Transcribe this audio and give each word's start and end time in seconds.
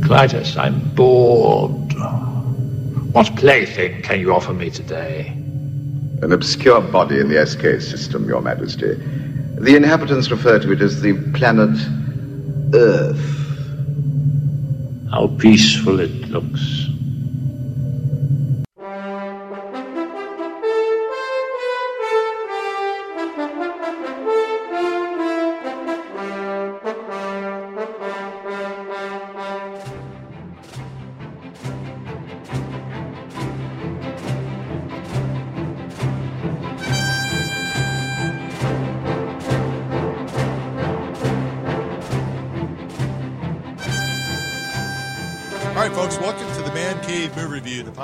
Klytus, 0.00 0.56
I'm 0.56 0.80
bored. 0.94 1.92
What 3.12 3.34
plaything 3.36 4.02
can 4.02 4.20
you 4.20 4.32
offer 4.34 4.52
me 4.52 4.70
today? 4.70 5.28
An 6.22 6.32
obscure 6.32 6.80
body 6.80 7.20
in 7.20 7.28
the 7.28 7.46
SK 7.46 7.80
system, 7.80 8.26
Your 8.26 8.40
Majesty. 8.40 8.94
The 9.60 9.76
inhabitants 9.76 10.30
refer 10.30 10.58
to 10.58 10.72
it 10.72 10.80
as 10.80 11.00
the 11.00 11.14
planet 11.32 11.78
Earth. 12.74 13.18
How 15.10 15.28
peaceful 15.38 16.00
it 16.00 16.28
looks. 16.28 16.87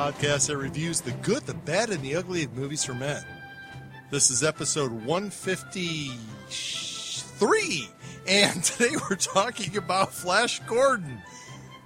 Podcast 0.04 0.48
that 0.48 0.58
reviews 0.58 1.00
the 1.00 1.12
good, 1.22 1.46
the 1.46 1.54
bad, 1.54 1.88
and 1.88 2.02
the 2.02 2.14
ugly 2.14 2.44
of 2.44 2.54
movies 2.54 2.84
for 2.84 2.92
men. 2.92 3.24
This 4.10 4.30
is 4.30 4.44
episode 4.44 4.92
153, 4.92 7.88
and 8.28 8.62
today 8.64 8.94
we're 9.08 9.16
talking 9.16 9.78
about 9.78 10.12
Flash 10.12 10.60
Gordon. 10.66 11.22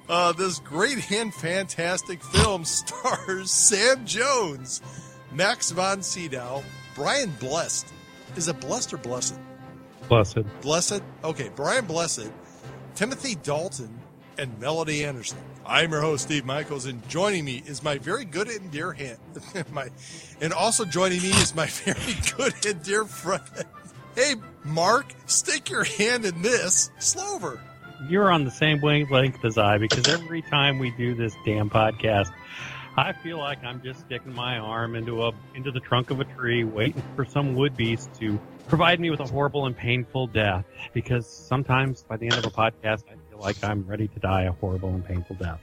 Uh, 0.09 0.33
this 0.33 0.59
great 0.59 1.13
and 1.13 1.33
fantastic 1.33 2.21
film 2.25 2.65
stars 2.65 3.53
Sam 3.53 4.05
Jones, 4.05 4.83
Max 5.31 5.71
von 5.71 6.03
Sydow, 6.03 6.65
Brian 6.97 7.31
Blessed. 7.39 7.87
Is 8.35 8.49
it 8.49 8.61
Blessed 8.61 8.95
or 8.95 8.99
Blessed? 8.99 9.39
Blessed. 10.09 10.41
Blessed? 10.61 11.03
Okay, 11.23 11.53
Brian 11.55 11.87
Blessed, 11.87 12.33
Timothy 12.97 13.37
Dalton, 13.37 13.97
and 14.39 14.59
Melody 14.59 15.05
Anderson. 15.05 15.39
I'm 15.69 15.93
your 15.93 16.01
host, 16.01 16.25
Steve 16.25 16.47
Michaels, 16.47 16.87
and 16.87 17.07
joining 17.11 17.45
me 17.45 17.63
is 17.67 17.83
my 17.83 17.99
very 17.99 18.25
good 18.25 18.49
and 18.49 18.71
dear 18.71 18.93
hand. 18.93 19.19
my, 19.71 19.89
and 20.41 20.55
also 20.55 20.87
joining 20.87 21.21
me 21.21 21.29
is 21.29 21.55
my 21.55 21.67
very 21.85 22.17
good 22.37 22.55
and 22.65 22.83
dear 22.83 23.05
friend. 23.05 23.43
Hey, 24.15 24.37
Mark, 24.65 25.13
stick 25.27 25.69
your 25.69 25.85
hand 25.85 26.25
in 26.25 26.41
this. 26.41 26.91
Slover. 26.99 27.61
You're 28.09 28.33
on 28.33 28.45
the 28.45 28.51
same 28.51 28.81
wavelength 28.81 29.45
as 29.45 29.59
I 29.59 29.77
because 29.77 30.09
every 30.09 30.41
time 30.41 30.79
we 30.79 30.91
do 30.93 31.15
this 31.15 31.35
damn 31.45 31.69
podcast, 31.69 32.33
I 32.97 33.13
feel 33.13 33.37
like 33.37 33.63
I'm 33.63 33.83
just 33.83 34.01
sticking 34.01 34.35
my 34.35 34.57
arm 34.57 34.97
into 34.97 35.23
a 35.23 35.33
into 35.55 35.71
the 35.71 35.81
trunk 35.81 36.11
of 36.11 36.21
a 36.21 36.25
tree, 36.25 36.65
waiting 36.65 37.03
for 37.15 37.27
some 37.27 37.55
wood 37.55 37.77
beast 37.77 38.09
to 38.21 38.41
provide 38.69 39.01
me 39.01 39.11
with 39.11 39.21
a 39.21 39.27
horrible 39.27 39.67
and 39.67 39.77
painful 39.77 40.29
death. 40.29 40.65
Because 40.95 41.27
sometimes 41.27 42.05
by 42.05 42.17
the 42.17 42.25
end 42.25 42.37
of 42.37 42.47
a 42.47 42.51
podcast, 42.51 43.05
I 43.11 43.18
feel 43.39 43.45
like 43.45 43.63
I'm 43.65 43.87
ready 43.87 44.09
to 44.09 44.19
die 44.21 44.43
a 44.43 44.53
horrible 44.53 44.91
and 44.91 45.05
painful 45.05 45.37
death. 45.37 45.61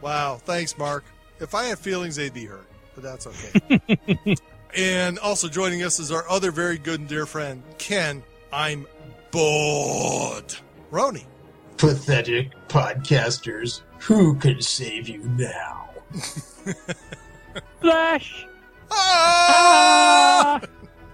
Wow, 0.00 0.36
thanks, 0.36 0.76
Mark. 0.76 1.04
If 1.40 1.54
I 1.54 1.64
had 1.64 1.78
feelings, 1.78 2.16
they'd 2.16 2.34
be 2.34 2.44
hurt, 2.44 2.68
but 2.94 3.02
that's 3.02 3.26
okay. 3.26 4.36
and 4.76 5.18
also 5.18 5.48
joining 5.48 5.82
us 5.82 5.98
is 5.98 6.12
our 6.12 6.28
other 6.28 6.50
very 6.50 6.78
good 6.78 7.00
and 7.00 7.08
dear 7.08 7.26
friend, 7.26 7.62
Ken. 7.78 8.22
I'm 8.52 8.86
bored. 9.30 10.54
Roni. 10.90 11.24
Pathetic 11.76 12.50
podcasters. 12.68 13.82
Who 14.00 14.34
can 14.36 14.60
save 14.60 15.08
you 15.08 15.18
now? 15.36 15.90
Flash! 17.80 18.46
Ah! 18.90 20.60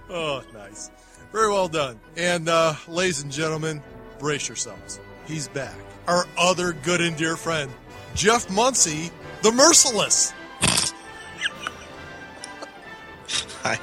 Oh, 0.07 0.43
nice. 0.53 0.91
Very 1.33 1.49
well 1.49 1.67
done. 1.67 1.99
And, 2.15 2.47
uh, 2.47 2.75
ladies 2.87 3.23
and 3.23 3.31
gentlemen, 3.31 3.81
brace 4.19 4.47
yourselves. 4.47 4.99
He's 5.25 5.47
back. 5.47 5.75
Our 6.07 6.25
other 6.37 6.73
good 6.73 7.01
and 7.01 7.17
dear 7.17 7.35
friend, 7.35 7.71
Jeff 8.13 8.49
Muncie, 8.49 9.11
the 9.41 9.51
Merciless. 9.51 10.33
Hi. 13.63 13.75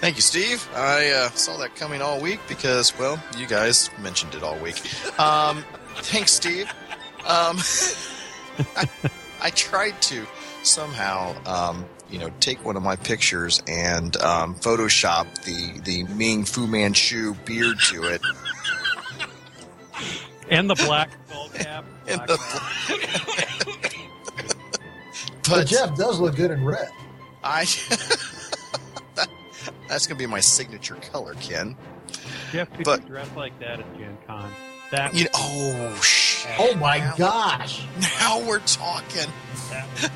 Thank 0.00 0.16
you, 0.16 0.22
Steve. 0.22 0.66
I 0.74 1.10
uh, 1.10 1.30
saw 1.30 1.58
that 1.58 1.76
coming 1.76 2.00
all 2.02 2.20
week 2.20 2.40
because, 2.48 2.98
well, 2.98 3.22
you 3.36 3.46
guys 3.46 3.90
mentioned 3.98 4.34
it 4.34 4.42
all 4.42 4.56
week. 4.58 4.80
Um, 5.18 5.64
thanks, 5.96 6.32
Steve. 6.32 6.70
Um, 7.26 7.58
I, 8.76 8.88
I 9.42 9.50
tried 9.50 10.00
to 10.02 10.26
somehow, 10.62 11.34
um, 11.46 11.84
you 12.10 12.18
know, 12.18 12.30
take 12.40 12.64
one 12.64 12.76
of 12.76 12.82
my 12.82 12.96
pictures 12.96 13.62
and 13.66 14.16
um, 14.18 14.54
Photoshop 14.54 15.26
the 15.44 15.80
the 15.80 16.04
Ming 16.14 16.44
Fu 16.44 16.66
Manchu 16.66 17.34
beard 17.44 17.78
to 17.90 18.04
it. 18.04 18.20
And 20.50 20.68
the 20.68 20.74
black 20.74 21.10
skull 21.28 21.29
cap. 21.64 21.84
And 22.08 22.22
Black 22.26 22.28
the- 22.28 23.90
But 25.42 25.48
but 25.48 25.66
Jeff 25.66 25.96
does 25.96 26.20
look 26.20 26.36
good 26.36 26.50
in 26.50 26.64
red. 26.64 26.88
I. 27.42 27.64
that's 29.88 30.06
gonna 30.06 30.18
be 30.18 30.26
my 30.26 30.40
signature 30.40 30.94
color, 30.96 31.34
Ken. 31.34 31.76
Jeff, 32.52 32.72
could 32.72 32.84
but- 32.84 33.02
you 33.02 33.08
dress 33.08 33.28
like 33.36 33.58
that 33.60 33.80
at 33.80 33.98
Gen 33.98 34.16
Con? 34.26 34.50
That 34.92 35.14
You 35.14 35.24
know, 35.24 35.30
oh 35.34 36.00
shit! 36.02 36.50
Oh 36.58 36.74
my 36.76 36.98
gosh. 37.16 37.84
Now 38.20 38.40
we're 38.46 38.58
talking. 38.60 39.30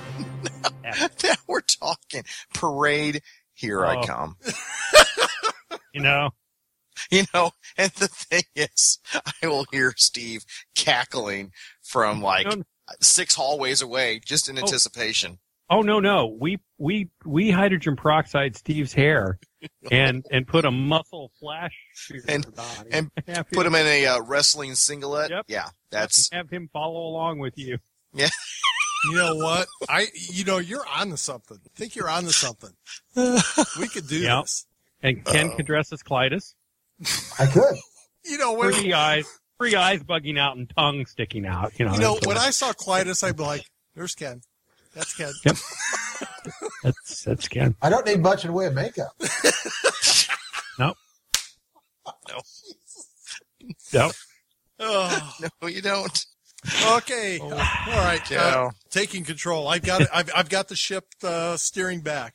now 0.85 1.35
we're 1.47 1.61
talking. 1.61 2.25
Parade. 2.55 3.23
Here 3.55 3.85
I 3.87 3.97
Oh. 3.97 4.03
come. 4.03 4.37
you 5.93 6.01
know, 6.01 6.31
You 7.11 7.25
know, 7.35 7.51
and 7.77 7.91
the 7.93 8.09
thing 8.09 8.45
is, 8.55 8.99
I 9.43 9.47
will 9.47 9.67
hear 9.73 9.93
Steve 9.97 10.45
cackling 10.75 11.53
from 11.83 12.21
like 12.23 12.47
No, 12.47 12.55
no. 12.57 12.63
six 13.01 13.35
hallways 13.35 13.83
away, 13.83 14.21
just 14.25 14.49
in 14.49 14.59
Oh. 14.59 14.63
anticipation. 14.63 15.39
Oh 15.71 15.81
no 15.81 15.99
no 15.99 16.27
we 16.27 16.59
we 16.77 17.09
we 17.25 17.51
hydrogen 17.51 17.97
peroxide 17.97 18.55
Steve's 18.55 18.93
hair 18.93 19.39
and 19.91 20.23
and 20.31 20.47
put 20.47 20.67
a 20.67 20.71
muscle 20.71 21.33
flash 21.41 21.73
And- 22.29 22.45
and 22.93 23.11
have 23.27 23.49
Put 23.51 23.67
him, 23.67 23.75
him 23.75 23.81
in 23.81 23.87
a 23.87 24.07
uh, 24.07 24.21
wrestling 24.23 24.75
singlet. 24.75 25.31
Yep. 25.31 25.45
Yeah, 25.49 25.69
that's 25.91 26.29
have 26.33 26.51
him 26.51 26.69
follow 26.73 27.01
along 27.07 27.39
with 27.39 27.57
you. 27.57 27.79
Yeah. 28.13 28.29
You 29.07 29.17
know 29.17 29.35
what? 29.37 29.67
I, 29.89 30.07
you 30.15 30.45
know, 30.45 30.59
you're 30.59 30.87
on 30.87 31.11
to 31.11 31.17
something. 31.19 31.59
I 31.63 31.69
think 31.79 31.95
you're 31.97 32.09
on 32.09 32.25
to 32.25 32.33
something. 32.33 32.71
We 33.79 33.89
could 33.89 34.07
do 34.09 34.19
Yep. 34.19 34.43
this. 34.45 34.67
And 35.03 35.25
Ken 35.25 35.49
Uh-oh. 35.49 35.57
could 35.57 35.67
dress 35.67 35.93
as 35.93 36.03
Klytus. 36.03 36.55
I 37.39 37.47
could. 37.47 37.77
You 38.27 38.39
know, 38.39 38.55
when, 38.55 38.73
Three 38.73 38.95
eyes, 38.95 39.27
three 39.61 39.75
eyes 39.75 40.03
bugging 40.03 40.39
out 40.39 40.57
and 40.57 40.67
tongue 40.75 41.05
sticking 41.05 41.45
out. 41.45 41.79
You 41.79 41.85
know, 41.85 41.93
you 41.93 42.01
know, 42.01 42.19
when 42.25 42.39
I 42.39 42.49
saw 42.49 42.73
Klytus, 42.73 43.23
I'd 43.23 43.37
be 43.37 43.43
like, 43.43 43.67
there's 43.95 44.15
Ken. 44.15 44.41
That's 44.95 45.15
Ken. 45.15 45.31
Yep. 45.45 45.57
that's 46.83 47.23
that's 47.25 47.49
Ken. 47.49 47.75
I 47.83 47.91
don't 47.91 48.07
need 48.07 48.23
much 48.23 48.47
in 48.47 48.51
the 48.51 48.57
way 48.57 48.65
of 48.65 48.73
makeup. 48.73 49.13
Yep. 53.93 54.13
Oh, 54.81 55.33
no, 55.63 55.69
you 55.69 55.81
don't. 55.81 56.27
okay. 56.97 57.39
All 57.39 57.51
right. 57.51 58.33
Uh, 58.33 58.71
taking 58.91 59.25
control. 59.25 59.69
I've 59.69 59.83
got 59.83 60.03
it. 60.03 60.09
I've, 60.13 60.31
I've 60.35 60.49
got 60.49 60.69
the 60.69 60.77
ship 60.77 61.07
uh, 61.23 61.57
steering 61.57 62.01
back. 62.01 62.35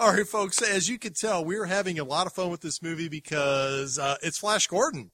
All 0.00 0.14
right, 0.14 0.26
folks. 0.26 0.62
As 0.62 0.88
you 0.88 0.98
can 0.98 1.12
tell, 1.12 1.44
we're 1.44 1.66
having 1.66 1.98
a 1.98 2.04
lot 2.04 2.26
of 2.26 2.32
fun 2.32 2.48
with 2.48 2.62
this 2.62 2.80
movie 2.80 3.10
because 3.10 3.98
uh, 3.98 4.16
it's 4.22 4.38
Flash 4.38 4.66
Gordon, 4.66 5.10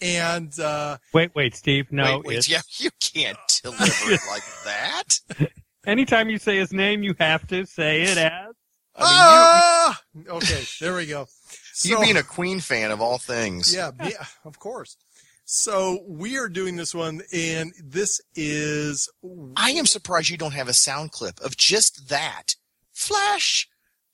and 0.00 0.58
uh, 0.58 0.96
Wait, 1.12 1.32
wait, 1.34 1.54
Steve. 1.54 1.92
No, 1.92 2.04
wait, 2.16 2.24
wait, 2.24 2.36
it's, 2.38 2.48
yeah, 2.48 2.62
you 2.78 2.88
can't 2.98 3.36
deliver 3.62 3.84
it 4.10 4.20
like 4.30 4.42
that. 4.64 5.50
anytime 5.86 6.30
you 6.30 6.38
say 6.38 6.56
his 6.56 6.72
name, 6.72 7.02
you 7.02 7.14
have 7.20 7.46
to 7.48 7.66
say 7.66 8.00
it 8.04 8.16
as. 8.16 8.54
I 8.96 9.02
ah, 9.02 10.00
okay, 10.30 10.62
there 10.80 10.96
we 10.96 11.04
go. 11.04 11.18
mean, 11.18 11.26
So- 11.74 11.88
you 11.90 12.00
being 12.00 12.16
a 12.16 12.22
Queen 12.22 12.60
fan 12.60 12.92
of 12.92 13.02
all 13.02 13.18
things. 13.18 13.74
yeah, 13.74 13.90
yeah, 14.02 14.24
of 14.46 14.58
course. 14.58 14.96
So 15.44 16.02
we 16.08 16.38
are 16.38 16.48
doing 16.48 16.76
this 16.76 16.94
one, 16.94 17.20
and 17.34 17.74
this 17.84 18.18
is 18.34 19.10
I 19.56 19.72
am 19.72 19.84
surprised 19.84 20.30
you 20.30 20.38
don't 20.38 20.54
have 20.54 20.68
a 20.68 20.72
sound 20.72 21.12
clip 21.12 21.38
of 21.40 21.54
just 21.58 22.08
that. 22.08 22.54
Flash. 22.94 23.68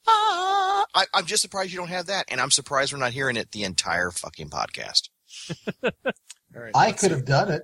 Ah. 0.08 0.86
I, 0.94 1.04
I'm 1.14 1.26
just 1.26 1.42
surprised 1.42 1.72
you 1.72 1.78
don't 1.78 1.88
have 1.88 2.06
that, 2.06 2.26
and 2.28 2.40
I'm 2.40 2.50
surprised 2.50 2.92
we're 2.92 2.98
not 2.98 3.12
hearing 3.12 3.36
it 3.36 3.52
the 3.52 3.64
entire 3.64 4.10
fucking 4.10 4.48
podcast. 4.50 5.08
all 5.84 5.90
right. 6.54 6.72
I 6.74 6.92
could 6.92 7.10
have 7.10 7.24
done 7.24 7.50
it. 7.50 7.62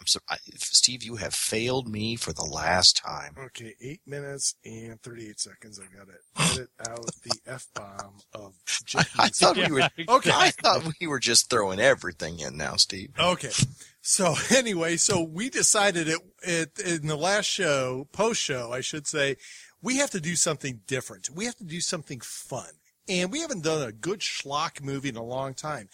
I'm 0.00 0.06
sur- 0.06 0.20
I, 0.28 0.36
Steve, 0.56 1.04
you 1.04 1.16
have 1.16 1.32
failed 1.32 1.86
me 1.88 2.16
for 2.16 2.32
the 2.32 2.44
last 2.44 2.96
time. 2.96 3.36
Okay, 3.38 3.74
eight 3.80 4.00
minutes 4.04 4.56
and 4.64 5.00
thirty-eight 5.00 5.38
seconds. 5.38 5.78
I 5.78 5.84
got 5.96 6.08
to 6.08 6.52
edit 6.58 6.70
out 6.88 7.06
the 7.22 7.38
f 7.46 7.68
bomb 7.74 8.14
of. 8.34 8.54
I, 8.96 9.04
I 9.18 9.28
thought 9.28 9.56
Yeah, 9.56 9.68
we 9.68 9.74
were. 9.74 9.88
Okay. 10.16 10.32
I 10.34 10.50
thought 10.50 10.90
we 11.00 11.06
were 11.06 11.20
just 11.20 11.48
throwing 11.50 11.78
everything 11.78 12.40
in 12.40 12.56
now, 12.56 12.74
Steve. 12.76 13.10
Okay, 13.18 13.52
So 14.00 14.34
anyway, 14.54 14.96
so 14.96 15.22
we 15.22 15.48
decided 15.50 16.08
it, 16.08 16.18
it 16.42 16.70
in 16.84 17.06
the 17.06 17.16
last 17.16 17.46
show, 17.46 18.08
post 18.12 18.40
show, 18.40 18.72
I 18.72 18.80
should 18.80 19.06
say, 19.06 19.36
we 19.82 19.96
have 19.98 20.10
to 20.10 20.20
do 20.20 20.36
something 20.36 20.80
different. 20.86 21.28
We 21.30 21.44
have 21.46 21.56
to 21.56 21.64
do 21.64 21.80
something 21.80 22.20
fun. 22.20 22.70
And 23.08 23.32
we 23.32 23.40
haven't 23.40 23.64
done 23.64 23.86
a 23.86 23.90
good 23.92 24.20
schlock 24.20 24.80
movie 24.82 25.08
in 25.08 25.16
a 25.16 25.24
long 25.24 25.54
time. 25.54 25.88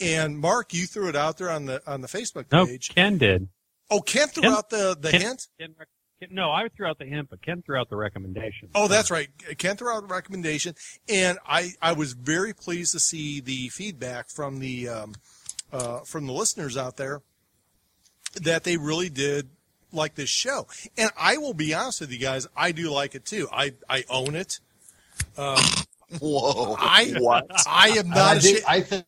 And 0.00 0.38
Mark, 0.38 0.72
you 0.72 0.86
threw 0.86 1.08
it 1.08 1.16
out 1.16 1.36
there 1.36 1.50
on 1.50 1.66
the 1.66 1.82
on 1.86 2.00
the 2.00 2.08
Facebook 2.08 2.46
No, 2.50 2.66
page. 2.66 2.88
Ken 2.94 3.18
did. 3.18 3.48
Oh, 3.90 4.00
Ken 4.00 4.28
threw 4.28 4.44
Ken- 4.44 4.52
out 4.52 4.70
the 4.70 4.96
the 4.98 5.10
Ken- 5.10 5.20
hint. 5.20 5.46
Ken, 5.60 5.74
Ken, 6.20 6.28
no, 6.32 6.50
I 6.50 6.68
threw 6.74 6.86
out 6.86 6.98
the 6.98 7.04
hint, 7.04 7.28
but 7.28 7.42
Ken 7.42 7.62
threw 7.62 7.78
out 7.78 7.90
the 7.90 7.96
recommendation. 7.96 8.70
Oh, 8.74 8.88
that's 8.88 9.10
right. 9.10 9.28
Ken 9.58 9.76
threw 9.76 9.90
out 9.90 10.00
the 10.08 10.12
recommendation, 10.14 10.74
and 11.08 11.38
I, 11.46 11.72
I 11.82 11.92
was 11.92 12.12
very 12.14 12.54
pleased 12.54 12.92
to 12.92 12.98
see 13.00 13.40
the 13.40 13.68
feedback 13.68 14.30
from 14.30 14.58
the 14.58 14.88
um, 14.88 15.14
uh, 15.70 15.98
from 16.00 16.26
the 16.26 16.32
listeners 16.32 16.76
out 16.78 16.96
there 16.96 17.20
that 18.42 18.64
they 18.64 18.76
really 18.78 19.10
did 19.10 19.50
like 19.94 20.14
this 20.14 20.30
show. 20.30 20.66
And 20.96 21.10
I 21.18 21.36
will 21.38 21.54
be 21.54 21.74
honest 21.74 22.00
with 22.00 22.12
you 22.12 22.18
guys, 22.18 22.46
I 22.56 22.72
do 22.72 22.90
like 22.90 23.14
it 23.14 23.24
too. 23.24 23.48
I, 23.52 23.74
I 23.88 24.04
own 24.10 24.34
it. 24.34 24.60
Whoa. 26.20 26.76
I 26.78 27.14
What? 27.18 27.46
I 27.66 27.90
am 27.90 28.08
not 28.10 28.18
I, 28.18 28.34
ashamed. 28.36 28.56
think, 28.56 28.68
I 28.68 28.80
think, 28.80 29.06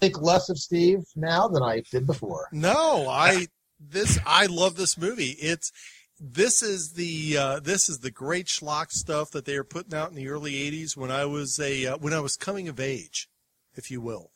think 0.00 0.20
less 0.22 0.48
of 0.48 0.58
Steve 0.58 1.04
now 1.16 1.48
than 1.48 1.62
I 1.62 1.82
did 1.90 2.06
before. 2.06 2.48
No, 2.52 3.08
I 3.08 3.48
this 3.80 4.18
I 4.26 4.46
love 4.46 4.76
this 4.76 4.98
movie. 4.98 5.36
It's 5.40 5.72
this 6.20 6.62
is 6.62 6.92
the 6.92 7.36
uh, 7.36 7.60
this 7.60 7.88
is 7.88 8.00
the 8.00 8.10
great 8.10 8.46
schlock 8.46 8.90
stuff 8.90 9.30
that 9.30 9.44
they 9.44 9.56
were 9.56 9.64
putting 9.64 9.94
out 9.94 10.10
in 10.10 10.16
the 10.16 10.28
early 10.28 10.52
'80s 10.52 10.96
when 10.96 11.10
I 11.10 11.24
was 11.24 11.58
a 11.58 11.86
uh, 11.86 11.96
when 11.98 12.12
I 12.12 12.20
was 12.20 12.36
coming 12.36 12.68
of 12.68 12.80
age, 12.80 13.28
if 13.74 13.90
you 13.90 14.00
will. 14.00 14.30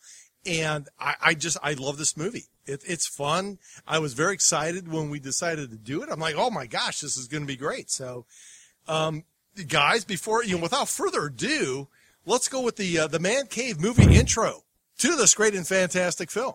And 0.44 0.88
I, 0.98 1.14
I 1.20 1.34
just 1.34 1.56
I 1.62 1.74
love 1.74 1.98
this 1.98 2.16
movie. 2.16 2.46
It, 2.66 2.82
it's 2.86 3.06
fun. 3.06 3.58
I 3.86 3.98
was 3.98 4.14
very 4.14 4.34
excited 4.34 4.90
when 4.90 5.10
we 5.10 5.18
decided 5.18 5.70
to 5.70 5.76
do 5.76 6.02
it. 6.02 6.08
I'm 6.10 6.20
like, 6.20 6.36
oh 6.36 6.50
my 6.50 6.66
gosh, 6.66 7.00
this 7.00 7.16
is 7.16 7.26
going 7.26 7.42
to 7.42 7.46
be 7.46 7.56
great. 7.56 7.90
So, 7.90 8.26
um, 8.86 9.24
guys, 9.68 10.04
before 10.04 10.44
you 10.44 10.56
know, 10.56 10.62
without 10.62 10.88
further 10.88 11.26
ado, 11.26 11.88
let's 12.24 12.48
go 12.48 12.60
with 12.60 12.76
the 12.76 12.98
uh, 13.00 13.06
the 13.08 13.18
Man 13.18 13.46
Cave 13.46 13.80
movie 13.80 14.14
intro 14.14 14.62
to 14.98 15.16
this 15.16 15.34
great 15.34 15.54
and 15.54 15.66
fantastic 15.66 16.30
film. 16.30 16.54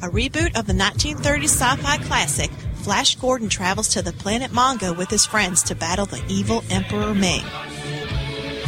A 0.00 0.08
reboot 0.10 0.56
of 0.56 0.66
the 0.66 0.72
1930s 0.72 1.44
sci-fi 1.44 1.98
classic, 1.98 2.50
Flash 2.82 3.16
Gordon 3.16 3.48
travels 3.48 3.88
to 3.88 4.02
the 4.02 4.12
planet 4.12 4.50
Mongo 4.50 4.96
with 4.96 5.10
his 5.10 5.26
friends 5.26 5.62
to 5.64 5.74
battle 5.74 6.06
the 6.06 6.22
evil 6.28 6.64
Emperor 6.70 7.14
Ming. 7.14 7.42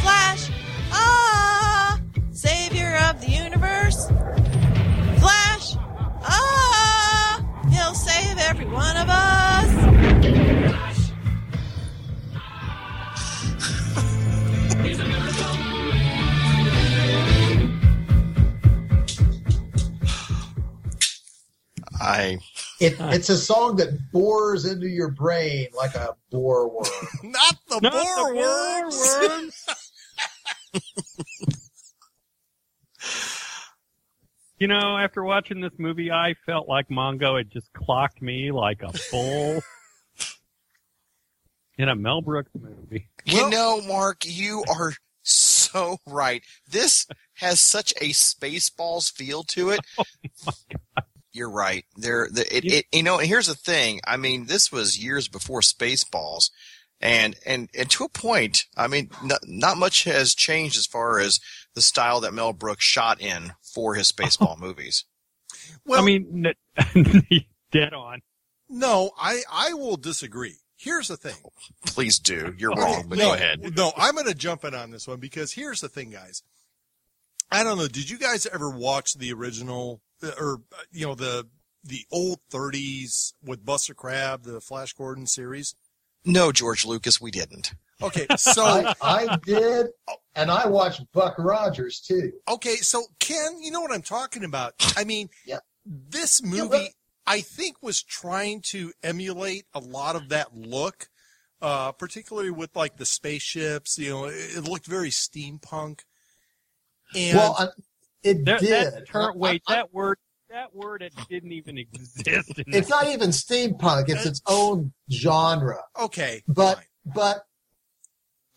Flash! 0.00 0.50
Ah! 0.92 1.98
Savior 2.32 2.96
of 3.08 3.20
the 3.20 3.30
universe! 3.30 4.08
Flash! 5.20 5.76
Ah! 6.22 7.44
He'll 7.70 7.94
save 7.94 8.38
every 8.38 8.66
one 8.66 8.96
of 8.96 9.08
us! 9.08 9.40
I 22.02 22.38
It, 22.80 22.96
it's 22.98 23.28
a 23.28 23.36
song 23.36 23.76
that 23.76 24.10
bores 24.10 24.64
into 24.64 24.88
your 24.88 25.10
brain 25.10 25.68
like 25.76 25.94
a 25.94 26.16
boar 26.30 26.68
worm. 26.68 26.84
Not 27.22 27.56
the 27.68 27.80
Not 27.80 27.92
the 27.92 27.98
boar 28.24 28.34
worms. 28.34 29.16
worms. 29.28 29.66
You 34.58 34.68
know, 34.68 34.98
after 34.98 35.24
watching 35.24 35.62
this 35.62 35.72
movie, 35.78 36.10
I 36.10 36.34
felt 36.44 36.68
like 36.68 36.88
Mongo 36.90 37.38
had 37.38 37.50
just 37.50 37.72
clocked 37.72 38.20
me 38.20 38.52
like 38.52 38.82
a 38.82 38.92
bull 39.10 39.62
in 41.78 41.88
a 41.88 41.96
Mel 41.96 42.20
Brooks 42.20 42.50
movie. 42.54 43.08
you 43.24 43.48
know, 43.48 43.80
Mark, 43.80 44.18
you 44.26 44.62
are 44.68 44.92
so 45.22 45.96
right. 46.06 46.42
This 46.70 47.06
has 47.36 47.58
such 47.58 47.92
a 48.02 48.10
Spaceballs 48.10 49.10
feel 49.10 49.44
to 49.44 49.70
it. 49.70 49.80
Oh 50.46 50.52
You're 51.32 51.50
right. 51.50 51.84
There, 51.96 52.28
the, 52.30 52.42
it, 52.54 52.64
it, 52.64 52.86
you 52.92 53.02
know, 53.02 53.18
and 53.18 53.28
here's 53.28 53.46
the 53.46 53.54
thing. 53.54 54.00
I 54.06 54.16
mean, 54.16 54.46
this 54.46 54.72
was 54.72 55.02
years 55.02 55.28
before 55.28 55.60
Spaceballs, 55.60 56.50
and 57.00 57.36
and 57.46 57.68
and 57.76 57.88
to 57.90 58.04
a 58.04 58.08
point, 58.08 58.64
I 58.76 58.88
mean, 58.88 59.10
not, 59.22 59.40
not 59.46 59.76
much 59.78 60.04
has 60.04 60.34
changed 60.34 60.76
as 60.76 60.86
far 60.86 61.20
as 61.20 61.40
the 61.74 61.82
style 61.82 62.20
that 62.20 62.34
Mel 62.34 62.52
Brooks 62.52 62.84
shot 62.84 63.20
in 63.20 63.52
for 63.62 63.94
his 63.94 64.10
Spaceball 64.10 64.58
movies. 64.60 65.04
Well, 65.86 66.02
I 66.02 66.04
mean, 66.04 66.46
n- 66.94 67.44
dead 67.72 67.94
on. 67.94 68.22
no, 68.68 69.12
I 69.18 69.42
I 69.50 69.72
will 69.74 69.96
disagree. 69.96 70.56
Here's 70.76 71.08
the 71.08 71.16
thing. 71.16 71.36
Please 71.86 72.18
do. 72.18 72.54
You're 72.58 72.72
wrong, 72.72 73.04
but 73.08 73.18
no, 73.18 73.28
go 73.28 73.34
ahead. 73.34 73.76
No, 73.76 73.92
I'm 73.96 74.14
going 74.14 74.26
to 74.26 74.34
jump 74.34 74.64
in 74.64 74.74
on 74.74 74.90
this 74.90 75.06
one 75.06 75.20
because 75.20 75.52
here's 75.52 75.80
the 75.80 75.88
thing, 75.88 76.10
guys. 76.10 76.42
I 77.52 77.62
don't 77.64 77.78
know. 77.78 77.88
Did 77.88 78.08
you 78.08 78.18
guys 78.18 78.46
ever 78.46 78.70
watch 78.70 79.14
the 79.14 79.32
original 79.32 80.00
or 80.38 80.62
uh, 80.72 80.82
you 80.92 81.06
know 81.06 81.14
the 81.14 81.46
the 81.84 82.04
old 82.12 82.40
30s 82.52 83.32
with 83.42 83.64
Buster 83.64 83.94
Crabbe, 83.94 84.42
the 84.44 84.60
Flash 84.60 84.92
Gordon 84.92 85.26
series? 85.26 85.74
No, 86.24 86.52
George 86.52 86.84
Lucas, 86.84 87.20
we 87.20 87.30
didn't. 87.30 87.72
Okay, 88.02 88.26
so 88.36 88.62
I, 88.64 88.94
I 89.00 89.38
did, 89.44 89.86
and 90.34 90.50
I 90.50 90.66
watched 90.66 91.02
Buck 91.12 91.36
Rogers 91.38 92.00
too. 92.00 92.32
Okay, 92.48 92.76
so 92.76 93.04
Ken, 93.18 93.58
you 93.62 93.70
know 93.70 93.80
what 93.80 93.92
I'm 93.92 94.02
talking 94.02 94.44
about. 94.44 94.74
I 94.96 95.04
mean, 95.04 95.30
Yeah. 95.46 95.58
this 95.86 96.40
Yeah, 96.44 96.50
movie, 96.50 96.68
but- 96.70 96.90
I 97.26 97.40
think, 97.42 97.76
was 97.82 98.02
trying 98.02 98.60
to 98.62 98.92
emulate 99.02 99.64
a 99.72 99.78
lot 99.80 100.16
of 100.16 100.30
that 100.30 100.54
look, 100.56 101.08
uh, 101.62 101.92
particularly 101.92 102.50
with 102.50 102.74
like 102.74 102.96
the 102.96 103.06
spaceships. 103.06 103.98
You 103.98 104.10
know, 104.10 104.24
it, 104.26 104.56
it 104.56 104.64
looked 104.64 104.86
very 104.86 105.10
steampunk. 105.10 106.00
And 107.14 107.38
well, 107.38 107.56
I, 107.58 107.66
it 108.22 108.44
That, 108.44 108.60
did. 108.60 108.92
that 108.92 109.06
term, 109.08 109.32
wait, 109.36 109.62
I- 109.66 109.74
that 109.76 109.92
word, 109.92 110.18
that 110.50 110.74
word, 110.74 111.02
it 111.02 111.12
didn't 111.28 111.52
even 111.52 111.78
exist. 111.78 112.58
In 112.58 112.74
it's 112.74 112.88
not 112.90 113.06
even 113.08 113.30
steampunk; 113.30 114.08
it's 114.08 114.26
its 114.26 114.42
own 114.46 114.92
genre. 115.10 115.82
okay, 115.98 116.42
But 116.48 116.76
fine. 116.76 116.84
but 117.14 117.42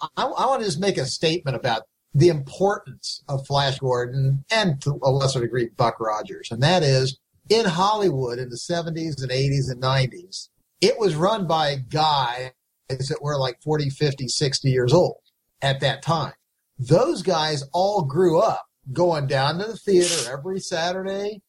I, 0.02 0.24
I 0.24 0.46
want 0.48 0.62
to 0.62 0.66
just 0.66 0.80
make 0.80 0.98
a 0.98 1.06
statement 1.06 1.56
about 1.56 1.84
the 2.14 2.30
importance 2.30 3.24
of 3.28 3.46
Flash 3.48 3.80
Gordon 3.80 4.44
and 4.52 4.82
to 4.82 5.00
a 5.04 5.10
lesser 5.10 5.40
degree 5.42 5.70
Buck 5.76 6.00
Rogers, 6.00 6.50
and 6.52 6.62
that 6.64 6.84
is 6.84 7.20
in 7.50 7.66
Hollywood 7.66 8.40
in 8.40 8.50
the 8.50 8.56
70s 8.56 9.22
and 9.22 9.32
80s 9.32 9.70
and 9.72 9.82
90s, 9.82 10.50
it 10.82 10.98
was 10.98 11.16
run 11.16 11.46
by 11.48 11.76
guys 11.90 12.52
that 12.90 13.20
were 13.22 13.38
like 13.38 13.62
40, 13.64 13.90
50, 13.90 14.28
60 14.28 14.70
years 14.72 14.94
old 14.94 15.18
at 15.62 15.80
that 15.82 16.02
time. 16.02 16.34
Those 16.80 17.22
guys 17.22 17.64
all 17.74 18.04
grew 18.04 18.40
up 18.40 18.66
going 18.92 19.28
down 19.28 19.60
to 19.60 19.66
the 19.66 19.78
theater 19.78 20.32
every 20.32 20.60
Saturday 20.60 21.42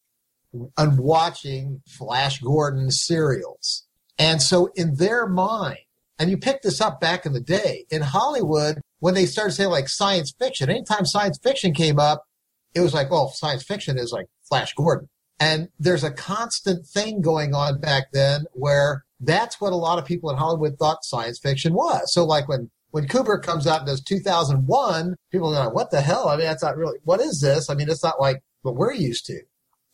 and 0.77 0.99
watching 0.99 1.83
Flash 1.89 2.41
Gordon 2.41 2.91
serials. 2.91 3.87
And 4.19 4.41
so 4.41 4.71
in 4.77 4.97
their 4.97 5.27
mind, 5.27 5.79
and 6.19 6.31
you 6.31 6.37
pick 6.37 6.63
this 6.63 6.81
up 6.81 7.01
back 7.01 7.27
in 7.27 7.33
the 7.33 7.41
day 7.41 7.87
in 7.91 8.03
Hollywood 8.03 8.81
when 9.01 9.15
they 9.15 9.27
started 9.27 9.53
saying 9.53 9.71
like 9.71 9.89
science 9.89 10.33
fiction. 10.39 10.71
Anytime 10.71 11.05
science 11.05 11.39
fiction 11.43 11.75
came 11.75 11.99
up, 11.99 12.25
it 12.75 12.81
was 12.81 12.95
like, 12.95 13.11
well, 13.11 13.29
science 13.29 13.65
fiction 13.65 13.99
is 13.99 14.13
like 14.13 14.27
Flash 14.49 14.75
Gordon. 14.75 15.09
And 15.41 15.69
there's 15.79 16.05
a 16.05 16.13
constant 16.13 16.87
thing 16.87 17.21
going 17.21 17.55
on 17.55 17.81
back 17.81 18.13
then 18.13 18.45
where 18.53 19.05
that's 19.21 19.61
what 19.61 19.73
a 19.73 19.77
lot 19.77 19.99
of 19.99 20.05
people 20.05 20.31
in 20.31 20.37
Hollywood 20.37 20.79
thought 20.79 21.05
science 21.05 21.39
fiction 21.39 21.75
was. 21.75 22.13
So 22.13 22.25
like 22.25 22.49
when 22.49 22.71
when 22.95 23.09
Kubrick 23.09 23.43
comes 23.43 23.67
out 23.67 23.81
and 23.81 23.89
does 23.89 24.01
2001, 24.05 25.17
people 25.33 25.49
are 25.49 25.65
like, 25.65 25.75
what 25.75 25.91
the 25.91 26.01
hell? 26.01 26.29
I 26.29 26.37
mean, 26.37 26.47
that's 26.47 26.63
not 26.63 26.77
really, 26.77 27.01
what 27.03 27.21
is 27.21 27.41
this? 27.41 27.69
I 27.69 27.75
mean, 27.75 27.91
it's 27.91 28.05
not 28.05 28.21
like 28.21 28.41
what 28.63 28.77
we're 28.77 28.93
used 28.93 29.27
to. 29.27 29.41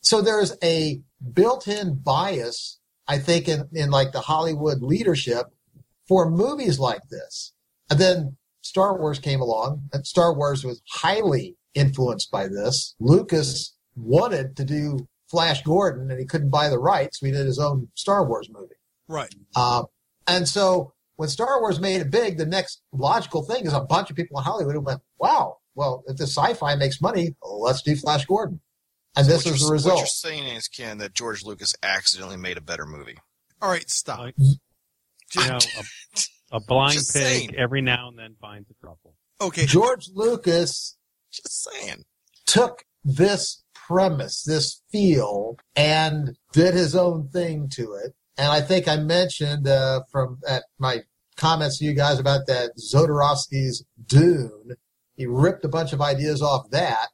So 0.01 0.21
there's 0.21 0.55
a 0.63 1.01
built-in 1.33 1.95
bias, 1.95 2.79
I 3.07 3.17
think, 3.17 3.47
in, 3.47 3.67
in 3.73 3.89
like 3.89 4.11
the 4.11 4.21
Hollywood 4.21 4.83
leadership 4.83 5.47
for 6.07 6.29
movies 6.29 6.77
like 6.77 7.01
this. 7.09 7.53
And 7.89 7.99
then 7.99 8.37
Star 8.61 8.95
Wars 8.95 9.17
came 9.17 9.41
along, 9.41 9.89
and 9.91 10.05
Star 10.05 10.31
Wars 10.35 10.63
was 10.63 10.83
highly 10.87 11.57
influenced 11.73 12.29
by 12.29 12.47
this. 12.47 12.93
Lucas 12.99 13.75
wanted 13.95 14.55
to 14.57 14.63
do 14.63 15.07
Flash 15.27 15.63
Gordon, 15.63 16.11
and 16.11 16.19
he 16.19 16.27
couldn't 16.27 16.51
buy 16.51 16.69
the 16.69 16.77
rights, 16.77 17.19
so 17.19 17.25
he 17.25 17.31
did 17.31 17.47
his 17.47 17.57
own 17.57 17.87
Star 17.95 18.23
Wars 18.23 18.47
movie. 18.51 18.75
right. 19.07 19.33
Uh, 19.55 19.85
and 20.27 20.47
so 20.47 20.93
when 21.21 21.29
Star 21.29 21.61
Wars 21.61 21.79
made 21.79 22.01
it 22.01 22.09
big, 22.09 22.37
the 22.39 22.47
next 22.47 22.81
logical 22.91 23.43
thing 23.43 23.65
is 23.67 23.73
a 23.73 23.79
bunch 23.79 24.09
of 24.09 24.15
people 24.15 24.39
in 24.39 24.43
Hollywood 24.43 24.73
who 24.73 24.81
went, 24.81 25.01
wow, 25.19 25.57
well, 25.75 26.03
if 26.07 26.17
the 26.17 26.23
sci-fi 26.25 26.73
makes 26.75 26.99
money, 26.99 27.35
let's 27.43 27.83
do 27.83 27.95
Flash 27.95 28.25
Gordon. 28.25 28.59
And 29.15 29.27
this 29.27 29.45
What 29.45 29.53
is 29.53 29.61
you're- 29.61 29.67
the 29.69 29.73
result. 29.73 29.93
What 29.95 29.99
you're 29.99 30.07
saying 30.07 30.47
is, 30.55 30.67
Ken, 30.67 30.97
that 30.97 31.13
George 31.13 31.43
Lucas 31.43 31.75
accidentally 31.83 32.37
made 32.37 32.57
a 32.57 32.61
better 32.61 32.85
movie. 32.87 33.17
All 33.61 33.69
right, 33.69 33.87
stop. 33.87 34.19
Like- 34.19 34.35
you 34.39 34.55
know, 35.47 35.59
A 36.51 36.59
blind 36.67 36.95
pig 36.95 37.03
saying. 37.03 37.55
every 37.55 37.81
now 37.81 38.07
and 38.09 38.17
then 38.17 38.35
finds 38.41 38.67
a 38.71 38.73
truffle. 38.81 39.13
Okay. 39.39 39.65
George 39.67 40.09
Lucas 40.13 40.97
Just 41.31 41.63
saying. 41.69 42.03
took 42.47 42.83
this 43.03 43.63
premise, 43.75 44.43
this 44.43 44.81
feel, 44.91 45.57
and 45.75 46.35
did 46.51 46.73
his 46.73 46.95
own 46.95 47.27
thing 47.29 47.69
to 47.73 47.93
it. 47.93 48.13
And 48.37 48.47
I 48.47 48.61
think 48.61 48.87
I 48.87 48.95
mentioned 48.97 49.67
uh, 49.67 50.01
from 50.11 50.39
at 50.47 50.63
my 50.79 51.01
comments 51.35 51.79
to 51.79 51.85
you 51.85 51.93
guys 51.93 52.19
about 52.19 52.47
that 52.47 52.71
Jodorowsky's 52.77 53.83
Dune. 54.07 54.75
He 55.15 55.25
ripped 55.25 55.65
a 55.65 55.69
bunch 55.69 55.93
of 55.93 56.01
ideas 56.01 56.41
off 56.41 56.69
that 56.71 57.09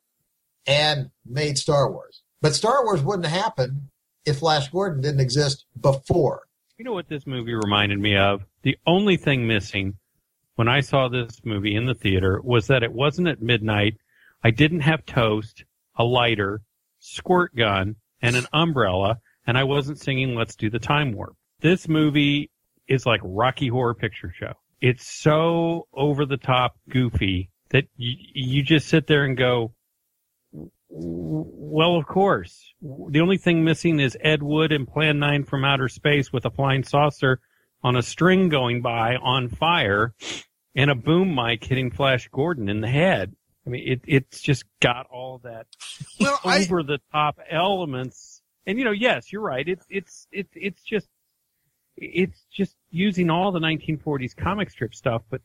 and 0.65 1.09
made 1.25 1.57
Star 1.57 1.91
Wars. 1.91 2.23
But 2.41 2.55
Star 2.55 2.83
Wars 2.83 3.01
wouldn't 3.01 3.27
happen 3.27 3.89
if 4.25 4.39
Flash 4.39 4.69
Gordon 4.69 5.01
didn't 5.01 5.21
exist 5.21 5.65
before. 5.79 6.43
You 6.77 6.85
know 6.85 6.93
what 6.93 7.09
this 7.09 7.25
movie 7.25 7.55
reminded 7.55 7.99
me 7.99 8.15
of? 8.15 8.45
The 8.61 8.77
only 8.85 9.17
thing 9.17 9.47
missing 9.47 9.95
when 10.55 10.67
I 10.67 10.81
saw 10.81 11.07
this 11.07 11.39
movie 11.43 11.75
in 11.75 11.85
the 11.85 11.95
theater 11.95 12.41
was 12.43 12.67
that 12.67 12.83
it 12.83 12.91
wasn't 12.91 13.27
at 13.27 13.41
midnight. 13.41 13.97
I 14.43 14.51
didn't 14.51 14.81
have 14.81 15.05
toast, 15.05 15.63
a 15.95 16.03
lighter, 16.03 16.61
squirt 16.99 17.55
gun, 17.55 17.95
and 18.21 18.35
an 18.35 18.45
umbrella, 18.53 19.17
and 19.45 19.57
I 19.57 19.63
wasn't 19.63 19.99
singing 19.99 20.35
Let's 20.35 20.55
Do 20.55 20.69
the 20.69 20.79
Time 20.79 21.13
Warp. 21.13 21.35
This 21.59 21.87
movie 21.87 22.51
is 22.87 23.05
like 23.05 23.21
Rocky 23.23 23.67
Horror 23.67 23.93
Picture 23.93 24.33
Show. 24.37 24.53
It's 24.81 25.05
so 25.05 25.87
over 25.93 26.25
the 26.25 26.37
top 26.37 26.77
goofy 26.89 27.49
that 27.69 27.85
you, 27.95 28.15
you 28.33 28.63
just 28.63 28.87
sit 28.87 29.07
there 29.07 29.25
and 29.25 29.35
go, 29.35 29.73
well, 30.89 31.95
of 31.95 32.05
course. 32.05 32.73
The 32.81 33.19
only 33.19 33.37
thing 33.37 33.63
missing 33.63 33.99
is 33.99 34.17
Ed 34.21 34.41
Wood 34.41 34.71
and 34.71 34.87
Plan 34.87 35.19
9 35.19 35.43
from 35.43 35.65
Outer 35.65 35.89
Space 35.89 36.31
with 36.31 36.45
a 36.45 36.51
flying 36.51 36.83
saucer 36.83 37.39
on 37.83 37.95
a 37.95 38.01
string 38.01 38.49
going 38.49 38.81
by 38.81 39.15
on 39.15 39.49
fire 39.49 40.13
and 40.75 40.89
a 40.89 40.95
boom 40.95 41.35
mic 41.35 41.63
hitting 41.63 41.91
Flash 41.91 42.29
Gordon 42.31 42.69
in 42.69 42.81
the 42.81 42.87
head. 42.87 43.35
I 43.65 43.69
mean, 43.69 43.83
it, 43.85 44.01
it's 44.07 44.41
just 44.41 44.63
got 44.79 45.07
all 45.11 45.39
that 45.39 45.67
Well, 46.19 46.39
I, 46.45 46.61
over 46.61 46.83
the 46.83 46.99
top 47.11 47.39
elements. 47.49 48.41
And 48.65 48.77
you 48.77 48.85
know, 48.85 48.91
yes, 48.91 49.31
you're 49.31 49.41
right. 49.41 49.67
It's, 49.67 49.85
it's, 49.89 50.27
it's, 50.31 50.51
it's 50.55 50.81
just, 50.81 51.07
it's 51.97 52.45
just 52.51 52.75
using 52.91 53.29
all 53.29 53.51
the 53.51 53.59
1940s 53.59 54.35
comic 54.35 54.69
strip 54.69 54.93
stuff, 54.93 55.23
but 55.29 55.41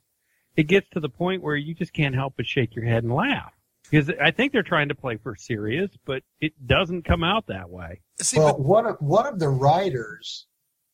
it 0.56 0.64
gets 0.64 0.88
to 0.90 1.00
the 1.00 1.08
point 1.08 1.42
where 1.42 1.56
you 1.56 1.74
just 1.74 1.92
can't 1.92 2.14
help 2.14 2.34
but 2.36 2.46
shake 2.46 2.74
your 2.74 2.84
head 2.84 3.04
and 3.04 3.12
laugh. 3.14 3.52
Because 3.90 4.10
I 4.22 4.30
think 4.30 4.52
they're 4.52 4.62
trying 4.62 4.88
to 4.88 4.94
play 4.94 5.16
for 5.16 5.34
serious, 5.34 5.90
but 6.06 6.22
it 6.40 6.52
doesn't 6.66 7.04
come 7.04 7.24
out 7.24 7.46
that 7.48 7.68
way. 7.68 8.00
see, 8.20 8.38
well, 8.38 8.52
but 8.52 8.60
one 8.60 8.86
of 8.86 8.96
one 9.00 9.26
of 9.26 9.38
the 9.38 9.48
writers, 9.48 10.46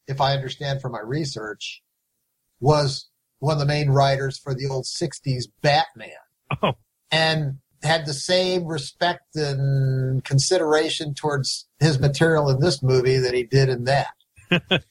if 0.06 0.20
I 0.20 0.34
understand 0.34 0.80
from 0.80 0.92
my 0.92 1.00
research, 1.00 1.82
was 2.60 3.08
one 3.40 3.52
of 3.52 3.60
the 3.60 3.66
main 3.66 3.90
writers 3.90 4.38
for 4.38 4.54
the 4.54 4.66
old 4.66 4.84
'60s 4.84 5.44
Batman, 5.60 6.10
Oh, 6.62 6.72
and 7.12 7.58
had 7.82 8.06
the 8.06 8.14
same 8.14 8.64
respect 8.64 9.36
and 9.36 10.24
consideration 10.24 11.14
towards 11.14 11.68
his 11.78 12.00
material 12.00 12.48
in 12.48 12.58
this 12.58 12.82
movie 12.82 13.18
that 13.18 13.34
he 13.34 13.44
did 13.44 13.68
in 13.68 13.84
that. 13.84 14.14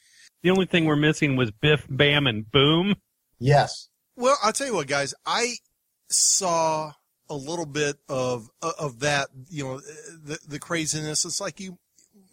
the 0.43 0.49
only 0.51 0.65
thing 0.65 0.85
we're 0.85 0.95
missing 0.95 1.35
was 1.35 1.51
Biff, 1.51 1.85
Bam, 1.89 2.27
and 2.27 2.49
Boom. 2.51 2.95
Yes, 3.39 3.89
Well, 4.15 4.37
I'll 4.43 4.53
tell 4.53 4.67
you 4.67 4.73
what, 4.73 4.87
guys. 4.87 5.13
I 5.25 5.55
saw 6.09 6.93
a 7.29 7.35
little 7.35 7.65
bit 7.65 7.97
of 8.09 8.49
of 8.61 8.99
that. 9.01 9.27
You 9.49 9.63
know, 9.63 9.79
the 9.79 10.39
the 10.47 10.59
craziness. 10.59 11.25
It's 11.25 11.41
like 11.41 11.59
you, 11.59 11.77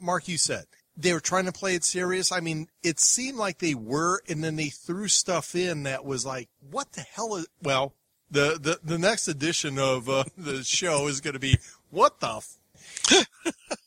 Mark. 0.01 0.29
You 0.29 0.39
said 0.39 0.65
they 0.97 1.13
were 1.13 1.21
trying 1.21 1.47
to 1.47 1.53
play 1.53 1.75
it 1.75 1.85
serious. 1.85 2.31
I 2.33 2.41
mean, 2.41 2.69
it 2.83 3.01
seemed 3.01 3.37
like 3.37 3.59
they 3.59 3.75
were, 3.75 4.21
and 4.29 4.43
then 4.45 4.57
they 4.57 4.69
threw 4.69 5.09
stuff 5.09 5.55
in 5.55 5.83
that 5.83 6.05
was 6.05 6.25
like, 6.25 6.49
what 6.71 6.93
the 6.93 7.01
hell 7.03 7.37
is? 7.37 7.47
Well, 7.63 7.95
the 8.31 8.59
the 8.61 8.81
the 8.83 8.99
next 8.99 9.29
edition 9.29 9.79
of 9.79 10.09
uh, 10.09 10.25
the 10.39 10.63
show 10.65 11.09
is 11.09 11.21
going 11.21 11.35
to 11.35 11.41
be 11.41 11.59
what 11.91 12.21
the. 12.21 12.37
F- 12.37 13.27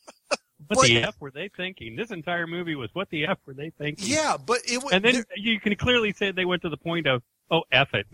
What 0.68 0.76
But- 0.82 0.86
the 0.88 1.02
F 1.02 1.16
were 1.20 1.30
they 1.30 1.48
thinking? 1.56 1.96
This 1.96 2.10
entire 2.10 2.46
movie 2.46 2.74
was 2.74 2.90
what 2.92 3.10
the 3.10 3.26
F 3.26 3.38
were 3.46 3.54
they 3.54 3.70
thinking? 3.70 4.06
yeah, 4.06 4.36
but 4.36 4.58
it 4.70 4.82
was. 4.82 4.92
And 4.92 5.04
then 5.04 5.24
you 5.36 5.60
can 5.60 5.74
clearly 5.76 6.12
say 6.12 6.30
they 6.30 6.44
went 6.44 6.62
to 6.62 6.68
the 6.68 6.76
point 6.76 7.06
of, 7.06 7.22
oh, 7.50 7.62
F 7.72 7.94
it. 7.94 8.06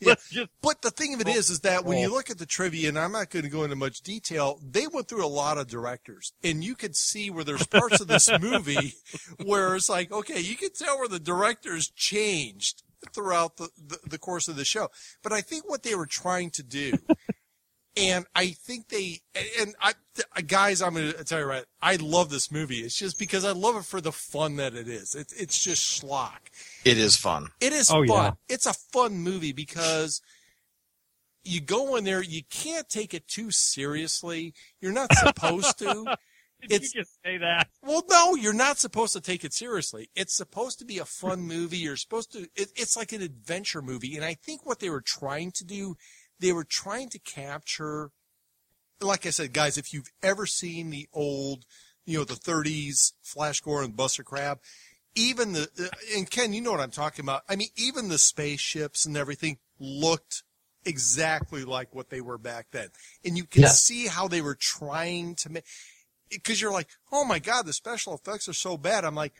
Yeah. 0.00 0.08
Let's 0.08 0.30
just, 0.30 0.48
But 0.62 0.82
the 0.82 0.90
thing 0.90 1.14
of 1.14 1.20
it 1.20 1.28
is, 1.28 1.48
is 1.48 1.60
that 1.60 1.84
when 1.84 1.98
you 1.98 2.10
look 2.10 2.28
at 2.28 2.38
the 2.38 2.44
trivia, 2.46 2.88
and 2.88 2.98
I'm 2.98 3.12
not 3.12 3.30
going 3.30 3.44
to 3.44 3.48
go 3.50 3.62
into 3.62 3.76
much 3.76 4.00
detail, 4.00 4.58
they 4.60 4.88
went 4.88 5.06
through 5.06 5.24
a 5.24 5.28
lot 5.28 5.58
of 5.58 5.68
directors, 5.68 6.32
and 6.42 6.64
you 6.64 6.74
could 6.74 6.96
see 6.96 7.30
where 7.30 7.44
there's 7.44 7.66
parts 7.68 8.00
of 8.00 8.08
this 8.08 8.28
movie 8.40 8.94
where 9.44 9.76
it's 9.76 9.88
like, 9.88 10.10
okay, 10.10 10.40
you 10.40 10.56
can 10.56 10.70
tell 10.72 10.98
where 10.98 11.06
the 11.06 11.20
directors 11.20 11.88
changed 11.94 12.82
throughout 13.14 13.58
the, 13.58 13.68
the, 13.76 13.98
the 14.04 14.18
course 14.18 14.48
of 14.48 14.56
the 14.56 14.64
show. 14.64 14.88
But 15.22 15.32
I 15.32 15.40
think 15.40 15.68
what 15.70 15.84
they 15.84 15.94
were 15.94 16.06
trying 16.06 16.50
to 16.50 16.64
do, 16.64 16.94
and 17.96 18.24
I 18.34 18.48
think 18.48 18.88
they, 18.88 19.20
and 19.60 19.74
I, 19.80 19.92
guys, 20.42 20.80
I'm 20.82 20.94
going 20.94 21.12
to 21.12 21.24
tell 21.24 21.40
you 21.40 21.44
right, 21.46 21.64
I 21.80 21.96
love 21.96 22.30
this 22.30 22.50
movie. 22.50 22.76
It's 22.80 22.96
just 22.98 23.18
because 23.18 23.44
I 23.44 23.52
love 23.52 23.76
it 23.76 23.84
for 23.84 24.00
the 24.00 24.12
fun 24.12 24.56
that 24.56 24.74
it 24.74 24.88
is. 24.88 25.14
It's, 25.14 25.32
it's 25.34 25.62
just 25.62 26.02
schlock. 26.02 26.38
It 26.84 26.96
is 26.98 27.16
fun. 27.16 27.48
It 27.60 27.72
is 27.72 27.90
Oh, 27.90 28.04
fun. 28.06 28.06
yeah. 28.08 28.30
It's 28.48 28.66
a 28.66 28.72
fun 28.72 29.14
movie 29.18 29.52
because 29.52 30.20
you 31.44 31.60
go 31.60 31.96
in 31.96 32.04
there, 32.04 32.22
you 32.22 32.42
can't 32.50 32.88
take 32.88 33.14
it 33.14 33.26
too 33.28 33.50
seriously. 33.50 34.54
You're 34.80 34.92
not 34.92 35.12
supposed 35.14 35.78
to. 35.80 35.86
did 36.62 36.72
It's- 36.72 36.94
you 36.94 37.00
just 37.02 37.18
say 37.24 37.38
that? 37.38 37.68
Well, 37.82 38.04
no, 38.08 38.36
you're 38.36 38.52
not 38.52 38.78
supposed 38.78 39.12
to 39.14 39.20
take 39.20 39.44
it 39.44 39.52
seriously. 39.52 40.08
It's 40.14 40.36
supposed 40.36 40.78
to 40.78 40.84
be 40.84 40.98
a 40.98 41.04
fun 41.04 41.40
movie. 41.46 41.78
You're 41.78 41.96
supposed 41.96 42.32
to, 42.32 42.42
it, 42.54 42.70
it's 42.76 42.96
like 42.96 43.12
an 43.12 43.22
adventure 43.22 43.82
movie. 43.82 44.14
And 44.16 44.24
I 44.24 44.34
think 44.34 44.64
what 44.64 44.78
they 44.78 44.88
were 44.88 45.00
trying 45.02 45.50
to 45.56 45.64
do, 45.64 45.96
they 46.42 46.52
were 46.52 46.64
trying 46.64 47.08
to 47.10 47.18
capture, 47.20 48.10
like 49.00 49.24
I 49.26 49.30
said, 49.30 49.52
guys, 49.52 49.78
if 49.78 49.94
you've 49.94 50.10
ever 50.22 50.44
seen 50.44 50.90
the 50.90 51.08
old, 51.12 51.64
you 52.04 52.18
know, 52.18 52.24
the 52.24 52.34
30s 52.34 53.12
Flash 53.22 53.60
Gordon 53.60 53.90
and 53.90 53.96
Buster 53.96 54.24
Crabbe, 54.24 54.58
even 55.14 55.52
the, 55.52 55.68
uh, 55.80 55.88
and 56.16 56.28
Ken, 56.30 56.52
you 56.52 56.60
know 56.60 56.72
what 56.72 56.80
I'm 56.80 56.90
talking 56.90 57.24
about. 57.24 57.42
I 57.48 57.56
mean, 57.56 57.68
even 57.76 58.08
the 58.08 58.18
spaceships 58.18 59.06
and 59.06 59.16
everything 59.16 59.58
looked 59.78 60.42
exactly 60.84 61.64
like 61.64 61.94
what 61.94 62.10
they 62.10 62.20
were 62.20 62.38
back 62.38 62.66
then. 62.72 62.88
And 63.24 63.36
you 63.36 63.44
can 63.44 63.62
Yeah. 63.62 63.68
see 63.68 64.08
how 64.08 64.26
they 64.26 64.40
were 64.40 64.56
trying 64.58 65.36
to 65.36 65.48
make, 65.50 65.64
because 66.28 66.60
you're 66.60 66.72
like, 66.72 66.88
oh 67.12 67.24
my 67.24 67.38
God, 67.38 67.66
the 67.66 67.72
special 67.72 68.14
effects 68.14 68.48
are 68.48 68.52
so 68.52 68.76
bad. 68.76 69.04
I'm 69.04 69.14
like, 69.14 69.34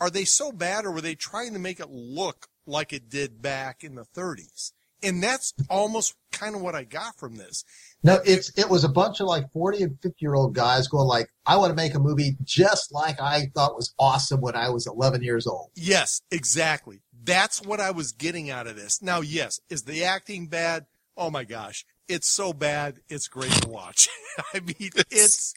are 0.00 0.08
they 0.08 0.24
so 0.24 0.50
bad 0.50 0.86
or 0.86 0.92
were 0.92 1.02
they 1.02 1.14
trying 1.14 1.52
to 1.52 1.58
make 1.58 1.78
it 1.78 1.90
look 1.90 2.48
like 2.64 2.92
it 2.94 3.10
did 3.10 3.42
back 3.42 3.84
in 3.84 3.96
the 3.96 4.04
30s? 4.04 4.72
And 5.02 5.22
that's 5.22 5.52
almost 5.68 6.14
kind 6.30 6.54
of 6.54 6.60
what 6.62 6.74
I 6.74 6.84
got 6.84 7.16
from 7.18 7.36
this. 7.36 7.64
no, 8.02 8.18
it's 8.24 8.56
it 8.58 8.68
was 8.70 8.84
a 8.84 8.88
bunch 8.88 9.20
of 9.20 9.26
like 9.26 9.50
forty 9.52 9.82
and 9.82 9.98
fifty 10.00 10.18
year 10.20 10.34
old 10.34 10.54
guys 10.54 10.88
going 10.88 11.06
like, 11.06 11.28
I 11.46 11.56
want 11.56 11.70
to 11.70 11.76
make 11.76 11.94
a 11.94 11.98
movie 11.98 12.36
just 12.42 12.92
like 12.92 13.20
I 13.20 13.46
thought 13.54 13.74
was 13.76 13.94
awesome 13.98 14.40
when 14.40 14.54
I 14.56 14.70
was 14.70 14.86
eleven 14.86 15.22
years 15.22 15.46
old. 15.46 15.70
Yes, 15.74 16.22
exactly. 16.30 17.00
That's 17.24 17.60
what 17.62 17.80
I 17.80 17.90
was 17.92 18.12
getting 18.12 18.50
out 18.50 18.66
of 18.66 18.76
this. 18.76 19.00
Now, 19.02 19.20
yes, 19.20 19.60
is 19.70 19.82
the 19.84 20.04
acting 20.04 20.46
bad? 20.48 20.86
Oh 21.16 21.30
my 21.30 21.44
gosh. 21.44 21.84
It's 22.08 22.28
so 22.28 22.52
bad. 22.52 22.98
It's 23.08 23.28
great 23.28 23.52
to 23.52 23.68
watch. 23.68 24.08
I 24.54 24.60
mean, 24.60 24.90
it's, 25.10 25.54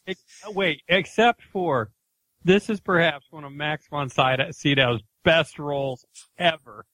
wait, 0.47 0.81
except 0.87 1.41
for 1.51 1.89
this 2.43 2.69
is 2.69 2.79
perhaps 2.79 3.25
one 3.31 3.43
of 3.43 3.51
Max 3.51 3.87
von 3.89 4.09
Sydow- 4.09 4.51
Sydow's 4.51 5.01
best 5.23 5.57
roles 5.57 6.05
ever. 6.37 6.85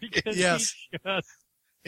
Because 0.00 0.36
Yes. 0.38 0.72
he 0.90 0.98
just, 1.04 1.28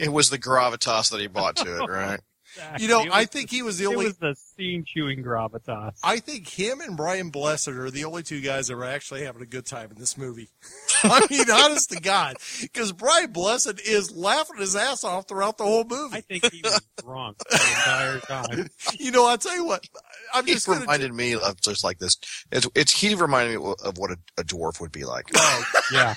It 0.01 0.11
was 0.11 0.29
the 0.29 0.39
gravitas 0.39 1.11
that 1.11 1.19
he 1.21 1.27
brought 1.27 1.55
to 1.57 1.83
it, 1.83 1.87
right? 1.89 2.19
you 2.79 2.89
know, 2.89 3.03
it 3.03 3.09
I 3.13 3.23
think 3.23 3.49
the- 3.49 3.55
he 3.55 3.61
was 3.61 3.77
the 3.77 3.85
only. 3.85 3.95
it 3.95 3.97
only, 3.99 4.05
was 4.07 4.17
the 4.17 4.35
scene 4.35 4.83
chewing 4.85 5.23
gravitas. 5.23 5.93
I 6.03 6.17
think 6.19 6.49
him 6.49 6.81
and 6.81 6.97
Brian 6.97 7.29
Blessed 7.29 7.69
are 7.69 7.89
the 7.89 8.03
only 8.03 8.23
two 8.23 8.41
guys 8.41 8.67
that 8.67 8.75
were 8.75 8.83
actually 8.83 9.23
having 9.23 9.41
a 9.41 9.45
good 9.45 9.65
time 9.65 9.89
in 9.91 9.97
this 9.97 10.17
movie. 10.17 10.49
I 11.03 11.25
mean, 11.29 11.49
honest 11.49 11.91
to 11.91 12.01
God, 12.01 12.35
because 12.61 12.91
Brian 12.91 13.31
Blessed 13.31 13.79
is 13.85 14.11
laughing 14.11 14.57
his 14.57 14.75
ass 14.75 15.05
off 15.05 15.29
throughout 15.29 15.57
the 15.57 15.63
whole 15.63 15.85
movie. 15.85 16.17
I 16.17 16.21
think 16.21 16.51
he 16.51 16.61
was 16.61 16.81
drunk 17.01 17.37
the 17.49 17.55
entire 17.55 18.19
time. 18.19 18.67
You 18.99 19.11
know, 19.11 19.25
I'll 19.27 19.37
tell 19.37 19.55
you 19.55 19.65
what, 19.65 19.85
I'm 20.33 20.45
He 20.45 20.51
just 20.53 20.65
going 20.67 20.79
to. 20.79 20.81
reminded 20.83 21.13
me 21.13 21.33
of 21.35 21.61
just 21.61 21.83
like 21.85 21.99
this. 21.99 22.17
It's, 22.51 22.67
it's 22.75 22.91
he 22.91 23.15
reminded 23.15 23.59
me 23.61 23.73
of 23.85 23.97
what 23.97 24.11
a, 24.11 24.17
a 24.37 24.43
dwarf 24.43 24.81
would 24.81 24.91
be 24.91 25.05
like. 25.05 25.29
Oh, 25.35 25.63
yeah. 25.93 26.15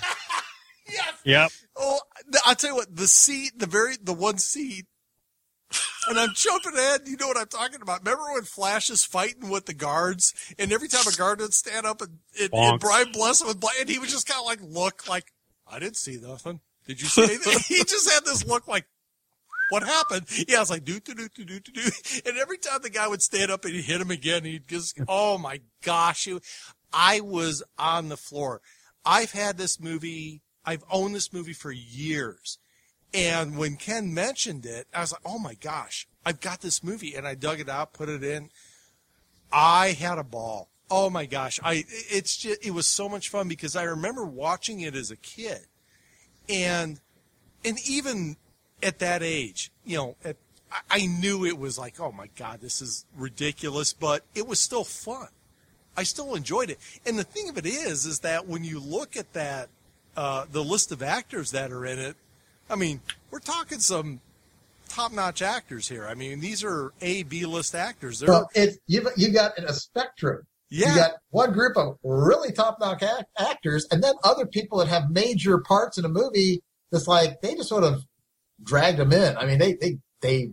Yes. 0.88 1.12
Yep. 1.24 1.50
Oh, 1.76 2.00
I'll 2.44 2.54
tell 2.54 2.70
you 2.70 2.76
what, 2.76 2.94
the 2.94 3.08
seat, 3.08 3.58
the 3.58 3.66
very, 3.66 3.96
the 4.00 4.12
one 4.12 4.38
seat, 4.38 4.86
and 6.08 6.18
I'm 6.18 6.30
jumping 6.34 6.74
ahead. 6.74 7.02
You 7.06 7.16
know 7.16 7.28
what 7.28 7.38
I'm 7.38 7.46
talking 7.46 7.82
about. 7.82 8.00
Remember 8.04 8.32
when 8.32 8.42
Flash 8.42 8.90
is 8.90 9.04
fighting 9.04 9.48
with 9.50 9.66
the 9.66 9.74
guards, 9.74 10.34
and 10.58 10.72
every 10.72 10.88
time 10.88 11.06
a 11.06 11.16
guard 11.16 11.40
would 11.40 11.54
stand 11.54 11.86
up 11.86 12.00
and, 12.00 12.18
and, 12.40 12.50
and. 12.52 12.80
Brian 12.80 13.12
Blessed 13.12 13.46
would, 13.46 13.62
and 13.80 13.88
he 13.88 13.98
would 13.98 14.08
just 14.08 14.26
kind 14.26 14.40
of 14.40 14.46
like 14.46 14.60
look 14.62 15.08
like, 15.08 15.32
I 15.66 15.78
didn't 15.78 15.96
see 15.96 16.18
nothing. 16.20 16.60
Did 16.86 17.00
you 17.00 17.08
see 17.08 17.24
anything? 17.24 17.58
he 17.66 17.82
just 17.84 18.10
had 18.10 18.24
this 18.24 18.46
look 18.46 18.68
like, 18.68 18.86
what 19.70 19.82
happened? 19.82 20.26
Yeah, 20.46 20.58
I 20.58 20.60
was 20.60 20.70
like, 20.70 20.84
do, 20.84 21.00
do, 21.00 21.14
do, 21.14 21.28
do, 21.28 21.44
do, 21.44 21.60
do. 21.60 21.90
And 22.26 22.36
every 22.36 22.58
time 22.58 22.80
the 22.82 22.90
guy 22.90 23.08
would 23.08 23.22
stand 23.22 23.50
up 23.50 23.64
and 23.64 23.74
he'd 23.74 23.82
hit 23.82 24.00
him 24.00 24.10
again, 24.10 24.44
he'd 24.44 24.68
just, 24.68 24.98
oh 25.08 25.38
my 25.38 25.60
gosh. 25.82 26.26
It, 26.26 26.42
I 26.92 27.20
was 27.20 27.62
on 27.78 28.08
the 28.08 28.16
floor. 28.16 28.60
I've 29.04 29.32
had 29.32 29.56
this 29.56 29.80
movie 29.80 30.42
I've 30.66 30.84
owned 30.90 31.14
this 31.14 31.32
movie 31.32 31.52
for 31.52 31.70
years. 31.72 32.58
And 33.12 33.56
when 33.56 33.76
Ken 33.76 34.12
mentioned 34.12 34.66
it, 34.66 34.86
I 34.92 35.00
was 35.00 35.12
like, 35.12 35.20
oh 35.24 35.38
my 35.38 35.54
gosh, 35.54 36.08
I've 36.26 36.40
got 36.40 36.60
this 36.60 36.82
movie. 36.82 37.14
And 37.14 37.26
I 37.26 37.34
dug 37.34 37.60
it 37.60 37.68
out, 37.68 37.92
put 37.92 38.08
it 38.08 38.24
in. 38.24 38.50
I 39.52 39.88
had 39.88 40.18
a 40.18 40.24
ball. 40.24 40.68
Oh 40.90 41.10
my 41.10 41.26
gosh. 41.26 41.60
I, 41.62 41.84
it's 41.88 42.36
just, 42.36 42.64
it 42.64 42.72
was 42.72 42.86
so 42.86 43.08
much 43.08 43.28
fun 43.28 43.48
because 43.48 43.76
I 43.76 43.84
remember 43.84 44.24
watching 44.24 44.80
it 44.80 44.94
as 44.94 45.10
a 45.10 45.16
kid. 45.16 45.60
And, 46.48 47.00
and 47.64 47.78
even 47.88 48.36
at 48.82 48.98
that 48.98 49.22
age, 49.22 49.70
you 49.84 49.96
know, 49.96 50.16
at, 50.24 50.36
I- 50.72 50.80
I 50.90 51.06
knew 51.06 51.44
it 51.44 51.56
was 51.56 51.78
like, 51.78 52.00
oh 52.00 52.10
my 52.10 52.28
God, 52.36 52.60
this 52.60 52.82
is 52.82 53.04
ridiculous, 53.16 53.92
but 53.92 54.24
it 54.34 54.46
was 54.48 54.58
still 54.58 54.84
fun. 54.84 55.28
I 55.96 56.02
still 56.02 56.34
enjoyed 56.34 56.70
it. 56.70 56.80
And 57.06 57.16
the 57.16 57.22
thing 57.24 57.48
of 57.48 57.56
it 57.56 57.66
is, 57.66 58.04
is 58.06 58.20
that 58.20 58.48
when 58.48 58.64
you 58.64 58.80
look 58.80 59.16
at 59.16 59.32
that, 59.34 59.68
uh, 60.16 60.46
the 60.50 60.62
list 60.64 60.92
of 60.92 61.02
actors 61.02 61.50
that 61.52 61.70
are 61.72 61.84
in 61.86 61.98
it, 61.98 62.16
I 62.70 62.76
mean, 62.76 63.00
we're 63.30 63.38
talking 63.40 63.78
some 63.80 64.20
top-notch 64.88 65.42
actors 65.42 65.88
here. 65.88 66.06
I 66.06 66.14
mean, 66.14 66.40
these 66.40 66.62
are 66.64 66.92
A, 67.00 67.22
B 67.24 67.46
list 67.46 67.74
actors. 67.74 68.20
They're, 68.20 68.28
Well, 68.28 68.48
it 68.54 68.78
you 68.86 69.06
you 69.16 69.32
got 69.32 69.58
a 69.58 69.72
spectrum. 69.74 70.42
yeah, 70.70 70.90
You 70.90 70.94
got 70.96 71.10
one 71.30 71.52
group 71.52 71.76
of 71.76 71.98
really 72.02 72.52
top 72.52 72.78
notch 72.80 73.02
act- 73.02 73.24
actors, 73.38 73.86
and 73.90 74.02
then 74.02 74.14
other 74.24 74.46
people 74.46 74.78
that 74.78 74.88
have 74.88 75.10
major 75.10 75.58
parts 75.58 75.98
in 75.98 76.04
a 76.04 76.08
movie. 76.08 76.62
That's 76.92 77.08
like 77.08 77.40
they 77.40 77.54
just 77.56 77.68
sort 77.68 77.82
of 77.84 78.02
dragged 78.62 78.98
them 78.98 79.12
in. 79.12 79.36
I 79.36 79.46
mean, 79.46 79.58
they 79.58 79.74
they 79.74 79.98
they 80.20 80.50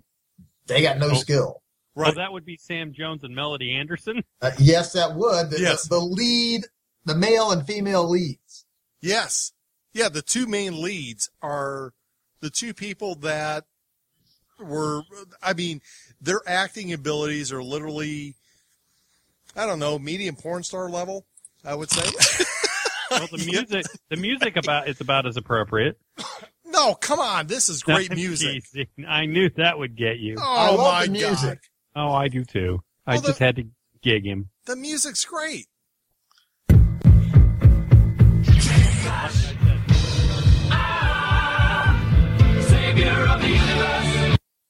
they 0.68 0.82
got 0.82 0.98
no 0.98 1.12
Oh. 1.12 1.15
skill. 1.15 1.62
Well, 1.94 2.06
right. 2.08 2.15
that 2.15 2.32
would 2.32 2.46
be 2.46 2.58
Sam 2.58 2.94
Jones 2.94 3.24
and 3.24 3.36
Melody 3.36 3.75
Anderson. 3.75 4.24
Uh, 4.41 4.51
yes, 4.58 4.94
that 4.94 5.13
would. 5.15 5.51
The, 5.51 5.60
Yes. 5.60 5.84
the, 5.88 5.96
the 6.00 6.01
lead, 6.06 6.62
the 7.06 7.15
male 7.15 7.51
and 7.51 7.68
female 7.68 8.10
leads. 8.10 8.50
Yes. 9.01 9.51
Yeah, 9.93 10.10
the 10.10 10.22
two 10.22 10.46
main 10.48 10.81
leads 10.81 11.29
are 11.41 11.93
the 12.39 12.50
two 12.50 12.74
people 12.74 13.15
that 13.15 13.65
were, 14.60 15.01
I 15.41 15.53
mean, 15.53 15.81
their 16.22 16.41
acting 16.48 16.93
abilities 16.93 17.51
are 17.51 17.63
literally, 17.63 18.36
I 19.55 19.65
don't 19.65 19.79
know, 19.79 20.00
medium 20.00 20.36
porn 20.36 20.63
star 20.63 20.89
level, 20.89 21.25
I 21.65 21.75
would 21.75 21.89
say. 21.91 22.10
Well, 23.12 23.27
the 23.27 23.39
music, 23.46 23.86
the 24.10 24.15
music 24.15 24.55
about 24.55 24.88
it's 24.88 25.01
about 25.01 25.25
as 25.27 25.36
appropriate. 25.36 26.00
no, 26.65 26.93
come 26.96 27.20
on. 27.20 27.46
This 27.48 27.67
is 27.67 27.84
great 27.84 28.10
I'm 28.12 28.15
music. 28.15 28.63
teasing. 28.72 28.88
I 29.05 29.25
knew 29.25 29.50
that 29.58 29.77
would 29.77 29.98
get 29.98 30.20
you. 30.20 30.38
Oh, 30.39 30.41
I 30.41 30.70
Oh, 30.70 30.75
love 30.75 30.93
my 30.93 31.05
the 31.08 31.12
music. 31.12 31.60
God. 31.93 32.08
Oh, 32.10 32.13
I 32.13 32.29
do 32.29 32.46
too. 32.46 32.81
I 33.05 33.17
the- 33.20 33.27
just 33.27 33.39
had 33.39 33.58
to 33.58 33.65
gig 34.01 34.25
him. 34.25 34.50
The 34.65 34.77
music's 34.77 35.25
great. 35.25 35.67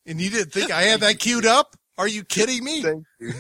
And 0.05 0.19
you 0.19 0.29
didn't 0.29 0.51
think 0.51 0.71
I 0.71 0.81
had 0.83 0.99
that 1.01 1.19
queued 1.19 1.45
up? 1.45 1.75
Are 1.97 2.07
you 2.07 2.23
kidding 2.23 2.63
me? 2.63 2.81
Thank 2.81 3.03
you. 3.19 3.33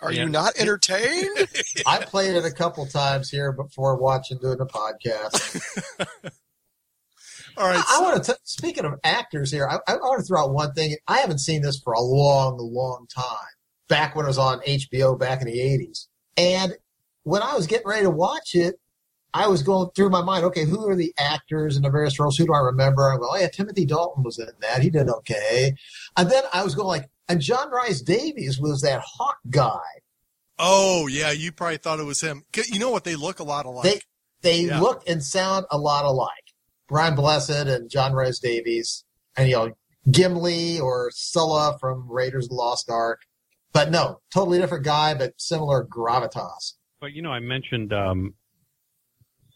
Are 0.00 0.12
Yeah. 0.12 0.22
you 0.22 0.28
not 0.28 0.56
entertained? 0.56 1.48
I 1.86 1.98
played 1.98 2.34
it 2.36 2.44
a 2.44 2.50
couple 2.52 2.86
times 2.86 3.28
here 3.30 3.52
before 3.52 3.96
watching 3.96 4.38
doing 4.38 4.58
the 4.58 4.66
podcast. 4.66 5.60
All 7.58 7.66
right. 7.68 7.78
I 7.78 7.96
so- 7.96 8.02
want 8.02 8.24
to. 8.24 8.38
Speaking 8.44 8.84
of 8.84 8.94
actors 9.04 9.50
here, 9.50 9.68
I, 9.68 9.78
I 9.90 9.96
want 9.96 10.20
to 10.20 10.26
throw 10.26 10.44
out 10.44 10.52
one 10.52 10.72
thing. 10.72 10.96
I 11.08 11.18
haven't 11.18 11.38
seen 11.38 11.62
this 11.62 11.78
for 11.80 11.92
a 11.94 12.00
long, 12.00 12.56
long 12.58 13.06
time. 13.14 13.24
Back 13.88 14.14
when 14.16 14.24
it 14.26 14.28
was 14.28 14.38
on 14.38 14.60
HBO 14.60 15.18
back 15.18 15.40
in 15.42 15.46
the 15.46 15.58
'80s, 15.58 16.06
and 16.36 16.74
when 17.22 17.40
I 17.42 17.54
was 17.54 17.66
getting 17.68 17.86
ready 17.86 18.02
to 18.02 18.10
watch 18.10 18.54
it, 18.54 18.80
I 19.44 19.48
was 19.48 19.62
going 19.62 19.90
through 19.94 20.10
my 20.10 20.22
mind. 20.22 20.44
Okay, 20.46 20.64
who 20.64 20.88
are 20.88 20.96
the 20.96 21.12
actors 21.18 21.76
in 21.76 21.82
the 21.82 21.90
various 21.90 22.18
roles? 22.18 22.36
Who 22.38 22.46
do 22.46 22.54
I 22.54 22.60
remember? 22.60 23.10
I'm 23.10 23.18
going, 23.18 23.30
oh 23.32 23.38
yeah, 23.38 23.48
Timothy 23.48 23.84
Dalton 23.84 24.22
was 24.22 24.38
in 24.38 24.48
that. 24.60 24.82
He 24.82 24.88
did 24.90 25.08
okay. 25.08 25.74
And 26.16 26.30
then 26.30 26.42
I 26.52 26.64
was 26.64 26.74
going 26.74 26.88
like, 26.88 27.10
and 27.28 27.40
John 27.40 27.70
Rhys-Davies 27.70 28.58
was 28.60 28.80
that 28.82 29.02
Hawk 29.04 29.38
guy. 29.50 29.80
Oh 30.58 31.06
yeah, 31.06 31.32
you 31.32 31.52
probably 31.52 31.76
thought 31.76 32.00
it 32.00 32.04
was 32.06 32.20
him. 32.22 32.44
You 32.72 32.78
know 32.78 32.90
what? 32.90 33.04
They 33.04 33.16
look 33.16 33.40
a 33.40 33.44
lot 33.44 33.66
alike. 33.66 33.84
They 33.84 34.00
they 34.42 34.60
Yeah. 34.68 34.80
look 34.80 35.02
and 35.08 35.22
sound 35.22 35.66
a 35.70 35.76
lot 35.78 36.04
alike. 36.04 36.30
Brian 36.88 37.14
Blessed 37.14 37.50
and 37.50 37.90
John 37.90 38.12
Rhys-Davies, 38.12 39.04
and 39.36 39.48
you 39.48 39.56
know 39.56 39.72
Gimli 40.10 40.80
or 40.80 41.10
Sallah 41.12 41.76
from 41.78 42.10
Raiders 42.10 42.44
of 42.46 42.50
the 42.50 42.54
Lost 42.54 42.88
Ark. 42.88 43.22
But 43.72 43.90
no, 43.90 44.20
totally 44.32 44.58
different 44.58 44.84
guy, 44.84 45.12
but 45.12 45.34
similar 45.36 45.84
gravitas. 45.84 46.74
But 47.00 47.12
you 47.12 47.20
know, 47.20 47.32
I 47.32 47.40
mentioned 47.40 47.92
um, 47.92 48.34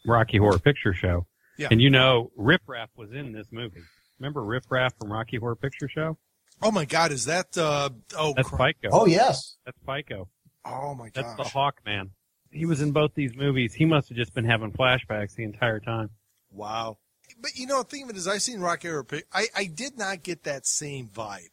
Rocky 0.05 0.37
Horror 0.37 0.59
Picture 0.59 0.93
Show, 0.93 1.25
Yeah. 1.57 1.67
and 1.71 1.81
you 1.81 1.89
know, 1.89 2.31
Riff 2.35 2.61
Raff 2.67 2.89
was 2.95 3.11
in 3.11 3.31
this 3.31 3.47
movie. 3.51 3.81
Remember 4.19 4.43
Riff 4.43 4.63
Raff 4.69 4.93
from 4.99 5.11
Rocky 5.11 5.37
Horror 5.37 5.55
Picture 5.55 5.87
Show? 5.89 6.17
oh 6.63 6.69
my 6.71 6.85
God, 6.85 7.11
is 7.11 7.25
that? 7.25 7.57
Uh, 7.57 7.89
oh, 8.15 8.33
That's 8.35 8.47
cri- 8.49 8.73
Fico. 8.81 8.89
Oh 8.91 9.05
yes, 9.07 9.57
That's 9.65 9.77
Fico. 9.85 10.27
oh 10.65 10.93
my 10.95 11.09
God. 11.09 11.23
That's 11.25 11.35
the! 11.35 11.43
Hawk 11.43 11.81
Man. 11.85 12.11
He 12.51 12.65
was 12.65 12.81
in 12.81 12.91
both 12.91 13.11
these 13.15 13.33
movies. 13.35 13.73
He 13.73 13.85
must 13.85 14.09
have 14.09 14.17
just 14.17 14.33
been 14.35 14.45
having 14.45 14.71
flashbacks 14.73 15.35
the 15.35 15.43
entire 15.43 15.79
time. 15.79 16.09
Wow. 16.51 16.97
But 17.39 17.55
you 17.55 17.65
know, 17.65 17.79
the 17.81 17.85
thing 17.89 18.03
of 18.03 18.09
it 18.09 18.17
is, 18.17 18.27
I 18.27 18.37
seen 18.39 18.59
Rocky 18.59 18.89
Horror 18.89 19.05
Pic- 19.05 19.25
I 19.33 19.47
I 19.55 19.65
did 19.65 19.97
not 19.97 20.21
get 20.23 20.43
that 20.43 20.67
same 20.67 21.07
vibe. 21.07 21.47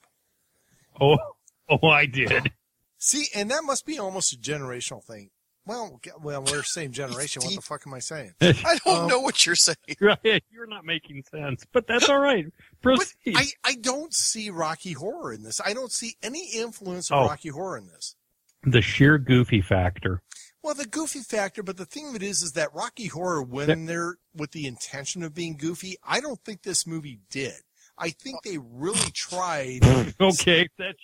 Oh, 1.00 1.16
oh, 1.70 1.86
I 1.88 2.06
did. 2.06 2.50
See, 2.98 3.26
and 3.34 3.50
that 3.52 3.62
must 3.64 3.86
be 3.86 3.98
almost 3.98 4.32
a 4.32 4.36
generational 4.36 5.04
thing. 5.04 5.30
Well, 5.68 6.00
well, 6.22 6.42
we're 6.42 6.62
same 6.64 6.90
generation. 7.02 7.42
What 7.44 7.54
the 7.54 7.60
fuck 7.62 7.86
am 7.86 7.94
I 7.94 8.00
saying? 8.00 8.32
I 8.40 8.78
don't 8.84 9.02
Um, 9.02 9.06
know 9.08 9.20
what 9.20 9.46
you're 9.46 9.54
saying. 9.54 9.76
Right, 10.00 10.42
You're 10.50 10.66
not 10.66 10.84
making 10.84 11.22
sense, 11.30 11.64
but 11.72 11.86
that's 11.86 12.08
all 12.08 12.18
right. 12.18 12.46
But 12.82 12.96
Proceed. 12.96 13.36
I, 13.36 13.44
I 13.64 13.74
don't 13.74 14.12
see 14.14 14.50
Rocky 14.50 14.92
Horror 14.94 15.32
in 15.32 15.42
this. 15.44 15.60
I 15.64 15.74
don't 15.74 15.92
see 15.92 16.16
any 16.22 16.50
influence 16.54 17.10
of 17.10 17.18
Oh. 17.18 17.26
Rocky 17.28 17.50
Horror 17.50 17.78
in 17.78 17.86
this. 17.86 18.16
the 18.64 18.80
sheer 18.82 19.18
goofy 19.18 19.60
factor. 19.60 20.22
Well, 20.62 20.74
the 20.74 20.86
goofy 20.86 21.20
factor, 21.20 21.62
but 21.62 21.76
the 21.76 21.84
thing 21.84 22.08
of 22.08 22.16
it 22.16 22.22
is, 22.22 22.42
is 22.42 22.52
that 22.52 22.74
Rocky 22.74 23.06
Horror 23.06 23.42
went 23.42 23.86
they're 23.86 24.16
with 24.34 24.50
the 24.50 24.66
intention 24.66 25.22
of 25.22 25.32
being 25.32 25.56
goofy. 25.56 25.96
I 26.02 26.20
don't 26.20 26.40
think 26.44 26.62
this 26.62 26.84
movie 26.86 27.20
did. 27.30 27.54
I 27.96 28.10
think 28.10 28.42
they 28.42 28.58
really 28.58 29.10
tried. 29.12 29.80
Okay, 30.20 30.68
that's 30.78 30.98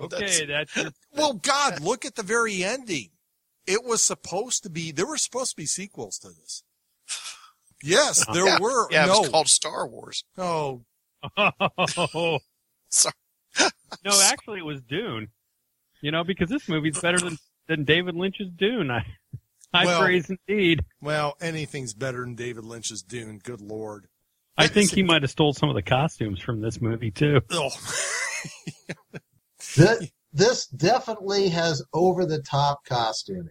okay. 0.00 0.46
That's- 0.46 0.46
That's, 0.46 0.76
your, 0.76 0.90
Well, 1.12 1.34
God, 1.34 1.80
look 1.80 2.04
at 2.04 2.14
the 2.16 2.22
very 2.22 2.62
ending. 2.64 3.10
It 3.68 3.84
was 3.84 4.02
supposed 4.02 4.62
to 4.62 4.70
be. 4.70 4.92
There 4.92 5.06
were 5.06 5.18
supposed 5.18 5.50
to 5.50 5.56
be 5.56 5.66
sequels 5.66 6.18
to 6.18 6.28
this. 6.28 6.62
Yes, 7.80 8.26
there 8.34 8.44
yeah, 8.44 8.58
were. 8.58 8.90
Yeah, 8.90 9.06
it 9.06 9.08
was 9.10 9.28
called 9.28 9.46
Star 9.46 9.86
Wars. 9.86 10.24
no. 10.36 10.82
oh 11.38 12.38
Sorry. 12.88 13.14
no, 14.04 14.20
actually, 14.24 14.58
it 14.58 14.64
was 14.64 14.80
Dune. 14.80 15.28
You 16.00 16.10
know, 16.10 16.24
because 16.24 16.48
this 16.48 16.68
movie's 16.68 16.98
better 17.00 17.20
than 17.20 17.38
than 17.68 17.84
David 17.84 18.16
Lynch's 18.16 18.50
Dune. 18.50 18.90
I, 18.90 19.04
I 19.72 19.84
Well- 19.84 20.00
praise 20.00 20.28
indeed. 20.28 20.84
Well, 21.00 21.36
anything's 21.40 21.94
better 21.94 22.22
than 22.22 22.34
David 22.34 22.64
Lynch's 22.64 23.02
Dune. 23.02 23.38
Good 23.38 23.60
lord. 23.60 24.08
I 24.56 24.66
think 24.66 24.90
he 24.90 25.04
might 25.04 25.22
have 25.22 25.30
stole 25.30 25.52
some 25.52 25.68
of 25.68 25.76
the 25.76 25.82
costumes 25.82 26.40
from 26.40 26.60
this 26.60 26.80
movie 26.80 27.12
too. 27.12 27.42
Oh. 27.52 27.70
this, 29.76 30.10
this 30.32 30.66
definitely 30.66 31.48
has 31.50 31.80
over 31.94 32.26
the 32.26 32.42
top 32.42 32.84
costuming. 32.84 33.50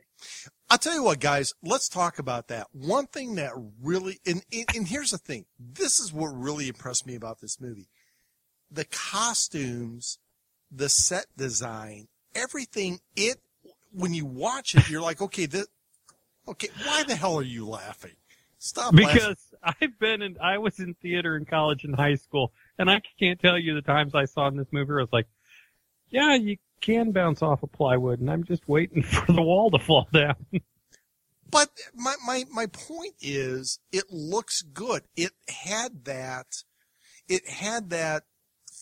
I'll 0.70 0.78
tell 0.78 0.94
you 0.94 1.04
what, 1.04 1.20
guys, 1.20 1.54
let's 1.64 1.88
talk 1.88 2.20
about 2.20 2.50
that. 2.50 2.68
One 2.74 3.08
thing 3.08 3.36
that 3.36 3.54
really, 3.82 4.20
and, 4.26 4.44
and, 4.52 4.66
and 4.76 4.88
here's 4.88 5.12
the 5.12 5.18
thing. 5.18 5.46
This 5.60 6.00
is 6.00 6.12
what 6.12 6.28
really 6.28 6.68
impressed 6.68 7.08
me 7.08 7.16
about 7.16 7.40
this 7.40 7.62
movie. 7.62 7.88
The 8.70 8.86
costumes, 8.86 10.20
the 10.70 10.90
set 10.90 11.28
design, 11.38 12.08
everything, 12.36 13.00
it, 13.16 13.38
when 13.94 14.14
you 14.14 14.26
watch 14.26 14.76
it, 14.76 14.90
you're 14.90 15.02
like, 15.02 15.22
okay, 15.22 15.46
this, 15.46 15.68
okay, 16.48 16.70
why 16.86 17.04
the 17.04 17.16
hell 17.16 17.38
are 17.38 17.44
you 17.44 17.66
laughing? 17.66 18.16
Stop 18.60 18.94
laughing. 18.94 19.08
Because 19.14 19.38
I've 19.64 19.98
been 20.00 20.22
in, 20.22 20.38
I 20.42 20.58
was 20.58 20.80
in 20.80 20.96
theater 20.96 21.38
in 21.38 21.46
college 21.46 21.86
and 21.86 21.96
high 21.96 22.16
school, 22.16 22.52
and 22.78 22.90
I 22.90 23.02
can't 23.20 23.40
tell 23.40 23.58
you 23.58 23.74
the 23.76 23.82
times 23.82 24.14
I 24.14 24.26
saw 24.26 24.48
in 24.48 24.58
this 24.58 24.68
movie. 24.72 24.92
I 24.92 24.96
was 24.96 25.14
like, 25.14 25.28
yeah, 26.10 26.36
you 26.36 26.58
can 26.82 27.12
bounce 27.12 27.42
off 27.42 27.64
a 27.64 27.68
plywood, 27.68 28.20
and 28.20 28.30
I'm 28.30 28.44
just 28.44 28.68
waiting 28.68 29.02
for 29.04 29.32
the 29.32 29.42
wall 29.42 29.72
to 29.72 29.80
fall 29.80 30.08
down. 30.14 30.36
But 31.50 31.70
my, 31.96 32.16
my, 32.26 32.44
my 32.52 32.66
point 32.68 33.14
is, 33.22 33.80
it 33.92 34.06
looks 34.12 34.62
good. 34.62 35.04
It 35.16 35.32
had 35.48 36.04
that, 36.06 36.48
it 37.30 37.48
had 37.48 37.90
that 37.92 38.24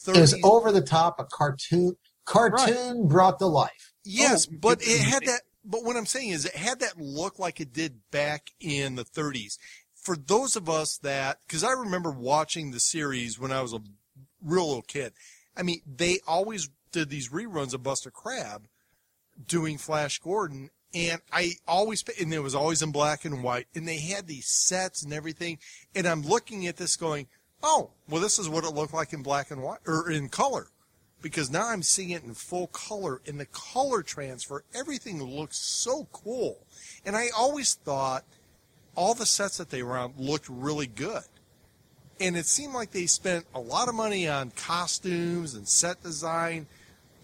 It 0.08 0.16
was 0.20 0.36
over 0.44 0.72
the 0.72 0.82
top, 0.82 1.20
a 1.20 1.26
cartoon. 1.26 1.96
Cartoon 2.26 3.08
brought 3.08 3.38
to 3.40 3.46
life. 3.46 3.94
Yes, 4.04 4.48
Oh, 4.50 4.56
but 4.60 4.82
it- 4.82 4.88
it 4.88 5.02
had 5.02 5.24
that. 5.26 5.42
But 5.68 5.84
what 5.84 5.96
I'm 5.96 6.06
saying 6.06 6.30
is, 6.30 6.46
it 6.46 6.56
had 6.56 6.80
that 6.82 7.00
look 7.00 7.40
like 7.40 7.60
it 7.60 7.74
did 7.74 8.02
back 8.12 8.52
in 8.60 8.96
the 8.96 9.04
30s. 9.06 9.58
For 9.96 10.16
those 10.16 10.56
of 10.56 10.70
us 10.70 11.00
that, 11.02 11.40
because 11.48 11.64
I 11.64 11.72
remember 11.72 12.12
watching 12.12 12.70
the 12.70 12.80
series 12.80 13.40
when 13.40 13.52
I 13.52 13.62
was 13.64 13.74
a 13.74 13.80
real 14.44 14.68
little 14.68 14.84
kid. 14.84 15.14
I 15.58 15.64
mean, 15.64 15.82
they 15.88 16.20
always 16.28 16.70
did 16.96 17.10
these 17.10 17.30
reruns 17.30 17.74
of 17.74 17.84
Buster 17.84 18.10
Crabbe 18.10 18.68
doing 19.48 19.78
Flash 19.78 20.18
Gordon, 20.20 20.70
and 20.94 21.22
I 21.32 21.52
always 21.68 22.04
and 22.22 22.34
it 22.34 22.40
was 22.40 22.56
always 22.56 22.82
in 22.82 22.94
black 22.94 23.26
and 23.26 23.44
white, 23.44 23.68
and 23.76 23.86
they 23.86 23.98
had 23.98 24.28
these 24.28 24.48
sets 24.48 25.04
and 25.04 25.14
everything, 25.14 25.60
and 25.94 26.08
I'm 26.08 26.22
looking 26.22 26.68
at 26.68 26.78
this 26.78 26.96
going, 26.96 27.28
oh, 27.62 27.92
well, 28.08 28.22
this 28.22 28.40
is 28.40 28.48
what 28.48 28.64
it 28.64 28.74
looked 28.74 28.94
like 28.94 29.12
in 29.12 29.24
black 29.24 29.52
and 29.52 29.62
white 29.62 29.80
or 29.86 30.10
in 30.10 30.30
color, 30.30 30.68
because 31.22 31.52
now 31.52 31.68
I'm 31.68 31.84
seeing 31.84 32.12
it 32.12 32.24
in 32.24 32.34
full 32.34 32.68
color, 32.68 33.22
and 33.28 33.42
the 33.42 33.46
color 33.48 34.02
transfer, 34.02 34.64
everything 34.74 35.22
looks 35.22 35.58
so 35.58 36.08
cool, 36.14 36.66
and 37.06 37.18
I 37.18 37.28
always 37.38 37.74
thought 37.74 38.24
all 38.96 39.14
the 39.14 39.26
sets 39.26 39.58
that 39.58 39.70
they 39.70 39.84
were 39.84 39.98
on 39.98 40.14
looked 40.18 40.48
really 40.48 40.88
good. 40.88 41.24
And 42.22 42.38
it 42.38 42.46
seemed 42.46 42.74
like 42.74 42.92
they 42.92 43.08
spent 43.08 43.46
a 43.54 43.60
lot 43.60 43.90
of 43.90 43.96
money 43.96 44.30
on 44.30 44.52
costumes 44.52 45.54
and 45.54 45.68
set 45.68 46.02
design 46.02 46.68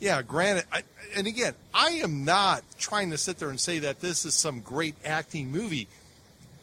yeah, 0.01 0.21
granted, 0.23 0.65
I, 0.73 0.81
and 1.15 1.27
again, 1.27 1.53
I 1.73 1.91
am 2.03 2.25
not 2.25 2.63
trying 2.79 3.11
to 3.11 3.17
sit 3.17 3.37
there 3.37 3.49
and 3.49 3.59
say 3.59 3.79
that 3.79 4.01
this 4.01 4.25
is 4.25 4.33
some 4.33 4.59
great 4.59 4.95
acting 5.05 5.51
movie. 5.51 5.87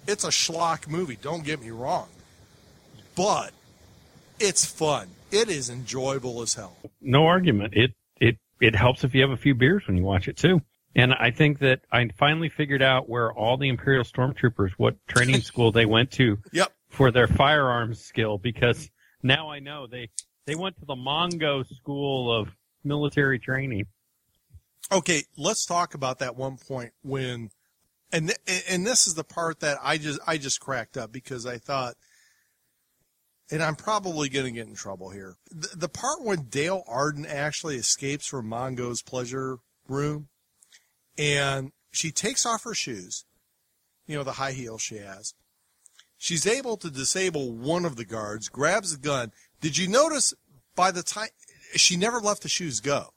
It's 0.07 0.25
a 0.25 0.29
schlock 0.29 0.89
movie, 0.89 1.17
don't 1.21 1.45
get 1.45 1.61
me 1.63 1.71
wrong. 1.71 2.09
But 3.17 3.53
it's 4.41 4.65
fun. 4.65 5.09
It 5.31 5.49
is 5.49 5.71
enjoyable 5.71 6.43
as 6.43 6.55
hell. 6.55 6.77
No 7.01 7.27
argument. 7.27 7.75
It 7.75 7.93
it 8.21 8.39
it 8.61 8.75
helps 8.75 9.05
if 9.05 9.15
you 9.15 9.21
have 9.23 9.31
a 9.31 9.37
few 9.37 9.55
beers 9.55 9.87
when 9.87 9.97
you 9.97 10.03
watch 10.03 10.29
it 10.29 10.37
too. 10.37 10.61
And 10.97 11.13
I 11.13 11.31
think 11.31 11.59
that 11.61 11.81
I 11.93 12.09
finally 12.17 12.49
figured 12.49 12.83
out 12.83 13.09
where 13.09 13.33
all 13.33 13.57
the 13.57 13.69
Imperial 13.69 14.05
Stormtroopers, 14.05 14.73
what 14.79 14.97
training 15.07 15.41
school 15.43 15.71
they 15.71 15.87
went 15.87 16.11
to 16.13 16.39
Yep. 16.53 16.73
for 16.89 17.11
their 17.11 17.29
firearms 17.29 18.01
skill, 18.01 18.39
because 18.39 18.91
now 19.23 19.51
I 19.51 19.59
know 19.61 19.87
they 19.87 20.09
they 20.47 20.55
went 20.55 20.79
to 20.79 20.87
the 20.87 20.95
Mongo 20.97 21.67
School 21.77 22.33
of 22.33 22.49
military 22.85 23.39
training. 23.39 23.87
Okay, 24.91 25.25
let's 25.37 25.67
talk 25.67 25.95
about 25.95 26.19
that 26.21 26.37
one 26.37 26.57
point 26.57 26.93
when, 27.03 27.51
and 28.11 28.33
and 28.69 28.87
this 28.87 29.07
is 29.07 29.15
the 29.15 29.25
part 29.25 29.61
that 29.61 29.79
I 29.83 29.99
just 29.99 30.19
I 30.27 30.39
just 30.39 30.61
cracked 30.61 30.97
up 30.97 31.13
because 31.13 31.45
I 31.45 31.59
thought, 31.59 31.95
and 33.51 33.63
I'm 33.63 33.77
probably 33.77 34.29
going 34.29 34.47
to 34.47 34.53
get 34.53 34.67
in 34.67 34.75
trouble 34.75 35.11
here. 35.11 35.37
The, 35.51 35.77
the 35.77 35.89
part 35.89 36.23
when 36.23 36.45
Dale 36.45 36.83
Arden 36.89 37.27
actually 37.27 37.77
escapes 37.77 38.27
from 38.27 38.49
Mongo's 38.49 39.03
pleasure 39.03 39.59
room, 39.87 40.29
and 41.19 41.73
she 41.91 42.11
takes 42.11 42.47
off 42.47 42.65
her 42.65 42.75
shoes, 42.75 43.27
you 44.07 44.17
know 44.17 44.25
the 44.25 44.33
high 44.33 44.53
heels 44.53 44.81
she 44.81 44.97
has. 44.97 45.35
She's 46.17 46.47
able 46.47 46.77
to 46.79 46.91
disable 46.91 47.53
one 47.53 47.85
of 47.85 47.97
the 47.97 48.05
guards, 48.05 48.49
grabs 48.49 48.93
the 48.93 48.99
gun. 48.99 49.33
Did 49.61 49.77
you 49.77 49.87
notice 49.87 50.35
by 50.75 50.91
the 50.91 51.03
time 51.03 51.29
she 51.75 51.97
never 51.97 52.21
let 52.21 52.41
the 52.41 52.49
shoes 52.49 52.81
go? 52.81 53.13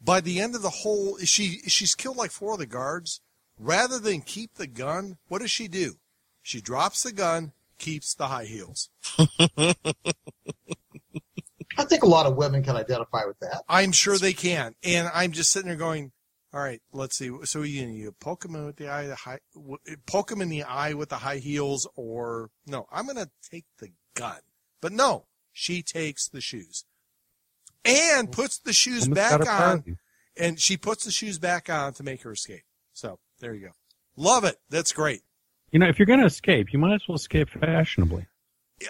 by 0.00 0.20
the 0.20 0.40
end 0.40 0.54
of 0.54 0.62
the 0.62 0.70
whole 0.70 1.18
she 1.18 1.60
she's 1.66 1.94
killed 1.94 2.16
like 2.16 2.30
four 2.30 2.54
of 2.54 2.58
the 2.58 2.66
guards. 2.66 3.20
Rather 3.58 3.98
than 3.98 4.20
keep 4.20 4.54
the 4.54 4.66
gun 4.66 5.16
what 5.28 5.40
does 5.40 5.50
she 5.50 5.68
do? 5.68 5.94
She 6.42 6.60
drops 6.60 7.02
the 7.02 7.12
gun 7.12 7.52
keeps 7.78 8.14
the 8.14 8.28
high 8.28 8.44
heels. 8.44 8.90
I 11.78 11.84
think 11.84 12.02
a 12.02 12.06
lot 12.06 12.26
of 12.26 12.36
women 12.36 12.62
can 12.62 12.76
identify 12.76 13.24
with 13.26 13.38
that. 13.40 13.62
i'm 13.68 13.92
sure 13.92 14.18
they 14.18 14.32
can. 14.32 14.74
And 14.82 15.10
i'm 15.12 15.32
just 15.32 15.50
sitting 15.50 15.68
there 15.68 15.76
going 15.76 16.12
all 16.52 16.60
right 16.60 16.80
let's 16.92 17.16
see. 17.16 17.30
So 17.44 17.62
you, 17.62 17.86
you 17.86 18.12
poke 18.12 18.44
him 18.44 18.52
with 18.52 18.76
the 18.76 18.88
eye 18.88 19.06
the 19.06 19.16
high 19.16 19.40
poke 20.06 20.28
them 20.28 20.40
in 20.42 20.48
the 20.48 20.62
eye 20.62 20.94
with 20.94 21.08
the 21.08 21.16
high 21.16 21.38
heels 21.38 21.88
or 21.96 22.50
no 22.66 22.86
i'm 22.92 23.06
going 23.06 23.16
to 23.16 23.30
take 23.50 23.64
the 23.78 23.90
gun. 24.14 24.40
But 24.80 24.92
no 24.92 25.24
she 25.52 25.82
takes 25.82 26.28
the 26.28 26.40
shoes 26.42 26.84
and 27.86 28.30
puts 28.30 28.58
the 28.58 28.72
shoes 28.72 29.04
Almost 29.04 29.14
back 29.14 29.48
on 29.48 29.98
and 30.36 30.60
she 30.60 30.76
puts 30.76 31.04
the 31.04 31.10
shoes 31.10 31.38
back 31.38 31.70
on 31.70 31.92
to 31.94 32.02
make 32.02 32.22
her 32.22 32.32
escape. 32.32 32.64
So 32.92 33.18
there 33.40 33.54
you 33.54 33.66
go. 33.66 33.72
Love 34.16 34.44
it. 34.44 34.56
That's 34.70 34.92
great. 34.92 35.22
You 35.70 35.78
know, 35.78 35.88
if 35.88 35.98
you're 35.98 36.06
going 36.06 36.20
to 36.20 36.26
escape, 36.26 36.72
you 36.72 36.78
might 36.78 36.94
as 36.94 37.02
well 37.08 37.16
escape 37.16 37.50
fashionably. 37.50 38.26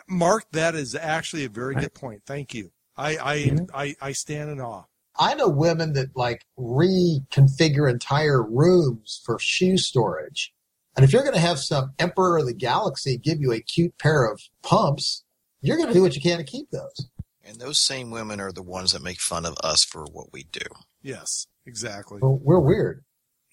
Mark, 0.09 0.47
that 0.53 0.75
is 0.75 0.95
actually 0.95 1.45
a 1.45 1.49
very 1.49 1.75
good 1.75 1.95
point. 1.95 2.23
Thank 2.27 2.55
you. 2.55 2.73
I 2.97 3.17
I, 3.17 3.35
Yeah. 3.35 3.57
I, 3.75 3.97
I 4.01 4.13
stand 4.13 4.51
in 4.51 4.61
awe. 4.61 4.85
I 5.19 5.35
know 5.35 5.49
women 5.49 5.95
that 5.95 6.17
like 6.17 6.45
reconfigure 6.59 7.91
entire 7.91 8.43
rooms 8.43 9.23
for 9.25 9.39
shoe 9.39 9.79
storage. 9.79 10.53
And 10.95 11.05
if 11.05 11.13
you're 11.13 11.23
going 11.23 11.35
to 11.35 11.41
have 11.41 11.59
some 11.59 11.93
emperor 11.99 12.39
of 12.39 12.47
the 12.47 12.55
galaxy 12.55 13.19
give 13.19 13.41
you 13.41 13.53
a 13.53 13.61
cute 13.61 13.97
pair 13.99 14.31
of 14.31 14.41
pumps, 14.63 15.25
you're 15.61 15.77
going 15.77 15.89
to 15.89 15.95
do 15.95 16.03
what 16.03 16.15
you 16.15 16.23
can 16.23 16.39
to 16.39 16.45
keep 16.45 16.71
those. 16.71 17.09
And 17.47 17.61
those 17.61 17.79
same 17.79 18.11
women 18.11 18.41
are 18.41 18.53
the 18.53 18.63
ones 18.63 18.93
that 18.93 19.03
make 19.03 19.21
fun 19.21 19.47
of 19.47 19.57
us 19.63 19.85
for 19.85 20.05
what 20.05 20.33
we 20.33 20.45
do. 20.45 20.67
Yes, 21.03 21.47
exactly. 21.65 22.19
Well, 22.21 22.41
we're 22.43 22.59
weird. 22.59 23.05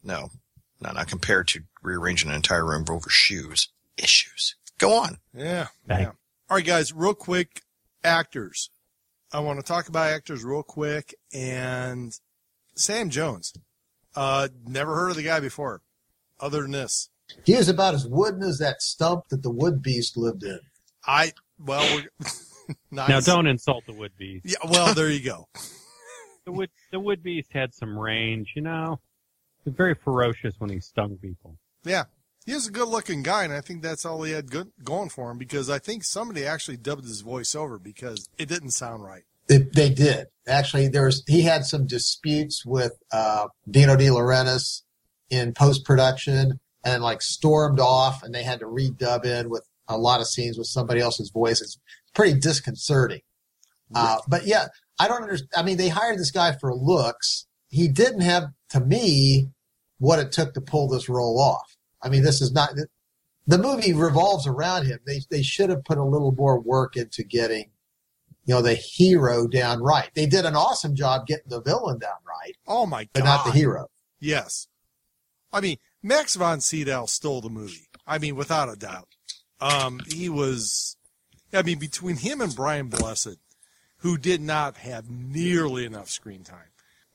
No, 0.04 0.30
no, 0.82 0.92
not 0.92 1.08
compared 1.08 1.48
to 1.50 1.62
rearranging 1.82 2.30
an 2.30 2.36
entire 2.36 2.66
room 2.66 2.86
over 2.90 3.10
shoes. 3.10 3.70
Issues. 3.98 4.56
Go 4.80 4.94
on. 4.94 5.18
Yeah. 5.36 5.68
Yeah. 5.88 6.12
All 6.50 6.58
right, 6.58 6.66
guys, 6.66 6.92
real 6.92 7.14
quick, 7.14 7.62
actors. 8.04 8.72
I 9.32 9.40
want 9.40 9.60
to 9.60 9.66
talk 9.66 9.88
about 9.88 10.12
actors 10.12 10.44
real 10.44 10.64
quick. 10.64 11.14
And 11.32 12.12
Sam 12.76 13.10
Jones. 13.10 13.54
Uh, 14.16 14.48
never 14.66 14.96
heard 14.96 15.12
of 15.12 15.16
the 15.16 15.24
guy 15.24 15.40
before, 15.40 15.82
other 16.40 16.62
than 16.62 16.72
this. 16.72 17.10
He 17.46 17.54
is 17.54 17.68
about 17.68 17.96
as 17.96 18.08
wooden 18.08 18.44
as 18.44 18.60
that 18.60 18.82
stump 18.82 19.30
that 19.30 19.42
the 19.42 19.50
wood 19.50 19.82
beast 19.82 20.18
lived 20.18 20.44
in. 20.44 20.60
I 21.06 21.34
well, 21.60 21.84
we're, 21.96 22.28
nice. 22.92 23.10
Now, 23.10 23.20
don't 23.20 23.48
insult 23.48 23.86
the 23.86 23.94
wood 23.94 24.12
beast. 24.18 24.46
Yeah, 24.46 24.70
well, 24.70 24.94
there 24.94 25.10
you 25.10 25.24
go. 25.24 25.48
The 26.46 26.52
wood 26.52 26.72
the 26.92 27.00
wood 27.00 27.24
beast 27.24 27.54
had 27.54 27.74
some 27.74 27.98
range. 27.98 28.52
You 28.54 28.64
know, 28.64 29.00
he 29.64 29.70
was 29.70 29.78
very 29.78 29.96
ferocious 29.96 30.56
when 30.58 30.72
he 30.72 30.82
stung 30.82 31.18
people. 31.22 31.56
Yeah, 31.86 32.04
he 32.46 32.54
was 32.54 32.68
a 32.68 32.72
good-looking 32.72 33.24
guy, 33.24 33.46
and 33.46 33.54
I 33.54 33.62
think 33.62 33.82
that's 33.82 34.06
all 34.06 34.24
he 34.24 34.34
had 34.34 34.52
good 34.52 34.74
going 34.84 35.08
for 35.08 35.32
him. 35.32 35.38
Because 35.38 35.70
I 35.70 35.80
think 35.80 36.04
somebody 36.04 36.46
actually 36.46 36.76
dubbed 36.76 37.06
his 37.06 37.22
voice 37.22 37.56
over 37.56 37.80
because 37.80 38.28
it 38.38 38.50
didn't 38.50 38.72
sound 38.72 39.06
right. 39.06 39.24
They, 39.48 39.60
they 39.60 39.90
did 39.90 40.28
actually. 40.48 40.88
there's 40.88 41.24
he 41.28 41.42
had 41.42 41.66
some 41.66 41.86
disputes 41.86 42.66
with 42.66 42.94
uh, 43.12 43.48
Dino 43.70 43.96
De 43.96 44.08
Laurentiis 44.08 44.82
in 45.30 45.54
post 45.54 45.86
production, 45.86 46.60
and 46.84 47.04
like 47.04 47.22
stormed 47.22 47.80
off, 47.80 48.24
and 48.24 48.34
they 48.34 48.44
had 48.44 48.60
to 48.60 48.66
redub 48.66 49.26
in 49.26 49.50
with 49.50 49.66
a 49.88 49.98
lot 49.98 50.22
of 50.22 50.28
scenes 50.28 50.58
with 50.58 50.68
somebody 50.68 51.02
else's 51.02 51.30
voice. 51.30 51.62
It's 51.62 51.78
pretty 52.14 52.40
disconcerting. 52.40 53.22
Uh, 53.96 54.18
but 54.28 54.46
yeah, 54.48 54.68
I 55.00 55.08
don't 55.08 55.22
understand. 55.22 55.52
I 55.56 55.64
mean, 55.64 55.78
they 55.78 55.90
hired 55.90 56.18
this 56.18 56.32
guy 56.32 56.54
for 56.54 56.74
looks. 56.74 57.46
He 57.70 57.88
didn't 57.88 58.22
have, 58.22 58.46
to 58.70 58.80
me, 58.80 59.50
what 60.00 60.20
it 60.20 60.32
took 60.32 60.54
to 60.56 60.62
pull 60.62 60.88
this 60.88 61.10
role 61.10 61.40
off. 61.40 61.78
I 62.02 62.10
mean, 62.10 62.24
this 62.24 62.42
is 62.42 62.52
not. 62.52 62.72
The 63.46 63.58
movie 63.58 63.94
revolves 63.94 64.48
around 64.48 64.86
him. 64.86 65.00
They 65.06 65.22
they 65.30 65.44
should 65.44 65.70
have 65.70 65.84
put 65.84 65.98
a 65.98 66.04
little 66.04 66.32
more 66.32 66.60
work 66.60 66.96
into 66.96 67.24
getting 67.24 67.70
you 68.46 68.54
know, 68.54 68.62
the 68.62 68.74
hero 68.74 69.48
down 69.48 69.82
right. 69.82 70.10
They 70.16 70.26
did 70.26 70.46
an 70.46 70.56
awesome 70.56 70.96
job 70.96 71.28
getting 71.28 71.48
the 71.48 71.62
villain 71.62 72.00
down 72.00 72.18
right, 72.28 72.56
Oh 72.68 72.86
my 72.86 73.08
but 73.14 73.24
god! 73.24 73.26
not 73.26 73.46
the 73.46 73.52
hero. 73.52 73.90
Yes, 74.20 74.68
I 75.52 75.62
mean 75.62 75.78
Max 76.02 76.36
von 76.36 76.60
Sydow 76.60 77.06
stole 77.06 77.42
the 77.42 77.50
movie. 77.50 77.88
I 78.06 78.18
mean, 78.18 78.36
without 78.36 78.72
a 78.72 78.76
doubt. 78.76 79.08
Um, 79.62 80.02
he 80.08 80.28
was. 80.30 80.98
I 81.54 81.62
mean, 81.62 81.80
between 81.80 82.18
him 82.18 82.42
and 82.42 82.56
Brian 82.56 82.88
Blessed, 82.88 83.38
who 84.00 84.18
did 84.18 84.42
not 84.42 84.78
have 84.78 85.10
nearly 85.10 85.86
enough 85.86 86.10
screen 86.10 86.44
time. 86.44 86.72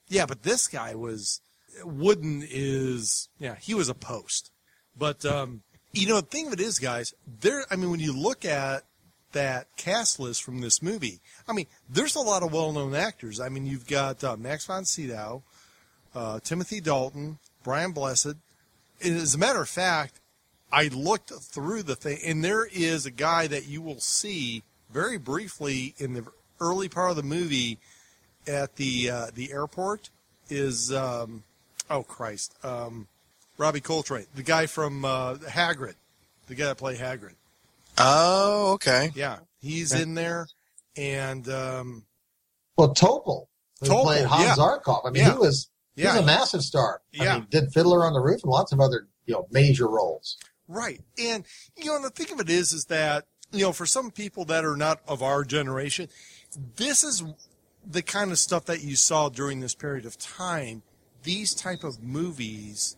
Yeah, 0.09 0.27
but 0.27 0.43
this 0.43 0.69
guy 0.69 0.95
was. 0.95 1.41
Wooden 1.85 2.43
is 2.49 3.29
yeah, 3.39 3.55
he 3.61 3.75
was 3.75 3.89
a 3.89 3.95
post. 3.95 4.51
But 4.97 5.25
um, 5.25 5.63
you 5.93 6.09
know, 6.09 6.21
the 6.21 6.27
thing 6.27 6.49
of 6.49 6.53
it 6.53 6.61
is, 6.61 6.79
guys, 6.79 7.15
there. 7.41 7.65
I 7.71 7.77
mean, 7.77 7.91
when 7.91 8.01
you 8.01 8.13
look 8.13 8.45
at 8.45 8.85
that 9.33 9.69
cast 9.77 10.19
list 10.19 10.43
from 10.43 10.61
this 10.61 10.83
movie, 10.83 11.21
I 11.47 11.53
mean, 11.53 11.67
there's 11.89 12.17
a 12.17 12.21
lot 12.21 12.43
of 12.43 12.53
well-known 12.53 12.95
actors. 12.95 13.41
I 13.41 13.49
mean, 13.49 13.67
you've 13.67 13.87
got 13.87 14.25
uh, 14.25 14.37
Max 14.37 14.67
von 14.67 14.85
Sydow, 14.85 15.43
uh, 16.15 16.41
Timothy 16.41 16.81
Dalton, 16.81 17.39
Brian 17.63 17.93
Blessed. 17.93 18.35
And 19.05 19.17
as 19.17 19.35
a 19.35 19.39
matter 19.39 19.61
of 19.61 19.69
fact, 19.69 20.21
I 20.71 20.89
looked 20.89 21.31
through 21.31 21.85
the 21.85 21.97
thing, 21.97 22.19
and 22.25 22.45
there 22.45 22.67
is 22.67 23.07
a 23.07 23.11
guy 23.11 23.47
that 23.47 23.67
you 23.67 23.81
will 23.81 24.01
see 24.01 24.63
very 24.93 25.17
briefly 25.19 25.95
in 25.99 26.15
the 26.15 26.25
early 26.61 26.89
part 26.89 27.11
of 27.11 27.17
the 27.17 27.23
movie 27.23 27.79
at 28.47 28.77
the 28.77 29.11
uh, 29.11 29.27
the 29.35 29.53
airport. 29.53 30.11
Is 30.51 30.93
um, 30.93 31.43
oh 31.91 32.03
Christ, 32.03 32.55
um, 32.65 33.07
Robbie 33.59 33.81
Coltrane, 33.81 34.27
the 34.35 34.43
guy 34.43 34.67
from 34.67 35.05
uh, 35.05 35.35
Hagrid, 35.35 35.95
the 36.47 36.55
guy 36.55 36.67
that 36.67 36.79
played 36.79 36.99
Hagrid. 36.99 37.35
Oh, 37.99 38.73
okay. 38.75 39.11
Yeah, 39.15 39.39
he's 39.61 39.93
in 39.93 40.15
there, 40.15 40.47
and 40.97 41.49
um, 41.49 42.05
Well, 42.77 42.95
Topol, 42.95 43.47
who 43.81 43.89
Topol, 43.89 44.03
played 44.05 44.25
Hans 44.27 44.45
yeah. 44.45 44.55
Zarkov. 44.55 45.07
I 45.07 45.11
mean, 45.11 45.25
Yeah. 45.25 45.33
he 45.33 45.39
was 45.39 45.69
he 45.97 46.03
yeah, 46.03 46.15
was 46.15 46.23
a 46.23 46.27
massive 46.27 46.63
star. 46.63 47.03
Yeah. 47.13 47.35
I 47.35 47.39
mean, 47.41 47.47
did 47.51 47.73
Fiddler 47.73 48.05
on 48.05 48.13
the 48.13 48.21
Roof 48.21 48.43
and 48.43 48.51
lots 48.51 48.73
of 48.73 48.81
other 48.81 49.07
you 49.27 49.35
know 49.35 49.47
major 49.51 49.87
roles. 49.89 50.39
Right. 50.69 51.01
And, 51.19 51.45
you 51.77 51.87
know, 51.87 52.03
the 52.03 52.11
thing 52.11 52.31
of 52.33 52.41
it 52.41 52.51
is, 52.51 52.73
is 52.73 52.85
that, 52.85 53.25
you 53.51 53.63
know, 53.63 53.73
for 53.73 53.87
some 53.87 54.11
people 54.11 54.45
that 54.47 54.65
are 54.65 54.77
not 54.77 55.01
of 55.09 55.23
our 55.23 55.43
generation, 55.43 56.09
this 56.77 57.03
is 57.03 57.25
the 57.87 58.03
kind 58.03 58.31
of 58.31 58.39
stuff 58.39 58.67
that 58.67 58.83
you 58.83 58.95
saw 58.95 59.31
during 59.31 59.61
this 59.61 59.75
period 59.75 60.05
of 60.05 60.19
time. 60.19 60.83
These 61.23 61.55
type 61.55 61.85
of 61.85 62.03
movies 62.03 62.97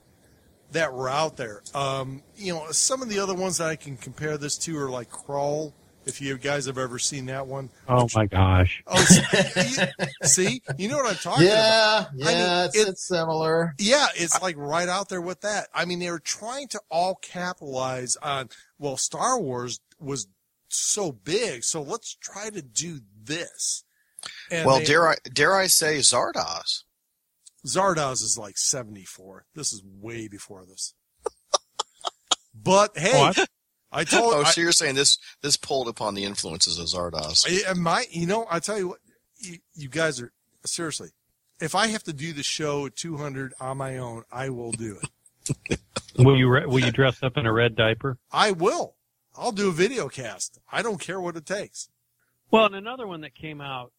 that 0.72 0.92
were 0.92 1.08
out 1.08 1.36
there. 1.36 1.62
Um, 1.74 2.22
you 2.36 2.52
know, 2.52 2.70
some 2.70 3.02
of 3.02 3.08
the 3.08 3.18
other 3.20 3.34
ones 3.34 3.58
that 3.58 3.68
I 3.68 3.76
can 3.76 3.96
compare 3.96 4.36
this 4.36 4.58
to 4.58 4.76
are 4.78 4.90
like 4.90 5.10
Krull. 5.10 5.72
If 6.06 6.20
you 6.20 6.38
guys 6.38 6.64
have 6.66 6.78
ever 6.78 6.98
seen 6.98 7.26
that 7.26 7.46
one. 7.46 7.68
Oh 7.88 8.08
my 8.16 8.26
gosh. 8.26 8.82
Oh, 8.86 8.96
see, 9.04 9.84
see, 10.24 10.62
you 10.78 10.88
know 10.88 10.96
what 10.96 11.06
I'm 11.10 11.16
talking 11.16 11.46
about. 11.46 11.54
Yeah, 11.54 12.06
I 12.10 12.14
mean, 12.14 12.26
yeah, 12.38 12.64
it's, 12.64 12.76
it- 12.76 12.88
it's 12.88 13.06
similar. 13.06 13.74
Yeah, 13.78 14.06
it's 14.16 14.40
like 14.42 14.56
right 14.56 14.88
out 14.88 15.08
there 15.10 15.20
with 15.20 15.42
that. 15.42 15.68
I 15.74 15.84
mean, 15.84 15.98
they 15.98 16.10
were 16.10 16.18
trying 16.18 16.68
to 16.68 16.80
all 16.90 17.16
capitalize 17.16 18.16
on, 18.16 18.48
well, 18.78 18.96
Star 18.96 19.38
Wars 19.38 19.80
was 19.98 20.26
so 20.68 21.12
big, 21.12 21.64
so 21.64 21.82
let's 21.82 22.14
try 22.14 22.48
to 22.50 22.62
do 22.62 23.00
this. 23.22 23.84
And 24.50 24.66
well, 24.66 24.78
they- 24.78 24.84
dare 24.86 25.08
I 25.10 25.16
dare 25.32 25.54
I 25.56 25.66
say 25.66 25.98
Zardoz? 25.98 26.84
Zardoz 27.66 28.22
is 28.22 28.38
like 28.40 28.56
74. 28.56 29.44
This 29.54 29.72
is 29.74 29.82
way 29.84 30.28
before 30.28 30.64
this. 30.64 30.94
But 32.54 32.96
hey, 32.98 33.12
Oh, 33.38 33.44
I- 33.92 34.00
I 34.00 34.04
told 34.04 34.34
Oh, 34.34 34.42
I, 34.42 34.50
so 34.50 34.60
you're 34.60 34.72
saying 34.72 34.94
this 34.94 35.18
this 35.42 35.56
pulled 35.56 35.88
upon 35.88 36.14
the 36.14 36.24
influences 36.24 36.78
of 36.78 36.86
Zardoz? 36.86 37.44
I, 37.68 37.72
my, 37.74 38.04
you 38.10 38.26
know, 38.26 38.46
I 38.50 38.60
tell 38.60 38.78
you 38.78 38.88
what, 38.88 38.98
you, 39.38 39.58
you 39.74 39.88
guys 39.88 40.20
are 40.20 40.32
seriously. 40.64 41.10
If 41.60 41.74
I 41.74 41.88
have 41.88 42.02
to 42.04 42.12
do 42.12 42.32
the 42.32 42.42
show 42.42 42.86
at 42.86 42.96
200 42.96 43.52
on 43.60 43.76
my 43.78 43.98
own, 43.98 44.24
I 44.32 44.48
will 44.48 44.72
do 44.72 44.98
it. 45.02 45.80
Will 46.18 46.36
you 46.36 46.48
re- 46.50 46.66
will 46.66 46.80
you 46.80 46.90
dress 46.92 47.22
up 47.22 47.36
in 47.36 47.46
a 47.46 47.52
red 47.52 47.74
diaper? 47.76 48.18
I 48.32 48.50
will. 48.52 48.94
I'll 49.36 49.52
do 49.52 49.68
a 49.68 49.72
video 49.72 50.08
cast. 50.08 50.58
I 50.70 50.82
don't 50.82 51.00
care 51.00 51.20
what 51.20 51.36
it 51.36 51.46
takes. 51.46 51.88
Well, 52.50 52.66
and 52.66 52.74
another 52.74 53.06
one 53.06 53.20
that 53.22 53.34
came 53.34 53.60
out 53.60 53.92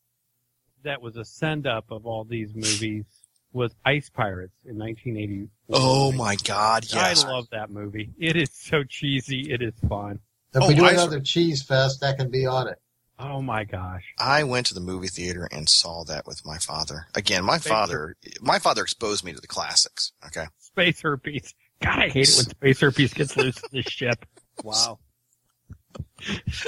that 0.84 1.02
was 1.02 1.16
a 1.18 1.24
send 1.26 1.66
up 1.68 1.86
of 1.90 2.06
all 2.06 2.24
these 2.26 2.54
movies 2.54 3.06
was 3.54 3.74
Ice 3.86 4.10
Pirates 4.10 4.56
in 4.66 4.78
1980. 4.78 5.50
Oh 5.74 6.12
my 6.12 6.36
God! 6.44 6.86
Yes. 6.92 7.24
I 7.26 7.30
love 7.32 7.48
that 7.52 7.70
movie. 7.70 8.10
It 8.20 8.36
is 8.36 8.50
so 8.54 8.84
cheesy. 8.84 9.52
It 9.52 9.62
is 9.62 9.74
fun. 9.90 10.20
If 10.54 10.64
Oh, 10.64 10.68
we 10.68 10.74
do 10.76 10.86
I- 10.86 10.92
another 10.92 11.20
cheese 11.20 11.62
fest, 11.64 12.02
that 12.02 12.18
can 12.18 12.30
be 12.30 12.46
on 12.46 12.68
it. 12.68 12.78
Oh 13.20 13.42
my 13.42 13.64
gosh. 13.66 14.04
I 14.20 14.44
went 14.44 14.66
to 14.68 14.74
the 14.74 14.80
movie 14.80 15.08
theater 15.08 15.48
and 15.52 15.70
saw 15.70 16.04
that 16.06 16.26
with 16.26 16.42
my 16.44 16.58
father. 16.58 17.06
Again, 17.14 17.46
my 17.46 17.60
Thank 17.60 17.64
father, 17.76 18.16
my 18.42 18.58
father 18.58 18.82
exposed 18.82 19.24
me 19.24 19.32
to 19.32 19.40
the 19.40 19.48
classics. 19.48 20.12
Okay. 20.26 20.46
Space 20.58 21.02
herpes. 21.02 21.54
God, 21.84 22.00
I 22.00 22.10
hate 22.10 22.30
it 22.30 22.36
when 22.36 22.46
space 22.46 22.80
herpes 22.80 23.14
gets 23.14 23.38
loose 23.38 23.58
in 23.62 23.70
this 23.74 23.86
ship. 23.86 24.26
Wow. 24.64 25.00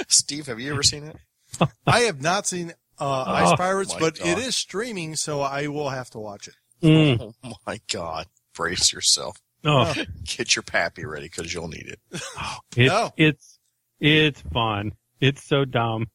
Steve, 0.08 0.46
have 0.46 0.58
you 0.60 0.72
ever 0.72 0.82
seen 0.82 1.04
it? 1.04 1.16
I 1.86 2.00
have 2.00 2.20
not 2.22 2.46
seen 2.46 2.72
uh, 2.98 3.24
Ice 3.26 3.52
Oh, 3.52 3.56
Pirates, 3.56 3.94
my 3.94 4.00
but 4.00 4.16
it 4.18 4.24
God. 4.24 4.38
is 4.38 4.56
streaming, 4.56 5.14
so 5.16 5.40
I 5.40 5.68
will 5.68 5.90
have 5.90 6.10
to 6.10 6.18
watch 6.18 6.48
it. 6.48 6.54
Mm. 6.84 7.34
Oh 7.44 7.52
my 7.66 7.80
God! 7.90 8.26
Brace 8.54 8.92
yourself. 8.92 9.40
Oh, 9.64 9.94
Get 10.24 10.54
your 10.54 10.62
pappy 10.62 11.06
ready 11.06 11.24
because 11.26 11.52
you'll 11.54 11.68
need 11.68 11.88
it. 11.88 11.98
it's, 12.76 12.92
No. 12.92 13.10
it's, 13.16 13.58
it's 13.98 14.40
fun. 14.52 14.92
It's 15.20 15.42
so 15.42 15.64
dumb. 15.64 16.08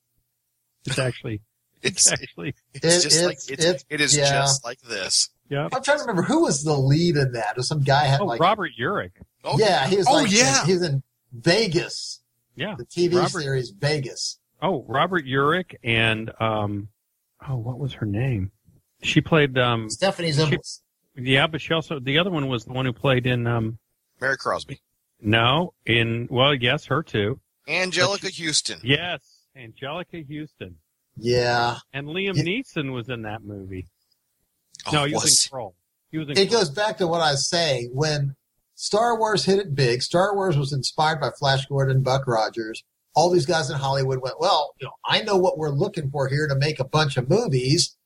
It's 0.85 0.99
actually, 0.99 1.41
It's 1.81 2.11
it's 2.11 2.11
actually, 2.11 2.53
it's 2.75 2.85
It- 2.85 3.01
just 3.09 3.23
like 3.25 3.37
it's- 3.49 3.65
it's, 3.65 3.85
it's- 3.89 4.15
yeah. 4.15 4.29
just 4.41 4.63
like 4.63 4.79
this. 4.81 5.29
yeah. 5.49 5.67
I'm 5.73 5.81
trying 5.81 5.97
to 5.97 6.01
remember 6.03 6.21
who 6.21 6.43
was 6.43 6.63
the 6.63 6.77
lead 6.77 7.15
in 7.17 7.31
that. 7.31 7.57
Or 7.57 7.63
some 7.63 7.81
guy 7.81 8.03
had 8.05 8.21
Oh, 8.21 8.25
like, 8.25 8.39
Robert 8.39 8.71
Urich. 8.79 9.13
Oh, 9.43 9.57
yeah, 9.57 9.87
he 9.87 9.97
was 9.97 10.05
Oh, 10.07 10.13
like, 10.13 10.31
yeah. 10.31 10.63
he 10.65 10.73
was 10.73 10.83
in 10.83 11.01
Vegas, 11.31 12.21
Yeah. 12.55 12.75
the 12.77 12.85
TV 12.85 13.15
Robert- 13.15 13.29
series 13.41 13.71
Vegas. 13.71 14.37
Oh, 14.61 14.83
Robert 14.87 15.25
Urich 15.25 15.73
and, 15.83 16.31
um, 16.39 16.89
oh, 17.47 17.55
what 17.55 17.79
was 17.79 17.93
her 17.93 18.05
name? 18.05 18.51
She 19.01 19.21
played, 19.21 19.57
um, 19.57 19.89
Stephanie 19.89 20.31
Zimbalist. 20.31 20.81
yeah, 21.15 21.47
but 21.47 21.61
she 21.61 21.73
also, 21.73 21.99
the 21.99 22.17
other 22.19 22.29
one 22.29 22.47
was 22.47 22.65
the 22.65 22.73
one 22.73 22.85
who 22.85 22.93
played 22.93 23.25
in, 23.25 23.47
um, 23.47 23.77
Mary 24.19 24.37
Crosby, 24.37 24.81
no, 25.21 25.73
in, 25.85 26.27
well, 26.29 26.53
yes, 26.53 26.85
her 26.85 27.01
too. 27.03 27.39
Anjelica 27.67 28.29
Huston. 28.45 28.79
Yes, 28.83 29.45
Anjelica 29.57 30.25
Huston. 30.27 30.75
Yeah, 31.15 31.77
And 31.93 32.07
Liam 32.07 32.35
Yeah. 32.35 32.43
Neeson 32.43 32.93
was 32.93 33.09
in 33.09 33.23
that 33.23 33.43
movie. 33.43 33.87
Oh, 34.87 34.91
no, 34.91 35.03
he 35.05 35.13
was, 35.13 35.23
was- 35.23 35.45
in 35.51 35.57
Krull. 35.57 35.73
He 36.11 36.17
was 36.17 36.27
in 36.29 36.37
it 36.37 36.47
Krull. 36.47 36.51
goes 36.51 36.69
back 36.69 36.97
to 36.97 37.07
what 37.07 37.21
I 37.21 37.31
was 37.31 37.47
saying 37.49 37.91
when 37.93 38.35
Star 38.75 39.17
Wars 39.17 39.45
hit 39.45 39.59
it 39.59 39.75
big. 39.75 40.01
Star 40.01 40.33
Wars 40.35 40.57
was 40.57 40.71
inspired 40.73 41.19
by 41.19 41.29
Flash 41.37 41.65
Gordon, 41.67 42.01
Buck 42.01 42.25
Rogers. 42.27 42.83
All 43.15 43.29
these 43.29 43.45
guys 43.45 43.69
in 43.69 43.77
Hollywood 43.77 44.19
went, 44.21 44.39
well, 44.39 44.73
you 44.79 44.87
know, 44.87 44.93
I 45.05 45.21
know 45.21 45.35
what 45.37 45.57
we're 45.57 45.69
looking 45.71 46.09
for 46.09 46.27
here 46.29 46.47
to 46.47 46.55
make 46.55 46.79
a 46.79 46.85
bunch 46.85 47.17
of 47.17 47.29
movies, 47.29 47.97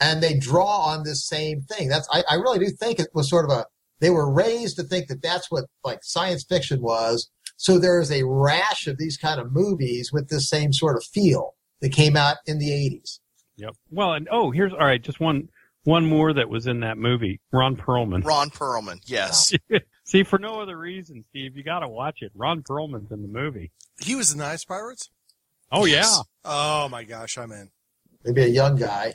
and 0.00 0.22
they 0.22 0.34
draw 0.38 0.86
on 0.86 1.04
this 1.04 1.26
same 1.26 1.62
thing. 1.62 1.88
That's 1.88 2.08
I, 2.12 2.22
I 2.30 2.34
really 2.34 2.58
do 2.58 2.70
think 2.70 2.98
it 2.98 3.08
was 3.14 3.28
sort 3.28 3.44
of 3.44 3.50
a 3.56 3.66
they 4.00 4.10
were 4.10 4.30
raised 4.32 4.76
to 4.76 4.82
think 4.82 5.08
that 5.08 5.22
that's 5.22 5.50
what 5.50 5.64
like 5.84 6.00
science 6.02 6.44
fiction 6.44 6.82
was. 6.82 7.30
So 7.56 7.78
there 7.78 8.00
is 8.00 8.10
a 8.10 8.24
rash 8.24 8.86
of 8.88 8.98
these 8.98 9.16
kind 9.16 9.40
of 9.40 9.52
movies 9.52 10.12
with 10.12 10.28
this 10.28 10.48
same 10.48 10.72
sort 10.72 10.96
of 10.96 11.04
feel 11.04 11.54
that 11.80 11.92
came 11.92 12.16
out 12.16 12.36
in 12.46 12.58
the 12.58 12.72
eighties. 12.72 13.20
Yep. 13.56 13.74
Well, 13.90 14.14
and 14.14 14.28
oh, 14.32 14.50
here's 14.50 14.72
all 14.72 14.78
right. 14.80 15.00
Just 15.00 15.20
one, 15.20 15.48
one 15.84 16.06
more 16.06 16.32
that 16.32 16.48
was 16.48 16.66
in 16.66 16.80
that 16.80 16.98
movie. 16.98 17.40
Ron 17.52 17.76
Perlman. 17.76 18.24
Ron 18.24 18.50
Perlman. 18.50 18.98
Yes. 19.04 19.52
See, 20.04 20.24
for 20.24 20.38
no 20.38 20.60
other 20.60 20.76
reason, 20.76 21.24
Steve, 21.28 21.56
you 21.56 21.62
got 21.62 21.80
to 21.80 21.88
watch 21.88 22.22
it. 22.22 22.32
Ron 22.34 22.62
Perlman's 22.62 23.12
in 23.12 23.22
the 23.22 23.28
movie. 23.28 23.70
He 24.00 24.14
was 24.16 24.32
in 24.32 24.38
the 24.38 24.46
Ice 24.46 24.64
Pirates. 24.64 25.10
Oh 25.70 25.84
Yes. 25.84 26.12
yeah, 26.16 26.22
Oh 26.44 26.88
my 26.88 27.04
gosh, 27.04 27.38
I'm 27.38 27.52
in. 27.52 27.70
Maybe 28.24 28.42
a 28.42 28.48
young 28.48 28.76
guy. 28.76 29.14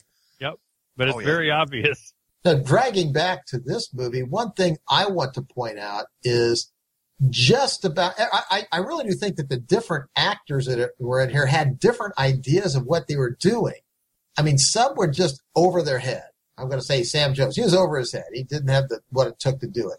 But 0.98 1.08
it's 1.08 1.16
Oh, 1.16 1.20
yeah. 1.20 1.26
very 1.26 1.52
obvious. 1.52 2.14
Now, 2.46 2.56
dragging 2.56 3.12
back 3.14 3.46
to 3.48 3.60
this 3.60 3.94
movie, 3.94 4.24
one 4.24 4.52
thing 4.54 4.78
I 4.90 5.08
want 5.08 5.34
to 5.36 5.42
point 5.42 5.80
out 5.80 6.06
is 6.24 6.72
just 7.30 7.84
about, 7.84 8.14
I, 8.20 8.42
I, 8.50 8.64
I 8.72 8.78
really 8.80 9.06
do 9.06 9.14
think 9.16 9.38
that 9.38 9.50
the 9.50 9.58
different 9.58 10.06
actors 10.16 10.68
that 10.68 10.92
were 11.00 11.20
in 11.22 11.30
here 11.30 11.46
had 11.48 11.80
different 11.80 12.18
ideas 12.18 12.76
of 12.76 12.86
what 12.86 13.08
they 13.08 13.16
were 13.16 13.36
doing. 13.40 13.74
I 14.38 14.44
mean, 14.44 14.58
some 14.60 14.96
were 14.96 15.08
just 15.08 15.42
over 15.56 15.82
their 15.82 15.98
head. 16.00 16.26
I'm 16.58 16.68
going 16.70 16.80
to 16.80 16.86
say 16.86 17.04
Sam 17.04 17.34
Jones. 17.34 17.56
He 17.56 17.64
was 17.64 17.74
over 17.76 17.98
his 17.98 18.12
head. 18.12 18.26
He 18.34 18.44
didn't 18.44 18.70
have 18.70 18.88
the, 18.90 19.02
what 19.10 19.28
it 19.28 19.40
took 19.40 19.60
to 19.62 19.68
do 19.68 19.90
it. 19.90 19.98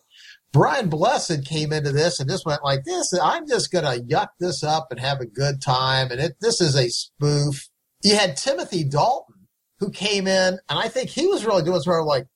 Brian 0.52 0.88
Blessed 0.88 1.44
came 1.44 1.72
into 1.72 1.92
this 1.92 2.20
and 2.20 2.30
just 2.30 2.46
went 2.46 2.64
like 2.64 2.84
this. 2.84 3.12
I'm 3.20 3.46
just 3.46 3.70
going 3.70 3.84
to 3.84 4.02
yuck 4.04 4.28
this 4.40 4.62
up 4.64 4.88
and 4.90 4.98
have 5.00 5.20
a 5.20 5.26
good 5.26 5.60
time. 5.60 6.10
And 6.10 6.20
it, 6.20 6.36
this 6.40 6.60
is 6.60 6.74
a 6.76 6.88
spoof. 6.88 7.68
You 8.02 8.16
had 8.16 8.36
Timothy 8.36 8.84
Dalton 8.84 9.34
who 9.78 9.90
came 9.90 10.26
in 10.26 10.58
and 10.68 10.78
I 10.78 10.88
think 10.88 11.10
he 11.10 11.26
was 11.26 11.44
really 11.44 11.62
doing 11.62 11.80
sort 11.80 12.00
of 12.00 12.06
like, 12.06 12.26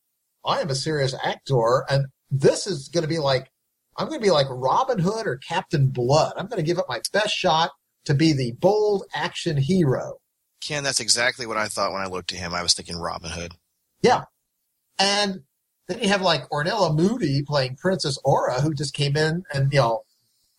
I 0.44 0.60
am 0.60 0.70
a 0.70 0.74
serious 0.74 1.14
actor, 1.22 1.84
and 1.88 2.06
this 2.30 2.66
is 2.66 2.88
going 2.88 3.02
to 3.02 3.08
be 3.08 3.18
like, 3.18 3.48
I'm 3.96 4.08
going 4.08 4.20
to 4.20 4.24
be 4.24 4.30
like 4.30 4.46
Robin 4.50 4.98
Hood 4.98 5.26
or 5.26 5.36
Captain 5.36 5.88
Blood. 5.88 6.32
I'm 6.36 6.46
going 6.46 6.58
to 6.58 6.66
give 6.66 6.78
it 6.78 6.86
my 6.88 7.00
best 7.12 7.34
shot 7.34 7.70
to 8.06 8.14
be 8.14 8.32
the 8.32 8.52
bold 8.52 9.04
action 9.14 9.56
hero. 9.56 10.14
Ken, 10.60 10.82
that's 10.82 11.00
exactly 11.00 11.46
what 11.46 11.56
I 11.56 11.68
thought 11.68 11.92
when 11.92 12.02
I 12.02 12.06
looked 12.06 12.32
at 12.32 12.38
him. 12.38 12.54
I 12.54 12.62
was 12.62 12.74
thinking 12.74 12.96
Robin 12.96 13.30
Hood. 13.30 13.52
Yeah. 14.00 14.24
And 14.98 15.42
then 15.88 16.00
you 16.00 16.08
have 16.08 16.22
like 16.22 16.48
Ornella 16.50 16.96
Muti 16.96 17.42
playing 17.42 17.76
Princess 17.76 18.18
Aura, 18.24 18.60
who 18.60 18.72
just 18.72 18.94
came 18.94 19.16
in 19.16 19.44
and, 19.52 19.72
you 19.72 19.80
know, 19.80 20.02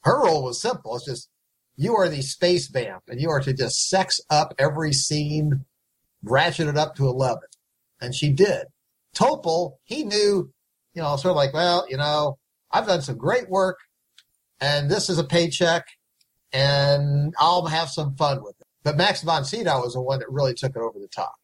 her 0.03 0.23
role 0.23 0.43
was 0.43 0.61
simple. 0.61 0.95
It's 0.95 1.05
just, 1.05 1.29
you 1.75 1.95
are 1.95 2.07
the 2.09 2.21
space 2.21 2.67
vamp 2.67 3.03
and 3.07 3.19
you 3.19 3.29
are 3.29 3.39
to 3.39 3.53
just 3.53 3.89
sex 3.89 4.21
up 4.29 4.53
every 4.59 4.93
scene, 4.93 5.65
ratchet 6.23 6.67
it 6.67 6.77
up 6.77 6.95
to 6.95 7.07
11. 7.07 7.41
And 8.01 8.15
she 8.15 8.31
did. 8.31 8.65
Topol, 9.15 9.73
he 9.83 10.03
knew, 10.03 10.51
you 10.93 11.01
know, 11.01 11.15
sort 11.15 11.31
of 11.31 11.35
like, 11.35 11.53
well, 11.53 11.85
you 11.89 11.97
know, 11.97 12.37
I've 12.71 12.87
done 12.87 13.01
some 13.01 13.17
great 13.17 13.49
work 13.49 13.79
and 14.59 14.89
this 14.89 15.09
is 15.09 15.19
a 15.19 15.23
paycheck 15.23 15.85
and 16.51 17.33
I'll 17.37 17.65
have 17.67 17.89
some 17.89 18.15
fun 18.15 18.43
with 18.43 18.59
it. 18.59 18.67
But 18.83 18.97
Max 18.97 19.21
von 19.21 19.45
Sydow 19.45 19.81
was 19.81 19.93
the 19.93 20.01
one 20.01 20.19
that 20.19 20.31
really 20.31 20.53
took 20.53 20.75
it 20.75 20.81
over 20.81 20.99
the 20.99 21.07
top. 21.07 21.35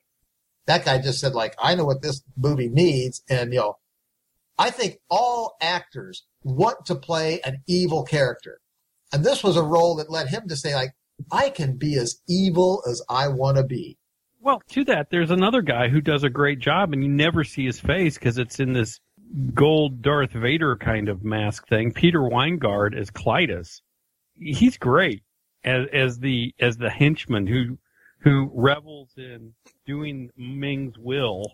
That 0.65 0.85
guy 0.85 0.99
just 0.99 1.19
said, 1.19 1.33
like, 1.33 1.55
I 1.61 1.75
know 1.75 1.85
what 1.85 2.01
this 2.01 2.21
movie 2.37 2.69
needs. 2.69 3.21
And, 3.29 3.53
you 3.53 3.59
know, 3.59 3.77
I 4.57 4.71
think 4.71 4.99
all 5.09 5.55
actors 5.61 6.25
want 6.43 6.85
to 6.87 6.95
play 6.95 7.39
an 7.41 7.63
evil 7.65 8.03
character. 8.03 8.59
And 9.11 9.23
this 9.23 9.43
was 9.43 9.55
a 9.55 9.63
role 9.63 9.95
that 9.95 10.11
led 10.11 10.27
him 10.27 10.47
to 10.47 10.55
say, 10.55 10.75
like, 10.75 10.91
I 11.31 11.49
can 11.49 11.77
be 11.77 11.95
as 11.97 12.21
evil 12.27 12.83
as 12.87 13.01
I 13.09 13.29
want 13.29 13.57
to 13.57 13.63
be. 13.63 13.97
Well, 14.41 14.61
to 14.69 14.85
that, 14.85 15.09
there's 15.09 15.31
another 15.31 15.61
guy 15.61 15.89
who 15.89 15.99
does 15.99 16.23
a 16.23 16.29
great 16.29 16.59
job, 16.59 16.93
and 16.93 17.03
you 17.03 17.09
never 17.09 17.43
see 17.43 17.65
his 17.65 17.79
face 17.79 18.15
because 18.17 18.37
it's 18.37 18.59
in 18.59 18.73
this 18.73 18.99
gold 19.53 20.01
Darth 20.01 20.31
Vader 20.31 20.77
kind 20.77 21.09
of 21.09 21.23
mask 21.23 21.67
thing. 21.67 21.91
Peter 21.91 22.19
Wyngarde 22.19 22.97
as 22.97 23.11
Klytus. 23.11 23.81
He's 24.35 24.77
great 24.77 25.23
as 25.63 25.87
as 25.91 26.19
the 26.19 26.53
as 26.59 26.77
the 26.77 26.89
henchman 26.89 27.47
who 27.47 27.77
who 28.21 28.49
revels 28.53 29.11
in 29.17 29.53
doing 29.85 30.29
Ming's 30.37 30.97
will. 30.97 31.53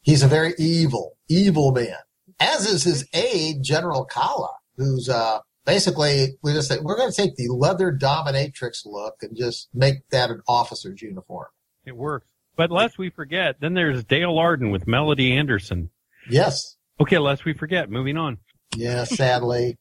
He's 0.00 0.22
a 0.22 0.28
very 0.28 0.54
evil, 0.58 1.16
evil 1.28 1.72
man. 1.72 1.96
As 2.40 2.66
is 2.66 2.84
his 2.84 3.06
aide, 3.12 3.62
General 3.62 4.04
Kala, 4.04 4.54
who's 4.76 5.08
uh, 5.08 5.40
basically 5.64 6.38
we 6.42 6.54
just 6.54 6.68
say 6.68 6.78
we're 6.80 6.96
going 6.96 7.12
to 7.12 7.16
take 7.16 7.36
the 7.36 7.48
leather 7.48 7.92
dominatrix 7.92 8.86
look 8.86 9.16
and 9.22 9.36
just 9.36 9.68
make 9.74 10.08
that 10.10 10.30
an 10.30 10.40
officer's 10.48 11.02
uniform. 11.02 11.48
It 11.84 11.96
works. 11.96 12.26
But 12.56 12.70
lest 12.70 12.98
we 12.98 13.10
forget, 13.10 13.60
then 13.60 13.74
there's 13.74 14.04
Dale 14.04 14.38
Arden 14.38 14.70
with 14.70 14.86
Melody 14.86 15.32
Anderson. 15.32 15.90
Yes, 16.28 16.76
Okay, 17.02 17.18
lest 17.18 17.44
we 17.44 17.52
forget. 17.52 17.90
Moving 17.90 18.16
on. 18.16 18.38
Yeah, 18.76 19.02
sadly. 19.04 19.76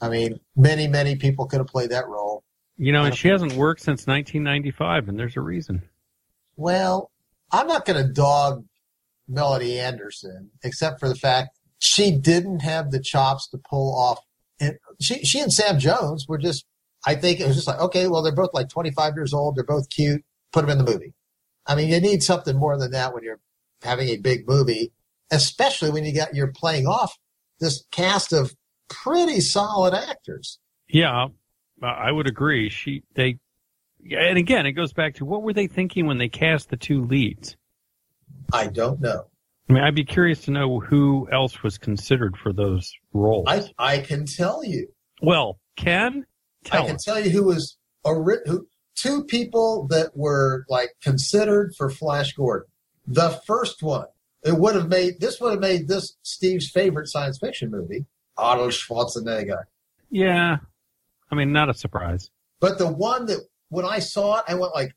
I 0.00 0.08
mean, 0.08 0.40
many, 0.56 0.88
many 0.88 1.14
people 1.14 1.46
could 1.46 1.58
have 1.58 1.68
played 1.68 1.90
that 1.90 2.08
role. 2.08 2.42
You 2.76 2.90
know, 2.90 3.04
and 3.04 3.16
she 3.16 3.28
hasn't 3.28 3.52
worked 3.52 3.80
since 3.80 4.06
1995, 4.06 5.08
and 5.08 5.18
there's 5.18 5.36
a 5.36 5.40
reason. 5.40 5.82
Well, 6.56 7.12
I'm 7.52 7.68
not 7.68 7.84
going 7.84 8.04
to 8.04 8.12
dog 8.12 8.64
Melody 9.28 9.78
Anderson, 9.78 10.50
except 10.64 10.98
for 10.98 11.08
the 11.08 11.14
fact 11.14 11.58
she 11.78 12.10
didn't 12.10 12.60
have 12.60 12.90
the 12.90 13.00
chops 13.00 13.48
to 13.50 13.58
pull 13.58 13.96
off. 13.96 14.18
And 14.58 14.78
she, 15.00 15.22
she 15.24 15.38
and 15.38 15.52
Sam 15.52 15.78
Jones 15.78 16.26
were 16.26 16.38
just, 16.38 16.64
I 17.06 17.14
think 17.14 17.38
it 17.38 17.46
was 17.46 17.54
just 17.54 17.68
like, 17.68 17.78
okay, 17.78 18.08
well, 18.08 18.22
they're 18.22 18.34
both 18.34 18.50
like 18.52 18.68
25 18.68 19.14
years 19.14 19.32
old. 19.32 19.54
They're 19.54 19.64
both 19.64 19.88
cute. 19.90 20.24
Put 20.52 20.66
them 20.66 20.70
in 20.78 20.84
the 20.84 20.90
movie. 20.90 21.14
I 21.66 21.74
mean, 21.74 21.88
you 21.88 22.00
need 22.00 22.22
something 22.22 22.56
more 22.56 22.76
than 22.76 22.90
that 22.92 23.14
when 23.14 23.22
you're 23.22 23.40
having 23.82 24.08
a 24.08 24.16
big 24.16 24.46
movie, 24.48 24.92
especially 25.30 25.90
when 25.90 26.04
you 26.04 26.14
got, 26.14 26.34
you're 26.34 26.52
playing 26.52 26.86
off 26.86 27.16
this 27.60 27.84
cast 27.90 28.32
of 28.32 28.54
pretty 28.88 29.40
solid 29.40 29.94
actors. 29.94 30.58
Yeah, 30.88 31.28
I 31.82 32.10
would 32.12 32.26
agree. 32.26 32.68
She, 32.68 33.02
they, 33.14 33.38
and 34.10 34.36
again, 34.36 34.66
it 34.66 34.72
goes 34.72 34.92
back 34.92 35.14
to 35.16 35.24
what 35.24 35.42
were 35.42 35.52
they 35.52 35.68
thinking 35.68 36.06
when 36.06 36.18
they 36.18 36.28
cast 36.28 36.70
the 36.70 36.76
two 36.76 37.02
leads? 37.02 37.56
I 38.52 38.66
don't 38.66 39.00
know. 39.00 39.24
I 39.68 39.72
mean, 39.72 39.82
I'd 39.84 39.94
be 39.94 40.04
curious 40.04 40.42
to 40.42 40.50
know 40.50 40.80
who 40.80 41.28
else 41.32 41.62
was 41.62 41.78
considered 41.78 42.36
for 42.36 42.52
those 42.52 42.92
roles. 43.14 43.46
I 43.48 43.62
I 43.78 43.98
can 44.00 44.26
tell 44.26 44.64
you. 44.64 44.88
Well, 45.22 45.58
Ken, 45.76 46.26
tell 46.64 46.82
I 46.82 46.86
can 46.86 46.96
us. 46.96 47.04
tell 47.04 47.18
you 47.20 47.30
who 47.30 47.44
was 47.44 47.78
ori- 48.04 48.40
who 48.44 48.66
two 48.94 49.24
people 49.24 49.86
that 49.88 50.16
were 50.16 50.64
like 50.68 50.90
considered 51.02 51.74
for 51.76 51.90
Flash 51.90 52.32
Gordon. 52.34 52.68
The 53.06 53.40
first 53.46 53.82
one, 53.82 54.06
it 54.44 54.56
would 54.58 54.74
have 54.74 54.88
made 54.88 55.20
this 55.20 55.40
would 55.40 55.52
have 55.52 55.60
made 55.60 55.88
this 55.88 56.16
Steve's 56.22 56.68
favorite 56.70 57.08
science 57.08 57.38
fiction 57.38 57.70
movie, 57.70 58.06
Arnold 58.36 58.72
Schwarzenegger. 58.72 59.64
Yeah, 60.10 60.58
I 61.30 61.34
mean, 61.34 61.52
not 61.52 61.68
a 61.68 61.74
surprise. 61.74 62.30
But 62.60 62.78
the 62.78 62.90
one 62.90 63.26
that 63.26 63.40
when 63.70 63.84
I 63.84 63.98
saw 63.98 64.38
it, 64.38 64.44
I 64.46 64.54
went 64.54 64.74
like, 64.74 64.94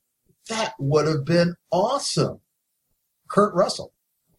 that 0.50 0.74
would 0.78 1.08
have 1.08 1.26
been 1.26 1.56
awesome. 1.72 2.42
Kurt 3.28 3.56
Russell. 3.56 3.92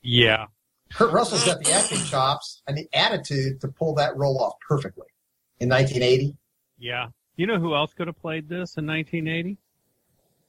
Yeah, 0.03 0.47
Kurt 0.93 1.13
Russell's 1.13 1.45
got 1.45 1.63
the 1.63 1.73
acting 1.73 1.99
chops 2.05 2.63
and 2.67 2.77
the 2.77 2.89
attitude 2.93 3.61
to 3.61 3.69
pull 3.69 3.95
that 3.97 4.17
role 4.17 4.39
off 4.41 4.55
perfectly. 4.67 5.07
In 5.59 5.69
1980, 5.71 6.37
yeah. 6.79 7.09
You 7.37 7.47
know 7.47 7.59
who 7.59 7.75
else 7.75 7.93
could 7.93 8.07
have 8.07 8.21
played 8.21 8.49
this 8.49 8.77
in 8.77 8.87
1980? 8.87 9.59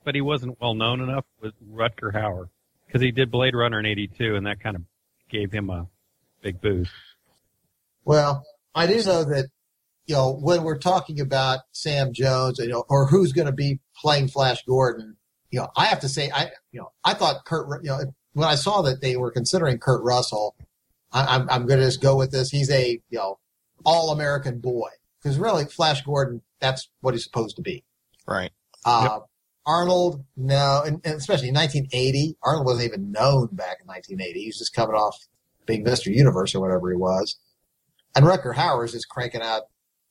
But 0.04 0.16
he 0.16 0.22
wasn't 0.22 0.60
well 0.62 0.74
known 0.74 1.02
enough 1.02 1.26
was 1.42 1.52
Rutger 1.70 2.14
Hauer 2.14 2.48
because 2.86 3.02
he 3.02 3.12
did 3.12 3.30
Blade 3.30 3.56
Runner 3.56 3.80
in 3.80 3.86
'82, 3.86 4.36
and 4.36 4.46
that 4.48 4.62
kind 4.62 4.78
of 4.78 4.84
gave 5.30 5.52
him 5.52 5.70
a 5.70 5.88
big 6.42 6.62
boost. 6.62 6.92
Well, 8.06 8.46
I 8.74 8.88
do 8.88 9.04
know 9.04 9.26
that, 9.26 9.50
you 10.06 10.16
know, 10.16 10.32
when 10.32 10.64
we're 10.64 10.78
talking 10.78 11.20
about 11.20 11.60
Sam 11.74 12.14
Jones, 12.14 12.60
you 12.60 12.70
know, 12.70 12.86
or 12.88 13.08
who's 13.08 13.34
going 13.34 13.48
to 13.48 13.52
be 13.52 13.80
playing 13.98 14.30
Flash 14.30 14.64
Gordon, 14.64 15.18
you 15.52 15.60
know, 15.60 15.70
I 15.76 15.88
have 15.88 16.00
to 16.02 16.10
say, 16.10 16.32
I, 16.34 16.52
you 16.72 16.80
know, 16.80 16.92
I 17.04 17.14
thought 17.14 17.44
Kurt, 17.44 17.84
you 17.84 17.90
know, 17.90 18.00
when 18.32 18.48
I 18.48 18.56
saw 18.56 18.82
that 18.84 19.02
they 19.02 19.18
were 19.18 19.32
considering 19.32 19.78
Kurt 19.78 20.04
Russell, 20.04 20.56
I, 21.12 21.36
I'm, 21.36 21.50
I'm 21.50 21.66
going 21.66 21.80
to 21.80 21.86
just 21.86 22.02
go 22.02 22.16
with 22.16 22.32
this. 22.32 22.50
He's 22.50 22.70
a, 22.70 23.02
you 23.10 23.18
know, 23.18 23.40
all 23.84 24.12
American 24.12 24.60
boy 24.60 24.90
because 25.22 25.38
really 25.38 25.66
Flash 25.66 26.02
Gordon, 26.04 26.42
that's 26.60 26.90
what 27.02 27.14
he's 27.14 27.24
supposed 27.24 27.56
to 27.58 27.62
be. 27.62 27.84
Right. 28.28 28.52
Uh, 28.86 29.20
Arnold, 29.66 30.24
no, 30.38 30.82
and, 30.86 31.02
and 31.04 31.16
especially 31.16 31.50
in 31.50 31.56
1980, 31.56 32.38
Arnold 32.42 32.66
wasn't 32.66 32.86
even 32.88 33.12
known 33.12 33.48
back 33.52 33.80
in 33.82 33.88
1980. 33.88 34.40
He 34.40 34.48
was 34.48 34.58
just 34.58 34.74
coming 34.74 34.96
off 34.96 35.18
being 35.66 35.84
Mr. 35.84 36.14
Universe 36.14 36.56
or 36.56 36.62
whatever 36.62 36.90
he 36.90 36.96
was. 36.96 37.38
And 38.16 38.26
Hauer 38.26 38.86
is 38.86 38.94
just 38.94 39.10
cranking 39.10 39.42
out, 39.42 39.64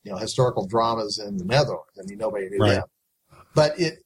you 0.05 0.13
know, 0.13 0.19
historical 0.19 0.67
dramas 0.67 1.19
in 1.19 1.39
the 1.39 1.45
Netherlands. 1.45 1.99
I 1.99 2.03
mean, 2.07 2.19
nobody 2.19 2.49
knew 2.51 2.59
Right. 2.59 2.75
him. 2.75 2.85
But 3.55 3.81
it, 3.81 4.01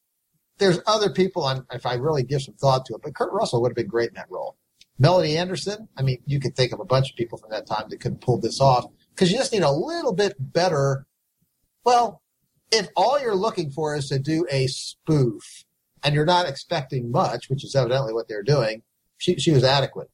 there's 0.58 0.78
other 0.86 1.10
people, 1.10 1.44
I'm, 1.44 1.66
if 1.72 1.84
I 1.84 1.94
really 1.94 2.22
give 2.22 2.42
some 2.42 2.54
thought 2.54 2.86
to 2.86 2.94
it, 2.94 3.00
but 3.02 3.14
Kurt 3.14 3.32
Russell 3.32 3.60
would 3.62 3.70
have 3.70 3.76
been 3.76 3.88
great 3.88 4.10
in 4.10 4.14
that 4.14 4.30
role. 4.30 4.56
Melody 4.98 5.36
Anderson, 5.36 5.88
I 5.96 6.02
mean, 6.02 6.22
you 6.26 6.38
could 6.38 6.54
think 6.54 6.72
of 6.72 6.78
a 6.78 6.84
bunch 6.84 7.10
of 7.10 7.16
people 7.16 7.38
from 7.38 7.50
that 7.50 7.66
time 7.66 7.88
that 7.88 8.00
could 8.00 8.20
pull 8.20 8.38
this 8.38 8.60
off 8.60 8.84
because 9.14 9.32
you 9.32 9.38
just 9.38 9.52
need 9.52 9.62
a 9.62 9.72
little 9.72 10.12
bit 10.12 10.34
better. 10.38 11.06
Well, 11.84 12.22
if 12.72 12.88
all 12.96 13.20
you're 13.20 13.34
looking 13.34 13.70
for 13.70 13.96
is 13.96 14.08
to 14.08 14.18
do 14.18 14.46
a 14.50 14.66
spoof 14.66 15.64
and 16.02 16.14
you're 16.14 16.24
not 16.24 16.48
expecting 16.48 17.10
much, 17.10 17.48
which 17.50 17.64
is 17.64 17.74
evidently 17.74 18.12
what 18.12 18.28
they're 18.28 18.42
doing, 18.42 18.82
she, 19.18 19.36
she 19.38 19.50
was 19.50 19.64
adequate. 19.64 20.10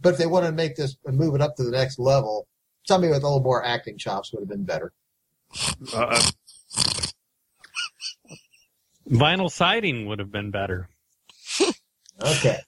But 0.00 0.14
if 0.14 0.18
they 0.18 0.26
wanted 0.26 0.48
to 0.48 0.52
make 0.52 0.76
this 0.76 0.96
and 1.04 1.16
move 1.16 1.34
it 1.34 1.40
up 1.40 1.56
to 1.56 1.62
the 1.62 1.70
next 1.70 1.98
level, 1.98 2.46
somebody 2.86 3.12
with 3.12 3.22
a 3.22 3.26
little 3.26 3.42
more 3.42 3.64
acting 3.64 3.96
chops 3.96 4.32
would 4.32 4.40
have 4.40 4.48
been 4.48 4.64
better. 4.64 4.92
Uh, 5.94 6.20
vinyl 9.08 9.50
siding 9.50 10.06
would 10.06 10.18
have 10.18 10.32
been 10.32 10.50
better. 10.50 10.88
Okay. 12.22 12.58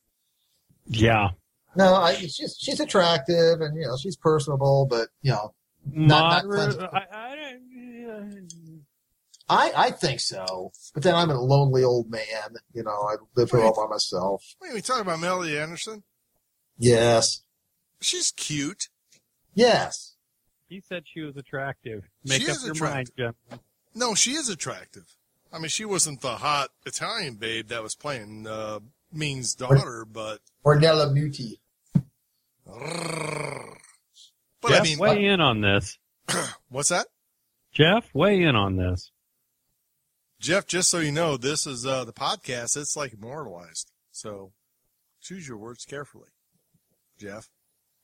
Yeah, 0.88 1.28
No, 1.76 1.94
I, 1.94 2.14
she's 2.14 2.56
she's 2.58 2.80
attractive 2.80 3.60
and 3.60 3.76
you 3.76 3.86
know 3.86 3.96
she's 3.96 4.16
personable, 4.16 4.86
but 4.90 5.08
you 5.22 5.30
know 5.30 5.54
Not- 5.84 6.44
not 6.44 6.44
moderate. 6.46 6.78
Clinton. 6.78 6.88
I, 6.92 7.06
I. 7.12 7.54
I 9.48 9.72
I 9.76 9.90
think 9.92 10.20
so. 10.20 10.72
But 10.94 11.02
then 11.02 11.14
I'm 11.14 11.30
a 11.30 11.38
lonely 11.40 11.84
old 11.84 12.10
man. 12.10 12.56
You 12.72 12.82
know, 12.82 12.90
I 12.90 13.16
live 13.36 13.50
here 13.50 13.60
all 13.60 13.74
by 13.74 13.88
myself. 13.90 14.42
Wait, 14.60 14.74
we 14.74 14.80
talking 14.80 15.02
about 15.02 15.20
Melody 15.20 15.58
Anderson? 15.58 16.02
Yes, 16.78 17.42
She's 18.00 18.30
cute. 18.32 18.88
yes. 19.54 20.12
He 20.68 20.80
said 20.80 21.04
she 21.06 21.20
was 21.20 21.36
attractive. 21.36 22.02
Make 22.24 22.42
She 22.42 22.50
up 22.50 22.56
is 22.56 22.64
your 22.64 22.72
attractive. 22.72 23.16
mind, 23.18 23.30
Jim. 23.50 23.60
No, 23.94 24.14
she 24.16 24.32
is 24.32 24.48
attractive. 24.48 25.04
I 25.52 25.58
mean, 25.58 25.68
she 25.68 25.84
wasn't 25.84 26.20
the 26.22 26.36
hot 26.36 26.70
Italian 26.84 27.36
babe 27.36 27.68
that 27.68 27.82
was 27.84 27.94
playing 27.94 28.48
uh, 28.48 28.80
Ming's 29.12 29.54
daughter, 29.54 30.04
but 30.04 30.40
Ornella 30.64 31.12
Muti. 31.12 31.60
but 32.66 32.74
Jeff, 34.68 34.80
I 34.80 34.82
mean, 34.82 34.98
weigh 34.98 35.24
in 35.26 35.40
on 35.40 35.60
this. 35.60 35.98
what's 36.68 36.88
that, 36.88 37.06
Jeff, 37.72 38.12
weigh 38.12 38.42
in 38.42 38.56
on 38.56 38.76
this. 38.76 39.12
Jeff? 40.46 40.64
Just 40.68 40.88
so 40.90 41.00
you 41.00 41.10
know, 41.10 41.36
this 41.36 41.66
is 41.66 41.84
uh, 41.84 42.04
the 42.04 42.12
podcast. 42.12 42.76
It's 42.76 42.96
like 42.96 43.12
immortalized. 43.12 43.90
So 44.12 44.52
choose 45.20 45.48
your 45.48 45.56
words 45.56 45.84
carefully, 45.84 46.28
Jeff. 47.18 47.48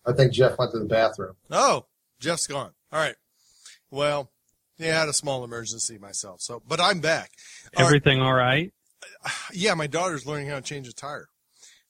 I 0.04 0.12
think 0.12 0.32
Jeff 0.32 0.58
went 0.58 0.72
to 0.72 0.80
the 0.80 0.86
bathroom. 0.86 1.36
Oh, 1.52 1.86
Jeff's 2.18 2.48
gone. 2.48 2.72
All 2.92 2.98
right. 2.98 3.14
Well, 3.92 4.32
yeah, 4.76 4.96
I 4.96 5.00
had 5.00 5.08
a 5.08 5.12
small 5.12 5.44
emergency 5.44 5.98
myself. 5.98 6.40
So, 6.40 6.60
but 6.66 6.80
I'm 6.80 6.98
back. 7.00 7.30
All 7.76 7.84
right. 7.84 7.86
Everything 7.86 8.20
all 8.20 8.34
right? 8.34 8.72
Yeah, 9.52 9.74
my 9.74 9.86
daughter's 9.86 10.26
learning 10.26 10.48
how 10.48 10.56
to 10.56 10.62
change 10.62 10.88
a 10.88 10.92
tire. 10.92 11.28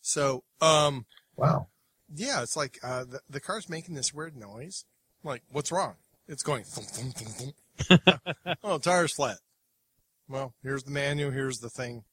So, 0.02 0.44
um, 0.60 1.06
Wow. 1.34 1.68
yeah, 2.14 2.42
it's 2.42 2.56
like 2.58 2.78
uh, 2.82 3.04
the, 3.04 3.20
the 3.30 3.40
car's 3.40 3.70
making 3.70 3.94
this 3.94 4.12
weird 4.12 4.36
noise. 4.36 4.84
I'm 5.24 5.28
like, 5.30 5.44
what's 5.50 5.72
wrong? 5.72 5.94
It's 6.28 6.42
going 6.42 6.64
thump, 6.64 6.88
thump, 6.88 7.14
thump, 7.14 7.54
thump. 8.04 8.36
oh, 8.62 8.76
tire's 8.76 9.14
flat. 9.14 9.38
Well, 10.32 10.54
here's 10.62 10.82
the 10.84 10.90
manual. 10.90 11.30
Here's 11.30 11.58
the 11.58 11.68
thing. 11.68 12.04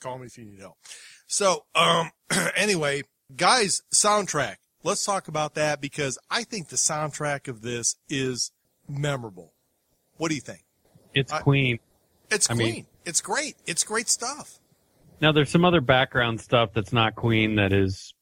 Call 0.00 0.18
me 0.18 0.26
if 0.26 0.38
you 0.38 0.46
need 0.46 0.58
help. 0.60 0.78
So, 1.26 1.66
um, 1.74 2.10
anyway, 2.56 3.02
guys, 3.36 3.82
soundtrack. 3.94 4.56
Let's 4.82 5.04
talk 5.04 5.28
about 5.28 5.54
that 5.54 5.80
because 5.80 6.18
I 6.30 6.44
think 6.44 6.68
the 6.68 6.76
soundtrack 6.76 7.48
of 7.48 7.60
this 7.60 7.96
is 8.08 8.52
memorable. 8.88 9.52
What 10.16 10.30
do 10.30 10.34
you 10.34 10.40
think? 10.40 10.62
It's 11.14 11.30
I- 11.30 11.40
Queen. 11.42 11.78
It's 12.30 12.48
I 12.50 12.54
Queen. 12.54 12.74
mean- 12.74 12.86
it's 13.04 13.20
great. 13.20 13.56
It's 13.66 13.84
great 13.84 14.08
stuff. 14.08 14.58
Now 15.20 15.30
there's 15.32 15.50
some 15.50 15.64
other 15.64 15.82
background 15.82 16.40
stuff 16.40 16.70
that's 16.72 16.92
not 16.92 17.16
Queen 17.16 17.56
that 17.56 17.72
is, 17.72 18.14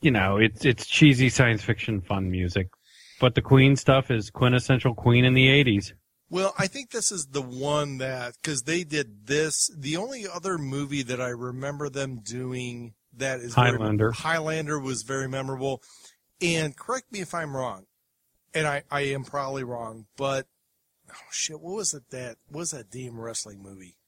you 0.00 0.10
know, 0.10 0.36
it's 0.38 0.64
it's 0.64 0.84
cheesy 0.86 1.28
science 1.28 1.62
fiction 1.62 2.00
fun 2.00 2.28
music, 2.30 2.68
but 3.20 3.34
the 3.36 3.40
Queen 3.40 3.76
stuff 3.76 4.10
is 4.10 4.30
quintessential 4.30 4.94
Queen 4.94 5.24
in 5.24 5.32
the 5.34 5.46
'80s. 5.46 5.92
Well, 6.32 6.54
I 6.58 6.66
think 6.66 6.92
this 6.92 7.12
is 7.12 7.26
the 7.26 7.42
one 7.42 7.98
that 7.98 8.36
because 8.40 8.62
they 8.62 8.84
did 8.84 9.26
this. 9.26 9.70
The 9.76 9.98
only 9.98 10.26
other 10.26 10.56
movie 10.56 11.02
that 11.02 11.20
I 11.20 11.28
remember 11.28 11.90
them 11.90 12.20
doing 12.24 12.94
that 13.18 13.40
is 13.40 13.54
very- 13.54 13.72
Highlander. 13.72 14.12
Highlander 14.12 14.80
was 14.80 15.02
very 15.02 15.28
memorable. 15.28 15.82
And 16.40 16.74
correct 16.74 17.12
me 17.12 17.20
if 17.20 17.34
I'm 17.34 17.54
wrong, 17.54 17.84
and 18.54 18.66
I, 18.66 18.82
I 18.90 19.02
am 19.02 19.24
probably 19.24 19.62
wrong, 19.62 20.06
but 20.16 20.46
oh 21.10 21.28
shit, 21.30 21.60
what 21.60 21.74
was 21.74 21.92
it 21.92 22.04
that 22.12 22.38
what 22.48 22.60
was 22.60 22.70
that 22.70 22.90
damn 22.90 23.20
wrestling 23.20 23.62
movie? 23.62 23.98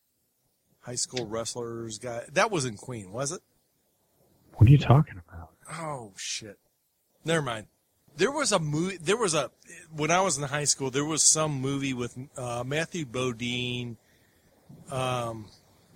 High 0.81 0.95
school 0.95 1.27
wrestlers 1.27 1.99
guy 1.99 2.23
that 2.33 2.51
wasn't 2.51 2.79
Queen, 2.79 3.13
was 3.13 3.33
it? 3.33 3.43
What 4.55 4.67
are 4.67 4.71
you 4.73 4.79
talking 4.79 5.21
about? 5.29 5.51
Oh 5.71 6.15
shit. 6.17 6.59
Never 7.23 7.43
mind. 7.43 7.67
There 8.17 8.31
was 8.31 8.53
a 8.53 8.59
movie. 8.59 8.97
There 8.99 9.17
was 9.17 9.35
a 9.35 9.51
when 9.95 10.11
I 10.11 10.21
was 10.21 10.39
in 10.39 10.45
high 10.45 10.65
school. 10.65 10.91
There 10.91 11.05
was 11.05 11.23
some 11.23 11.61
movie 11.61 11.95
with 11.95 12.17
uh, 12.37 12.63
Matthew 12.65 13.05
Modine. 13.07 13.97
Um, 14.91 15.47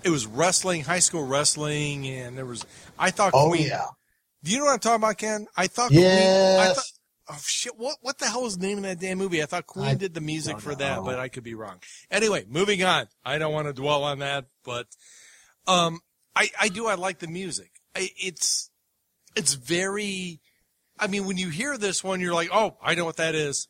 it 0.02 0.10
was 0.10 0.26
wrestling, 0.26 0.82
high 0.82 0.98
school 0.98 1.24
wrestling, 1.24 2.06
and 2.06 2.36
there 2.36 2.46
was. 2.46 2.66
I 2.98 3.10
thought. 3.10 3.32
Oh 3.34 3.48
Queen, 3.48 3.68
yeah. 3.68 3.86
Do 4.42 4.50
you 4.50 4.58
know 4.58 4.64
what 4.64 4.72
I'm 4.74 4.78
talking 4.78 5.02
about, 5.02 5.18
Ken? 5.18 5.46
I 5.56 5.66
thought. 5.66 5.90
Yes. 5.90 6.56
Queen, 6.56 6.70
I, 6.70 6.74
thought, 6.74 6.84
oh 7.30 7.38
shit, 7.44 7.76
what 7.76 7.96
what 8.00 8.18
the 8.18 8.26
hell 8.26 8.42
was 8.42 8.58
the 8.58 8.66
name 8.66 8.78
of 8.78 8.84
that 8.84 8.98
damn 9.00 9.18
movie? 9.18 9.42
I 9.42 9.46
thought 9.46 9.66
Queen 9.66 9.86
I 9.86 9.94
did 9.94 10.14
the 10.14 10.20
music 10.20 10.60
for 10.60 10.74
that, 10.74 11.04
but 11.04 11.18
I 11.18 11.28
could 11.28 11.44
be 11.44 11.54
wrong. 11.54 11.80
Anyway, 12.10 12.44
moving 12.48 12.82
on. 12.82 13.06
I 13.24 13.38
don't 13.38 13.52
want 13.52 13.68
to 13.68 13.72
dwell 13.72 14.04
on 14.04 14.20
that, 14.20 14.46
but 14.64 14.86
um, 15.66 16.00
I 16.34 16.50
I 16.60 16.68
do 16.68 16.86
I 16.86 16.94
like 16.94 17.18
the 17.18 17.28
music. 17.28 17.70
I, 17.94 18.10
it's 18.16 18.70
it's 19.36 19.54
very. 19.54 20.40
I 21.00 21.06
mean, 21.06 21.26
when 21.26 21.36
you 21.36 21.48
hear 21.48 21.76
this 21.76 22.02
one, 22.02 22.20
you're 22.20 22.34
like, 22.34 22.50
oh, 22.52 22.76
I 22.82 22.94
know 22.94 23.04
what 23.04 23.16
that 23.16 23.34
is. 23.34 23.68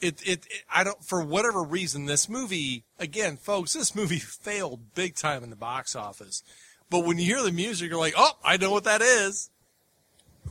It, 0.00 0.20
it, 0.26 0.46
it 0.46 0.62
I 0.72 0.84
don't 0.84 1.02
for 1.02 1.24
whatever 1.24 1.62
reason 1.62 2.04
this 2.04 2.28
movie 2.28 2.84
again, 2.98 3.36
folks. 3.36 3.72
This 3.72 3.94
movie 3.94 4.18
failed 4.18 4.94
big 4.94 5.14
time 5.14 5.42
in 5.42 5.50
the 5.50 5.56
box 5.56 5.96
office. 5.96 6.42
But 6.90 7.04
when 7.04 7.18
you 7.18 7.24
hear 7.24 7.42
the 7.42 7.52
music, 7.52 7.90
you're 7.90 7.98
like, 7.98 8.14
oh, 8.16 8.32
I 8.44 8.56
know 8.58 8.70
what 8.70 8.84
that 8.84 9.02
is. 9.02 9.50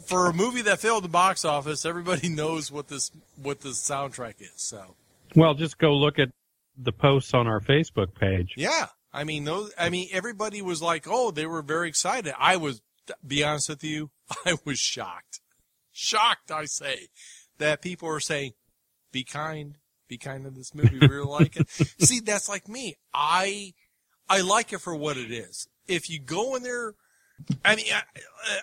For 0.05 0.27
a 0.27 0.33
movie 0.33 0.61
that 0.63 0.79
failed 0.79 1.03
the 1.03 1.09
box 1.09 1.45
office, 1.45 1.85
everybody 1.85 2.27
knows 2.41 2.71
what 2.71 2.87
this 2.87 3.11
what 3.41 3.61
this 3.61 3.81
soundtrack 3.81 4.41
is. 4.41 4.51
So 4.55 4.95
Well, 5.35 5.53
just 5.53 5.77
go 5.77 5.95
look 5.95 6.19
at 6.19 6.29
the 6.77 6.91
posts 6.91 7.33
on 7.33 7.47
our 7.47 7.61
Facebook 7.61 8.13
page. 8.15 8.53
yeah, 8.57 8.87
I 9.13 9.23
mean 9.23 9.45
those. 9.45 9.71
I 9.77 9.89
mean 9.89 10.09
everybody 10.11 10.61
was 10.61 10.81
like, 10.81 11.05
oh, 11.07 11.31
they 11.31 11.45
were 11.45 11.61
very 11.61 11.87
excited. 11.87 12.33
I 12.37 12.57
was, 12.57 12.81
be 13.25 13.43
honest 13.43 13.69
with 13.69 13.83
you, 13.83 14.09
I 14.45 14.55
was 14.65 14.79
shocked, 14.79 15.39
shocked. 15.95 16.51
I 16.51 16.65
say 16.65 17.07
that 17.57 17.81
people 17.81 18.09
are 18.09 18.19
saying, 18.19 18.51
be 19.11 19.23
kind, 19.23 19.77
be 20.07 20.17
kind 20.17 20.43
to 20.43 20.51
this 20.51 20.75
movie. 20.75 20.99
We 20.99 21.07
really 21.07 21.25
like 21.25 21.55
it. 21.55 21.69
See, 21.99 22.19
that's 22.19 22.49
like 22.49 22.67
me. 22.67 22.95
I 23.13 23.73
I 24.29 24.41
like 24.41 24.73
it 24.73 24.81
for 24.81 24.95
what 24.95 25.17
it 25.17 25.31
is. 25.31 25.67
If 25.87 26.09
you 26.09 26.19
go 26.19 26.55
in 26.55 26.63
there, 26.63 26.95
I 27.63 27.75
mean, 27.75 27.85
I, 27.93 28.01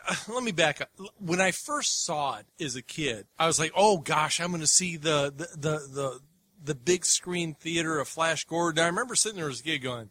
uh, 0.09 0.15
let 0.29 0.43
me 0.43 0.53
back 0.53 0.81
up. 0.81 0.91
When 1.19 1.41
I 1.41 1.53
first 1.53 2.05
saw 2.05 2.39
it 2.39 2.47
as 2.63 2.77
a 2.77 2.83
kid, 2.83 3.27
I 3.39 3.47
was 3.47 3.59
like, 3.59 3.73
"Oh 3.75 3.99
gosh, 3.99 4.41
I'm 4.41 4.51
going 4.51 4.61
to 4.61 4.67
see 4.67 4.97
the 4.97 5.33
the 5.35 5.49
the 5.57 5.79
the, 5.79 6.21
the 6.65 6.75
big 6.75 7.05
screen 7.05 7.55
theater 7.55 7.99
of 7.99 8.09
Flash 8.09 8.45
Gordon." 8.45 8.83
I 8.83 8.89
remember 8.89 9.15
sitting 9.15 9.39
there 9.39 9.51
as 9.51 9.61
a 9.61 9.65
kid 9.65 9.79
going, 9.79 10.11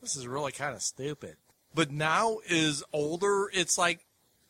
"This 0.00 0.16
is 0.16 0.26
really 0.26 0.52
kind 0.52 0.74
of 0.74 0.82
stupid." 0.82 1.36
But 1.74 1.90
now, 1.90 2.38
is 2.46 2.84
older, 2.92 3.50
it's 3.52 3.76
like 3.76 4.03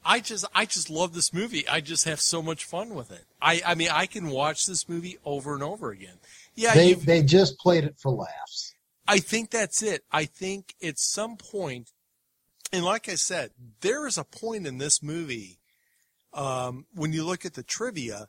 I 0.05 0.21
just 0.21 0.45
I 0.55 0.67
just 0.67 0.91
love 0.91 1.15
this 1.15 1.33
movie. 1.33 1.67
I 1.69 1.81
just 1.81 2.05
have 2.05 2.21
so 2.21 2.43
much 2.43 2.65
fun 2.65 2.95
with 2.95 3.11
it. 3.11 3.25
I 3.41 3.63
I 3.67 3.75
mean, 3.75 3.89
I 3.93 4.07
can 4.07 4.29
watch 4.29 4.67
this 4.67 4.89
movie 4.89 5.19
over 5.25 5.55
and 5.55 5.63
over 5.63 5.91
again. 5.91 6.19
Yeah, 6.55 6.75
They 6.75 6.95
they 6.95 7.23
just 7.23 7.59
played 7.59 7.85
it 7.85 7.97
for 7.99 8.13
laughs. 8.13 8.75
I 9.07 9.19
think 9.19 9.51
that's 9.51 9.83
it. 9.83 10.03
I 10.11 10.25
think 10.25 10.75
at 10.83 10.99
some 10.99 11.37
point, 11.37 11.91
and 12.73 12.85
like 12.85 13.09
I 13.09 13.17
said, 13.17 13.51
there 13.81 14.07
is 14.07 14.17
a 14.17 14.25
point 14.25 14.67
in 14.67 14.79
this 14.79 15.03
movie 15.03 15.59
um, 16.33 16.87
when 16.95 17.13
you 17.13 17.25
look 17.25 17.45
at 17.45 17.55
the 17.55 17.63
trivia 17.63 18.29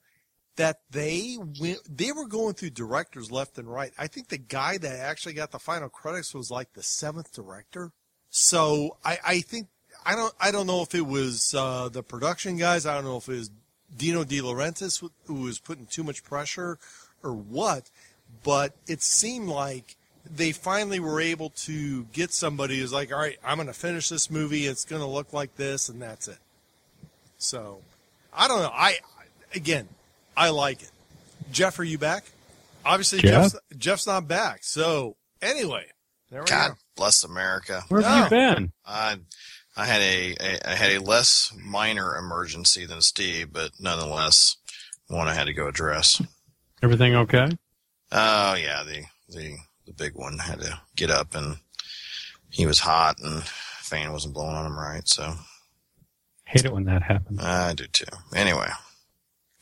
that 0.58 0.78
they 0.90 1.38
went, 1.60 1.80
they 1.90 2.12
were 2.12 2.28
going 2.28 2.54
through 2.54 2.70
directors 2.72 3.32
left 3.32 3.58
and 3.58 3.68
right. 3.68 3.92
I 3.98 4.08
think 4.08 4.30
the 4.30 4.38
guy 4.38 4.78
that 4.78 5.00
actually 5.00 5.34
got 5.34 5.52
the 5.52 5.60
final 5.60 5.90
credits 5.90 6.34
was 6.34 6.52
like 6.52 6.74
the 6.74 6.84
seventh 6.84 7.34
director. 7.34 7.92
So 8.30 8.98
I, 9.04 9.20
I 9.26 9.40
think 9.42 9.68
I 10.06 10.16
don't 10.16 10.34
I 10.40 10.52
don't 10.52 10.68
know 10.68 10.82
if 10.82 10.94
it 10.96 11.06
was 11.06 11.54
uh, 11.58 11.90
the 11.90 12.04
production 12.04 12.58
guys. 12.58 12.86
I 12.86 12.94
don't 12.94 13.06
know 13.06 13.18
if 13.18 13.28
it 13.28 13.34
was 13.38 13.50
Dino 13.98 14.24
De 14.24 14.40
Laurentiis 14.40 15.00
who- 15.00 15.12
who 15.26 15.36
was 15.42 15.58
putting 15.60 15.86
too 15.88 16.04
much 16.04 16.24
pressure 16.24 16.78
or 17.24 17.34
what, 17.34 17.90
but 18.44 18.74
it 18.88 19.02
seemed 19.02 19.48
like 19.50 19.96
they 20.30 20.52
finally 20.52 21.00
were 21.00 21.22
able 21.22 21.50
to 21.52 22.04
get 22.06 22.34
somebody 22.34 22.80
who's 22.80 22.92
like, 22.92 23.12
all 23.14 23.20
right, 23.20 23.38
I'm 23.44 23.58
going 23.58 23.68
to 23.68 23.74
finish 23.74 24.10
this 24.10 24.30
movie. 24.32 24.66
It's 24.66 24.84
going 24.84 25.02
to 25.02 25.08
look 25.08 25.34
like 25.34 25.56
this, 25.56 25.88
and 25.88 26.02
that's 26.02 26.28
it. 26.28 26.40
So, 27.38 27.80
I 28.34 28.48
don't 28.48 28.62
know. 28.62 28.72
I 28.74 28.98
again, 29.54 29.88
I 30.36 30.50
like 30.50 30.82
it. 30.82 30.92
Jeff, 31.52 31.78
are 31.80 31.84
you 31.84 31.98
back? 31.98 32.26
Obviously, 32.86 33.20
Jeff? 33.22 33.52
Jeff's, 33.54 33.56
Jeff's 33.78 34.08
not 34.08 34.28
back. 34.28 34.64
So, 34.64 35.16
anyway, 35.42 35.86
there 36.32 36.42
we 36.42 36.48
God 36.48 36.70
go. 36.70 36.76
bless 36.96 37.24
America. 37.24 37.84
Where 37.90 38.02
have 38.02 38.32
No. 38.32 38.38
you 38.38 38.56
been? 38.56 38.72
I 38.86 39.18
I 39.78 39.86
had 39.86 40.02
a, 40.02 40.36
a 40.40 40.72
I 40.72 40.76
had 40.76 40.92
a 40.92 41.02
less 41.02 41.54
minor 41.58 42.16
emergency 42.16 42.86
than 42.86 43.02
Steve, 43.02 43.52
but 43.52 43.72
nonetheless 43.80 44.58
one 45.08 45.28
I 45.28 45.34
had 45.34 45.48
to 45.48 45.54
go 45.54 45.68
address. 45.68 46.22
Everything 46.82 47.16
okay? 47.16 47.48
Oh 48.12 48.54
yeah, 48.56 48.84
the 48.84 49.04
the 49.30 49.58
the 49.86 49.94
big 49.94 50.16
one 50.16 50.40
had 50.40 50.62
to 50.62 50.80
get 50.96 51.12
up 51.12 51.36
and 51.36 51.58
he 52.50 52.66
was 52.66 52.80
hot 52.80 53.18
and 53.22 53.44
fan 53.44 54.12
wasn't 54.12 54.34
blowing 54.34 54.56
on 54.56 54.66
him 54.66 54.80
right, 54.80 55.08
so 55.08 55.36
Hate 56.46 56.66
it 56.66 56.74
when 56.74 56.86
that 56.86 57.02
happens. 57.02 57.44
I 57.44 57.74
do 57.74 57.88
too. 57.88 58.06
Anyway, 58.36 58.68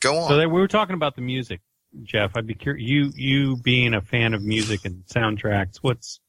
go 0.00 0.18
on. 0.18 0.28
So 0.28 0.36
they, 0.36 0.46
we 0.46 0.60
were 0.60 0.68
talking 0.68 0.94
about 0.94 1.16
the 1.16 1.22
music, 1.22 1.60
Jeff. 2.02 2.36
I'd 2.36 2.46
be 2.46 2.54
curious. 2.54 2.86
You 2.86 3.10
you 3.16 3.56
being 3.56 3.94
a 3.94 4.02
fan 4.02 4.34
of 4.34 4.42
music 4.42 4.84
and 4.84 5.02
soundtracks, 5.06 5.78
what's 5.80 6.20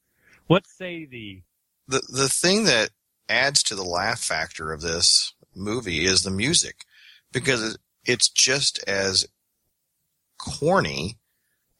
what 0.46 0.66
say 0.66 1.04
the 1.04 1.42
the 1.88 2.00
the 2.08 2.28
thing 2.28 2.64
that 2.64 2.88
adds 3.28 3.62
to 3.64 3.74
the 3.74 3.84
laugh 3.84 4.20
factor 4.20 4.72
of 4.72 4.80
this 4.80 5.34
movie 5.54 6.04
is 6.04 6.22
the 6.22 6.30
music 6.30 6.84
because 7.32 7.78
it's 8.04 8.28
just 8.28 8.82
as 8.88 9.26
corny 10.38 11.18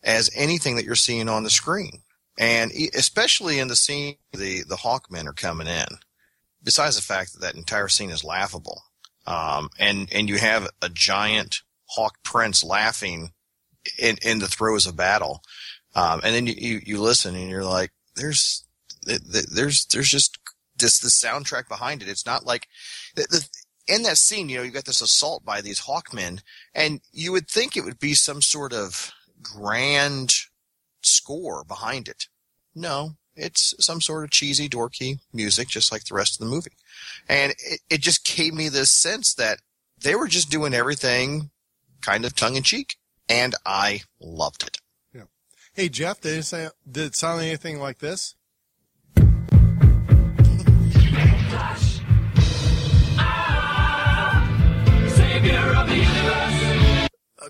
as 0.03 0.31
anything 0.35 0.77
that 0.77 0.85
you're 0.85 0.95
seeing 0.95 1.29
on 1.29 1.45
the 1.45 1.51
screen. 1.51 2.03
And 2.39 2.71
especially 2.95 3.59
in 3.59 3.69
the 3.69 3.77
scene 3.77 4.17
the 4.33 4.63
the 4.69 4.77
hawkmen 4.77 5.27
are 5.27 5.33
coming 5.33 5.67
in. 5.67 5.87
Besides 6.63 6.97
the 6.97 7.03
fact 7.03 7.33
that 7.33 7.41
that 7.41 7.55
entire 7.55 7.89
scene 7.89 8.11
is 8.11 8.25
laughable 8.25 8.83
um, 9.27 9.71
and 9.79 10.09
and 10.13 10.29
you 10.29 10.39
have 10.39 10.69
a 10.83 10.89
giant 10.89 11.63
hawk 11.91 12.17
prince 12.23 12.65
laughing 12.65 13.31
in 13.99 14.17
in 14.23 14.39
the 14.39 14.49
throes 14.49 14.87
of 14.87 14.97
battle 14.97 15.43
um, 15.95 16.21
and 16.25 16.35
then 16.35 16.47
you, 16.47 16.55
you 16.57 16.81
you 16.85 17.01
listen 17.01 17.35
and 17.35 17.49
you're 17.49 17.65
like 17.65 17.91
there's 18.17 18.67
th- 19.07 19.21
th- 19.33 19.47
there's 19.47 19.87
there's 19.87 20.11
just 20.11 20.39
this 20.79 20.99
the 20.99 21.09
soundtrack 21.09 21.69
behind 21.69 22.03
it. 22.03 22.09
It's 22.09 22.27
not 22.27 22.47
like 22.47 22.69
the, 23.15 23.27
the 23.31 23.49
in 23.89 24.03
that 24.03 24.17
scene, 24.17 24.49
you 24.49 24.59
know, 24.59 24.63
you 24.63 24.71
got 24.71 24.85
this 24.85 25.01
assault 25.01 25.45
by 25.45 25.61
these 25.61 25.83
hawkmen, 25.83 26.43
and 26.75 27.01
you 27.13 27.33
would 27.33 27.49
think 27.49 27.77
it 27.77 27.85
would 27.85 28.01
be 28.01 28.15
some 28.15 28.43
sort 28.43 28.73
of 28.73 29.13
grand 29.43 30.35
score 31.03 31.65
behind 31.65 32.09
it. 32.09 32.27
No, 32.75 33.13
it's 33.37 33.75
some 33.79 34.01
sort 34.01 34.25
of 34.25 34.31
cheesy, 34.31 34.69
dorky 34.69 35.19
music, 35.33 35.69
just 35.69 35.93
like 35.93 36.05
the 36.05 36.15
rest 36.15 36.35
of 36.35 36.47
the 36.47 36.53
movie. 36.53 36.73
And 37.29 37.53
it, 37.59 37.81
it 37.89 38.01
just 38.01 38.25
gave 38.25 38.55
me 38.55 38.69
this 38.69 38.91
sense 38.91 39.35
that 39.35 39.61
they 40.03 40.15
were 40.15 40.29
just 40.29 40.51
doing 40.51 40.75
everything 40.75 41.51
kind 42.01 42.25
of 42.25 42.35
tongue 42.35 42.57
in 42.57 42.63
cheek, 42.63 42.97
and 43.29 43.55
I 43.65 44.03
loved 44.21 44.63
it. 44.65 44.79
Yeah. 45.15 45.25
Hey, 45.75 45.89
Jeff, 45.89 46.21
did 46.21 46.39
it 46.39 47.15
sound 47.15 47.43
anything 47.43 47.79
like 47.79 47.99
this? 47.99 48.36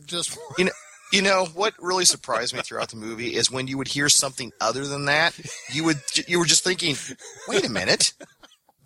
Just 0.07 0.39
You 0.59 0.65
know, 0.67 0.73
you 1.13 1.23
know 1.23 1.47
what 1.55 1.75
really 1.79 2.05
surprised 2.05 2.55
me 2.55 2.61
throughout 2.63 2.91
the 2.91 2.97
movie 2.97 3.35
is 3.35 3.51
when 3.51 3.67
you 3.67 3.79
would 3.79 3.89
hear 3.89 4.09
something 4.09 4.53
other 4.61 4.87
than 4.87 5.05
that, 5.07 5.39
you 5.73 5.85
would 5.85 6.01
you 6.27 6.39
were 6.39 6.45
just 6.45 6.65
thinking, 6.65 6.97
"Wait 7.49 7.65
a 7.65 7.71
minute, 7.71 8.13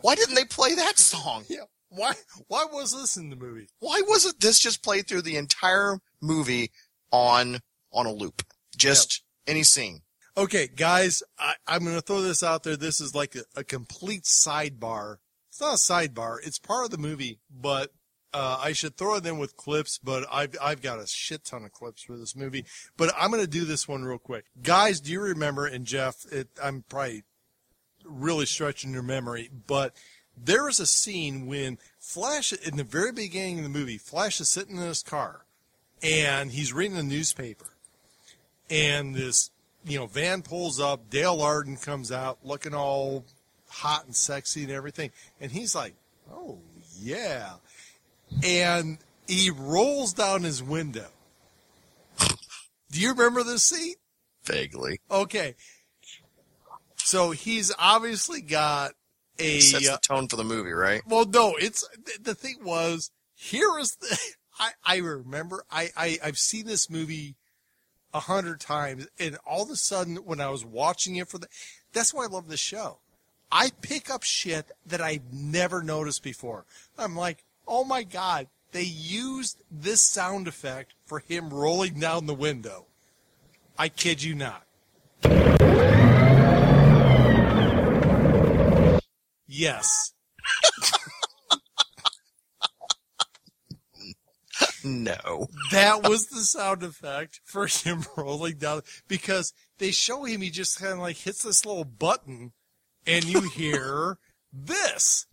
why 0.01 0.15
didn't 0.15 0.35
they 0.35 0.45
play 0.45 0.75
that 0.75 0.99
song? 0.99 1.45
yeah. 1.49 1.65
Why? 1.89 2.13
Why 2.47 2.67
was 2.71 2.93
this 2.93 3.17
in 3.17 3.31
the 3.31 3.37
movie? 3.37 3.69
Why 3.81 4.03
wasn't 4.07 4.41
this 4.41 4.59
just 4.59 4.83
played 4.83 5.09
through 5.09 5.23
the 5.23 5.37
entire 5.37 5.99
movie 6.21 6.71
on 7.11 7.61
on 7.93 8.07
a 8.07 8.13
loop? 8.13 8.43
Just 8.77 9.23
any 9.47 9.63
scene." 9.63 10.03
Okay, 10.37 10.69
guys, 10.69 11.23
I, 11.39 11.55
I'm 11.67 11.85
going 11.85 11.97
to 11.97 12.01
throw 12.01 12.23
this 12.23 12.43
out 12.43 12.63
there. 12.63 12.77
This 12.77 13.01
is 13.01 13.15
like 13.15 13.35
a, 13.35 13.43
a 13.57 13.65
complete 13.65 14.23
sidebar. 14.23 15.17
It's 15.49 15.61
not 15.61 15.75
a 15.75 15.77
sidebar. 15.77 16.37
It's 16.45 16.59
part 16.59 16.85
of 16.85 16.91
the 16.91 16.99
movie, 16.99 17.41
but 17.51 17.91
uh, 18.33 18.61
I 18.62 18.72
should 18.72 18.97
throw 18.97 19.16
in 19.16 19.39
with 19.39 19.57
clips. 19.57 19.99
But 19.99 20.26
I've 20.31 20.57
I've 20.61 20.83
got 20.83 20.99
a 20.99 21.07
shit 21.07 21.45
ton 21.45 21.64
of 21.64 21.72
clips 21.72 22.03
for 22.03 22.16
this 22.16 22.37
movie. 22.37 22.64
But 22.97 23.12
I'm 23.18 23.31
to 23.33 23.47
do 23.47 23.64
this 23.64 23.89
one 23.89 24.05
real 24.05 24.18
quick, 24.18 24.47
guys. 24.62 25.01
Do 25.01 25.12
you 25.12 25.20
remember? 25.20 25.66
And 25.66 25.85
Jeff, 25.85 26.24
it, 26.33 26.49
I'm 26.62 26.85
probably 26.89 27.24
really 28.05 28.47
stretching 28.47 28.93
your 28.93 29.03
memory, 29.03 29.51
but 29.66 29.95
there 30.37 30.68
is 30.68 30.81
a 30.81 30.87
scene 30.87 31.47
when 31.47 31.78
Flash, 31.99 32.53
in 32.53 32.76
the 32.76 32.85
very 32.85 33.12
beginning 33.12 33.59
of 33.59 33.64
the 33.64 33.70
movie, 33.70 33.99
Flash 33.99 34.41
is 34.41 34.49
sitting 34.49 34.76
in 34.76 34.83
his 34.83 35.03
car, 35.03 35.45
and 36.03 36.51
he's 36.51 36.72
reading 36.72 36.97
the 36.97 37.03
newspaper 37.03 37.70
and 38.70 39.14
this 39.14 39.51
you 39.85 39.99
know 39.99 40.07
van 40.07 40.43
pulls 40.43 40.81
up 40.81 41.11
dale 41.11 41.43
arden 41.43 41.76
comes 41.76 42.12
out 42.12 42.39
looking 42.45 42.74
all 42.74 43.24
hot 43.68 44.05
and 44.07 44.14
sexy 44.14 44.62
and 44.62 44.72
everything 44.72 45.11
and 45.41 45.51
he's 45.51 45.74
like 45.74 45.95
oh 46.33 46.59
yeah 46.99 47.53
and 48.43 48.99
he 49.26 49.51
rolls 49.51 50.12
down 50.12 50.43
his 50.43 50.62
window 50.62 51.09
do 52.91 53.01
you 53.01 53.11
remember 53.11 53.43
this 53.43 53.64
scene 53.64 53.95
Vaguely, 54.45 55.01
okay 55.11 55.55
so 56.97 57.33
he's 57.33 57.72
obviously 57.78 58.41
got 58.41 58.93
a 59.41 59.61
sets 59.61 59.89
uh, 59.89 59.93
the 59.93 59.99
tone 59.99 60.28
for 60.28 60.37
the 60.37 60.45
movie, 60.45 60.72
right? 60.72 61.03
well, 61.09 61.24
no, 61.24 61.57
it's 61.57 61.89
the 62.20 62.35
thing 62.35 62.59
was 62.62 63.11
here 63.35 63.78
is 63.78 63.97
the 63.97 64.18
I, 64.59 64.70
I 64.85 64.97
remember 64.99 65.64
I, 65.70 65.89
I 65.97 66.18
I've 66.22 66.39
seen 66.39 66.66
this 66.66 66.91
movie 66.91 67.37
a 68.12 68.20
hundred 68.20 68.61
times, 68.61 69.09
and 69.18 69.39
all 69.47 69.62
of 69.62 69.70
a 69.70 69.76
sudden 69.76 70.16
when 70.16 70.41
I 70.41 70.51
was 70.51 70.64
watching 70.64 71.16
it 71.16 71.28
for 71.28 71.39
the, 71.39 71.47
that's 71.93 72.12
why 72.12 72.24
I 72.24 72.28
love 72.28 72.49
this 72.49 72.61
show. 72.61 72.99
I 73.53 73.70
pick 73.81 74.11
up 74.11 74.22
shit 74.22 74.70
that 74.87 75.01
I've 75.01 75.33
never 75.33 75.83
noticed 75.83 76.22
before. 76.22 76.66
I'm 76.97 77.16
like, 77.16 77.45
oh 77.71 77.85
my 77.85 78.03
god, 78.03 78.49
they 78.73 78.83
used 78.83 79.62
this 79.71 80.03
sound 80.03 80.49
effect 80.49 80.93
for 81.07 81.21
him 81.21 81.49
rolling 81.51 82.01
down 82.01 82.27
the 82.27 82.35
window. 82.35 82.87
I 83.79 83.89
kid 83.89 84.23
you 84.23 84.35
not. 84.35 84.66
Yes. 89.47 90.12
No. 94.83 95.47
that 95.73 96.09
was 96.09 96.29
the 96.29 96.41
sound 96.41 96.83
effect 96.83 97.41
for 97.45 97.66
him 97.66 98.03
rolling 98.16 98.57
down 98.57 98.81
because 99.09 99.53
they 99.79 99.91
show 99.91 100.25
him 100.25 100.41
he 100.41 100.51
just 100.51 100.81
kind 100.81 100.95
of 100.95 100.99
like 101.01 101.16
hits 101.16 101.43
this 101.43 101.66
little 101.66 101.85
button 101.85 102.53
and 103.07 103.25
you 103.25 103.43
hear 103.43 104.16
this. 104.53 105.27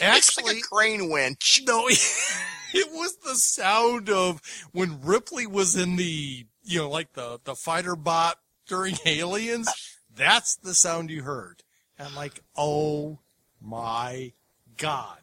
like 0.00 0.46
Actually, 0.46 0.58
a 0.58 0.62
crane 0.62 1.10
winch. 1.10 1.62
no, 1.66 1.86
it 1.88 2.88
was 2.92 3.16
the 3.24 3.34
sound 3.34 4.08
of 4.10 4.40
when 4.72 5.00
Ripley 5.02 5.46
was 5.46 5.76
in 5.76 5.96
the, 5.96 6.46
you 6.64 6.78
know, 6.78 6.90
like 6.90 7.12
the, 7.12 7.40
the 7.44 7.54
fighter 7.54 7.96
bot 7.96 8.36
during 8.66 8.96
Aliens. 9.06 9.68
That's 10.14 10.56
the 10.56 10.74
sound 10.74 11.10
you 11.10 11.22
heard. 11.22 11.62
And 11.98 12.14
like, 12.14 12.42
oh 12.56 13.18
my 13.60 14.32
God. 14.78 15.18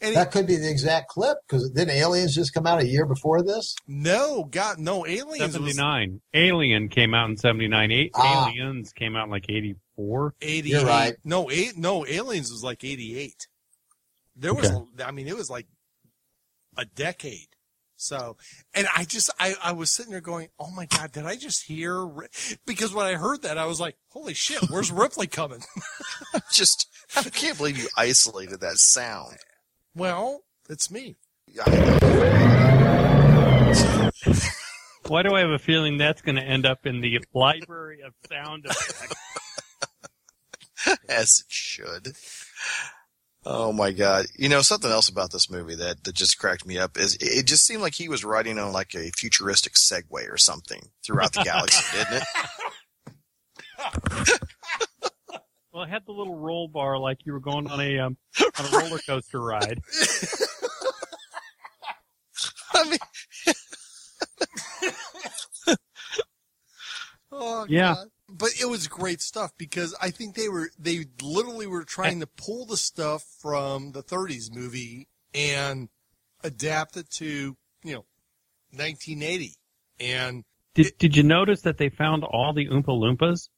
And 0.00 0.10
he- 0.10 0.14
That 0.14 0.30
could 0.30 0.46
be 0.46 0.56
the 0.56 0.70
exact 0.70 1.08
clip 1.08 1.38
because 1.46 1.70
didn't 1.70 1.90
Aliens 1.96 2.32
just 2.34 2.54
come 2.54 2.66
out 2.66 2.80
a 2.80 2.86
year 2.86 3.04
before 3.06 3.42
this? 3.42 3.74
no, 3.88 4.44
God, 4.44 4.78
no, 4.78 5.04
Aliens 5.06 5.52
79. 5.54 6.20
Alien 6.34 6.88
came 6.88 7.14
out 7.14 7.30
in 7.30 7.36
79. 7.36 7.90
Eight, 7.90 8.10
Ah. 8.14 8.48
Aliens 8.48 8.92
came 8.92 9.16
out 9.16 9.24
in 9.24 9.30
like 9.30 9.46
84. 9.48 10.34
88. 10.40 10.70
You're 10.70 10.84
right. 10.86 11.14
No, 11.24 11.50
eight, 11.50 11.76
no, 11.76 12.06
Aliens 12.06 12.52
was 12.52 12.62
like 12.62 12.84
88. 12.84 13.48
There 14.38 14.54
was, 14.54 14.70
I 15.04 15.10
mean, 15.10 15.26
it 15.26 15.36
was 15.36 15.50
like 15.50 15.66
a 16.76 16.84
decade. 16.84 17.48
So, 18.00 18.36
and 18.74 18.86
I 18.96 19.04
just, 19.04 19.28
I, 19.40 19.56
I 19.60 19.72
was 19.72 19.90
sitting 19.90 20.12
there 20.12 20.20
going, 20.20 20.50
oh 20.60 20.70
my 20.70 20.86
God, 20.86 21.10
did 21.10 21.26
I 21.26 21.34
just 21.34 21.64
hear? 21.64 22.06
Ri-" 22.06 22.28
Because 22.64 22.94
when 22.94 23.06
I 23.06 23.14
heard 23.14 23.42
that, 23.42 23.58
I 23.58 23.66
was 23.66 23.80
like, 23.80 23.96
holy 24.10 24.34
shit, 24.34 24.62
where's 24.70 24.92
Ripley 24.92 25.26
coming? 25.26 25.64
Just, 26.52 26.86
I 27.16 27.22
can't 27.24 27.58
believe 27.58 27.76
you 27.76 27.88
isolated 27.96 28.60
that 28.60 28.76
sound. 28.76 29.38
well, 29.96 30.42
it's 30.70 30.90
me. 30.92 31.16
Why 35.08 35.22
do 35.22 35.34
I 35.34 35.40
have 35.40 35.50
a 35.50 35.58
feeling 35.58 35.98
that's 35.98 36.20
going 36.22 36.36
to 36.36 36.42
end 36.42 36.66
up 36.66 36.86
in 36.86 37.00
the 37.00 37.18
library 37.34 38.02
of 38.02 38.12
sound 38.28 38.66
effects? 38.66 39.14
As 41.08 41.40
it 41.40 41.46
should. 41.48 42.12
Oh 43.46 43.72
my 43.72 43.92
god. 43.92 44.26
You 44.36 44.48
know, 44.48 44.60
something 44.62 44.90
else 44.90 45.08
about 45.08 45.30
this 45.32 45.48
movie 45.50 45.76
that, 45.76 46.04
that 46.04 46.14
just 46.14 46.38
cracked 46.38 46.66
me 46.66 46.76
up 46.78 46.98
is 46.98 47.16
it 47.20 47.46
just 47.46 47.64
seemed 47.66 47.82
like 47.82 47.94
he 47.94 48.08
was 48.08 48.24
riding 48.24 48.58
on 48.58 48.72
like 48.72 48.94
a 48.94 49.10
futuristic 49.16 49.74
Segway 49.74 50.28
or 50.30 50.36
something 50.36 50.82
throughout 51.06 51.32
the 51.32 51.44
galaxy, 51.44 51.98
didn't 52.10 52.22
it? 52.22 52.24
Well, 55.70 55.84
it 55.84 55.90
had 55.90 56.06
the 56.06 56.12
little 56.12 56.34
roll 56.34 56.66
bar 56.66 56.98
like 56.98 57.18
you 57.24 57.32
were 57.32 57.38
going 57.38 57.70
on 57.70 57.80
a 57.80 58.00
um, 58.00 58.16
on 58.58 58.64
a 58.66 58.70
roller 58.78 58.98
coaster 59.06 59.40
ride. 59.40 59.80
I 62.74 62.90
mean, 62.90 62.98
Oh, 67.30 67.64
Yeah. 67.68 67.94
God. 67.94 68.08
But 68.38 68.50
it 68.60 68.66
was 68.66 68.86
great 68.86 69.20
stuff 69.20 69.52
because 69.58 69.94
I 70.00 70.10
think 70.10 70.36
they 70.36 70.48
were, 70.48 70.70
they 70.78 71.06
literally 71.20 71.66
were 71.66 71.84
trying 71.84 72.20
to 72.20 72.26
pull 72.26 72.66
the 72.66 72.76
stuff 72.76 73.24
from 73.40 73.90
the 73.92 74.02
30s 74.02 74.54
movie 74.54 75.08
and 75.34 75.88
adapt 76.44 76.96
it 76.96 77.10
to, 77.10 77.56
you 77.82 77.92
know, 77.92 78.04
1980. 78.70 79.54
And, 79.98 80.44
Did 80.74 80.96
Did 80.98 81.16
you 81.16 81.24
notice 81.24 81.62
that 81.62 81.78
they 81.78 81.88
found 81.88 82.22
all 82.22 82.52
the 82.52 82.68
Oompa 82.68 82.86
Loompas, 82.86 83.48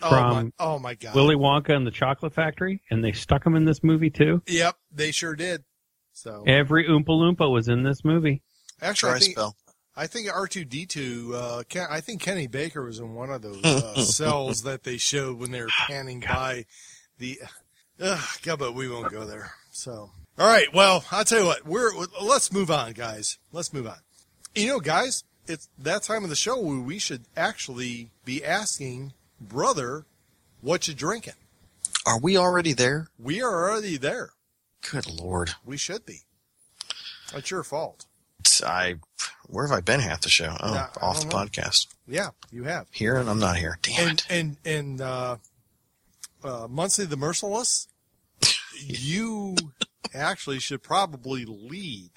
oh 0.00 0.08
From 0.08 0.32
my, 0.32 0.50
oh 0.58 0.78
my 0.78 0.94
God. 0.94 1.14
Willy 1.14 1.36
Wonka 1.36 1.76
and 1.76 1.86
the 1.86 1.90
Chocolate 1.90 2.32
Factory, 2.32 2.82
and 2.90 3.04
they 3.04 3.12
stuck 3.12 3.44
them 3.44 3.54
in 3.56 3.66
this 3.66 3.84
movie 3.84 4.10
too? 4.10 4.42
Yep, 4.46 4.76
they 4.90 5.10
sure 5.10 5.36
did. 5.36 5.64
So 6.14 6.44
Every 6.46 6.88
Oompa 6.88 7.08
Loompa 7.08 7.52
was 7.52 7.68
in 7.68 7.82
this 7.82 8.04
movie. 8.04 8.42
actually, 8.80 9.10
I 9.10 9.12
try 9.12 9.18
think, 9.20 9.32
spell. 9.32 9.56
I 9.98 10.06
think 10.06 10.28
R2D2, 10.28 11.34
uh, 11.34 11.86
I 11.90 12.00
think 12.00 12.22
Kenny 12.22 12.46
Baker 12.46 12.84
was 12.84 13.00
in 13.00 13.16
one 13.16 13.30
of 13.30 13.42
those 13.42 13.64
uh, 13.64 14.00
cells 14.02 14.62
that 14.62 14.84
they 14.84 14.96
showed 14.96 15.40
when 15.40 15.50
they 15.50 15.60
were 15.60 15.68
panning 15.88 16.20
by 16.20 16.66
the. 17.18 17.40
Uh, 18.00 18.22
God, 18.42 18.60
but 18.60 18.74
we 18.74 18.88
won't 18.88 19.10
go 19.10 19.24
there. 19.24 19.50
So, 19.72 20.12
all 20.38 20.46
right. 20.46 20.72
Well, 20.72 21.04
I'll 21.10 21.24
tell 21.24 21.40
you 21.40 21.46
what. 21.46 21.66
We're 21.66 21.90
let's 22.22 22.52
move 22.52 22.70
on, 22.70 22.92
guys. 22.92 23.38
Let's 23.50 23.72
move 23.72 23.88
on. 23.88 23.98
You 24.54 24.68
know, 24.68 24.78
guys, 24.78 25.24
it's 25.48 25.68
that 25.80 26.04
time 26.04 26.22
of 26.22 26.30
the 26.30 26.36
show 26.36 26.60
where 26.60 26.78
we 26.78 27.00
should 27.00 27.24
actually 27.36 28.10
be 28.24 28.44
asking 28.44 29.14
brother, 29.40 30.06
what 30.60 30.86
you 30.86 30.94
drinking? 30.94 31.34
Are 32.06 32.20
we 32.20 32.36
already 32.36 32.72
there? 32.72 33.08
We 33.18 33.42
are 33.42 33.68
already 33.68 33.96
there. 33.96 34.30
Good 34.88 35.10
lord. 35.20 35.50
We 35.64 35.76
should 35.76 36.06
be. 36.06 36.20
It's 37.34 37.50
your 37.50 37.64
fault. 37.64 38.06
I 38.64 38.96
where 39.46 39.66
have 39.66 39.76
I 39.76 39.80
been 39.80 40.00
half 40.00 40.20
the 40.22 40.28
show? 40.28 40.56
Oh, 40.60 40.74
Yeah, 40.74 40.88
off 41.00 41.20
the 41.20 41.26
know. 41.26 41.36
podcast. 41.36 41.86
Yeah, 42.06 42.30
you 42.50 42.64
have. 42.64 42.86
Here 42.90 43.16
and 43.16 43.28
I'm 43.28 43.38
not 43.38 43.56
here. 43.56 43.78
Damn 43.82 44.08
and 44.08 44.18
it. 44.18 44.26
and 44.30 44.56
and 44.64 45.00
uh, 45.00 45.36
uh, 46.44 46.66
Muncie 46.68 47.04
the 47.04 47.16
Merciless, 47.16 47.88
you 48.84 49.56
actually 50.14 50.58
should 50.60 50.82
probably 50.82 51.44
lead. 51.44 52.10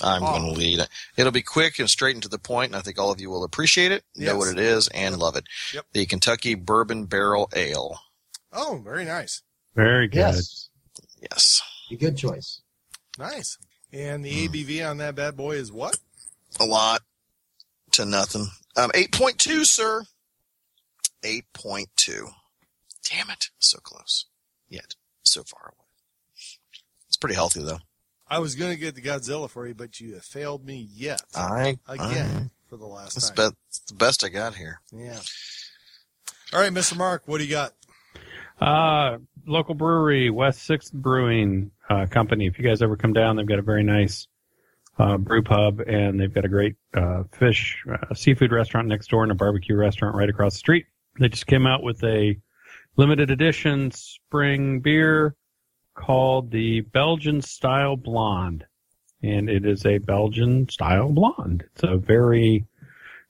I'm 0.00 0.22
Oh. 0.24 0.26
going 0.38 0.42
to 0.42 0.58
lead. 0.58 0.86
It'll 1.16 1.30
be 1.32 1.42
quick 1.42 1.78
and 1.78 1.88
straight 1.88 2.16
and 2.16 2.22
to 2.24 2.28
the 2.28 2.38
point, 2.38 2.70
and 2.72 2.76
I 2.76 2.80
think 2.82 2.98
all 2.98 3.12
of 3.12 3.20
you 3.20 3.30
will 3.30 3.44
appreciate 3.44 3.92
it, 3.92 4.02
Yes. 4.16 4.28
know 4.32 4.36
what 4.38 4.48
it 4.48 4.58
is, 4.58 4.88
and 4.88 5.16
love 5.18 5.36
it. 5.36 5.44
Yep. 5.72 5.86
The 5.92 6.06
Kentucky 6.06 6.54
Bourbon 6.56 7.04
Barrel 7.06 7.48
Ale. 7.54 8.00
Oh, 8.52 8.80
very 8.84 9.04
nice, 9.04 9.42
Very 9.76 10.08
good. 10.08 10.18
Yes, 10.18 10.68
Yes. 11.22 11.62
a 11.92 11.96
good 11.96 12.16
choice. 12.16 12.60
nice. 13.18 13.56
And 13.94 14.24
the 14.24 14.48
ABV 14.48 14.90
on 14.90 14.96
that 14.96 15.14
bad 15.14 15.36
boy 15.36 15.52
is 15.52 15.70
what? 15.70 15.96
A 16.58 16.64
lot 16.64 17.02
to 17.92 18.04
nothing. 18.04 18.48
Um, 18.76 18.90
8.2, 18.90 19.64
sir. 19.64 20.02
8.2. 21.22 22.28
Damn 23.08 23.30
it. 23.30 23.50
So 23.60 23.78
close. 23.78 24.26
Yet. 24.68 24.96
So 25.22 25.44
far 25.44 25.66
away. 25.66 25.86
It's 27.06 27.16
pretty 27.16 27.36
healthy, 27.36 27.62
though. 27.62 27.78
I 28.28 28.40
was 28.40 28.56
going 28.56 28.72
to 28.72 28.76
get 28.76 28.96
the 28.96 29.00
Godzilla 29.00 29.48
for 29.48 29.64
you, 29.68 29.74
but 29.74 30.00
you 30.00 30.14
have 30.14 30.24
failed 30.24 30.66
me 30.66 30.88
yet 30.92 31.22
I, 31.32 31.76
again 31.86 32.50
for 32.68 32.76
the 32.76 32.86
last 32.86 33.14
That's 33.14 33.30
time. 33.30 33.50
be- 33.50 33.56
it's 33.68 33.78
the 33.86 33.94
best 33.94 34.24
I 34.24 34.28
got 34.28 34.56
here. 34.56 34.80
Yeah. 34.92 35.20
All 36.52 36.58
right, 36.60 36.72
Mr. 36.72 36.96
Mark, 36.96 37.22
what 37.26 37.38
do 37.38 37.44
you 37.44 37.50
got? 37.50 37.74
Uh, 38.60 39.18
local 39.46 39.74
brewery, 39.74 40.30
West 40.30 40.64
Sixth 40.64 40.92
Brewing 40.92 41.70
uh, 41.88 42.06
Company. 42.06 42.46
If 42.46 42.58
you 42.58 42.64
guys 42.64 42.82
ever 42.82 42.96
come 42.96 43.12
down, 43.12 43.36
they've 43.36 43.46
got 43.46 43.58
a 43.58 43.62
very 43.62 43.82
nice 43.82 44.26
uh, 44.98 45.16
brew 45.18 45.42
pub, 45.42 45.80
and 45.80 46.20
they've 46.20 46.32
got 46.32 46.44
a 46.44 46.48
great 46.48 46.76
uh, 46.94 47.24
fish 47.32 47.82
uh, 47.90 48.14
seafood 48.14 48.52
restaurant 48.52 48.88
next 48.88 49.08
door 49.08 49.22
and 49.22 49.32
a 49.32 49.34
barbecue 49.34 49.76
restaurant 49.76 50.14
right 50.14 50.28
across 50.28 50.54
the 50.54 50.58
street. 50.58 50.86
They 51.18 51.28
just 51.28 51.46
came 51.46 51.66
out 51.66 51.82
with 51.82 52.02
a 52.04 52.36
limited 52.96 53.30
edition 53.30 53.90
spring 53.90 54.80
beer 54.80 55.34
called 55.94 56.50
the 56.50 56.80
Belgian 56.80 57.42
Style 57.42 57.96
Blonde, 57.96 58.64
and 59.22 59.48
it 59.48 59.64
is 59.64 59.84
a 59.86 59.98
Belgian 59.98 60.68
Style 60.68 61.10
Blonde. 61.12 61.64
It's 61.74 61.84
a 61.84 61.96
very 61.96 62.66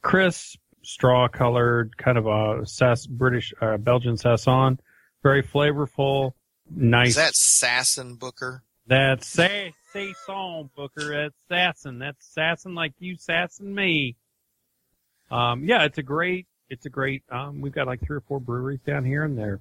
crisp, 0.03 0.59
straw 0.83 1.29
colored, 1.29 1.97
kind 1.97 2.19
of 2.19 2.27
a 2.27 2.65
British 3.09 3.53
uh, 3.61 3.77
Belgian 3.79 4.17
Sasson 4.17 4.79
very 5.25 5.43
flavorful, 5.43 6.35
nice. 6.71 7.11
Is 7.11 7.15
that 7.17 7.35
Sasson 7.35 8.19
Booker? 8.19 8.63
That's 8.87 9.27
say 9.27 9.75
saison 9.93 10.71
Booker. 10.77 11.31
That's 11.31 11.35
sassin. 11.51 11.99
That's 11.99 12.35
sassin 12.37 12.75
like 12.75 12.93
you 12.99 13.17
sassin 13.17 13.63
me. 13.63 14.17
Um, 15.31 15.65
yeah, 15.65 15.85
it's 15.85 15.99
a 15.99 16.03
great. 16.03 16.47
It's 16.69 16.87
a 16.87 16.91
great. 16.91 17.23
Um, 17.31 17.61
we've 17.61 17.73
got 17.73 17.87
like 17.87 18.01
three 18.05 18.17
or 18.17 18.23
four 18.23 18.41
breweries 18.41 18.81
down 18.87 19.05
here, 19.05 19.25
and 19.25 19.39
they're 19.39 19.61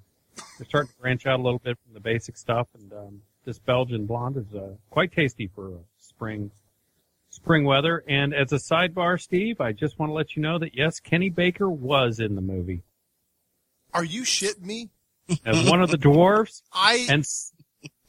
they're 0.57 0.67
starting 0.67 0.89
to 0.89 1.01
branch 1.01 1.25
out 1.25 1.39
a 1.39 1.43
little 1.43 1.59
bit 1.59 1.77
from 1.83 1.93
the 1.93 1.99
basic 1.99 2.37
stuff. 2.37 2.67
And 2.77 2.91
um, 2.93 3.21
this 3.45 3.59
Belgian 3.59 4.05
blonde 4.05 4.37
is 4.37 4.55
uh, 4.55 4.73
quite 4.89 5.11
tasty 5.11 5.49
for 5.53 5.67
uh, 5.67 5.77
spring 5.99 6.51
spring 7.29 7.63
weather. 7.65 8.03
And 8.07 8.33
as 8.33 8.51
a 8.51 8.57
sidebar, 8.57 9.19
Steve, 9.19 9.59
I 9.59 9.71
just 9.71 9.97
want 9.97 10.09
to 10.09 10.13
let 10.13 10.35
you 10.35 10.41
know 10.41 10.59
that 10.59 10.75
yes, 10.75 10.99
Kenny 10.99 11.29
Baker 11.29 11.69
was 11.69 12.19
in 12.19 12.35
the 12.35 12.41
movie 12.41 12.83
Are 13.93 14.03
you 14.03 14.23
shitting 14.23 14.65
me? 14.65 14.89
As 15.45 15.69
one 15.69 15.81
of 15.81 15.89
the 15.89 15.97
dwarves. 15.97 16.61
I 16.73 17.05
And 17.09 17.21
s- 17.21 17.51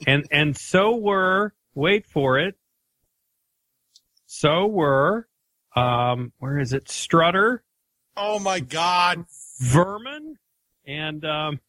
and 0.07 0.27
and 0.31 0.57
so 0.57 0.97
were 0.97 1.55
wait 1.75 2.07
for 2.07 2.39
it. 2.39 2.57
So 4.27 4.67
were 4.67 5.29
um 5.77 6.33
where 6.39 6.59
is 6.59 6.73
it? 6.73 6.89
Strutter, 6.91 7.62
Oh 8.17 8.39
my 8.39 8.61
God! 8.61 9.25
Vermin, 9.61 10.39
and 10.87 11.25
um 11.25 11.61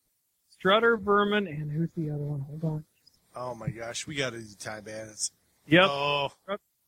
Strutter, 0.49 0.97
Vermin, 0.97 1.47
and 1.47 1.71
who's 1.71 1.89
the 1.95 2.09
other 2.11 2.23
one? 2.23 2.39
Hold 2.41 2.63
on. 2.63 2.85
Oh 3.35 3.53
my 3.55 3.69
gosh! 3.69 4.07
We 4.07 4.15
got 4.15 4.33
to 4.33 4.39
do 4.39 4.45
Time 4.59 4.83
Bandits. 4.83 5.31
Yep, 5.67 5.85
Oh, 5.89 6.29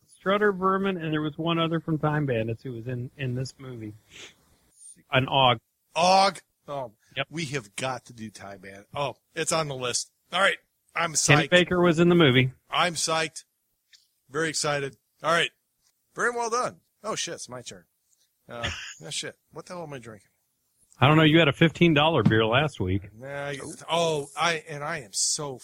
Strutter, 0.07 0.51
Vermin, 0.51 0.97
and 0.97 1.11
there 1.11 1.21
was 1.21 1.37
one 1.37 1.57
other 1.59 1.79
from 1.79 1.97
Time 1.97 2.25
Bandits 2.25 2.63
who 2.63 2.73
was 2.73 2.87
in 2.87 3.09
in 3.17 3.35
this 3.35 3.53
movie. 3.57 3.93
An 5.11 5.27
Og. 5.27 5.57
Og. 5.95 6.39
Oh, 6.67 6.91
Yep. 7.17 7.27
we 7.31 7.45
have 7.45 7.75
got 7.75 8.05
to 8.05 8.13
do 8.13 8.29
Time 8.29 8.59
Bandit. 8.59 8.87
Oh, 8.95 9.15
it's 9.35 9.51
on 9.51 9.67
the 9.67 9.75
list. 9.75 10.11
All 10.31 10.39
right, 10.39 10.57
I'm 10.95 11.13
Kenny 11.15 11.47
psyched. 11.47 11.49
Baker 11.49 11.81
was 11.81 11.99
in 11.99 12.09
the 12.09 12.15
movie. 12.15 12.53
I'm 12.69 12.93
psyched. 12.93 13.43
Very 14.29 14.49
excited. 14.49 14.97
All 15.23 15.31
right, 15.31 15.49
very 16.15 16.29
well 16.31 16.49
done. 16.51 16.77
Oh 17.03 17.15
shit, 17.15 17.33
it's 17.33 17.49
my 17.49 17.61
turn. 17.61 17.85
Uh, 18.47 18.69
oh 19.05 19.09
shit, 19.09 19.35
what 19.51 19.65
the 19.65 19.73
hell 19.73 19.83
am 19.83 19.93
I 19.93 19.97
drinking? 19.99 20.29
I 20.99 21.07
don't 21.07 21.17
know. 21.17 21.23
You 21.23 21.39
had 21.39 21.47
a 21.47 21.53
fifteen 21.53 21.93
dollar 21.93 22.21
beer 22.23 22.45
last 22.45 22.79
week. 22.79 23.09
Nah, 23.19 23.27
I- 23.47 23.59
oh, 23.89 24.27
I 24.39 24.63
and 24.69 24.83
I 24.83 24.99
am 24.99 25.11
so. 25.11 25.59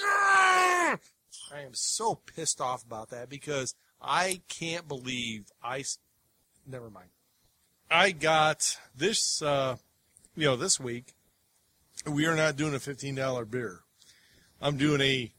I 0.00 1.60
am 1.60 1.72
so 1.74 2.14
pissed 2.14 2.60
off 2.60 2.84
about 2.84 3.10
that 3.10 3.28
because 3.28 3.74
I 4.00 4.42
can't 4.48 4.86
believe 4.86 5.46
I. 5.62 5.84
Never 6.66 6.90
mind. 6.90 7.08
I 7.90 8.10
got 8.12 8.76
this. 8.94 9.40
Uh, 9.42 9.76
you 10.38 10.46
know, 10.46 10.56
this 10.56 10.78
week 10.78 11.14
we 12.06 12.26
are 12.26 12.36
not 12.36 12.56
doing 12.56 12.74
a 12.74 12.80
fifteen 12.80 13.14
dollar 13.14 13.44
beer. 13.44 13.80
I'm 14.60 14.76
doing 14.76 15.00
a 15.00 15.32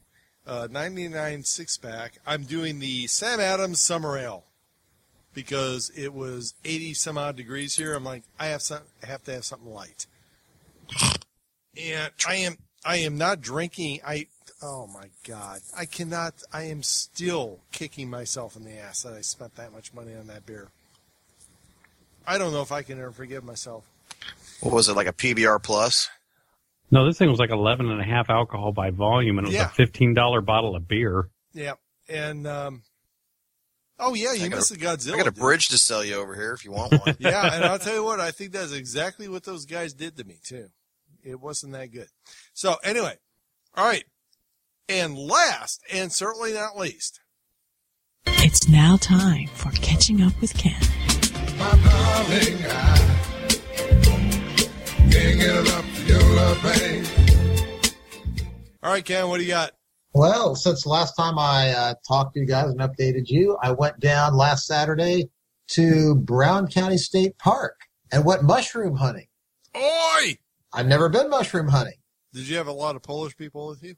uh, 0.46 0.68
ninety 0.70 1.08
nine 1.08 1.44
six 1.44 1.76
pack. 1.76 2.18
I'm 2.26 2.44
doing 2.44 2.78
the 2.78 3.06
Sam 3.06 3.40
Adams 3.40 3.80
Summer 3.80 4.16
Ale 4.16 4.44
because 5.34 5.90
it 5.96 6.12
was 6.14 6.54
eighty 6.64 6.94
some 6.94 7.18
odd 7.18 7.36
degrees 7.36 7.76
here. 7.76 7.94
I'm 7.94 8.04
like, 8.04 8.22
I 8.38 8.46
have 8.46 8.62
some, 8.62 8.82
I 9.02 9.06
have 9.06 9.24
to 9.24 9.32
have 9.32 9.44
something 9.44 9.72
light 9.72 10.06
and 11.76 12.10
I 12.26 12.36
am 12.36 12.58
I 12.84 12.96
am 12.96 13.18
not 13.18 13.40
drinking. 13.40 14.00
I 14.06 14.26
oh 14.62 14.86
my 14.86 15.08
god, 15.26 15.60
I 15.76 15.84
cannot. 15.84 16.34
I 16.52 16.64
am 16.64 16.82
still 16.82 17.60
kicking 17.72 18.10
myself 18.10 18.56
in 18.56 18.64
the 18.64 18.78
ass 18.78 19.02
that 19.02 19.14
I 19.14 19.20
spent 19.20 19.56
that 19.56 19.72
much 19.72 19.94
money 19.94 20.14
on 20.14 20.26
that 20.28 20.46
beer. 20.46 20.68
I 22.26 22.38
don't 22.38 22.52
know 22.52 22.62
if 22.62 22.72
I 22.72 22.82
can 22.82 23.00
ever 23.00 23.12
forgive 23.12 23.44
myself. 23.44 23.89
What 24.60 24.74
was 24.74 24.88
it, 24.88 24.94
like 24.96 25.06
a 25.06 25.12
PBR 25.12 25.62
plus? 25.62 26.08
No, 26.90 27.06
this 27.06 27.18
thing 27.18 27.30
was 27.30 27.38
like 27.38 27.50
eleven 27.50 27.90
and 27.90 28.00
a 28.00 28.04
half 28.04 28.28
alcohol 28.30 28.72
by 28.72 28.90
volume, 28.90 29.38
and 29.38 29.46
it 29.46 29.50
was 29.50 29.54
Yeah. 29.54 29.66
a 29.66 29.70
fifteen 29.70 30.12
dollar 30.14 30.40
bottle 30.40 30.74
of 30.76 30.88
beer. 30.88 31.28
Yeah, 31.52 31.74
and 32.08 32.46
um, 32.46 32.82
oh 33.98 34.14
yeah, 34.14 34.32
you 34.32 34.46
I 34.46 34.48
got 34.48 34.56
missed 34.56 34.70
the 34.70 34.76
Godzilla. 34.76 35.14
I 35.14 35.18
got 35.18 35.26
a 35.28 35.30
dude. 35.30 35.40
bridge 35.40 35.68
to 35.68 35.78
sell 35.78 36.04
you 36.04 36.16
over 36.16 36.34
here 36.34 36.52
if 36.52 36.64
you 36.64 36.72
want 36.72 36.92
one. 36.92 37.16
yeah, 37.20 37.54
and 37.54 37.64
I'll 37.64 37.78
tell 37.78 37.94
you 37.94 38.02
what, 38.04 38.18
I 38.20 38.32
think 38.32 38.52
that's 38.52 38.72
exactly 38.72 39.28
what 39.28 39.44
those 39.44 39.66
guys 39.66 39.94
did 39.94 40.16
to 40.16 40.24
me 40.24 40.38
too. 40.44 40.66
It 41.22 41.40
wasn't 41.40 41.72
that 41.74 41.92
good. 41.92 42.08
So 42.54 42.76
anyway, 42.82 43.14
all 43.76 43.84
right, 43.86 44.04
and 44.88 45.16
last 45.16 45.82
and 45.92 46.12
certainly 46.12 46.52
not 46.52 46.76
least, 46.76 47.20
It's 48.26 48.68
now 48.68 48.96
time 48.96 49.46
for 49.54 49.70
catching 49.80 50.20
up 50.22 50.32
with 50.40 50.54
Ken. 50.54 50.80
My 55.10 55.16
darling, 55.16 55.34
I 55.34 55.34
can't 55.34 55.40
get 55.40 55.56
enough 55.56 55.98
of 55.98 56.08
your 56.08 56.22
love, 56.34 56.62
babe. 56.62 57.06
all 58.82 58.92
right, 58.92 59.04
Ken, 59.04 59.28
what 59.28 59.38
do 59.38 59.44
you 59.44 59.50
got? 59.50 59.72
Well, 60.12 60.56
since 60.56 60.86
last 60.86 61.14
time 61.14 61.38
I 61.38 61.70
uh, 61.70 61.94
talked 62.06 62.34
to 62.34 62.40
you 62.40 62.46
guys 62.46 62.70
and 62.70 62.80
updated 62.80 63.28
you, 63.28 63.56
I 63.62 63.72
went 63.72 64.00
down 64.00 64.34
last 64.34 64.66
Saturday 64.66 65.30
to 65.68 66.16
Brown 66.16 66.66
County 66.66 66.98
State 66.98 67.38
Park 67.38 67.78
and 68.10 68.24
went 68.24 68.42
mushroom 68.42 68.96
hunting. 68.96 69.28
Oi! 69.76 70.36
I've 70.72 70.86
never 70.86 71.08
been 71.08 71.30
mushroom 71.30 71.68
hunting. 71.68 71.94
Did 72.32 72.48
you 72.48 72.56
have 72.56 72.66
a 72.66 72.72
lot 72.72 72.96
of 72.96 73.02
Polish 73.02 73.36
people 73.36 73.68
with 73.68 73.82
you? 73.82 73.94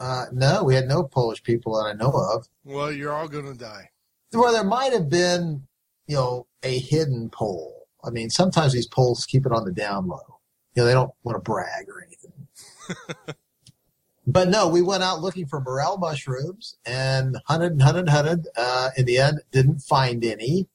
Uh, 0.00 0.26
no, 0.32 0.64
we 0.64 0.74
had 0.74 0.88
no 0.88 1.02
Polish 1.02 1.42
people 1.42 1.74
that 1.74 1.88
I 1.88 1.92
know 1.92 2.10
of. 2.10 2.48
Well, 2.64 2.90
you're 2.90 3.12
all 3.12 3.28
going 3.28 3.46
to 3.46 3.58
die. 3.58 3.90
Well, 4.32 4.52
there 4.52 4.64
might 4.64 4.92
have 4.92 5.08
been, 5.08 5.66
you 6.06 6.16
know, 6.16 6.46
a 6.62 6.78
hidden 6.78 7.30
pole. 7.30 7.86
I 8.02 8.10
mean, 8.10 8.30
sometimes 8.30 8.72
these 8.72 8.86
poles 8.86 9.24
keep 9.24 9.46
it 9.46 9.52
on 9.52 9.64
the 9.64 9.72
down 9.72 10.08
low. 10.08 10.33
You 10.74 10.82
know, 10.82 10.86
they 10.86 10.94
don't 10.94 11.12
want 11.22 11.36
to 11.36 11.40
brag 11.40 11.88
or 11.88 12.04
anything. 12.04 13.34
but 14.26 14.48
no, 14.48 14.68
we 14.68 14.82
went 14.82 15.02
out 15.02 15.20
looking 15.20 15.46
for 15.46 15.60
morel 15.60 15.98
mushrooms 15.98 16.76
and 16.84 17.36
hunted 17.46 17.72
and 17.72 17.82
hunted 17.82 18.00
and 18.00 18.08
hunted. 18.10 18.48
Uh, 18.56 18.90
in 18.96 19.04
the 19.04 19.18
end, 19.18 19.40
didn't 19.52 19.80
find 19.80 20.24
any. 20.24 20.68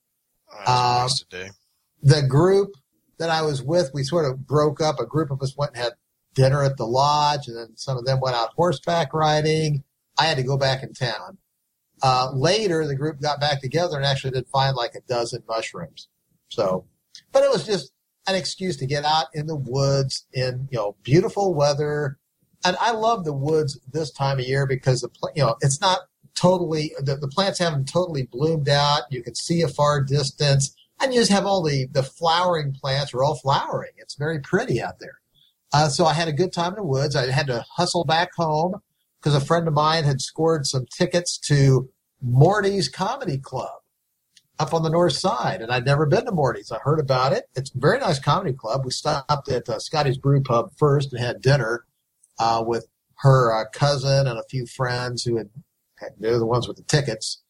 Uh, 0.66 1.08
the 2.02 2.24
group 2.24 2.76
that 3.18 3.30
I 3.30 3.42
was 3.42 3.62
with, 3.62 3.92
we 3.94 4.04
sort 4.04 4.26
of 4.26 4.48
broke 4.48 4.82
up. 4.82 5.00
A 5.00 5.06
group 5.06 5.32
of 5.32 5.42
us 5.42 5.56
went 5.56 5.74
and 5.74 5.84
had 5.84 5.94
dinner 6.34 6.64
at 6.64 6.78
the 6.78 6.88
lodge, 6.88 7.48
and 7.48 7.58
then 7.58 7.76
some 7.76 7.98
of 7.98 8.06
them 8.06 8.20
went 8.22 8.36
out 8.36 8.54
horseback 8.56 9.14
riding. 9.14 9.84
I 10.18 10.26
had 10.26 10.38
to 10.38 10.44
go 10.44 10.58
back 10.58 10.84
in 10.84 10.94
town. 10.94 11.38
Uh, 12.02 12.32
later, 12.34 12.88
the 12.88 12.96
group 12.96 13.20
got 13.22 13.40
back 13.40 13.62
together 13.62 13.98
and 13.98 14.06
actually 14.06 14.32
did 14.32 14.48
find 14.48 14.76
like 14.76 14.96
a 14.96 15.02
dozen 15.02 15.44
mushrooms. 15.48 16.08
So, 16.48 16.86
but 17.32 17.44
it 17.44 17.50
was 17.50 17.66
just 17.66 17.92
an 18.30 18.36
excuse 18.36 18.78
to 18.78 18.86
get 18.86 19.06
out 19.06 19.28
in 19.34 19.48
the 19.48 19.56
woods 19.56 20.26
in 20.34 20.68
you 20.72 20.78
know 20.78 20.96
beautiful 21.04 21.54
weather. 21.54 22.18
And 22.66 22.76
I 22.82 22.92
love 22.92 23.24
the 23.24 23.34
woods 23.34 23.80
this 23.92 24.12
time 24.12 24.40
of 24.40 24.46
year 24.46 24.66
because 24.66 25.02
the 25.02 25.10
you 25.36 25.44
know 25.44 25.56
it's 25.62 25.82
not 25.82 26.00
totally 26.36 26.94
the, 27.00 27.16
the 27.16 27.28
plants 27.28 27.60
haven't 27.60 27.92
totally 27.92 28.24
bloomed 28.24 28.70
out. 28.70 29.04
You 29.10 29.24
can 29.24 29.36
see 29.36 29.62
a 29.62 29.68
far 29.68 30.04
distance 30.04 30.76
and 31.00 31.14
you 31.14 31.20
just 31.20 31.32
have 31.32 31.46
all 31.46 31.64
the 31.64 31.88
the 31.92 32.04
flowering 32.04 32.74
plants 32.74 33.14
are 33.14 33.24
all 33.24 33.36
flowering. 33.36 33.92
It's 33.98 34.16
very 34.16 34.40
pretty 34.40 34.82
out 34.82 35.00
there. 35.00 35.20
Uh, 35.72 35.88
so 35.88 36.06
I 36.06 36.14
had 36.14 36.28
a 36.28 36.34
good 36.34 36.52
time 36.52 36.70
in 36.70 36.78
the 36.78 36.84
woods. 36.84 37.16
I 37.16 37.30
had 37.32 37.48
to 37.48 37.64
hustle 37.76 38.04
back 38.04 38.30
home 38.36 38.82
because 39.20 39.36
a 39.36 39.46
friend 39.46 39.68
of 39.68 39.74
mine 39.74 40.04
had 40.04 40.22
scored 40.22 40.66
some 40.66 40.86
tickets 40.98 41.38
to 41.48 41.90
Morty's 42.22 42.90
Comedy 42.90 43.38
Club 43.38 43.79
up 44.60 44.74
on 44.74 44.84
the 44.84 44.90
north 44.90 45.14
side, 45.14 45.62
and 45.62 45.72
I'd 45.72 45.86
never 45.86 46.06
been 46.06 46.26
to 46.26 46.32
Morty's. 46.32 46.72
I 46.72 46.80
heard 46.80 47.00
about 47.00 47.32
it. 47.32 47.46
It's 47.56 47.74
a 47.74 47.80
very 47.80 47.98
nice 47.98 48.20
comedy 48.20 48.54
club. 48.54 48.84
We 48.84 48.92
stopped 48.92 49.50
at 49.50 49.70
uh, 49.70 49.80
Scotty's 49.80 50.18
Brew 50.18 50.42
Pub 50.42 50.72
first 50.78 51.14
and 51.14 51.24
had 51.24 51.42
dinner 51.42 51.86
uh, 52.38 52.64
with 52.66 52.88
her 53.20 53.54
uh, 53.54 53.66
cousin 53.74 54.28
and 54.28 54.38
a 54.38 54.44
few 54.50 54.66
friends 54.66 55.24
who 55.24 55.38
had, 55.38 55.50
had 55.98 56.10
they're 56.20 56.38
the 56.38 56.46
ones 56.46 56.68
with 56.68 56.78
the 56.78 56.84
tickets. 56.84 57.42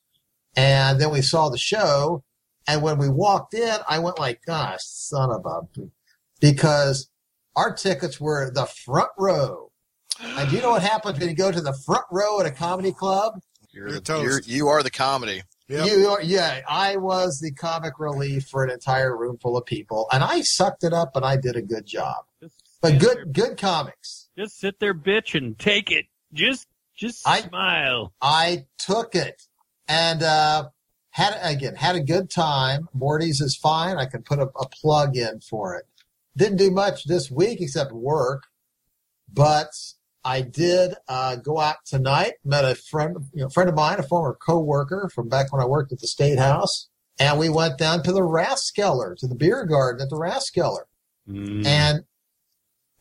And 0.56 1.02
then 1.02 1.12
we 1.12 1.22
saw 1.22 1.50
the 1.50 1.58
show. 1.58 2.24
And 2.68 2.84
when 2.84 3.00
we 3.00 3.10
walked 3.10 3.56
in, 3.56 3.78
I 3.88 3.98
went 4.00 4.20
like, 4.20 4.42
gosh, 4.46 4.82
son 4.84 5.32
of 5.32 5.46
a, 5.46 5.62
because 6.40 7.10
our 7.56 7.74
tickets 7.74 8.20
were 8.20 8.52
the 8.52 8.66
front 8.66 9.10
row. 9.18 9.72
And 10.22 10.50
do 10.50 10.56
you 10.56 10.62
know 10.62 10.72
what 10.72 10.84
happens 10.84 11.20
when 11.20 11.30
you 11.30 11.36
go 11.36 11.52
to 11.52 11.62
the 11.62 11.74
front 11.74 12.06
row 12.12 12.40
at 12.40 12.46
a 12.46 12.52
comedy 12.52 12.92
club? 12.92 13.40
You're, 13.72 13.88
you're 13.88 13.96
the, 13.96 14.02
toast. 14.02 14.24
you're, 14.24 14.58
you 14.58 14.68
are 14.68 14.84
the 14.84 14.92
comedy. 14.92 15.42
Yep. 15.70 15.86
You 15.86 16.18
yeah, 16.24 16.62
I 16.68 16.96
was 16.98 17.40
the 17.40 17.52
comic 17.52 18.00
relief 18.00 18.48
for 18.48 18.64
an 18.64 18.72
entire 18.72 19.16
room 19.16 19.38
full 19.38 19.56
of 19.56 19.66
people, 19.66 20.08
and 20.12 20.24
I 20.24 20.42
sucked 20.42 20.84
it 20.84 20.94
up, 20.94 21.16
and 21.16 21.24
I 21.24 21.38
did 21.38 21.56
a 21.56 21.62
good 21.62 21.86
job. 21.86 22.26
But 22.82 22.98
good, 22.98 23.18
there- 23.18 23.26
good 23.26 23.58
comics. 23.58 24.30
just 24.38 24.58
sit 24.60 24.80
there, 24.80 24.94
bitch, 24.96 25.38
and 25.38 25.60
take 25.60 25.92
it. 25.92 26.06
Just, 26.34 26.68
just 26.96 27.28
I- 27.28 27.42
smile. 27.42 28.14
I 28.20 28.66
took 28.80 29.14
it, 29.14 29.44
and 29.88 30.24
uh, 30.24 30.70
had 31.12 31.38
again 31.44 31.76
had 31.76 31.96
a 31.96 32.02
good 32.02 32.32
time. 32.32 32.90
Morty's 32.94 33.40
is 33.40 33.56
fine. 33.56 33.98
I 33.98 34.06
can 34.06 34.24
put 34.24 34.40
a, 34.40 34.50
a 34.60 34.68
plug 34.70 35.16
in 35.18 35.40
for 35.40 35.76
it. 35.76 35.86
Didn't 36.36 36.58
do 36.58 36.72
much 36.72 37.04
this 37.06 37.30
week 37.30 37.62
except 37.62 37.92
work, 37.92 38.46
but 39.32 39.70
I 40.30 40.42
did 40.42 40.94
uh, 41.08 41.38
go 41.38 41.60
out 41.60 41.78
tonight. 41.86 42.34
Met 42.46 42.64
a 42.64 42.76
friend, 42.76 43.18
you 43.34 43.42
know, 43.42 43.50
friend 43.50 43.68
of 43.68 43.76
mine, 43.76 43.98
a 43.98 44.04
former 44.04 44.36
coworker 44.36 45.10
from 45.14 45.28
back 45.28 45.52
when 45.52 45.60
I 45.60 45.66
worked 45.66 45.92
at 45.92 46.00
the 46.00 46.08
State 46.08 46.38
House, 46.38 46.88
and 47.18 47.40
we 47.40 47.50
went 47.50 47.80
down 47.80 48.04
to 48.04 48.12
the 48.12 48.22
Rathskeller, 48.22 49.16
to 49.18 49.28
the 49.28 49.34
beer 49.34 49.66
garden 49.66 50.04
at 50.04 50.10
the 50.10 50.18
Rathskeller, 50.18 50.84
Mm, 51.28 51.66
and, 51.66 52.04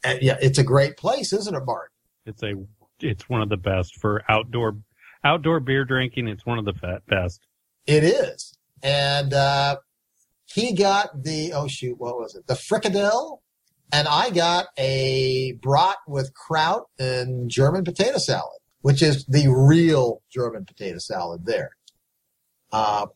and 0.05 0.23
yeah, 0.23 0.37
it's 0.41 0.59
a 0.59 0.65
great 0.65 0.97
place, 0.97 1.33
isn't 1.33 1.55
it, 1.55 1.65
Mark? 1.67 1.93
it's 2.27 2.43
a, 2.43 2.55
it's 3.01 3.29
one 3.29 3.43
of 3.43 3.49
the 3.49 3.57
best 3.57 3.97
for 4.01 4.23
outdoor, 4.29 4.77
outdoor 5.25 5.61
beer 5.61 5.85
drinking. 5.85 6.29
It's 6.29 6.45
one 6.45 6.59
of 6.59 6.65
the 6.65 7.01
best. 7.09 7.47
It 7.87 8.05
is. 8.05 8.57
And 8.83 9.33
uh, 9.33 9.77
he 10.47 10.75
got 10.75 11.23
the, 11.25 11.53
oh 11.55 11.69
shoot, 11.69 11.99
what 11.99 12.19
was 12.19 12.35
it? 12.35 12.47
The 12.47 12.55
fricadelle. 12.55 13.41
And 13.93 14.07
I 14.07 14.31
got 14.31 14.67
a 14.79 15.53
brat 15.63 15.97
with 16.07 16.35
kraut 16.35 16.85
and 16.99 17.51
German 17.51 17.85
potato 17.85 18.19
salad, 18.19 18.61
which 18.83 19.03
is 19.03 19.25
the 19.27 19.49
real 19.49 20.23
German 20.31 20.65
potato 20.67 20.99
salad 20.99 21.47
there. 21.47 21.71
Uh, 22.71 23.07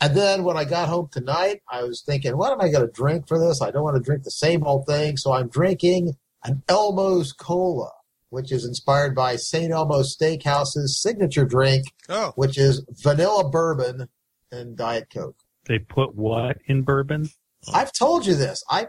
and 0.00 0.14
then 0.14 0.44
when 0.44 0.56
I 0.56 0.64
got 0.64 0.88
home 0.88 1.08
tonight, 1.10 1.62
I 1.70 1.82
was 1.82 2.02
thinking, 2.02 2.36
what 2.36 2.52
am 2.52 2.60
I 2.60 2.68
going 2.70 2.86
to 2.86 2.92
drink 2.92 3.26
for 3.26 3.38
this? 3.38 3.62
I 3.62 3.70
don't 3.70 3.82
want 3.82 3.96
to 3.96 4.02
drink 4.02 4.22
the 4.24 4.30
same 4.30 4.64
old 4.64 4.86
thing. 4.86 5.16
So 5.16 5.32
I'm 5.32 5.48
drinking 5.48 6.14
an 6.44 6.62
Elmo's 6.68 7.32
Cola. 7.32 7.90
which 8.30 8.52
is 8.52 8.64
inspired 8.66 9.14
by 9.14 9.34
St. 9.36 9.72
Elmo's 9.72 10.14
Steakhouse's 10.14 11.00
signature 11.00 11.46
drink, 11.46 11.86
Oh, 12.10 12.32
which 12.36 12.58
is 12.58 12.84
vanilla 13.02 13.48
bourbon 13.48 14.08
and 14.52 14.76
Diet 14.76 15.08
Coke. 15.12 15.38
They 15.64 15.78
put 15.78 16.14
what 16.14 16.58
in 16.66 16.82
bourbon? 16.82 17.30
I've 17.72 17.92
told 17.92 18.26
you 18.26 18.34
this. 18.34 18.62
I 18.70 18.86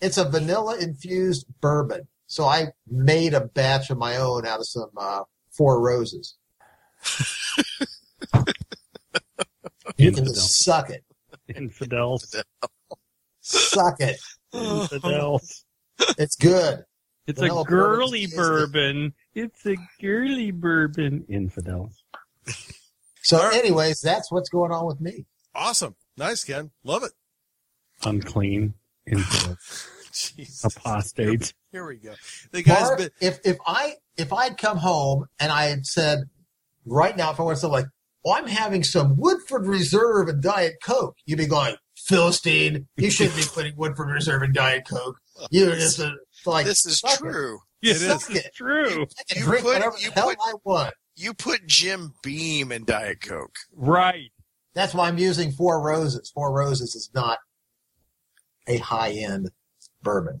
it's 0.00 0.18
a 0.18 0.28
vanilla 0.28 0.76
infused 0.78 1.46
bourbon. 1.60 2.08
So 2.26 2.44
I 2.44 2.66
made 2.90 3.34
a 3.34 3.42
batch 3.42 3.90
of 3.90 3.98
my 3.98 4.16
own 4.16 4.46
out 4.46 4.60
of 4.60 4.66
some 4.66 4.90
uh, 4.96 5.22
Four 5.50 5.80
Roses. 5.80 6.34
you 9.96 10.10
can 10.12 10.24
Infidel. 10.24 10.34
just 10.34 10.62
suck 10.64 10.90
it. 10.90 11.04
Infidels. 11.54 12.34
Suck 13.40 14.00
it. 14.00 14.18
Infidels. 14.52 15.64
It's 16.18 16.36
good. 16.36 16.84
It's 17.26 17.38
Vanilla 17.40 17.62
a 17.62 17.64
girly 17.64 18.26
bourbon's 18.26 18.36
bourbon. 18.72 19.14
It's 19.34 19.66
a 19.66 19.76
girly 20.00 20.50
bourbon. 20.50 21.24
Infidels. 21.28 22.02
So, 23.22 23.38
All 23.38 23.48
right. 23.48 23.56
anyways, 23.58 24.00
that's 24.00 24.30
what's 24.30 24.48
going 24.48 24.70
on 24.72 24.86
with 24.86 25.00
me. 25.00 25.26
awesome. 25.54 25.96
Nice, 26.16 26.44
Ken. 26.44 26.70
Love 26.84 27.02
it. 27.04 27.12
Unclean. 28.04 28.74
Infidels. 29.06 29.88
Jesus. 30.12 30.64
Apostates. 30.76 31.52
Here 31.72 31.86
we 31.86 31.96
go. 31.96 32.14
The 32.52 32.62
guy's 32.62 32.82
Mark, 32.82 32.98
been. 32.98 33.10
if 33.20 33.38
if 33.44 33.56
I 33.66 33.94
if 34.16 34.32
I'd 34.32 34.56
come 34.56 34.78
home 34.78 35.26
and 35.38 35.52
I 35.52 35.64
had 35.66 35.84
said, 35.86 36.20
right 36.86 37.14
now, 37.16 37.30
if 37.32 37.38
I 37.38 37.42
want 37.42 37.56
to 37.56 37.60
say 37.60 37.66
like, 37.68 37.84
oh, 38.24 38.32
I'm 38.32 38.46
having 38.46 38.82
some 38.82 39.16
Woodford 39.18 39.66
Reserve 39.66 40.28
and 40.28 40.42
Diet 40.42 40.76
Coke, 40.82 41.16
you'd 41.26 41.36
be 41.38 41.46
going, 41.46 41.76
Philistine, 41.96 42.86
you 42.96 43.10
shouldn't 43.10 43.36
be 43.36 43.42
putting 43.52 43.76
Woodford 43.76 44.08
Reserve 44.08 44.42
and 44.42 44.54
Diet 44.54 44.86
Coke. 44.88 45.18
You're 45.50 45.74
just 45.74 45.98
a, 45.98 46.14
like 46.46 46.64
this 46.64 46.86
is 46.86 47.00
suck 47.00 47.14
it. 47.14 47.18
true. 47.18 47.58
It 47.82 47.94
Suck 47.96 48.30
is. 48.30 48.36
it. 48.38 48.54
True. 48.54 49.02
I 49.02 49.22
can 49.28 49.38
You 49.38 49.44
drink 49.44 49.64
put- 49.64 49.74
whatever 49.74 49.96
you 49.98 50.08
the 50.08 50.14
hell 50.14 50.28
put- 50.30 50.38
I 50.42 50.52
want. 50.64 50.94
You 51.14 51.34
put 51.34 51.66
Jim 51.66 52.14
Beam 52.22 52.72
in 52.72 52.84
Diet 52.84 53.20
Coke. 53.20 53.54
Right. 53.74 54.30
That's 54.74 54.94
why 54.94 55.08
I'm 55.08 55.18
using 55.18 55.52
Four 55.52 55.82
Roses. 55.82 56.30
Four 56.34 56.52
Roses 56.54 56.94
is 56.94 57.10
not 57.14 57.38
a 58.66 58.78
high 58.78 59.10
end 59.10 59.50
bourbon. 60.02 60.40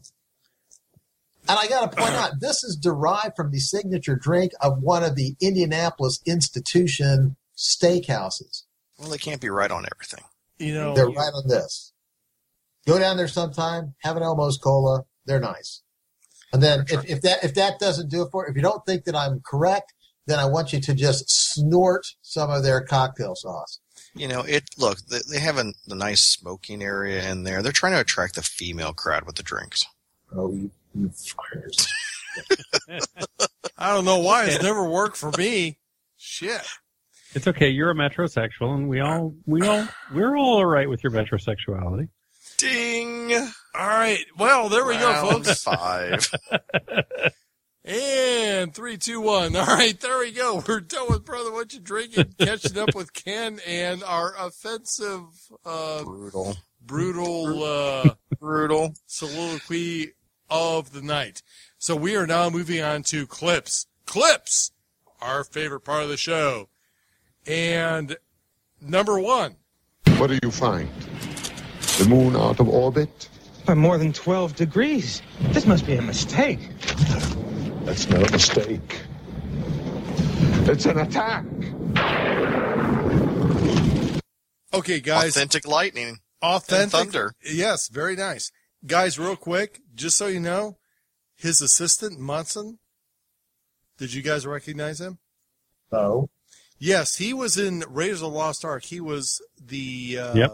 And 1.48 1.58
I 1.58 1.68
got 1.68 1.90
to 1.90 1.96
point 1.96 2.14
out, 2.14 2.40
this 2.40 2.64
is 2.64 2.76
derived 2.76 3.36
from 3.36 3.52
the 3.52 3.60
signature 3.60 4.16
drink 4.16 4.52
of 4.60 4.82
one 4.82 5.04
of 5.04 5.14
the 5.14 5.36
Indianapolis 5.40 6.20
institution 6.26 7.36
steakhouses. 7.56 8.64
Well, 8.98 9.10
they 9.10 9.18
can't 9.18 9.40
be 9.40 9.50
right 9.50 9.70
on 9.70 9.86
everything. 9.92 10.24
You 10.58 10.74
know, 10.74 10.94
They're 10.94 11.06
right 11.08 11.32
on 11.34 11.46
this. 11.46 11.92
Go 12.86 12.98
down 12.98 13.16
there 13.16 13.28
sometime, 13.28 13.94
have 13.98 14.16
an 14.16 14.22
Elmo's 14.22 14.58
Cola. 14.58 15.04
They're 15.24 15.40
nice. 15.40 15.82
And 16.52 16.62
then 16.62 16.84
if, 16.88 17.04
if 17.04 17.22
that 17.22 17.44
if 17.44 17.54
that 17.54 17.78
doesn't 17.78 18.08
do 18.08 18.22
it 18.22 18.28
for 18.30 18.44
you, 18.44 18.50
if 18.50 18.56
you 18.56 18.62
don't 18.62 18.84
think 18.86 19.04
that 19.04 19.16
I'm 19.16 19.40
correct, 19.44 19.92
then 20.26 20.38
I 20.38 20.46
want 20.46 20.72
you 20.72 20.80
to 20.80 20.94
just 20.94 21.28
snort 21.28 22.06
some 22.22 22.50
of 22.50 22.62
their 22.62 22.80
cocktail 22.80 23.34
sauce. 23.34 23.80
You 24.16 24.28
know, 24.28 24.40
it. 24.40 24.64
Look, 24.78 24.98
they, 25.06 25.18
they 25.30 25.40
have 25.40 25.58
a, 25.58 25.72
a 25.88 25.94
nice 25.94 26.28
smoking 26.28 26.82
area 26.82 27.30
in 27.30 27.44
there. 27.44 27.62
They're 27.62 27.72
trying 27.72 27.92
to 27.92 28.00
attract 28.00 28.34
the 28.34 28.42
female 28.42 28.92
crowd 28.92 29.24
with 29.26 29.36
the 29.36 29.42
drinks. 29.42 29.84
Oh, 30.34 30.52
you, 30.52 30.70
you 30.94 31.08
fuckers. 31.08 31.88
I 33.78 33.94
don't 33.94 34.04
know 34.04 34.18
why 34.18 34.46
it's 34.46 34.62
never 34.62 34.88
worked 34.88 35.16
for 35.16 35.30
me. 35.36 35.78
Shit. 36.16 36.62
It's 37.34 37.46
okay. 37.46 37.68
You're 37.68 37.90
a 37.90 37.94
metrosexual, 37.94 38.74
and 38.74 38.88
we 38.88 39.00
all 39.00 39.34
we 39.44 39.60
all 39.66 39.86
we're 40.12 40.36
all 40.36 40.56
alright 40.56 40.88
with 40.88 41.04
your 41.04 41.12
metrosexuality. 41.12 42.08
Ding. 42.56 43.32
All 43.34 43.86
right. 43.86 44.24
Well, 44.38 44.70
there 44.70 44.86
we 44.86 44.94
go, 44.94 45.12
folks. 45.30 45.62
Five. 45.62 46.30
And 47.86 48.74
three, 48.74 48.96
two, 48.96 49.20
one. 49.20 49.54
All 49.56 49.64
right, 49.64 49.98
there 50.00 50.18
we 50.18 50.32
go. 50.32 50.62
We're 50.66 50.80
done 50.80 51.06
with 51.08 51.24
brother. 51.24 51.52
What 51.52 51.72
you 51.72 51.78
drinking? 51.80 52.34
Catching 52.38 52.78
up 52.78 52.94
with 52.96 53.12
Ken 53.12 53.60
and 53.66 54.02
our 54.02 54.34
offensive, 54.38 55.22
uh, 55.64 56.02
Brutal. 56.02 56.56
brutal 56.84 57.62
uh, 57.62 58.10
Brutal. 58.40 58.92
soliloquy 59.06 60.12
of 60.50 60.92
the 60.92 61.00
night. 61.02 61.42
So 61.78 61.94
we 61.94 62.16
are 62.16 62.26
now 62.26 62.50
moving 62.50 62.82
on 62.82 63.04
to 63.04 63.24
clips. 63.26 63.86
Clips, 64.04 64.72
our 65.20 65.44
favorite 65.44 65.80
part 65.80 66.02
of 66.02 66.08
the 66.08 66.16
show. 66.16 66.68
And 67.46 68.16
number 68.80 69.20
one. 69.20 69.54
What 70.16 70.28
do 70.28 70.38
you 70.42 70.50
find? 70.50 70.88
The 71.98 72.06
moon 72.08 72.34
out 72.34 72.58
of 72.58 72.68
orbit? 72.68 73.28
By 73.64 73.74
more 73.74 73.96
than 73.98 74.12
12 74.12 74.56
degrees. 74.56 75.22
This 75.50 75.66
must 75.66 75.86
be 75.86 75.94
a 75.94 76.02
mistake. 76.02 76.58
That's 77.86 78.08
no 78.10 78.18
mistake. 78.20 79.00
It's 80.68 80.84
an 80.86 80.98
attack. 80.98 81.44
Okay, 84.74 85.00
guys. 85.00 85.36
Authentic 85.36 85.66
lightning. 85.66 86.18
Authentic 86.42 86.82
And 86.82 86.92
thunder. 86.92 87.32
Yes, 87.44 87.88
very 87.88 88.14
nice. 88.16 88.50
Guys, 88.86 89.18
real 89.18 89.36
quick, 89.36 89.80
just 89.94 90.18
so 90.18 90.26
you 90.26 90.40
know, 90.40 90.76
his 91.36 91.60
assistant, 91.62 92.18
Munson, 92.20 92.78
did 93.98 94.12
you 94.12 94.22
guys 94.22 94.46
recognize 94.46 95.00
him? 95.00 95.18
So 95.90 96.28
Yes, 96.78 97.16
he 97.16 97.32
was 97.32 97.56
in 97.56 97.84
Raiders 97.88 98.20
of 98.20 98.32
the 98.32 98.36
Lost 98.36 98.64
Ark. 98.64 98.84
He 98.84 99.00
was 99.00 99.40
the 99.58 100.18
uh, 100.20 100.34
Yep. 100.34 100.50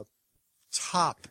top. 0.73 1.27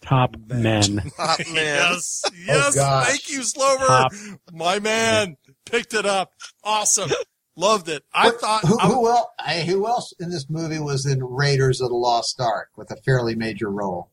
Top 0.00 0.34
men. 0.48 1.02
Hot 1.18 1.40
man. 1.52 1.54
Yes, 1.54 2.22
yes. 2.46 2.74
gosh. 2.74 3.06
Thank 3.08 3.28
you, 3.30 3.42
Slover. 3.42 3.84
Top. 3.86 4.12
My 4.50 4.78
man 4.78 5.36
picked 5.66 5.94
it 5.94 6.06
up. 6.06 6.32
Awesome. 6.64 7.10
Loved 7.56 7.88
it. 7.88 8.04
I 8.14 8.30
thought. 8.30 8.64
who, 8.64 8.78
I- 8.78 8.86
who 8.86 9.08
else? 9.08 9.26
Hey, 9.44 9.66
who 9.66 9.86
else 9.86 10.14
in 10.20 10.30
this 10.30 10.48
movie 10.48 10.78
was 10.78 11.04
in 11.06 11.22
Raiders 11.22 11.80
of 11.80 11.88
the 11.90 11.94
Lost 11.96 12.40
Ark 12.40 12.68
with 12.76 12.90
a 12.90 12.96
fairly 12.96 13.34
major 13.34 13.70
role? 13.70 14.10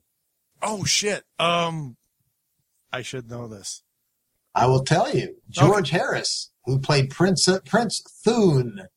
oh 0.62 0.84
shit. 0.86 1.24
Um, 1.38 1.98
I 2.92 3.04
should 3.04 3.30
know 3.30 3.48
this. 3.48 3.84
I 4.56 4.66
will 4.66 4.84
tell 4.84 5.16
you, 5.16 5.36
George 5.50 5.92
Harris, 5.92 6.50
who 6.66 6.80
played 6.80 7.12
Prince 7.12 7.48
Prince 7.68 8.02
Thun, 8.26 8.88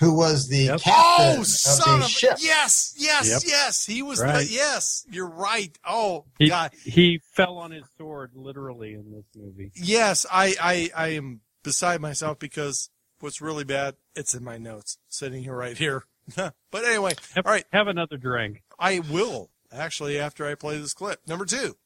who 0.00 0.16
was 0.16 0.48
the 0.48 0.64
Yep. 0.64 0.80
captain 0.80 1.36
Oh, 1.36 1.40
of 1.42 1.46
son 1.46 2.00
the 2.00 2.04
of 2.06 2.10
ship. 2.10 2.38
a, 2.38 2.42
yes, 2.42 2.94
yes, 2.98 3.28
Yep. 3.30 3.42
yes. 3.46 3.86
He 3.86 4.02
was. 4.02 4.20
Right. 4.20 4.38
The, 4.46 4.52
yes, 4.52 5.06
you're 5.08 5.28
right. 5.30 5.78
Oh 5.86 6.24
He, 6.40 6.48
God. 6.48 6.72
he 6.84 7.20
fell 7.36 7.58
on 7.58 7.70
his 7.70 7.84
sword 7.96 8.32
literally 8.34 8.94
in 8.94 9.12
this 9.12 9.26
movie. 9.36 9.70
Yes, 9.76 10.26
I, 10.30 10.56
I, 10.60 10.90
I 10.96 11.08
am 11.10 11.40
beside 11.62 12.00
myself 12.00 12.38
because 12.38 12.90
what's 13.20 13.40
really 13.40 13.64
bad, 13.64 13.96
it's 14.14 14.34
in 14.34 14.44
my 14.44 14.58
notes, 14.58 14.98
sitting 15.08 15.42
here 15.42 15.56
right 15.56 15.76
here. 15.76 16.04
but 16.36 16.84
anyway, 16.84 17.14
Have, 17.34 17.46
all 17.46 17.52
right, 17.52 17.64
have 17.72 17.88
another 17.88 18.16
drink. 18.16 18.62
I 18.78 19.00
will 19.00 19.50
actually 19.72 20.18
after 20.18 20.46
I 20.46 20.54
play 20.54 20.78
this 20.78 20.94
clip. 20.94 21.20
Number 21.26 21.44
two. 21.44 21.76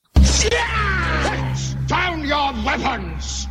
Down 1.87 2.25
your 2.25 2.53
weapons! 2.65 3.47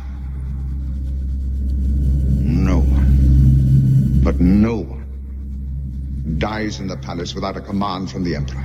No 2.40 2.80
one, 2.80 4.20
but 4.22 4.40
no 4.40 4.76
one, 4.76 6.36
dies 6.38 6.80
in 6.80 6.86
the 6.88 6.96
palace 6.96 7.34
without 7.34 7.56
a 7.56 7.60
command 7.60 8.10
from 8.10 8.24
the 8.24 8.36
Emperor. 8.36 8.64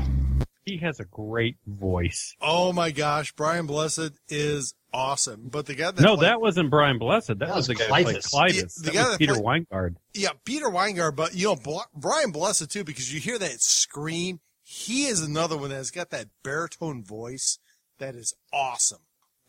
He 0.66 0.78
has 0.78 1.00
a 1.00 1.06
great 1.06 1.58
voice. 1.66 2.36
Oh 2.42 2.72
my 2.74 2.92
gosh, 2.92 3.32
Brian 3.34 3.66
Blessed 3.66 4.12
is 4.28 4.76
awesome. 4.94 5.50
But 5.52 5.66
the 5.66 5.76
guy 5.76 5.92
that 5.92 6.02
No, 6.02 6.16
played- 6.16 6.28
that 6.28 6.42
wasn't 6.42 6.70
Brian 6.70 6.98
Blessed. 7.00 7.28
That, 7.28 7.40
That 7.40 7.56
was 7.56 7.68
the 7.68 7.74
was 7.74 7.80
guy 7.88 7.98
who 7.98 8.04
played 8.04 8.16
Klytus. 8.18 8.34
Klytus. 8.34 8.54
Yeah, 8.54 8.62
that 8.62 8.84
the 8.86 8.92
guy 8.92 9.02
was 9.04 9.12
that 9.12 9.18
Peter 9.20 9.34
played- 9.36 9.68
Wyngarde. 9.72 9.96
yeah, 10.14 10.30
Peter 10.46 10.66
Wyngarde, 10.68 11.16
but 11.16 11.34
you 11.36 11.46
know 11.48 11.56
Bl- 11.56 11.80
Brian 11.96 12.32
Blessed 12.32 12.70
too 12.72 12.84
because 12.84 13.14
you 13.14 13.20
hear 13.20 13.38
that 13.40 13.62
scream. 13.62 14.40
He 14.64 15.06
is 15.06 15.22
another 15.22 15.58
one 15.58 15.70
that's 15.70 15.92
got 15.92 16.10
that 16.12 16.28
baritone 16.44 17.04
voice 17.04 17.58
that 17.98 18.16
is 18.16 18.34
awesome. 18.54 19.00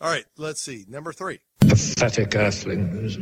All 0.00 0.08
right, 0.10 0.24
let's 0.38 0.62
see. 0.62 0.86
Number 0.88 1.12
three. 1.12 1.40
Pathetic 1.60 2.34
earthlings. 2.34 3.18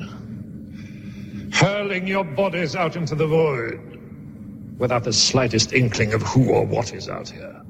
Hurling 1.54 2.06
your 2.06 2.24
bodies 2.24 2.76
out 2.76 2.94
into 2.94 3.14
the 3.14 3.26
void 3.26 3.80
without 4.78 5.02
the 5.02 5.12
slightest 5.12 5.72
inkling 5.72 6.12
of 6.12 6.22
who 6.22 6.50
or 6.50 6.64
what 6.64 6.92
is 6.92 7.08
out 7.08 7.28
here. 7.28 7.62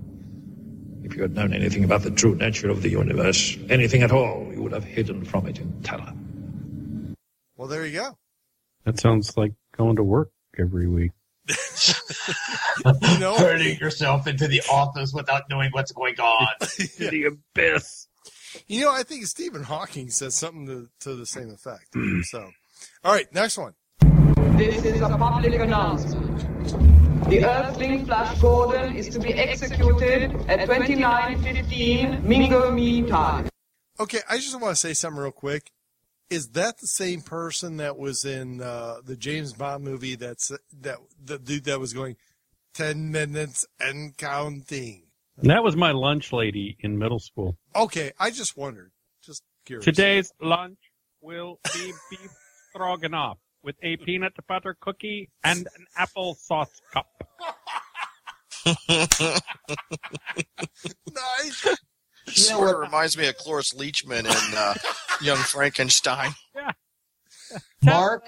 If 1.08 1.16
you 1.16 1.22
had 1.22 1.34
known 1.34 1.54
anything 1.54 1.84
about 1.84 2.02
the 2.02 2.10
true 2.10 2.34
nature 2.34 2.68
of 2.68 2.82
the 2.82 2.90
universe, 2.90 3.56
anything 3.70 4.02
at 4.02 4.12
all, 4.12 4.46
you 4.52 4.62
would 4.62 4.72
have 4.72 4.84
hidden 4.84 5.24
from 5.24 5.46
it 5.46 5.58
in 5.58 5.82
terror. 5.82 6.12
Well, 7.56 7.66
there 7.66 7.86
you 7.86 7.98
go. 7.98 8.18
That 8.84 9.00
sounds 9.00 9.34
like 9.36 9.52
going 9.76 9.96
to 9.96 10.02
work 10.02 10.30
every 10.58 10.86
week. 10.86 11.12
You 11.48 13.18
know, 13.18 13.36
Hurting 13.38 13.78
yourself 13.78 14.26
into 14.26 14.46
the 14.48 14.60
office 14.70 15.12
without 15.14 15.44
knowing 15.48 15.70
what's 15.72 15.92
going 15.92 16.20
on. 16.20 16.46
The 16.98 17.36
abyss. 17.54 18.06
you 18.66 18.84
know, 18.84 18.92
I 18.92 19.02
think 19.02 19.26
Stephen 19.26 19.62
Hawking 19.62 20.10
says 20.10 20.34
something 20.34 20.66
to, 20.66 20.88
to 21.00 21.16
the 21.16 21.26
same 21.26 21.50
effect. 21.50 21.94
so, 22.24 22.50
all 23.02 23.12
right, 23.12 23.32
next 23.32 23.56
one. 23.56 23.72
This 24.58 24.84
is 24.84 25.00
a 25.00 25.08
public 25.08 25.54
announcement. 25.54 26.97
The 27.28 27.44
Earthling 27.44 28.06
Flash 28.06 28.40
Gordon 28.40 28.96
is 28.96 29.10
to 29.10 29.20
be 29.20 29.34
executed 29.34 30.34
at 30.48 30.60
2915 30.60 32.26
Mingo 32.26 32.70
Mean 32.70 33.06
Time. 33.06 33.50
Okay, 34.00 34.20
I 34.30 34.38
just 34.38 34.58
want 34.58 34.72
to 34.72 34.80
say 34.80 34.94
something 34.94 35.20
real 35.20 35.30
quick. 35.30 35.70
is 36.30 36.48
that 36.52 36.78
the 36.78 36.86
same 36.86 37.20
person 37.20 37.76
that 37.76 37.98
was 37.98 38.24
in 38.24 38.62
uh, 38.62 39.00
the 39.04 39.14
James 39.14 39.52
Bond 39.52 39.84
movie? 39.84 40.14
That's 40.14 40.50
that 40.80 41.00
the 41.22 41.38
dude 41.38 41.64
that 41.64 41.78
was 41.78 41.92
going 41.92 42.16
ten 42.72 43.12
minutes 43.12 43.66
and 43.78 44.16
counting. 44.16 45.02
And 45.36 45.50
that 45.50 45.62
was 45.62 45.76
my 45.76 45.92
lunch 45.92 46.32
lady 46.32 46.78
in 46.80 46.98
middle 46.98 47.20
school. 47.20 47.58
Okay, 47.76 48.12
I 48.18 48.30
just 48.30 48.56
wondered. 48.56 48.90
Just 49.22 49.42
curious. 49.66 49.84
Today's 49.84 50.32
lunch 50.40 50.78
will 51.20 51.60
be 51.74 51.92
beef 52.10 52.30
stroganoff 52.70 53.36
with 53.62 53.76
a 53.82 53.96
peanut 53.98 54.32
butter 54.46 54.76
cookie 54.80 55.30
and 55.44 55.68
an 55.76 55.86
apple 55.96 56.34
sauce 56.34 56.80
cup. 56.92 57.06
nice. 61.12 61.66
You 62.26 62.32
Sort 62.32 62.74
of 62.74 62.78
reminds 62.80 63.16
me 63.16 63.26
of 63.28 63.36
Cloris 63.38 63.72
Leachman 63.72 64.20
in 64.20 64.56
uh, 64.56 64.74
Young 65.22 65.38
Frankenstein. 65.38 66.32
Yeah. 66.54 66.72
Mark, 67.82 68.24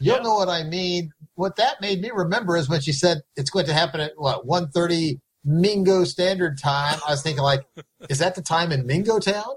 you'll 0.00 0.22
know 0.22 0.34
what 0.34 0.48
I 0.48 0.64
mean. 0.64 1.12
What 1.34 1.56
that 1.56 1.80
made 1.80 2.00
me 2.00 2.10
remember 2.12 2.56
is 2.56 2.68
when 2.68 2.80
she 2.80 2.92
said 2.92 3.18
it's 3.36 3.50
going 3.50 3.66
to 3.66 3.72
happen 3.72 4.00
at 4.00 4.12
what 4.16 4.46
1.30 4.46 5.20
Mingo 5.44 6.04
Standard 6.04 6.58
Time. 6.58 6.98
I 7.06 7.12
was 7.12 7.22
thinking 7.22 7.42
like, 7.44 7.64
is 8.08 8.18
that 8.18 8.34
the 8.34 8.42
time 8.42 8.72
in 8.72 8.86
Mingo 8.86 9.20
Town? 9.20 9.54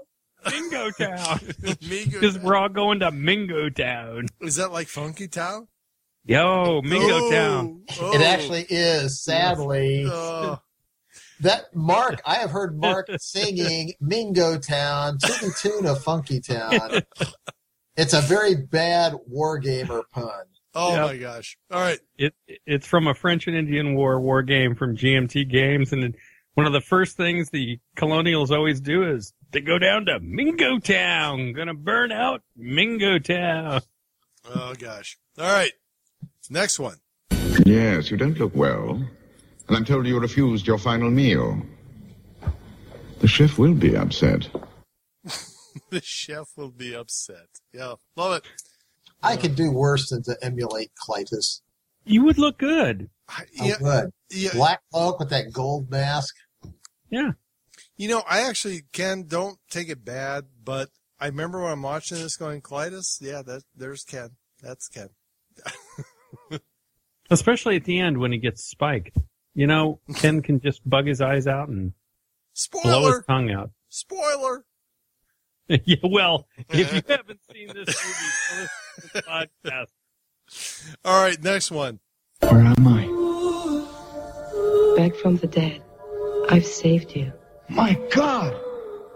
Mingo 0.50 0.90
Town. 0.98 1.40
Mingo 1.88 2.10
Because 2.20 2.38
we're 2.38 2.56
all 2.56 2.68
going 2.68 3.00
to 3.00 3.10
Mingo 3.10 3.68
Town. 3.70 4.26
Is 4.40 4.56
that 4.56 4.72
like 4.72 4.88
Funky 4.88 5.28
Town? 5.28 5.68
Yo, 6.24 6.80
Mingo 6.82 7.06
Oh, 7.26 7.30
Town. 7.30 7.82
oh. 8.00 8.14
It 8.14 8.20
actually 8.22 8.66
is. 8.68 9.22
Sadly, 9.22 10.04
Oh, 10.08 10.58
that 11.40 11.74
Mark, 11.74 12.20
I 12.24 12.36
have 12.36 12.50
heard 12.50 12.78
Mark 12.78 13.08
singing 13.18 13.94
Mingo 14.00 14.56
Town 14.58 15.18
to 15.18 15.26
the 15.26 15.52
tune 15.58 15.86
of 15.86 16.02
Funky 16.02 16.40
Town. 16.40 17.02
It's 17.94 18.14
a 18.14 18.22
very 18.22 18.54
bad 18.54 19.12
wargamer 19.30 20.00
pun. 20.12 20.44
oh 20.74 20.94
Yeah. 20.94 21.02
my 21.04 21.16
gosh! 21.18 21.58
All 21.70 21.78
right, 21.78 22.00
It 22.16 22.34
it's 22.64 22.86
from 22.86 23.06
a 23.06 23.12
French 23.12 23.46
and 23.46 23.54
Indian 23.54 23.94
War 23.94 24.18
war 24.18 24.42
game 24.42 24.74
from 24.74 24.96
GMT 24.96 25.46
Games, 25.50 25.92
and 25.92 26.16
one 26.54 26.66
of 26.66 26.72
the 26.72 26.80
first 26.80 27.16
things 27.16 27.50
the 27.50 27.78
colonials 27.96 28.50
always 28.50 28.80
do 28.80 29.02
is 29.14 29.32
they 29.52 29.60
go 29.60 29.78
down 29.78 30.06
to 30.06 30.18
Mingo 30.20 30.78
Town, 30.78 31.52
gonna 31.52 31.74
burn 31.74 32.12
out 32.12 32.42
Mingo 32.56 33.18
Town. 33.18 33.80
oh 34.48 34.74
gosh! 34.78 35.18
All 35.38 35.50
right, 35.50 35.72
next 36.50 36.78
one. 36.78 36.96
Yes, 37.66 38.10
you 38.10 38.16
don't 38.16 38.38
look 38.38 38.54
well. 38.54 39.02
And 39.68 39.76
I'm 39.76 39.84
told 39.84 40.06
you 40.06 40.18
refused 40.18 40.66
your 40.66 40.78
final 40.78 41.10
meal. 41.10 41.62
The 43.20 43.28
chef 43.28 43.58
will 43.58 43.74
be 43.74 43.96
upset. 43.96 44.48
The 45.88 46.02
chef 46.02 46.48
will 46.56 46.70
be 46.70 46.94
upset. 46.94 47.46
Yeah, 47.72 47.94
love 48.16 48.34
it. 48.36 48.44
I 49.22 49.36
could 49.38 49.54
do 49.54 49.70
worse 49.70 50.10
than 50.10 50.22
to 50.24 50.36
emulate 50.42 50.90
Klytus. 51.02 51.60
You 52.04 52.24
would 52.24 52.36
look 52.38 52.58
good. 52.58 53.08
I, 53.28 53.44
Oh, 53.60 53.64
yeah, 53.66 53.76
good. 53.78 54.10
yeah. 54.30 54.50
Black 54.52 54.80
cloak 54.92 55.18
with 55.20 55.30
that 55.30 55.50
gold 55.52 55.90
mask. 55.90 56.34
Yeah. 57.12 57.32
You 57.96 58.08
know, 58.08 58.22
I 58.28 58.40
actually 58.48 58.82
Ken 58.92 59.24
don't 59.28 59.58
take 59.70 59.88
it 59.88 60.04
bad, 60.04 60.46
but 60.64 60.88
I 61.20 61.26
remember 61.26 61.62
when 61.62 61.72
I'm 61.72 61.82
watching 61.82 62.18
this 62.18 62.36
going, 62.36 62.62
Klytus. 62.62 63.20
Yeah, 63.20 63.42
that 63.42 63.62
there's 63.76 64.02
Ken. 64.02 64.30
That's 64.62 64.88
Ken. 64.88 65.10
Especially 67.30 67.76
at 67.76 67.84
the 67.84 68.00
end 68.00 68.18
when 68.18 68.32
he 68.32 68.38
gets 68.38 68.64
spiked. 68.64 69.16
You 69.54 69.66
know, 69.66 70.00
Ken 70.16 70.40
can 70.40 70.58
just 70.60 70.88
bug 70.88 71.06
his 71.06 71.20
eyes 71.20 71.46
out 71.46 71.68
and 71.68 71.92
blow 72.82 73.12
his 73.12 73.24
tongue 73.26 73.50
out. 73.50 73.70
Spoiler. 73.90 74.64
yeah, 75.68 75.96
well, 76.02 76.46
if 76.70 76.92
you 76.94 77.02
haven't 77.06 77.40
seen 77.52 77.68
this 77.68 77.76
movie, 77.76 78.30
go 78.48 78.56
listen 78.62 78.70
to 79.02 79.12
this 79.12 79.22
podcast. 79.22 80.96
All 81.04 81.22
right, 81.22 81.42
next 81.42 81.70
one. 81.70 82.00
Where 82.40 82.60
am 82.60 82.88
I? 82.88 83.06
Back 84.96 85.14
from 85.16 85.36
the 85.36 85.46
dead. 85.46 85.82
I've 86.52 86.66
saved 86.66 87.16
you. 87.16 87.32
My 87.70 87.98
God! 88.10 88.54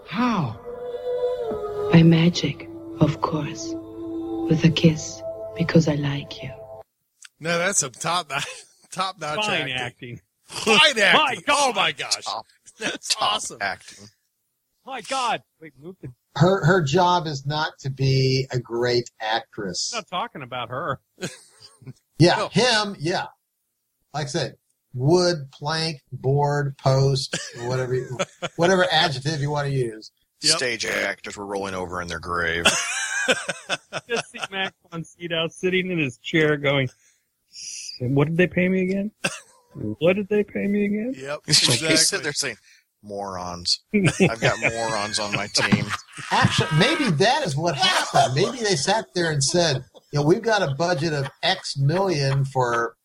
How? 0.07 0.59
By 1.91 2.01
magic, 2.03 2.67
of 2.99 3.21
course. 3.21 3.73
With 4.49 4.63
a 4.63 4.71
kiss, 4.71 5.21
because 5.55 5.87
I 5.87 5.95
like 5.95 6.41
you. 6.41 6.49
No, 7.39 7.57
that's 7.59 7.79
some 7.79 7.91
top 7.91 8.29
notch, 8.29 8.47
top 8.91 9.19
notch 9.19 9.45
Fine 9.45 9.69
acting. 9.69 9.75
acting. 9.75 10.21
Fine 10.45 10.97
acting. 10.99 11.13
My 11.13 11.35
God. 11.35 11.43
Oh 11.49 11.73
my 11.75 11.91
gosh, 11.91 12.23
Top, 12.23 12.45
that's 12.79 13.09
top 13.13 13.33
awesome. 13.35 13.57
acting. 13.61 14.05
My 14.85 15.01
God. 15.01 15.43
Wait, 15.61 15.73
move 15.79 15.95
the, 16.01 16.07
Her 16.35 16.65
her 16.65 16.81
job 16.81 17.27
is 17.27 17.45
not 17.45 17.73
to 17.81 17.89
be 17.91 18.47
a 18.51 18.57
great 18.59 19.11
actress. 19.19 19.91
I'm 19.93 19.97
not 19.99 20.07
talking 20.09 20.41
about 20.41 20.69
her. 20.69 20.99
Yeah, 22.17 22.35
No. 22.37 22.47
him. 22.47 22.95
Yeah, 22.99 23.25
like 24.13 24.25
I 24.25 24.29
said, 24.29 24.55
wood, 24.93 25.49
plank, 25.51 26.01
board, 26.11 26.77
post, 26.77 27.37
whatever 27.65 27.93
you- 27.95 28.17
whatever 28.55 28.85
adjective 28.91 29.41
you 29.41 29.49
want 29.51 29.67
to 29.67 29.73
use. 29.73 30.11
Yep. 30.41 30.57
Stage 30.57 30.85
actors 30.85 31.35
were 31.35 31.45
rolling 31.45 31.73
over 31.73 32.01
in 32.01 32.07
their 32.07 32.19
grave. 32.19 32.63
Just 34.07 34.31
see 34.31 34.39
Max 34.51 34.73
von 34.91 35.03
Sydow 35.03 35.47
sitting 35.49 35.91
in 35.91 35.97
his 35.97 36.17
chair 36.19 36.57
going, 36.57 36.89
what 37.99 38.27
did 38.27 38.37
they 38.37 38.47
pay 38.47 38.69
me 38.69 38.83
again? 38.83 39.11
What 39.99 40.15
did 40.15 40.27
they 40.27 40.43
pay 40.43 40.65
me 40.65 40.85
again? 40.85 41.13
Yep, 41.15 41.39
He 41.45 41.53
sit 41.53 41.91
exactly. 41.91 42.23
there 42.23 42.33
saying, 42.33 42.55
"Morons! 43.03 43.81
I've 43.93 44.41
got 44.41 44.59
morons 44.59 45.19
on 45.19 45.33
my 45.35 45.45
team." 45.53 45.85
Actually, 46.31 46.79
maybe 46.79 47.11
that 47.11 47.45
is 47.45 47.55
what 47.55 47.75
happened. 47.75 48.33
Maybe 48.33 48.57
they 48.63 48.75
sat 48.75 49.05
there 49.13 49.29
and 49.29 49.43
said, 49.43 49.85
"You 50.11 50.19
know, 50.21 50.25
we've 50.25 50.41
got 50.41 50.63
a 50.63 50.73
budget 50.73 51.13
of 51.13 51.29
X 51.43 51.77
million 51.77 52.43
for 52.45 52.96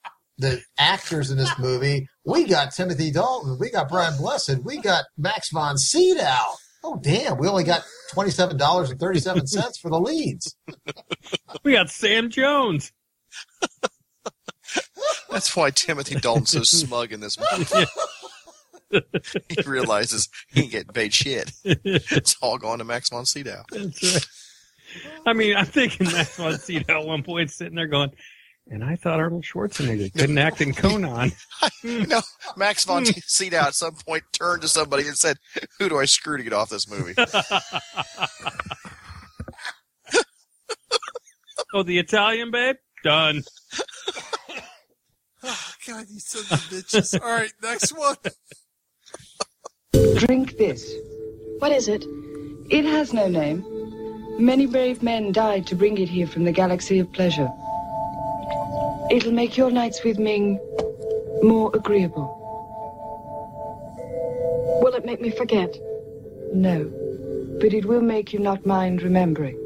the 0.42 0.60
actors 0.78 1.30
in 1.30 1.38
this 1.38 1.58
movie. 1.58 2.06
We 2.24 2.44
got 2.44 2.72
Timothy 2.72 3.10
Dalton. 3.10 3.56
We 3.58 3.70
got 3.70 3.88
Brian 3.88 4.16
Blessed. 4.18 4.62
We 4.64 4.78
got 4.78 5.04
Max 5.16 5.50
von 5.50 5.78
Sydow. 5.78 6.36
Oh, 6.84 6.98
damn! 7.00 7.38
We 7.38 7.46
only 7.46 7.64
got 7.64 7.82
twenty-seven 8.12 8.56
dollars 8.56 8.90
and 8.90 8.98
thirty-seven 8.98 9.46
cents 9.46 9.78
for 9.78 9.88
the 9.88 10.00
leads. 10.00 10.56
We 11.62 11.72
got 11.72 11.90
Sam 11.90 12.28
Jones. 12.28 12.92
That's 15.30 15.54
why 15.56 15.70
Timothy 15.70 16.16
Dalton's 16.16 16.50
so 16.50 16.62
smug 16.62 17.12
in 17.12 17.20
this 17.20 17.38
movie. 17.38 17.86
he 19.48 19.62
realizes 19.64 20.28
he 20.48 20.62
ain't 20.62 20.72
getting 20.72 20.92
paid 20.92 21.14
shit. 21.14 21.52
It's 21.64 22.36
all 22.42 22.58
going 22.58 22.78
to 22.78 22.84
Max 22.84 23.10
von 23.10 23.26
Sydow. 23.26 23.62
That's 23.70 24.14
right. 24.14 24.26
I 25.24 25.32
mean, 25.32 25.56
I'm 25.56 25.66
thinking 25.66 26.06
Max 26.08 26.36
von 26.36 26.58
Sydow 26.58 27.00
at 27.00 27.06
one 27.06 27.22
point 27.22 27.50
sitting 27.50 27.76
there 27.76 27.86
going, 27.86 28.10
and 28.70 28.84
I 28.84 28.96
thought 28.96 29.20
Arnold 29.20 29.44
Schwarzenegger 29.44 30.12
couldn't 30.14 30.38
act 30.38 30.60
in 30.60 30.74
Conan. 30.74 31.32
You 31.82 32.06
know, 32.06 32.20
Max 32.56 32.84
von 32.84 33.04
hmm. 33.04 33.10
Sydow 33.26 33.58
at 33.58 33.74
some 33.74 33.94
point 33.94 34.22
turned 34.32 34.62
to 34.62 34.68
somebody 34.68 35.08
and 35.08 35.16
said, 35.16 35.38
"Who 35.78 35.88
do 35.88 35.98
I 35.98 36.04
screw 36.04 36.36
to 36.36 36.44
get 36.44 36.52
off 36.52 36.70
this 36.70 36.88
movie?" 36.88 37.14
oh, 41.74 41.82
the 41.82 41.98
Italian 41.98 42.52
babe? 42.52 42.76
Done. 43.02 43.42
Oh, 45.42 45.72
God, 45.86 46.06
you 46.08 46.20
sons 46.20 46.52
of 46.52 46.60
bitches. 46.70 47.20
All 47.20 47.28
right, 47.28 47.52
next 47.62 47.98
one. 47.98 48.14
Drink 50.18 50.56
this. 50.56 50.88
What 51.58 51.72
is 51.72 51.88
it? 51.88 52.04
It 52.70 52.84
has 52.84 53.12
no 53.12 53.26
name. 53.26 53.64
Many 54.38 54.66
brave 54.66 55.02
men 55.02 55.32
died 55.32 55.66
to 55.66 55.74
bring 55.74 55.98
it 55.98 56.08
here 56.08 56.28
from 56.28 56.44
the 56.44 56.52
galaxy 56.52 57.00
of 57.00 57.12
pleasure. 57.12 57.50
It'll 59.12 59.30
make 59.30 59.58
your 59.58 59.70
nights 59.70 60.02
with 60.02 60.18
Ming 60.18 60.58
more 61.42 61.70
agreeable. 61.74 62.40
Will 64.82 64.94
it 64.94 65.04
make 65.04 65.20
me 65.20 65.28
forget? 65.28 65.76
No, 66.54 66.90
but 67.60 67.74
it 67.74 67.84
will 67.84 68.00
make 68.00 68.32
you 68.32 68.38
not 68.38 68.64
mind 68.64 69.02
remembering. 69.02 69.58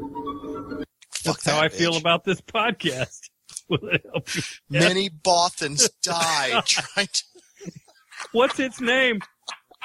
Fuck 1.11 1.23
That's 1.23 1.45
how 1.45 1.61
that 1.61 1.63
I 1.63 1.69
feel 1.69 1.95
about 1.95 2.25
this 2.25 2.41
podcast. 2.41 3.29
Will 3.69 3.87
it 3.87 4.05
help 4.11 4.35
you? 4.35 4.41
Many 4.69 5.09
Bothans 5.09 5.89
died 6.01 6.65
trying 6.65 7.07
to. 7.07 7.23
What's 8.33 8.59
its 8.59 8.81
name? 8.81 9.21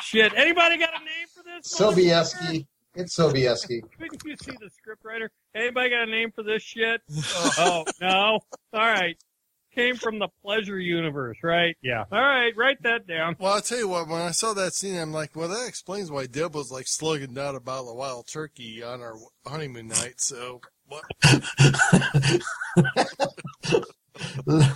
Shit. 0.02 0.34
Anybody 0.34 0.76
got 0.76 0.90
a 0.90 1.04
name 1.04 1.28
for 1.32 1.44
this? 1.44 1.72
Sobieski. 1.72 2.66
It's 2.96 3.16
Sobieski. 3.16 3.80
Couldn't 3.96 4.24
you 4.24 4.36
see 4.42 4.56
the 4.58 4.70
scriptwriter? 4.70 5.28
Anybody 5.54 5.90
got 5.90 6.08
a 6.08 6.10
name 6.10 6.32
for 6.32 6.42
this 6.42 6.64
shit? 6.64 7.00
oh, 7.58 7.84
no? 8.00 8.40
All 8.72 8.80
right. 8.80 9.16
Came 9.74 9.96
from 9.96 10.18
the 10.18 10.28
pleasure 10.42 10.78
universe, 10.78 11.38
right? 11.42 11.76
Yeah. 11.82 12.04
All 12.12 12.20
right, 12.20 12.52
write 12.56 12.82
that 12.82 13.06
down. 13.06 13.36
Well, 13.38 13.54
I'll 13.54 13.62
tell 13.62 13.78
you 13.78 13.88
what, 13.88 14.06
when 14.06 14.20
I 14.20 14.32
saw 14.32 14.52
that 14.52 14.74
scene, 14.74 14.98
I'm 14.98 15.12
like, 15.12 15.34
well, 15.34 15.48
that 15.48 15.66
explains 15.66 16.10
why 16.10 16.26
Deb 16.26 16.54
was 16.54 16.70
like 16.70 16.86
slugging 16.86 17.32
down 17.34 17.56
a 17.56 17.60
bottle 17.60 17.90
of 17.90 17.96
wild 17.96 18.28
turkey 18.28 18.82
on 18.82 19.00
our 19.00 19.14
honeymoon 19.46 19.88
night. 19.88 20.20
So, 20.20 20.60
what? 20.86 21.04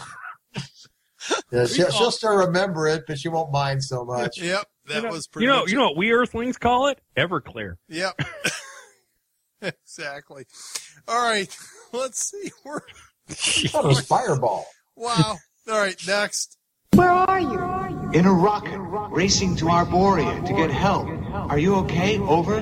Yeah, 1.51 1.67
she'll, 1.67 1.91
she'll 1.91 2.11
still 2.11 2.37
remember 2.37 2.87
it, 2.87 3.05
but 3.07 3.19
she 3.19 3.29
won't 3.29 3.53
mind 3.53 3.83
so 3.83 4.05
much. 4.05 4.41
Yep, 4.41 4.67
that 4.87 4.97
you 4.97 5.03
know, 5.03 5.11
was 5.11 5.27
pretty 5.27 5.47
you 5.47 5.53
know, 5.53 5.61
much 5.61 5.71
you 5.71 5.77
it. 5.77 5.81
know 5.81 5.89
what 5.89 5.97
we 5.97 6.13
Earthlings 6.13 6.57
call 6.57 6.89
it? 6.89 7.01
Everclear. 7.17 7.77
Yep. 7.89 8.21
exactly. 9.63 10.47
All 11.09 11.23
right, 11.23 11.55
let's 11.93 12.31
see. 12.31 12.51
We're 12.65 12.81
I 13.29 13.35
thought 13.35 13.85
it 13.85 13.89
was 13.89 14.01
Fireball. 14.01 14.67
Wow. 14.97 15.37
All 15.69 15.79
right, 15.79 16.01
next. 16.07 16.57
Where 16.95 17.11
are 17.11 17.41
you? 17.41 18.11
In 18.15 18.25
a 18.25 18.33
rocket, 18.33 18.79
racing 19.11 19.57
to 19.57 19.67
Arboria 19.67 20.47
to 20.47 20.53
get 20.55 20.71
help. 20.71 21.07
Are 21.33 21.59
you 21.59 21.75
okay? 21.77 22.19
Over? 22.19 22.61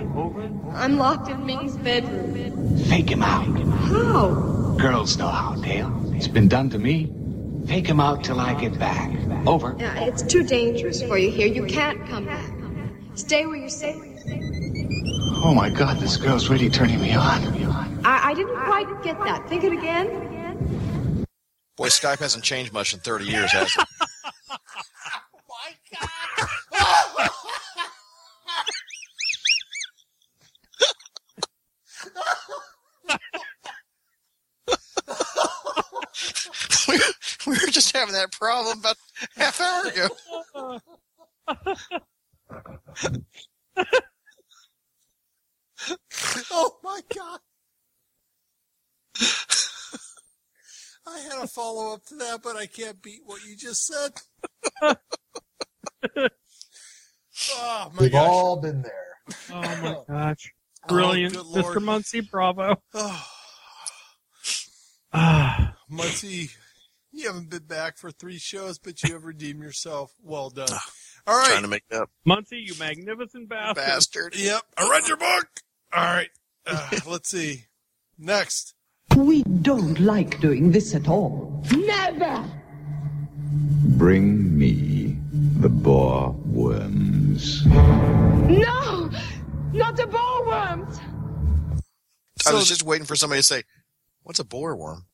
I'm 0.72 0.99
locked 0.99 1.28
in 1.28 1.47
Ming's 1.47 1.76
bedroom. 1.76 2.76
Fake 2.87 3.09
him 3.09 3.22
out. 3.22 3.57
How? 3.87 4.74
Girls 4.78 5.16
know 5.16 5.28
how, 5.28 5.55
Dale. 5.55 5.93
It's 6.16 6.26
been 6.26 6.49
done 6.49 6.70
to 6.70 6.78
me. 6.78 7.12
Fake 7.68 7.87
him 7.87 8.01
out 8.01 8.24
till 8.24 8.41
I 8.41 8.55
get 8.55 8.76
back. 8.80 9.12
Over. 9.47 9.74
Uh, 9.74 10.07
it's 10.07 10.22
too 10.22 10.43
dangerous 10.43 11.03
for 11.03 11.16
you 11.16 11.30
here. 11.30 11.47
You 11.47 11.66
can't 11.66 12.05
come 12.09 12.26
back. 12.26 12.51
Stay 13.14 13.47
where 13.47 13.57
you're 13.57 13.68
safe. 13.68 14.03
Oh 15.45 15.53
my 15.55 15.70
god, 15.70 16.01
this 16.01 16.16
girl's 16.16 16.49
really 16.49 16.68
turning 16.68 17.01
me 17.01 17.14
on. 17.14 18.01
I, 18.05 18.30
I 18.30 18.35
didn't 18.35 18.57
quite 18.57 19.03
get 19.05 19.18
that. 19.20 19.49
Think 19.49 19.62
it 19.62 19.72
again. 19.72 20.35
Boy, 21.77 21.89
Skype 21.89 22.20
hasn't 22.20 22.45
changed 22.45 22.72
much 22.72 22.95
in 22.95 23.01
30 23.01 23.25
years, 23.25 23.51
has 23.53 23.75
it? 23.77 23.89
oh 26.77 27.25
we, 36.89 36.99
we 37.47 37.53
were 37.53 37.70
just 37.70 37.97
having 37.97 38.14
that 38.14 38.33
problem 38.33 38.79
about 38.79 38.97
half 39.37 39.61
hour 39.61 39.87
ago. 39.87 40.09
Oh 46.51 46.77
my 46.83 47.01
god. 47.14 47.41
I 51.07 51.19
had 51.21 51.43
a 51.43 51.47
follow 51.47 51.95
up 51.95 52.05
to 52.07 52.17
that, 52.17 52.43
but 52.43 52.57
I 52.57 52.67
can't 52.67 53.03
beat 53.03 53.21
what 53.25 53.45
you 53.45 53.57
just 53.57 53.87
said. 53.87 54.13
oh 54.83 54.97
my 57.57 57.91
We've 58.01 58.13
gosh. 58.13 58.29
all 58.29 58.57
been 58.57 58.83
there. 58.83 59.19
Oh 59.53 59.61
my 59.61 59.97
gosh. 60.09 60.53
Brilliant. 60.89 61.37
Oh. 61.37 61.45
Mr. 61.55 61.83
Muncie, 61.83 62.21
bravo. 62.21 62.77
Oh, 62.95 63.27
Ah, 65.13 65.77
Muncie, 65.89 66.51
you 67.13 67.27
haven't 67.29 67.49
been 67.51 67.63
back 67.67 67.97
for 67.99 68.11
three 68.11 68.39
shows, 68.39 68.79
but 68.79 69.03
you 69.03 69.13
have 69.13 69.25
redeemed 69.25 69.63
yourself. 69.63 70.13
Well 70.23 70.51
done. 70.51 70.69
All 71.27 71.39
right. 71.39 71.51
Trying 71.51 71.63
to 71.63 71.69
make 71.69 71.85
up. 71.93 72.11
Muncie, 72.25 72.59
you 72.59 72.75
magnificent 72.79 73.49
bastard. 73.49 73.77
Bastard. 73.77 74.37
Yep. 74.37 74.63
I 74.77 74.91
read 74.91 75.07
your 75.09 75.17
book. 75.17 75.47
All 75.93 76.03
right. 76.05 76.31
Uh, 76.67 76.91
let's 77.07 77.31
see. 77.31 77.65
Next. 78.19 78.75
We 79.17 79.43
don't 79.43 80.01
like 80.01 80.41
doing 80.41 80.71
this 80.73 80.95
at 80.95 81.09
all. 81.09 81.62
Never! 81.73 82.45
Bring 83.97 84.59
me 84.59 85.17
the 85.61 85.69
boar 85.69 86.33
worms. 86.47 87.65
No! 87.67 89.11
Not 89.73 89.97
the 89.97 90.05
ballworms! 90.05 90.99
I 92.47 92.51
So- 92.51 92.57
was 92.57 92.69
just 92.69 92.83
waiting 92.83 93.07
for 93.07 93.17
somebody 93.17 93.41
to 93.41 93.47
say, 93.47 93.62
What's 94.23 94.39
a 94.39 94.45
boar 94.45 94.75
worm? 94.77 95.05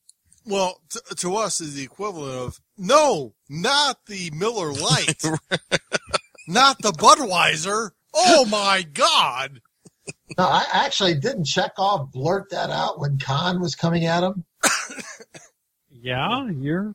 Well, 0.46 0.80
t- 0.88 1.00
to 1.16 1.36
us 1.36 1.60
is 1.60 1.74
the 1.74 1.82
equivalent 1.82 2.34
of 2.34 2.60
no, 2.78 3.34
not 3.48 4.06
the 4.06 4.30
Miller 4.30 4.72
Lite, 4.72 5.22
not 6.48 6.80
the 6.80 6.92
Budweiser. 6.92 7.90
Oh 8.14 8.44
my 8.46 8.82
God! 8.82 9.60
No, 10.38 10.44
I 10.44 10.64
actually 10.72 11.14
didn't 11.14 11.44
check 11.44 11.72
off 11.78 12.12
blurt 12.12 12.50
that 12.50 12.70
out 12.70 13.00
when 13.00 13.18
Khan 13.18 13.60
was 13.60 13.74
coming 13.74 14.06
at 14.06 14.22
him. 14.22 14.44
Yeah, 16.02 16.48
you're. 16.50 16.94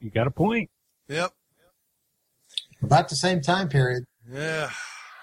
You 0.00 0.10
got 0.10 0.26
a 0.26 0.30
point. 0.30 0.68
Yep. 1.08 1.32
About 2.82 3.08
the 3.08 3.16
same 3.16 3.40
time 3.40 3.70
period. 3.70 4.04
Yeah. 4.30 4.70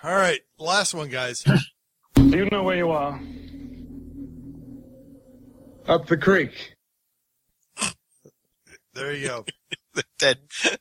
All 0.03 0.15
right. 0.15 0.39
Last 0.57 0.93
one, 0.93 1.09
guys. 1.09 1.43
You 2.15 2.47
know 2.51 2.63
where 2.63 2.77
you 2.77 2.89
are. 2.89 3.19
Up 5.87 6.07
the 6.07 6.15
creek. 6.15 6.75
There 8.93 9.13
you 9.13 9.27
go. 9.27 9.45
that 10.19 10.37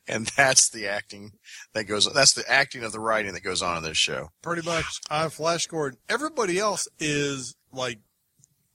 and 0.07 0.27
that's 0.37 0.69
the 0.69 0.87
acting 0.87 1.33
that 1.73 1.85
goes 1.85 2.11
that's 2.13 2.33
the 2.33 2.49
acting 2.49 2.83
of 2.83 2.91
the 2.91 2.99
writing 2.99 3.33
that 3.33 3.43
goes 3.43 3.61
on 3.61 3.77
in 3.77 3.83
this 3.83 3.97
show. 3.97 4.29
Pretty 4.41 4.61
much 4.63 4.85
on 5.09 5.29
Flash 5.29 5.67
Gordon. 5.67 5.99
Everybody 6.09 6.59
else 6.59 6.87
is 6.99 7.55
like 7.71 7.99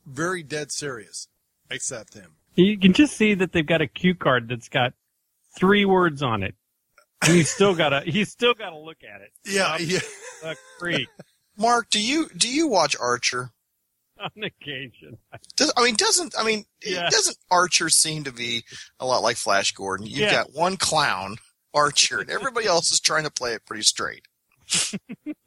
very 0.06 0.42
dead 0.42 0.72
serious, 0.72 1.28
except 1.70 2.14
him. 2.14 2.32
You 2.54 2.78
can 2.78 2.92
just 2.92 3.16
see 3.16 3.34
that 3.34 3.52
they've 3.52 3.66
got 3.66 3.82
a 3.82 3.86
cue 3.86 4.14
card 4.14 4.48
that's 4.48 4.68
got 4.68 4.94
three 5.56 5.84
words 5.84 6.22
on 6.22 6.42
it. 6.42 6.54
And 7.22 7.34
he's 7.34 7.50
still 7.50 7.74
got 7.74 7.90
to 7.90 8.00
he's 8.02 8.30
still 8.30 8.54
got 8.54 8.70
to 8.70 8.78
look 8.78 8.98
at 9.02 9.20
it. 9.20 9.32
Yeah, 9.44 9.76
yeah. 9.78 10.00
The 10.42 10.56
creek 10.78 11.08
Mark, 11.58 11.90
do 11.90 12.00
you 12.00 12.28
do 12.36 12.48
you 12.48 12.68
watch 12.68 12.94
Archer? 13.00 13.50
on 14.36 14.42
occasion. 14.42 15.18
Does, 15.56 15.72
I 15.76 15.84
mean, 15.84 15.94
doesn't 15.96 16.34
I 16.38 16.44
mean 16.44 16.64
Yeah. 16.84 17.08
doesn't 17.10 17.36
Archer 17.50 17.88
seem 17.88 18.24
to 18.24 18.32
be 18.32 18.64
a 19.00 19.06
lot 19.06 19.22
like 19.22 19.36
Flash 19.36 19.72
Gordon? 19.72 20.06
You've 20.06 20.18
Yeah. 20.18 20.30
got 20.44 20.52
one 20.54 20.76
clown, 20.76 21.36
Archer, 21.74 22.20
and 22.20 22.30
everybody 22.30 22.66
else 22.66 22.90
is 22.92 23.00
trying 23.00 23.24
to 23.24 23.30
play 23.30 23.52
it 23.54 23.64
pretty 23.66 23.82
straight. 23.82 24.26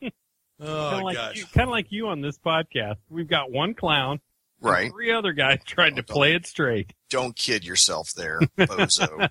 kind 0.01 0.11
Oh 0.59 0.97
of 0.97 1.03
like 1.03 1.15
gosh. 1.17 1.37
you, 1.37 1.45
kind 1.47 1.67
of 1.67 1.71
like 1.71 1.87
you 1.91 2.07
on 2.07 2.21
this 2.21 2.37
podcast. 2.37 2.97
We've 3.09 3.27
got 3.27 3.51
one 3.51 3.73
clown, 3.73 4.19
and 4.61 4.69
Right? 4.69 4.91
Three 4.91 5.11
other 5.11 5.33
guys 5.33 5.59
trying 5.65 5.95
to 5.95 6.03
play 6.03 6.33
it 6.35 6.45
straight. 6.45 6.93
Don't 7.09 7.35
kid 7.35 7.65
yourself 7.65 8.09
there, 8.15 8.39
bozo. 8.59 9.27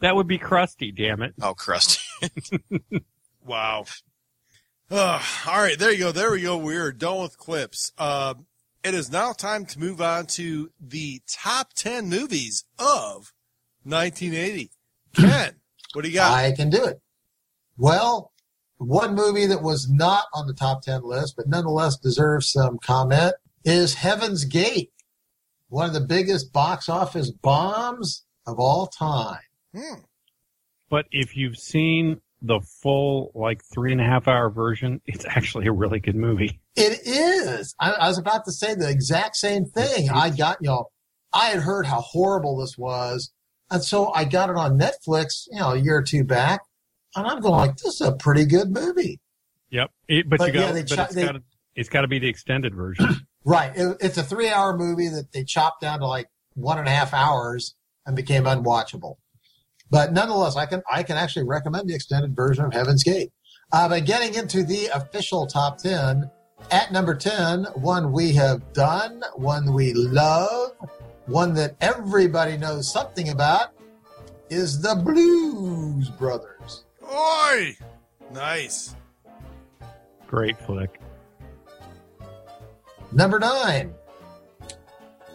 That 0.00 0.14
would 0.16 0.26
be 0.28 0.38
crusty. 0.38 0.92
Damn 0.92 1.22
it. 1.22 1.34
oh, 1.42 1.54
crusty. 1.54 2.00
Wow. 3.44 3.84
Uh, 4.90 5.22
all 5.46 5.62
right, 5.62 5.78
there 5.78 5.92
you 5.92 5.98
go. 5.98 6.12
There 6.12 6.32
we 6.32 6.42
go. 6.42 6.56
We're 6.56 6.90
done 6.90 7.22
with 7.22 7.38
clips. 7.38 7.92
Uh, 7.96 8.34
it 8.82 8.92
is 8.92 9.12
now 9.12 9.32
time 9.32 9.64
to 9.66 9.78
move 9.78 10.00
on 10.00 10.26
to 10.26 10.70
the 10.80 11.22
top 11.28 11.74
10 11.74 12.08
movies 12.08 12.64
of 12.76 13.32
1980. 13.84 14.70
Ken, 15.14 15.54
what 15.92 16.02
do 16.02 16.08
you 16.08 16.14
got? 16.14 16.32
I 16.32 16.50
can 16.50 16.70
do 16.70 16.84
it. 16.84 17.00
Well, 17.78 18.32
one 18.78 19.14
movie 19.14 19.46
that 19.46 19.62
was 19.62 19.88
not 19.88 20.24
on 20.34 20.48
the 20.48 20.54
top 20.54 20.82
10 20.82 21.02
list, 21.04 21.36
but 21.36 21.46
nonetheless 21.46 21.96
deserves 21.96 22.50
some 22.50 22.78
comment 22.78 23.34
is 23.64 23.94
Heaven's 23.94 24.44
Gate, 24.44 24.90
one 25.68 25.86
of 25.86 25.94
the 25.94 26.00
biggest 26.00 26.52
box 26.52 26.88
office 26.88 27.30
bombs 27.30 28.24
of 28.44 28.58
all 28.58 28.88
time. 28.88 29.38
Hmm. 29.72 30.00
But 30.88 31.06
if 31.12 31.36
you've 31.36 31.58
seen 31.58 32.22
the 32.42 32.60
full 32.82 33.32
like 33.34 33.62
three 33.72 33.92
and 33.92 34.00
a 34.00 34.04
half 34.04 34.26
hour 34.28 34.50
version, 34.50 35.00
it's 35.06 35.24
actually 35.26 35.66
a 35.66 35.72
really 35.72 36.00
good 36.00 36.16
movie. 36.16 36.60
It 36.76 37.00
is. 37.06 37.74
I, 37.78 37.92
I 37.92 38.08
was 38.08 38.18
about 38.18 38.44
to 38.46 38.52
say 38.52 38.74
the 38.74 38.88
exact 38.88 39.36
same 39.36 39.66
thing. 39.66 40.08
I 40.10 40.30
got, 40.30 40.58
you 40.60 40.68
know, 40.68 40.86
I 41.32 41.50
had 41.50 41.60
heard 41.60 41.86
how 41.86 42.00
horrible 42.00 42.58
this 42.58 42.76
was. 42.78 43.30
And 43.70 43.82
so 43.84 44.12
I 44.12 44.24
got 44.24 44.50
it 44.50 44.56
on 44.56 44.78
Netflix, 44.78 45.46
you 45.50 45.60
know, 45.60 45.72
a 45.72 45.76
year 45.76 45.96
or 45.98 46.02
two 46.02 46.24
back. 46.24 46.60
And 47.14 47.26
I'm 47.26 47.40
going 47.40 47.54
like, 47.54 47.76
this 47.76 48.00
is 48.00 48.06
a 48.06 48.12
pretty 48.12 48.44
good 48.46 48.70
movie. 48.70 49.20
Yep. 49.70 49.90
It, 50.08 50.28
but, 50.28 50.38
But 50.38 50.46
you 50.48 50.52
got, 50.54 50.74
yeah, 50.74 50.82
but 50.82 50.88
cho- 50.96 51.02
it's 51.04 51.14
they- 51.14 51.24
got 51.26 51.32
to, 51.32 51.42
it's 51.76 51.88
got 51.88 52.00
to 52.00 52.08
be 52.08 52.18
the 52.18 52.28
extended 52.28 52.74
version. 52.74 53.06
Right. 53.42 53.72
It, 53.74 53.96
it's 54.00 54.18
a 54.18 54.22
three 54.22 54.50
hour 54.50 54.76
movie 54.76 55.08
that 55.08 55.32
they 55.32 55.44
chopped 55.44 55.80
down 55.80 56.00
to 56.00 56.06
like 56.06 56.28
one 56.52 56.78
and 56.78 56.86
a 56.86 56.90
half 56.90 57.14
hours 57.14 57.74
and 58.04 58.14
became 58.14 58.44
unwatchable. 58.44 59.14
But 59.90 60.12
nonetheless, 60.12 60.56
I 60.56 60.66
can, 60.66 60.82
I 60.90 61.02
can 61.02 61.16
actually 61.16 61.46
recommend 61.46 61.88
the 61.88 61.94
extended 61.94 62.34
version 62.34 62.64
of 62.64 62.72
Heaven's 62.72 63.02
Gate. 63.02 63.32
Uh, 63.72 63.88
but 63.88 64.04
getting 64.04 64.34
into 64.34 64.62
the 64.62 64.86
official 64.94 65.46
top 65.46 65.78
10, 65.78 66.30
at 66.70 66.92
number 66.92 67.14
10, 67.14 67.64
one 67.74 68.12
we 68.12 68.32
have 68.34 68.72
done, 68.72 69.22
one 69.34 69.72
we 69.72 69.92
love, 69.94 70.72
one 71.26 71.54
that 71.54 71.76
everybody 71.80 72.56
knows 72.56 72.92
something 72.92 73.28
about 73.28 73.68
is 74.48 74.80
the 74.80 74.94
Blues 74.94 76.08
Brothers. 76.10 76.84
Oi! 77.04 77.76
Nice. 78.32 78.94
Great 80.26 80.60
flick. 80.60 81.00
Number 83.12 83.40
nine, 83.40 83.92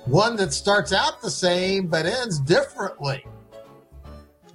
one 0.06 0.38
that 0.38 0.54
starts 0.54 0.94
out 0.94 1.22
the 1.22 1.32
same 1.32 1.88
but 1.88 2.06
ends 2.06 2.40
differently. 2.40 3.26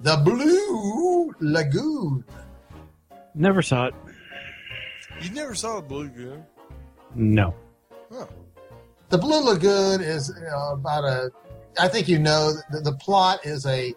The 0.03 0.17
Blue 0.17 1.35
Lagoon. 1.41 2.25
Never 3.35 3.61
saw 3.61 3.87
it. 3.87 3.95
You 5.21 5.31
never 5.31 5.55
saw 5.55 5.79
a 5.79 5.83
Blue 5.83 6.05
Lagoon? 6.05 6.45
No. 7.15 7.55
Huh. 8.11 8.27
The 9.11 9.19
Blue 9.19 9.45
Lagoon 9.45 10.01
is 10.01 10.33
you 10.41 10.73
about 10.73 11.05
a, 11.05 11.31
I 11.79 11.89
think 11.89 12.09
you 12.09 12.19
know, 12.19 12.53
the, 12.71 12.81
the 12.81 12.93
plot 12.93 13.45
is 13.45 13.67
a 13.67 13.95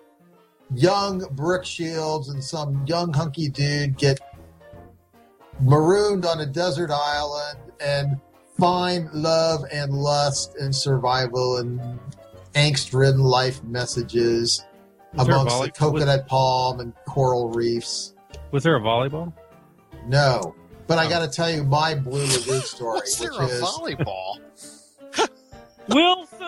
young 0.75 1.19
Brooke 1.31 1.63
Shields 1.63 2.27
and 2.27 2.43
some 2.43 2.83
young 2.85 3.13
hunky 3.13 3.47
dude 3.47 3.97
get 3.97 4.19
marooned 5.61 6.25
on 6.25 6.41
a 6.41 6.45
desert 6.45 6.91
island 6.91 7.59
and 7.79 8.19
find 8.59 9.09
love 9.13 9.63
and 9.71 9.93
lust 9.93 10.55
and 10.59 10.75
survival 10.75 11.57
and 11.57 11.99
angst-ridden 12.55 13.21
life 13.21 13.63
messages 13.63 14.63
Was 15.15 15.27
amongst 15.27 15.55
volley- 15.55 15.67
the 15.67 15.73
coconut 15.73 16.27
palm 16.27 16.79
and 16.79 16.93
coral 17.05 17.49
reefs. 17.49 18.13
Was 18.51 18.63
there 18.63 18.75
a 18.75 18.79
volleyball? 18.81 19.33
No, 20.07 20.55
but 20.87 20.97
I 20.97 21.05
oh. 21.05 21.09
got 21.09 21.19
to 21.19 21.27
tell 21.27 21.49
you 21.49 21.63
my 21.63 21.95
Blue 21.95 22.21
Lagoon 22.25 22.61
story, 22.61 22.99
Was 23.01 23.17
there 23.19 23.31
which 23.31 23.39
a 23.39 23.53
is 23.53 23.61
volleyball? 23.61 24.39
Wilson. 25.89 26.39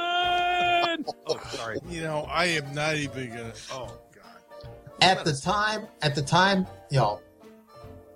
Oh, 1.27 1.37
sorry. 1.49 1.77
You 1.89 2.01
know, 2.03 2.25
I 2.31 2.45
am 2.45 2.73
not 2.73 2.95
even 2.95 3.27
gonna. 3.29 3.53
Oh 3.71 3.87
God. 4.13 4.69
at 5.01 5.25
the 5.25 5.33
time. 5.33 5.87
At 6.01 6.15
the 6.15 6.21
time, 6.21 6.65
you 6.89 6.97
know, 6.97 7.19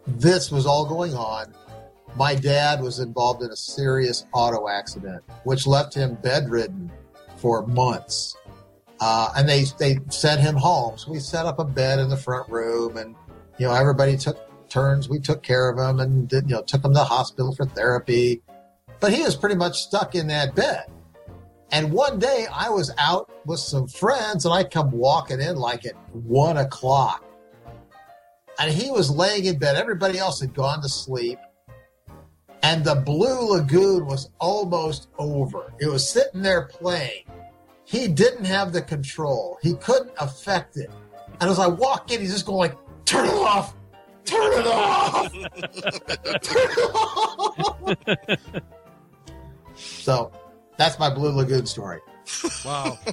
this 0.08 0.50
was 0.52 0.66
all 0.66 0.86
going 0.86 1.14
on. 1.14 1.54
My 2.16 2.34
dad 2.36 2.82
was 2.82 3.00
involved 3.00 3.43
in 3.43 3.52
a 3.52 3.56
serious 3.56 4.26
auto 4.34 4.70
accident, 4.70 5.24
which 5.43 5.68
left 5.68 5.93
him 5.93 6.18
bedridden 6.24 6.89
for 7.38 7.68
months. 7.68 8.36
Uh, 9.00 9.32
and 9.36 9.47
they 9.47 9.64
they 9.78 10.00
sent 10.10 10.41
him 10.41 10.56
home. 10.56 10.97
So 10.97 11.12
we 11.12 11.20
set 11.20 11.45
up 11.45 11.60
a 11.60 11.66
bed 11.66 12.00
in 12.00 12.10
the 12.10 12.18
front 12.18 12.50
room, 12.50 12.97
and 12.97 13.16
you 13.58 13.68
know 13.68 13.74
everybody 13.74 14.18
took 14.18 14.38
turns. 14.70 15.08
We 15.08 15.20
took 15.20 15.41
care 15.41 15.70
of 15.70 15.78
him, 15.78 16.00
and 16.00 16.28
did, 16.28 16.50
you 16.50 16.56
know 16.56 16.62
took 16.62 16.84
him 16.84 16.91
to 16.93 17.00
the 17.00 17.06
hospital 17.06 17.56
for 17.56 17.66
therapy. 17.66 18.41
But 19.00 19.14
he 19.14 19.22
was 19.22 19.36
pretty 19.36 19.56
much 19.56 19.82
stuck 19.82 20.16
in 20.16 20.28
that 20.28 20.56
bed. 20.56 20.86
And 21.72 21.93
one 21.93 22.20
day 22.20 22.47
I 22.52 22.70
was 22.70 22.91
out 22.97 23.32
with 23.45 23.60
some 23.60 23.88
friends, 23.88 24.45
and 24.45 24.54
I 24.54 24.64
come 24.64 24.91
walking 24.91 25.39
in 25.39 25.56
like 25.56 25.86
at 25.86 25.95
one 26.14 26.58
o'clock, 26.58 27.24
and 28.60 28.74
he 28.74 28.91
was 28.91 29.10
laying 29.10 29.45
in 29.45 29.60
bed. 29.60 29.78
Everybody 29.78 30.20
else 30.20 30.41
had 30.41 30.54
gone 30.54 30.82
to 30.82 30.89
sleep. 30.89 31.39
And 32.62 32.84
the 32.84 32.95
Blue 32.95 33.52
Lagoon 33.52 34.06
was 34.06 34.32
almost 34.38 35.08
over. 35.18 35.74
It 35.80 35.88
was 35.88 36.10
sitting 36.10 36.41
there 36.41 36.64
playing 36.64 37.24
he 37.89 38.07
didn't 38.07 38.45
have 38.45 38.71
the 38.71 38.83
control. 38.83 39.57
He 39.63 39.73
couldn't 39.73 40.11
affect 40.19 40.77
it. 40.77 40.91
And 41.41 41.49
as 41.49 41.57
I 41.57 41.65
walk 41.65 42.11
in, 42.11 42.21
he's 42.21 42.31
just 42.31 42.45
going 42.45 42.69
like, 42.69 42.77
"Turn 43.05 43.25
it 43.25 43.33
off, 43.33 43.73
turn 44.25 44.53
it 44.53 44.67
off, 44.67 45.31
turn 46.43 46.69
it 46.69 46.79
off." 46.93 47.97
so 49.75 50.31
that's 50.77 50.99
my 50.99 51.09
Blue 51.11 51.31
Lagoon 51.31 51.65
story. 51.65 51.99
Wow. 52.63 52.99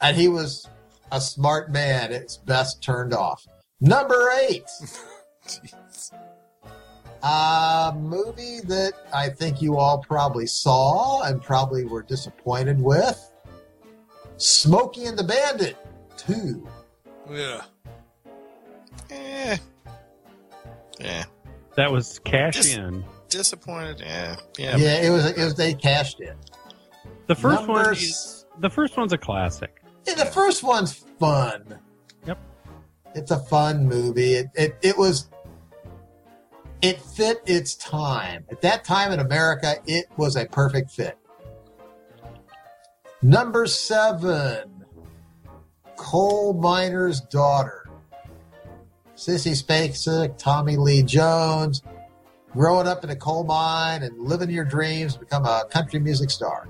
And 0.00 0.16
he 0.16 0.28
was 0.28 0.68
a 1.10 1.20
smart 1.20 1.72
man. 1.72 2.12
It's 2.12 2.36
best 2.36 2.80
turned 2.80 3.12
off. 3.12 3.44
Number 3.80 4.30
eight. 4.48 4.62
A 7.22 7.92
movie 7.96 8.60
that 8.64 8.92
I 9.12 9.28
think 9.28 9.60
you 9.60 9.76
all 9.76 9.98
probably 9.98 10.46
saw 10.46 11.22
and 11.22 11.42
probably 11.42 11.84
were 11.84 12.02
disappointed 12.02 12.80
with. 12.80 13.32
Smokey 14.36 15.06
and 15.06 15.18
the 15.18 15.24
Bandit 15.24 15.76
2. 16.16 16.68
Yeah. 17.30 17.62
Eh. 19.10 19.56
Yeah. 21.00 21.24
That 21.76 21.90
was 21.92 22.18
cash 22.20 22.54
Just- 22.54 22.76
in. 22.76 23.04
Disappointed. 23.28 24.00
Yeah. 24.00 24.36
Yeah. 24.56 24.76
Yeah, 24.76 25.02
it 25.02 25.10
was. 25.10 25.26
It 25.26 25.36
was. 25.36 25.54
They 25.54 25.74
cashed 25.74 26.20
it. 26.20 26.34
The 27.26 27.34
first 27.34 27.68
one 27.68 27.92
is 27.92 28.46
the 28.58 28.70
first 28.70 28.96
one's 28.96 29.12
a 29.12 29.18
classic. 29.18 29.82
Yeah, 30.06 30.14
the 30.14 30.24
first 30.24 30.62
one's 30.62 31.04
fun. 31.20 31.78
Yep. 32.26 32.38
It's 33.14 33.30
a 33.30 33.38
fun 33.38 33.86
movie. 33.86 34.32
It, 34.32 34.46
it 34.54 34.78
it 34.80 34.96
was 34.96 35.28
it 36.82 37.00
fit 37.00 37.42
its 37.46 37.74
time. 37.74 38.44
At 38.50 38.60
that 38.62 38.84
time 38.84 39.12
in 39.12 39.20
America, 39.20 39.76
it 39.86 40.06
was 40.16 40.36
a 40.36 40.46
perfect 40.46 40.90
fit. 40.90 41.18
Number 43.20 43.66
seven, 43.66 44.84
Coal 45.96 46.52
Miner's 46.52 47.20
Daughter. 47.20 47.88
Sissy 49.16 49.60
Spacek, 49.60 50.38
Tommy 50.38 50.76
Lee 50.76 51.02
Jones, 51.02 51.82
growing 52.52 52.86
up 52.86 53.02
in 53.02 53.10
a 53.10 53.16
coal 53.16 53.42
mine 53.42 54.04
and 54.04 54.16
living 54.16 54.48
your 54.48 54.64
dreams, 54.64 55.16
become 55.16 55.44
a 55.44 55.64
country 55.68 55.98
music 55.98 56.30
star. 56.30 56.68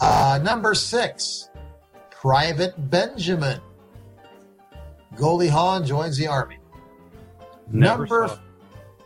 Uh, 0.00 0.40
number 0.42 0.74
six, 0.74 1.50
Private 2.10 2.90
Benjamin. 2.90 3.60
Goldie 5.14 5.48
Hawn 5.48 5.84
joins 5.84 6.16
the 6.16 6.28
army. 6.28 6.58
Never 7.70 8.06
Number. 8.06 8.40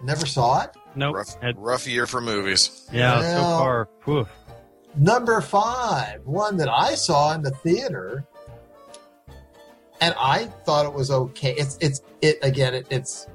Never 0.03 0.27
saw 0.27 0.63
it. 0.63 0.71
Nope. 0.95 1.17
Rough, 1.17 1.41
Had- 1.41 1.59
rough 1.59 1.87
year 1.87 2.07
for 2.07 2.21
movies. 2.21 2.89
yeah, 2.93 3.19
Well- 3.19 3.59
so 3.59 3.59
far. 3.65 3.89
Woof. 4.07 4.29
Number 4.95 5.41
five, 5.41 6.21
one 6.27 6.59
that 6.59 6.69
I 6.69 6.95
saw 6.97 7.33
in 7.33 7.41
the 7.43 7.51
theater, 7.51 8.25
and 10.03 10.15
I 10.19 10.47
thought 10.67 10.85
it 10.85 10.93
was 10.93 11.11
okay. 11.11 11.55
It's 11.57 11.79
it's 11.81 12.03
it 12.21 12.39
again. 12.43 12.75
It, 12.75 12.87
it's 12.91 13.27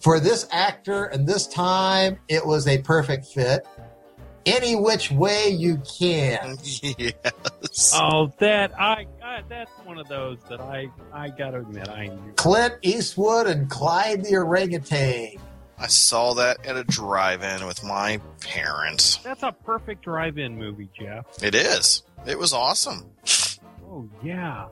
for 0.00 0.20
this 0.20 0.46
actor 0.52 1.06
and 1.06 1.26
this 1.26 1.48
time. 1.48 2.18
It 2.28 2.46
was 2.46 2.68
a 2.68 2.78
perfect 2.78 3.26
fit. 3.26 3.66
Any 4.46 4.74
which 4.76 5.10
way 5.10 5.48
you 5.48 5.80
can. 5.98 6.56
yes. 6.82 7.92
Oh, 7.96 8.32
that 8.38 8.72
I, 8.78 9.06
I 9.24 9.42
that's 9.48 9.70
one 9.84 9.98
of 9.98 10.06
those 10.08 10.38
that 10.48 10.60
I 10.60 10.88
I 11.12 11.30
gotta 11.30 11.58
admit 11.58 11.88
I 11.88 12.04
enjoy. 12.04 12.32
Clint 12.36 12.74
Eastwood 12.82 13.46
and 13.48 13.68
Clyde 13.68 14.24
the 14.24 14.36
orangutan. 14.36 15.36
I 15.78 15.86
saw 15.88 16.34
that 16.34 16.64
at 16.66 16.76
a 16.76 16.84
drive-in 16.84 17.66
with 17.66 17.82
my 17.82 18.20
parents. 18.40 19.16
That's 19.24 19.42
a 19.42 19.52
perfect 19.52 20.02
drive-in 20.04 20.56
movie, 20.56 20.88
Jeff. 20.98 21.24
It 21.42 21.54
is. 21.54 22.02
It 22.26 22.38
was 22.38 22.52
awesome. 22.52 23.10
Oh 23.90 24.08
yeah. 24.22 24.66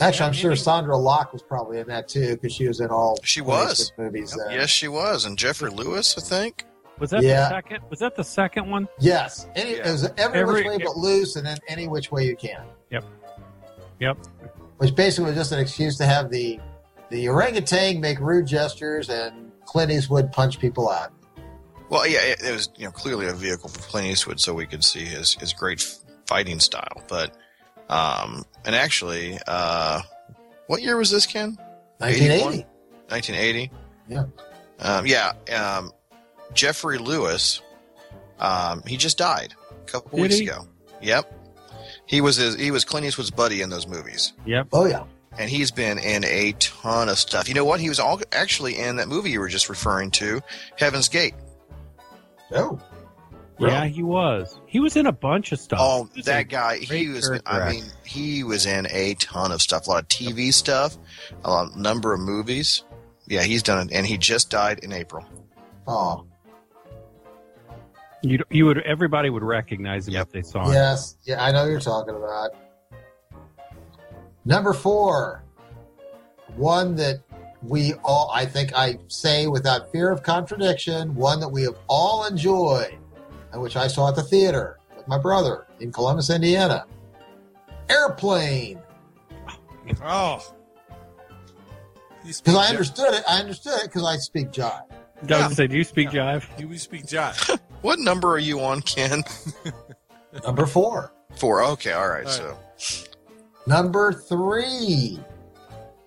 Actually, 0.00 0.18
Yeah, 0.20 0.26
I'm 0.26 0.32
sure 0.32 0.50
maybe- 0.50 0.60
Sondra 0.60 1.00
Locke 1.00 1.32
was 1.32 1.42
probably 1.42 1.78
in 1.78 1.86
that 1.88 2.08
too 2.08 2.36
because 2.36 2.52
she 2.52 2.66
was 2.68 2.80
in 2.80 2.88
all 2.90 3.18
She 3.24 3.40
was. 3.40 3.92
Movies. 3.98 4.36
then. 4.36 4.52
Yes, 4.56 4.70
she 4.70 4.88
was, 4.88 5.24
and 5.24 5.36
Geoffrey 5.38 5.70
Lewis, 5.70 6.16
I 6.16 6.20
think. 6.20 6.64
Was 6.98 7.10
that 7.10 7.22
Yeah. 7.22 7.48
the 7.48 7.48
second? 7.50 7.78
Was 7.90 7.98
that 7.98 8.16
the 8.16 8.24
second 8.24 8.70
one? 8.70 8.88
Yes. 9.00 9.46
Any, 9.54 9.72
Yeah. 9.76 9.88
It 9.88 9.92
was 9.92 10.04
every, 10.18 10.40
Every- 10.40 10.54
which 10.54 10.66
way 10.66 10.78
but 10.78 10.96
loose, 10.96 11.36
and 11.36 11.44
then 11.46 11.58
any 11.68 11.88
which 11.88 12.10
way 12.12 12.24
you 12.26 12.36
can. 12.36 12.64
Yep. 12.90 13.04
Yep. 14.00 14.16
Which 14.78 14.94
basically 14.94 15.30
was 15.30 15.36
just 15.38 15.52
an 15.52 15.58
excuse 15.60 15.96
to 15.98 16.04
have 16.06 16.30
the 16.30 16.58
the 17.10 17.28
orangutan 17.28 18.00
make 18.00 18.18
rude 18.20 18.46
gestures 18.46 19.10
and 19.10 19.51
Clint 19.72 19.90
Eastwood 19.90 20.30
punch 20.32 20.58
people 20.58 20.90
out. 20.90 21.10
Well, 21.88 22.06
yeah, 22.06 22.20
it, 22.20 22.42
it 22.42 22.52
was 22.52 22.68
you 22.76 22.84
know 22.84 22.90
clearly 22.90 23.26
a 23.26 23.32
vehicle 23.32 23.70
for 23.70 23.78
Clint 23.80 24.06
Eastwood, 24.06 24.38
so 24.38 24.52
we 24.52 24.66
could 24.66 24.84
see 24.84 25.06
his 25.06 25.32
his 25.34 25.54
great 25.54 25.82
fighting 26.26 26.60
style. 26.60 27.02
But 27.08 27.34
um, 27.88 28.44
and 28.66 28.76
actually, 28.76 29.38
uh, 29.46 30.02
what 30.66 30.82
year 30.82 30.98
was 30.98 31.10
this, 31.10 31.24
Ken? 31.24 31.56
1980. 31.98 32.66
1980. 33.08 33.70
Yeah. 34.08 34.24
Um, 34.80 35.06
yeah. 35.06 35.32
Um, 35.56 35.90
Geoffrey 36.52 36.98
Lewis. 36.98 37.62
Um, 38.40 38.82
he 38.86 38.98
just 38.98 39.16
died 39.16 39.54
a 39.70 39.90
couple 39.90 40.16
Did 40.18 40.22
weeks 40.22 40.38
he? 40.38 40.48
ago. 40.48 40.66
Yep. 41.00 41.32
He 42.04 42.20
was 42.20 42.36
his, 42.36 42.56
he 42.56 42.70
was 42.70 42.84
Clint 42.84 43.06
Eastwood's 43.06 43.30
buddy 43.30 43.62
in 43.62 43.70
those 43.70 43.86
movies, 43.86 44.32
Yep. 44.44 44.68
Oh 44.72 44.84
yeah. 44.84 45.04
And 45.38 45.48
he's 45.50 45.70
been 45.70 45.98
in 45.98 46.24
a 46.24 46.52
ton 46.58 47.08
of 47.08 47.18
stuff. 47.18 47.48
You 47.48 47.54
know 47.54 47.64
what? 47.64 47.80
He 47.80 47.88
was 47.88 47.98
all 48.00 48.20
actually 48.32 48.78
in 48.78 48.96
that 48.96 49.08
movie 49.08 49.30
you 49.30 49.40
were 49.40 49.48
just 49.48 49.68
referring 49.68 50.10
to, 50.12 50.40
Heaven's 50.78 51.08
Gate. 51.08 51.34
Oh. 52.54 52.80
Yeah, 53.58 53.84
he 53.84 54.02
was. 54.02 54.58
He 54.66 54.80
was 54.80 54.96
in 54.96 55.06
a 55.06 55.12
bunch 55.12 55.52
of 55.52 55.60
stuff. 55.60 55.78
Oh, 55.80 56.08
that 56.24 56.48
guy! 56.48 56.78
He 56.78 57.08
was. 57.08 57.30
I 57.30 57.36
actor. 57.60 57.70
mean, 57.70 57.84
he 58.04 58.42
was 58.42 58.66
in 58.66 58.88
a 58.90 59.14
ton 59.14 59.52
of 59.52 59.62
stuff, 59.62 59.86
a 59.86 59.90
lot 59.90 60.02
of 60.02 60.08
TV 60.08 60.52
stuff, 60.52 60.96
a 61.44 61.50
lot, 61.50 61.76
number 61.76 62.12
of 62.12 62.18
movies. 62.18 62.82
Yeah, 63.28 63.42
he's 63.42 63.62
done 63.62 63.86
it, 63.86 63.92
and 63.94 64.04
he 64.04 64.18
just 64.18 64.50
died 64.50 64.80
in 64.80 64.92
April. 64.92 65.24
Oh. 65.86 66.24
you 68.22 68.42
you 68.50 68.66
would 68.66 68.78
everybody 68.78 69.30
would 69.30 69.44
recognize 69.44 70.08
him 70.08 70.14
Yep. 70.14 70.26
if 70.26 70.32
they 70.32 70.42
saw 70.42 70.64
him. 70.66 70.72
Yes. 70.72 71.16
Yeah, 71.22 71.44
I 71.44 71.52
know 71.52 71.64
who 71.64 71.70
you're 71.70 71.80
talking 71.80 72.16
about. 72.16 72.50
Number 74.44 74.72
four. 74.72 75.44
One 76.56 76.96
that 76.96 77.20
we 77.62 77.94
all, 78.04 78.30
I 78.34 78.44
think 78.44 78.74
I 78.74 78.98
say 79.08 79.46
without 79.46 79.90
fear 79.90 80.10
of 80.10 80.22
contradiction, 80.22 81.14
one 81.14 81.40
that 81.40 81.48
we 81.48 81.62
have 81.62 81.76
all 81.88 82.26
enjoyed, 82.26 82.94
and 83.52 83.62
which 83.62 83.76
I 83.76 83.86
saw 83.86 84.08
at 84.08 84.16
the 84.16 84.22
theater 84.22 84.78
with 84.96 85.08
my 85.08 85.18
brother 85.18 85.66
in 85.80 85.92
Columbus, 85.92 86.28
Indiana. 86.28 86.84
Airplane. 87.88 88.80
Oh. 90.04 90.44
Because 92.24 92.54
I 92.54 92.68
understood 92.68 93.14
it. 93.14 93.24
I 93.28 93.40
understood 93.40 93.80
it 93.80 93.84
because 93.84 94.04
I 94.04 94.16
speak 94.16 94.50
jive. 94.50 94.84
I 94.90 95.20
was 95.20 95.28
gonna 95.28 95.54
say, 95.54 95.66
do 95.66 95.76
you 95.76 95.84
speak 95.84 96.10
jive? 96.10 96.44
You 96.58 96.68
we 96.68 96.78
speak 96.78 97.06
jive. 97.06 97.58
What 97.82 97.98
number 97.98 98.30
are 98.30 98.38
you 98.38 98.60
on, 98.60 98.80
Ken? 98.82 99.24
Number 100.44 100.66
four. 100.66 101.12
Four. 101.34 101.64
Okay, 101.64 101.90
all 101.90 102.08
right. 102.08 102.24
All 102.24 102.30
So 102.30 102.56
Number 103.66 104.12
three. 104.12 105.18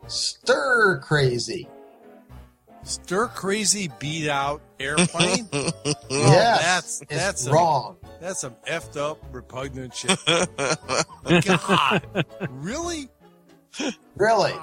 Stir 0.08 1.00
Crazy. 1.00 1.68
Stir 2.84 3.28
crazy 3.30 3.90
beat 3.98 4.30
out 4.30 4.62
airplane. 4.80 5.50
Oh, 5.54 5.94
Yes, 6.10 7.00
that's 7.00 7.04
that's 7.10 7.42
some- 7.46 7.54
wrong. 7.54 7.98
that's 8.22 8.42
some 8.42 8.54
effed 8.68 8.96
up, 8.96 9.18
repugnant 9.32 9.96
shit. 9.96 10.20
God, 11.46 12.26
really? 12.52 13.10
Really? 14.16 14.54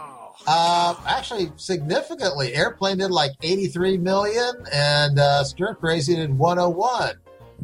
Uh, 0.47 0.94
actually, 1.06 1.51
significantly, 1.56 2.55
Airplane 2.55 2.98
did 2.98 3.10
like 3.10 3.32
83 3.43 3.98
million 3.98 4.52
and 4.73 5.19
uh, 5.19 5.43
Stir 5.44 5.74
Crazy 5.74 6.14
did 6.14 6.36
101. 6.36 7.14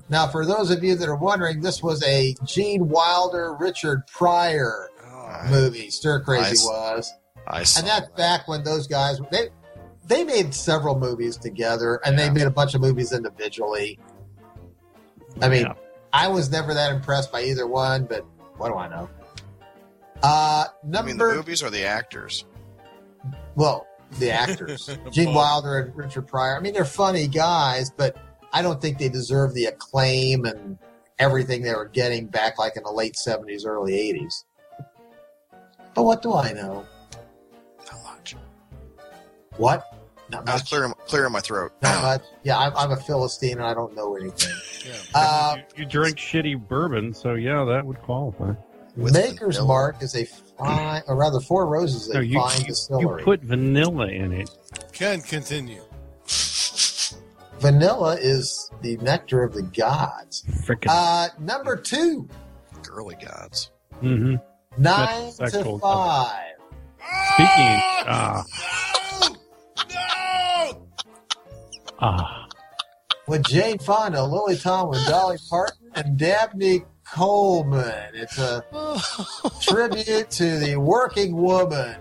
Now, 0.09 0.27
for 0.27 0.45
those 0.45 0.71
of 0.73 0.83
you 0.83 0.97
that 0.97 1.09
are 1.09 1.17
wondering, 1.17 1.61
this 1.61 1.83
was 1.83 2.03
a 2.05 2.35
Gene 2.45 2.89
Wilder, 2.89 3.55
Richard 3.55 4.03
Pryor 4.09 4.91
movie. 5.51 5.91
Stir 5.91 6.21
Crazy 6.21 6.43
Nice. 6.51 6.65
was, 6.65 7.13
I 7.47 7.63
saw 7.63 7.81
and 7.81 7.89
that's 7.89 8.09
back 8.17 8.49
when 8.49 8.63
those 8.65 8.87
guys 8.87 9.21
they 9.31 9.49
they 10.07 10.25
made 10.25 10.55
several 10.55 10.99
movies 10.99 11.37
together, 11.37 12.01
and 12.05 12.19
they 12.19 12.31
made 12.31 12.47
a 12.47 12.51
bunch 12.51 12.75
of 12.75 12.81
movies 12.81 13.13
individually. 13.13 13.99
I 15.43 15.49
mean, 15.49 15.63
Yeah. 15.67 15.75
I 16.13 16.29
was 16.29 16.51
never 16.51 16.73
that 16.73 16.93
impressed 16.93 17.31
by 17.31 17.43
either 17.43 17.67
one, 17.67 18.07
but 18.07 18.25
what 18.57 18.69
do 18.69 18.75
I 18.77 18.89
know? 18.89 19.11
Uh, 20.23 20.65
I 20.95 21.03
mean, 21.03 21.19
the 21.19 21.27
movies 21.27 21.63
or 21.63 21.71
the 21.71 21.85
actors? 21.85 22.45
well, 23.55 23.87
the 24.19 24.31
actors, 24.31 24.89
Gene 25.11 25.35
Wilder 25.35 25.79
and 25.79 25.95
Richard 25.97 26.27
Pryor. 26.27 26.57
I 26.57 26.61
mean, 26.61 26.73
they're 26.73 26.85
funny 26.87 27.27
guys, 27.29 27.91
but 27.91 28.17
I 28.53 28.63
don't 28.63 28.81
think 28.81 28.99
they 28.99 29.11
deserve 29.11 29.53
the 29.53 29.67
acclaim 29.67 30.45
and 30.47 30.79
everything 31.19 31.63
they 31.63 31.75
were 31.75 31.85
getting 31.89 32.27
back 32.27 32.59
like 32.59 32.77
in 32.77 32.83
the 32.83 32.91
late 32.91 33.17
seventies, 33.17 33.65
early 33.67 33.95
eighties. 33.95 34.45
But 35.99 36.05
what 36.05 36.23
do 36.23 36.33
I 36.33 36.53
know? 36.53 36.87
Not 37.91 38.05
much. 38.05 38.37
What? 39.57 39.83
Not 40.31 40.49
I 40.49 40.53
was 40.53 40.63
clearing, 40.63 40.93
clearing 41.09 41.33
my 41.33 41.41
throat. 41.41 41.73
Not 41.83 42.03
much. 42.03 42.23
Yeah, 42.45 42.57
I'm, 42.57 42.73
I'm 42.77 42.93
a 42.93 42.97
Philistine 42.97 43.55
and 43.59 43.63
I 43.67 43.75
don't 43.75 43.97
know 43.97 44.15
anything. 44.17 44.55
Yeah. 44.87 44.95
Uh, 45.13 45.57
you, 45.75 45.83
you 45.83 45.87
drink 45.87 46.17
shitty 46.17 46.67
bourbon, 46.69 47.13
so 47.13 47.35
yeah, 47.35 47.65
that 47.65 47.85
would 47.85 48.01
qualify. 48.01 48.53
Maker's 48.97 49.57
vanilla. 49.57 49.67
Mark 49.67 50.03
is 50.03 50.15
a 50.15 50.25
fine, 50.25 51.03
or 51.09 51.17
rather, 51.17 51.41
Four 51.41 51.67
Roses 51.67 52.03
is 52.03 52.11
a 52.11 52.15
No, 52.15 52.21
you, 52.21 52.41
fine 52.41 52.65
you, 52.65 53.01
you 53.01 53.19
put 53.23 53.43
vanilla 53.43 54.07
in 54.09 54.33
it. 54.33 54.49
Can 54.93 55.21
continue. 55.21 55.83
Vanilla 57.59 58.17
is 58.19 58.71
the 58.81 58.97
nectar 58.99 59.43
of 59.43 59.53
the 59.53 59.63
gods. 59.63 60.45
Frickin' 60.65 60.87
Uh, 60.89 61.29
number 61.41 61.77
two, 61.77 62.29
Girly 62.85 63.17
gods. 63.17 63.73
hmm 64.01 64.37
nine 64.79 65.27
to 65.27 65.33
sexual. 65.33 65.79
five. 65.79 66.55
Speaking, 67.35 67.49
ah, 68.07 68.45
No! 69.91 70.87
ah, 72.01 72.49
with 73.27 73.45
Jane 73.45 73.79
Fonda, 73.79 74.23
Lily 74.25 74.57
Tomlin, 74.57 75.01
Dolly 75.09 75.39
Parton, 75.49 75.91
and 75.95 76.19
Dabney 76.19 76.85
Coleman. 77.13 78.11
It's 78.15 78.39
a 78.39 78.65
tribute 79.61 80.31
to 80.31 80.59
the 80.59 80.77
working 80.77 81.37
woman 81.37 81.97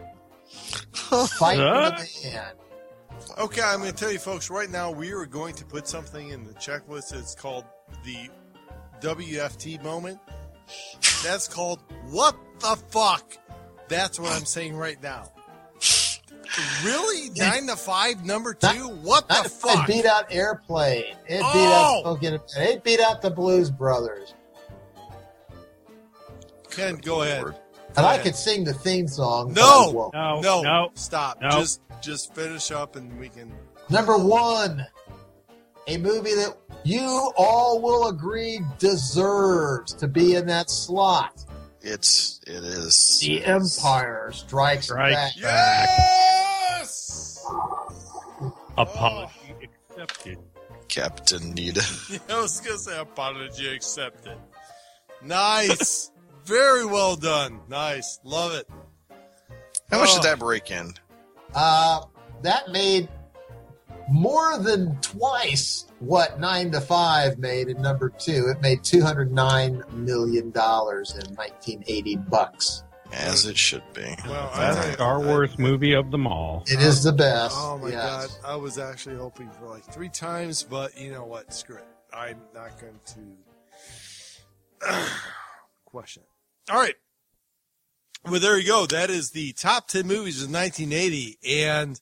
fighting 1.38 1.64
the 1.64 2.10
man. 2.24 2.52
Okay, 3.38 3.62
I'm 3.62 3.80
going 3.80 3.92
to 3.92 3.98
tell 3.98 4.12
you, 4.12 4.20
folks. 4.20 4.50
Right 4.50 4.70
now, 4.70 4.90
we 4.90 5.12
are 5.12 5.26
going 5.26 5.54
to 5.56 5.66
put 5.66 5.88
something 5.88 6.30
in 6.30 6.44
the 6.44 6.54
checklist. 6.54 7.14
It's 7.14 7.36
called 7.36 7.66
the 8.04 8.30
WFT 9.00 9.84
moment. 9.84 10.20
That's 11.24 11.48
called 11.48 11.80
what 12.10 12.36
the 12.60 12.78
fuck. 12.90 13.38
That's 13.88 14.20
what 14.20 14.32
I'm 14.34 14.46
saying 14.46 14.76
right 14.76 15.02
now. 15.02 15.32
Really, 16.84 17.30
nine 17.36 17.68
to 17.68 17.76
five, 17.76 18.26
number 18.26 18.54
two. 18.54 18.88
What 19.04 19.28
the 19.28 19.42
It 19.46 19.52
fuck? 19.52 19.86
beat 19.86 20.06
out 20.06 20.26
Airplane. 20.32 21.04
It 21.28 21.40
beat 21.40 21.44
Oh! 21.44 21.98
out 21.98 22.02
Smoking 22.04 22.34
It. 22.34 22.42
It 22.58 22.84
beat 22.84 23.00
out 23.00 23.22
the 23.22 23.30
Blues 23.30 23.70
Brothers. 23.70 24.34
Ken, 26.72 26.96
go 26.98 27.22
ahead. 27.24 27.42
Lord. 27.44 27.56
And 27.96 28.06
I 28.06 28.18
could 28.20 28.36
sing 28.36 28.64
the 28.64 28.74
theme 28.74 29.08
song. 29.08 29.54
No, 29.54 30.12
no, 30.14 30.40
no, 30.42 30.62
no, 30.62 30.90
stop. 30.94 31.42
no. 31.42 31.50
Just, 31.50 31.82
just 32.02 32.36
finish 32.36 32.72
up, 32.72 32.96
and 32.96 33.18
we 33.20 33.30
can. 33.30 33.52
Number 33.90 34.18
one, 34.18 34.86
a 35.88 35.98
movie 35.98 36.36
that 36.36 36.56
you 36.84 37.32
all 37.38 37.82
will 37.82 38.10
agree 38.10 38.60
deserves 38.78 39.94
to 39.96 40.08
be 40.08 40.36
in 40.36 40.46
that 40.48 40.70
slot. 40.70 41.44
It's 41.82 42.40
it 42.46 42.64
is 42.64 43.20
The 43.22 43.44
Empire 43.46 44.32
Strikes 44.34 44.86
Strikes 44.86 45.12
Back. 45.12 45.34
Yes. 45.38 47.46
apology 48.78 49.70
accepted. 49.90 50.38
Captain 50.90 51.54
Needa. 51.56 52.22
I 52.34 52.42
was 52.42 52.60
gonna 52.62 52.78
say 52.78 52.98
apology 53.00 53.74
accepted. 53.74 54.38
Nice, 55.22 56.12
very 56.46 56.86
well 56.86 57.16
done. 57.16 57.60
Nice, 57.68 58.20
love 58.24 58.54
it. 58.54 58.68
How 59.90 60.00
much 60.00 60.10
Oh. 60.12 60.16
did 60.16 60.24
that 60.24 60.40
break 60.40 60.72
in? 60.72 60.94
Uh, 61.54 62.02
that 62.42 62.70
made 62.70 63.10
more 64.10 64.58
than 64.60 64.96
twice 65.02 65.86
what 66.00 66.40
Nine 66.40 66.72
to 66.72 66.82
Five 66.82 67.38
made 67.40 67.68
in 67.68 67.82
number 67.82 68.10
two. 68.10 68.48
It 68.50 68.62
made 68.62 68.84
two 68.84 69.02
hundred 69.02 69.32
nine 69.32 69.84
million 69.92 70.52
dollars 70.52 71.16
in 71.16 71.34
nineteen 71.36 71.84
eighty 71.88 72.16
bucks. 72.16 72.84
As 73.14 73.46
it 73.46 73.58
should 73.58 73.84
be. 73.94 74.16
Well, 74.28 74.50
I 74.54 74.58
Best 74.60 74.78
tell 74.80 74.88
you, 74.88 74.94
Star 74.94 75.44
I- 75.44 75.48
movie 75.58 75.94
of 75.94 76.12
them 76.12 76.28
all. 76.28 76.64
It 76.68 76.82
is 76.82 77.04
the 77.04 77.14
best. 77.14 77.56
Oh 77.58 77.78
my 77.78 77.90
yes. 77.90 78.38
god, 78.38 78.50
I 78.50 78.56
was 78.58 78.78
actually 78.78 79.16
hoping 79.16 79.50
for 79.52 79.68
like 79.68 79.84
three 79.94 80.10
times, 80.10 80.64
but 80.64 80.98
you 81.00 81.12
know 81.12 81.24
what? 81.24 81.54
Screw 81.54 81.78
it. 81.78 81.88
I'm 82.14 82.40
not 82.54 82.72
going 82.82 83.00
to 84.82 84.98
question 85.86 86.24
it. 86.24 86.72
All 86.72 86.80
right. 86.80 86.96
Well, 88.30 88.40
there 88.42 88.58
you 88.58 88.68
go. 88.68 88.86
That 88.86 89.10
is 89.10 89.32
the 89.32 89.54
top 89.54 89.88
10 89.88 90.06
movies 90.06 90.44
of 90.44 90.52
1980. 90.52 91.38
And 91.64 92.00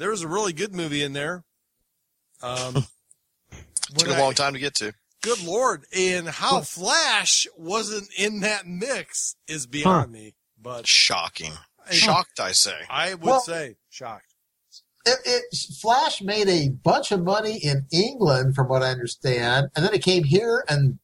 there 0.00 0.10
was 0.10 0.22
a 0.22 0.28
really 0.28 0.52
good 0.52 0.74
movie 0.74 1.02
in 1.02 1.12
there. 1.12 1.44
Um, 2.42 2.74
Took 2.74 2.84
when 4.06 4.10
a 4.10 4.14
I- 4.14 4.20
long 4.20 4.34
time 4.34 4.54
to 4.54 4.58
get 4.58 4.74
to. 4.76 4.92
Good 5.22 5.42
Lord. 5.44 5.84
And 5.94 6.26
how 6.28 6.60
Flash 6.62 7.46
wasn't 7.56 8.08
in 8.16 8.40
that 8.40 8.66
mix 8.66 9.36
is 9.46 9.66
beyond 9.66 10.10
me. 10.12 10.34
But 10.60 10.86
Shocking. 10.86 11.52
Shocked, 11.90 12.40
I 12.40 12.52
say. 12.52 12.76
I 12.88 13.14
would 13.14 13.22
Well- 13.22 13.40
say 13.40 13.76
shocked. 13.90 14.24
It, 15.06 15.18
it, 15.24 15.56
Flash 15.80 16.20
made 16.20 16.46
a 16.48 16.68
bunch 16.68 17.10
of 17.10 17.22
money 17.24 17.56
in 17.56 17.86
England, 17.90 18.54
from 18.54 18.68
what 18.68 18.82
I 18.82 18.90
understand, 18.90 19.68
and 19.74 19.82
then 19.84 19.94
it 19.94 20.02
came 20.04 20.24
here 20.24 20.62
and 20.68 20.98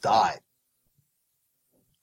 died. 0.00 0.40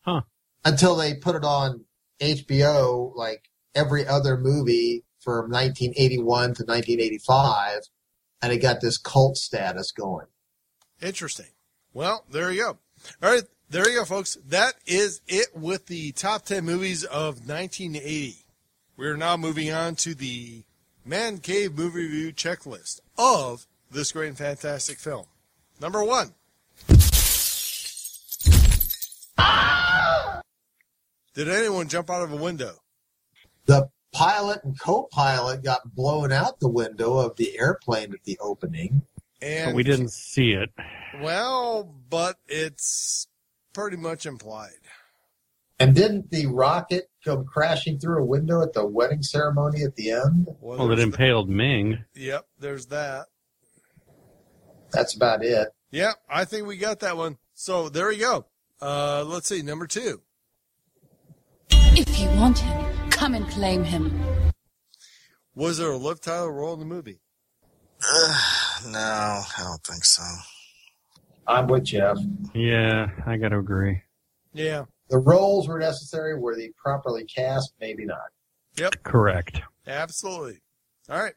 Huh. 0.02 0.22
Until 0.64 0.96
they 0.96 1.16
put 1.16 1.36
it 1.36 1.44
on 1.44 1.86
HBO, 2.20 3.16
like 3.16 3.50
every 3.74 4.06
other 4.06 4.38
movie 4.38 5.04
from 5.22 5.52
1981 5.52 6.26
to 6.26 6.64
1985, 6.64 7.82
and 8.42 8.52
it 8.52 8.58
got 8.58 8.82
this 8.82 8.98
cult 8.98 9.38
status 9.38 9.92
going. 9.92 10.28
Interesting. 11.02 11.48
Well, 11.94 12.26
there 12.30 12.52
you 12.52 12.64
go. 12.64 12.78
All 13.24 13.34
right, 13.34 13.44
there 13.70 13.88
you 13.90 14.00
go, 14.00 14.06
folks. 14.06 14.38
That 14.48 14.74
is 14.86 15.22
it 15.28 15.56
with 15.56 15.86
the 15.86 16.12
top 16.12 16.46
10 16.46 16.66
movies 16.66 17.04
of 17.04 17.48
1980. 17.48 18.46
We're 18.98 19.18
now 19.18 19.38
moving 19.38 19.72
on 19.72 19.96
to 19.98 20.14
the 20.14 20.64
Man 21.06 21.38
Cave 21.40 21.78
movie 21.78 22.04
review 22.04 22.34
checklist 22.34 23.00
of 23.18 23.68
this 23.90 24.12
great 24.12 24.30
and 24.30 24.38
fantastic 24.38 24.98
film. 24.98 25.26
Number 25.80 26.04
one. 26.04 26.34
Did 31.34 31.48
anyone 31.48 31.88
jump 31.88 32.10
out 32.10 32.24
of 32.24 32.34
a 32.34 32.36
window? 32.36 32.76
The 33.66 33.90
pilot 34.12 34.64
and 34.64 34.80
co-pilot 34.80 35.64
got 35.64 35.96
blown 35.96 36.32
out 36.32 36.60
the 36.60 36.68
window 36.68 37.18
of 37.18 37.36
the 37.38 37.58
airplane 37.58 38.14
at 38.14 38.24
the 38.24 38.38
opening. 38.40 39.04
And 39.42 39.72
But 39.72 39.76
we 39.76 39.84
didn't 39.84 40.12
see 40.12 40.52
it. 40.52 40.70
Well, 41.22 41.96
but 42.10 42.38
it's 42.48 43.28
pretty 43.74 43.98
much 43.98 44.26
implied. 44.26 44.72
And 45.80 45.96
didn't 45.96 46.30
the 46.30 46.46
rocket 46.46 47.10
come 47.26 47.44
crashing 47.44 47.98
through 47.98 48.22
a 48.22 48.26
window 48.26 48.62
at 48.62 48.74
the 48.74 48.86
wedding 48.86 49.24
ceremony 49.24 49.82
at 49.84 49.96
the 49.96 50.12
end? 50.12 50.48
Well, 50.60 50.86
it 50.92 50.96
there's 50.96 51.04
impaled 51.04 51.50
Ming. 51.50 52.04
Yep, 52.14 52.46
there's 52.60 52.86
that. 52.88 53.28
That's 54.92 55.16
about 55.16 55.44
it. 55.44 55.70
Yep, 55.90 56.16
I 56.30 56.46
think 56.46 56.68
we 56.68 56.78
got 56.78 57.00
that 57.00 57.18
one. 57.18 57.38
So 57.56 57.90
there 57.90 58.12
you 58.12 58.20
go. 58.20 58.46
Uh, 58.80 59.24
let's 59.26 59.48
see, 59.48 59.64
number 59.64 59.88
two. 59.88 60.22
If 61.72 62.20
you 62.20 62.30
want 62.30 62.60
him, 62.60 62.91
come 63.22 63.36
and 63.36 63.48
claim 63.50 63.84
him. 63.84 64.20
Was 65.54 65.78
there 65.78 65.92
a 65.92 65.98
Liv 65.98 66.22
Tyler 66.22 66.52
role 66.52 66.74
in 66.74 66.80
the 66.80 66.88
movie? 66.88 67.20
Uh, 68.02 68.36
no, 68.88 69.00
I 69.00 69.60
don't 69.60 69.84
think 69.84 70.04
so. 70.04 70.24
I'm 71.46 71.68
with 71.68 71.84
Jeff. 71.84 72.18
Yeah, 72.56 73.10
I 73.28 73.38
got 73.38 73.50
to 73.50 73.60
agree. 73.60 74.02
Yeah. 74.54 74.86
The 75.12 75.20
roles 75.20 75.68
were 75.68 75.78
necessary. 75.78 76.36
Were 76.36 76.56
they 76.56 76.70
properly 76.70 77.26
cast? 77.26 77.76
Maybe 77.80 78.06
not. 78.06 78.32
Yep. 78.78 79.04
Correct. 79.04 79.62
Absolutely. 79.86 80.62
All 81.08 81.22
right. 81.22 81.36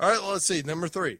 All 0.00 0.08
right, 0.08 0.22
let's 0.22 0.46
see. 0.46 0.62
Number 0.62 0.88
three. 0.88 1.18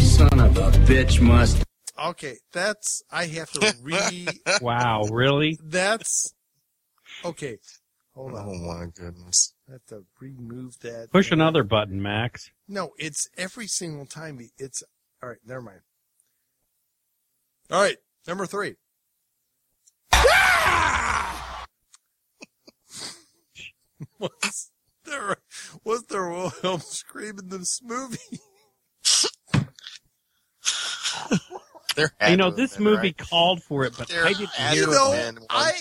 Son 0.00 0.38
of 0.38 0.58
a 0.58 0.70
bitch 0.84 1.18
must. 1.18 1.64
Okay, 1.98 2.36
that's 2.52 3.02
I 3.10 3.24
have 3.24 3.50
to 3.52 3.74
re. 3.82 4.28
Wow, 4.60 5.04
really? 5.04 5.58
That's 5.64 6.34
okay. 7.24 7.58
Hold 8.14 8.34
on. 8.34 8.46
Oh 8.48 8.54
my 8.54 8.86
goodness. 8.94 9.54
I 9.68 9.72
have 9.72 9.86
to 9.86 10.04
remove 10.20 10.78
that. 10.80 11.08
Push 11.10 11.32
another 11.32 11.62
button, 11.64 12.00
Max. 12.02 12.50
No, 12.68 12.92
it's 12.98 13.28
every 13.38 13.66
single 13.66 14.04
time. 14.06 14.38
It's 14.58 14.82
all 15.22 15.30
right. 15.30 15.38
Never 15.46 15.62
mind. 15.62 15.80
All 17.70 17.80
right, 17.80 17.96
number 18.26 18.44
three. 18.44 18.74
was 24.18 24.70
there 25.04 25.36
was 25.84 26.04
there 26.04 26.28
Wilhelm 26.28 26.80
scream 26.80 27.38
in 27.38 27.48
this 27.48 27.80
movie? 27.82 28.18
There 31.94 32.10
You 32.28 32.36
know, 32.38 32.50
this 32.50 32.76
been, 32.76 32.84
movie 32.84 33.08
right? 33.08 33.18
called 33.18 33.62
for 33.62 33.84
it, 33.84 33.94
but 33.98 34.08
There 34.08 34.24
I 34.24 34.32
didn't 34.32 34.48
hear 34.50 34.72
it. 34.72 34.78
have 34.78 34.90
know, 34.90 35.10
been 35.12 35.34
one. 35.36 35.46
I 35.50 35.72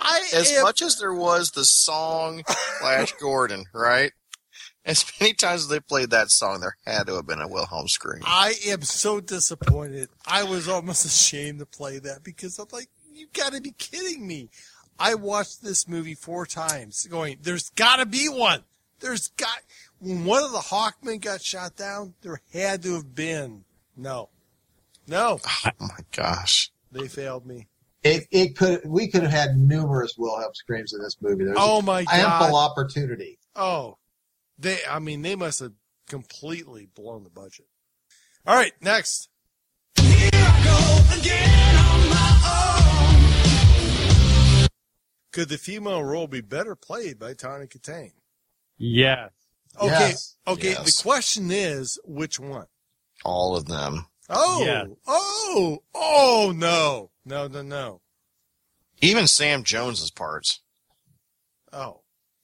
I 0.00 0.28
as 0.34 0.50
am, 0.52 0.62
much 0.62 0.82
as 0.82 0.98
there 0.98 1.14
was 1.14 1.50
the 1.50 1.64
song 1.64 2.42
Flash 2.80 3.12
Gordon, 3.20 3.64
right? 3.72 4.12
As 4.84 5.04
many 5.20 5.34
times 5.34 5.62
as 5.62 5.68
they 5.68 5.80
played 5.80 6.10
that 6.10 6.30
song, 6.30 6.60
there 6.60 6.76
had 6.86 7.06
to 7.06 7.14
have 7.16 7.26
been 7.26 7.40
a 7.40 7.46
Wilhelm 7.48 7.86
scream. 7.86 8.22
I 8.24 8.54
am 8.66 8.82
so 8.82 9.20
disappointed. 9.20 10.08
I 10.26 10.42
was 10.44 10.68
almost 10.68 11.04
ashamed 11.04 11.58
to 11.58 11.66
play 11.66 11.98
that 11.98 12.24
because 12.24 12.58
I'm 12.58 12.66
like, 12.72 12.88
you 13.12 13.26
got 13.34 13.52
to 13.52 13.60
be 13.60 13.72
kidding 13.72 14.26
me. 14.26 14.48
I 14.98 15.14
watched 15.14 15.62
this 15.62 15.86
movie 15.86 16.14
four 16.14 16.46
times, 16.46 17.06
going, 17.06 17.38
"There's 17.42 17.70
got 17.70 17.96
to 17.96 18.06
be 18.06 18.28
one. 18.28 18.64
There's 19.00 19.28
got." 19.28 19.60
When 19.98 20.24
one 20.24 20.42
of 20.42 20.52
the 20.52 20.58
Hawkmen 20.58 21.20
got 21.20 21.42
shot 21.42 21.76
down, 21.76 22.14
there 22.22 22.40
had 22.52 22.82
to 22.82 22.94
have 22.94 23.14
been. 23.14 23.64
No, 23.96 24.30
no, 25.06 25.40
Oh 25.66 25.70
my 25.78 26.00
gosh. 26.12 26.70
they 26.90 27.06
failed 27.08 27.44
me. 27.46 27.66
It, 28.02 28.26
it 28.30 28.56
could 28.56 28.80
we 28.86 29.08
could 29.08 29.22
have 29.22 29.30
had 29.30 29.56
numerous 29.56 30.14
Wilhelm 30.16 30.54
screams 30.54 30.94
in 30.94 31.02
this 31.02 31.16
movie. 31.20 31.44
There's 31.44 31.56
Oh 31.60 31.82
my 31.82 32.00
ample 32.10 32.52
God. 32.52 32.70
opportunity. 32.70 33.38
Oh, 33.54 33.98
they. 34.58 34.78
I 34.90 34.98
mean, 35.00 35.20
they 35.22 35.36
must 35.36 35.60
have 35.60 35.72
completely 36.08 36.86
blown 36.94 37.24
the 37.24 37.30
budget. 37.30 37.66
All 38.46 38.56
right, 38.56 38.72
next. 38.80 39.28
Could 45.32 45.48
the 45.48 45.58
female 45.58 46.02
role 46.02 46.26
be 46.26 46.40
better 46.40 46.74
played 46.74 47.18
by 47.18 47.34
Tawny 47.34 47.66
Kitaen? 47.66 48.12
Yes. 48.78 49.30
Okay, 49.80 49.86
Yes. 49.86 50.36
okay. 50.46 50.70
Yes. 50.70 50.96
The 50.96 51.02
question 51.02 51.50
is, 51.52 52.00
which 52.04 52.40
one? 52.40 52.66
All 53.24 53.54
of 53.56 53.66
them. 53.66 54.06
Oh, 54.28 54.64
Yes. 54.64 54.88
oh, 55.06 55.78
oh 55.94 56.52
no, 56.56 57.09
no, 57.24 57.46
no, 57.48 57.62
no. 57.62 58.00
Even 59.00 59.26
Sam 59.26 59.64
Jones's 59.64 60.10
parts. 60.10 60.60
Oh, 61.72 62.00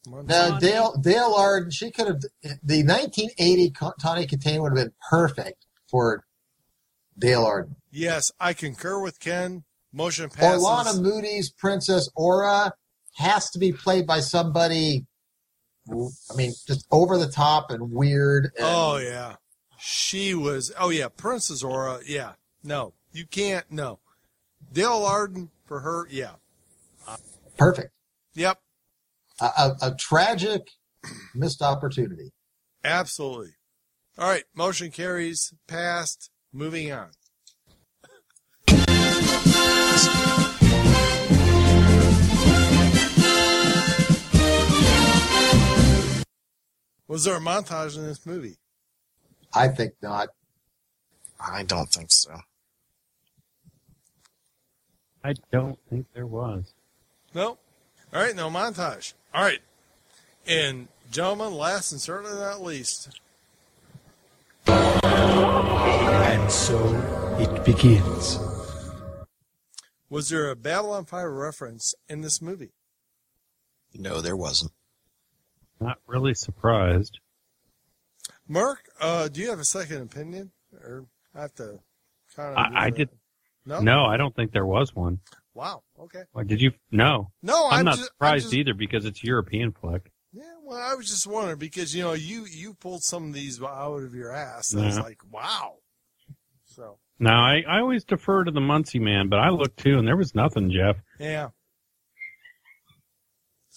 Now 0.07 0.59
Dale 0.59 0.97
Dale 1.01 1.35
Arden, 1.37 1.71
she 1.71 1.91
could 1.91 2.07
have 2.07 2.21
the 2.63 2.83
1980 2.85 3.71
Co- 3.71 3.93
Tawny 4.01 4.27
Kitaen 4.27 4.63
would 4.63 4.77
have 4.77 4.87
been 4.87 4.95
perfect 5.11 5.67
for 5.91 6.25
Dale 7.19 7.45
Arden. 7.45 7.77
yes, 7.91 8.31
I 8.39 8.53
concur 8.53 9.01
with 9.01 9.19
Ken. 9.21 9.65
Motion 9.93 10.29
passes. 10.31 10.63
Ornella 10.63 11.01
Muti's 11.03 11.51
Princess 11.51 12.09
Aura 12.15 12.73
has 13.17 13.49
to 13.51 13.59
be 13.59 13.73
played 13.73 14.07
by 14.07 14.21
somebody. 14.21 15.07
I 15.91 16.35
mean, 16.37 16.53
just 16.67 16.87
over 16.91 17.17
the 17.17 17.29
top 17.31 17.71
and 17.71 17.91
weird. 17.93 18.47
And, 18.57 18.67
Oh 18.67 18.99
yeah, 18.99 19.37
she 19.79 20.35
was. 20.35 20.73
Oh 20.79 20.91
yeah, 20.91 21.09
Princess 21.09 21.63
Aura. 21.63 22.01
Yeah, 22.07 22.33
no, 22.63 22.93
you 23.13 23.27
can't. 23.27 23.65
No, 23.71 24.01
Dale 24.73 25.05
Arden 25.05 25.51
for 25.65 25.81
her. 25.81 26.07
Yeah, 26.11 26.33
perfect. 27.57 27.93
yep, 28.35 28.59
A, 29.41 29.45
a, 29.45 29.77
a 29.83 29.95
tragic 29.97 30.63
missed 31.35 31.63
opportunity. 31.63 32.33
absolutely. 32.85 33.53
All 34.19 34.29
right, 34.29 34.45
motion 34.55 34.91
carries 34.91 35.53
passed. 35.67 36.31
Moving 36.53 36.91
on. 36.91 37.11
Was 47.09 47.25
there 47.25 47.37
a 47.37 47.41
montage 47.41 47.97
in 47.97 48.05
this 48.05 48.27
movie? 48.27 48.57
I 49.55 49.69
think 49.69 49.95
not. 50.03 50.29
I 51.41 51.63
don't 51.63 51.89
think 51.89 52.11
so. 52.11 52.41
I 55.27 55.35
don't 55.51 55.77
think 55.91 56.07
there 56.15 56.27
was. 56.27 56.73
No. 57.35 57.59
All 58.15 58.23
right, 58.23 58.37
no 58.37 58.49
montage. 58.49 59.15
All 59.35 59.43
right. 59.43 59.59
And 60.47 60.87
gentlemen, 61.11 61.53
last 61.53 61.91
and 61.91 62.01
certainly 62.01 62.39
not 62.39 62.63
least, 62.63 63.19
And 64.69 66.51
so 66.53 66.79
it 67.41 67.65
begins. 67.65 68.39
was 70.09 70.29
there 70.29 70.49
a 70.49 70.55
Babylon 70.55 71.05
5 71.05 71.27
reference 71.29 71.93
in 72.09 72.21
this 72.21 72.41
movie? 72.41 72.71
No, 73.95 74.21
there 74.21 74.37
wasn't. 74.37 74.71
Not 75.81 75.99
really 76.07 76.35
surprised. 76.35 77.19
Mark, 78.47 78.89
uh, 79.01 79.27
do 79.27 79.41
you 79.41 79.51
have 79.51 79.59
a 79.59 79.65
second 79.65 80.03
opinion? 80.03 80.53
Or 80.73 81.07
I 81.35 81.41
have 81.43 81.55
to 81.57 81.81
kind 82.37 82.57
of. 82.57 82.59
I, 82.59 82.87
I 82.87 82.91
did. 82.91 83.09
No? 83.67 83.81
No, 83.81 84.05
I 84.05 84.17
don't 84.17 84.35
think 84.35 84.53
there 84.53 84.65
was 84.67 84.95
one. 84.95 85.19
Wow. 85.55 85.83
Okay. 85.99 86.23
Why, 86.33 86.45
did 86.45 86.61
you? 86.61 86.73
No. 86.91 87.31
No, 87.43 87.67
I'm, 87.69 87.81
I'm 87.81 87.85
not 87.85 87.91
just- 87.97 88.03
I'm 88.03 88.07
surprised 88.15 88.45
just- 88.45 88.55
either 88.55 88.75
because 88.75 89.05
it's 89.05 89.23
European 89.25 89.73
flick. 89.73 90.11
Yeah, 90.33 90.43
well, 90.63 90.79
I 90.79 90.95
was 90.95 91.09
just 91.09 91.27
wondering 91.27 91.57
because, 91.59 91.95
you 91.95 92.03
know, 92.03 92.13
you, 92.13 92.45
you 92.45 92.75
pulled 92.75 93.03
some 93.03 93.29
of 93.29 93.33
these 93.33 93.63
out 93.63 94.03
of 94.03 94.15
your 94.15 94.33
ass. 94.35 94.73
And 94.75 94.83
I 94.83 94.87
was 94.87 94.99
like, 94.99 95.19
wow. 95.31 95.77
So, 96.67 96.99
Now, 97.19 97.43
I, 97.43 97.65
I 97.67 97.81
always 97.81 98.05
defer 98.05 98.45
to 98.45 98.51
the 98.51 98.61
Muncie 98.61 98.99
man, 98.99 99.31
but 99.31 99.39
I 99.39 99.49
looked 99.49 99.79
too, 99.79 99.99
and 99.99 100.07
there 100.07 100.17
was 100.17 100.35
nothing, 100.35 100.71
Jeff. 100.71 100.97
yeah. 101.19 101.49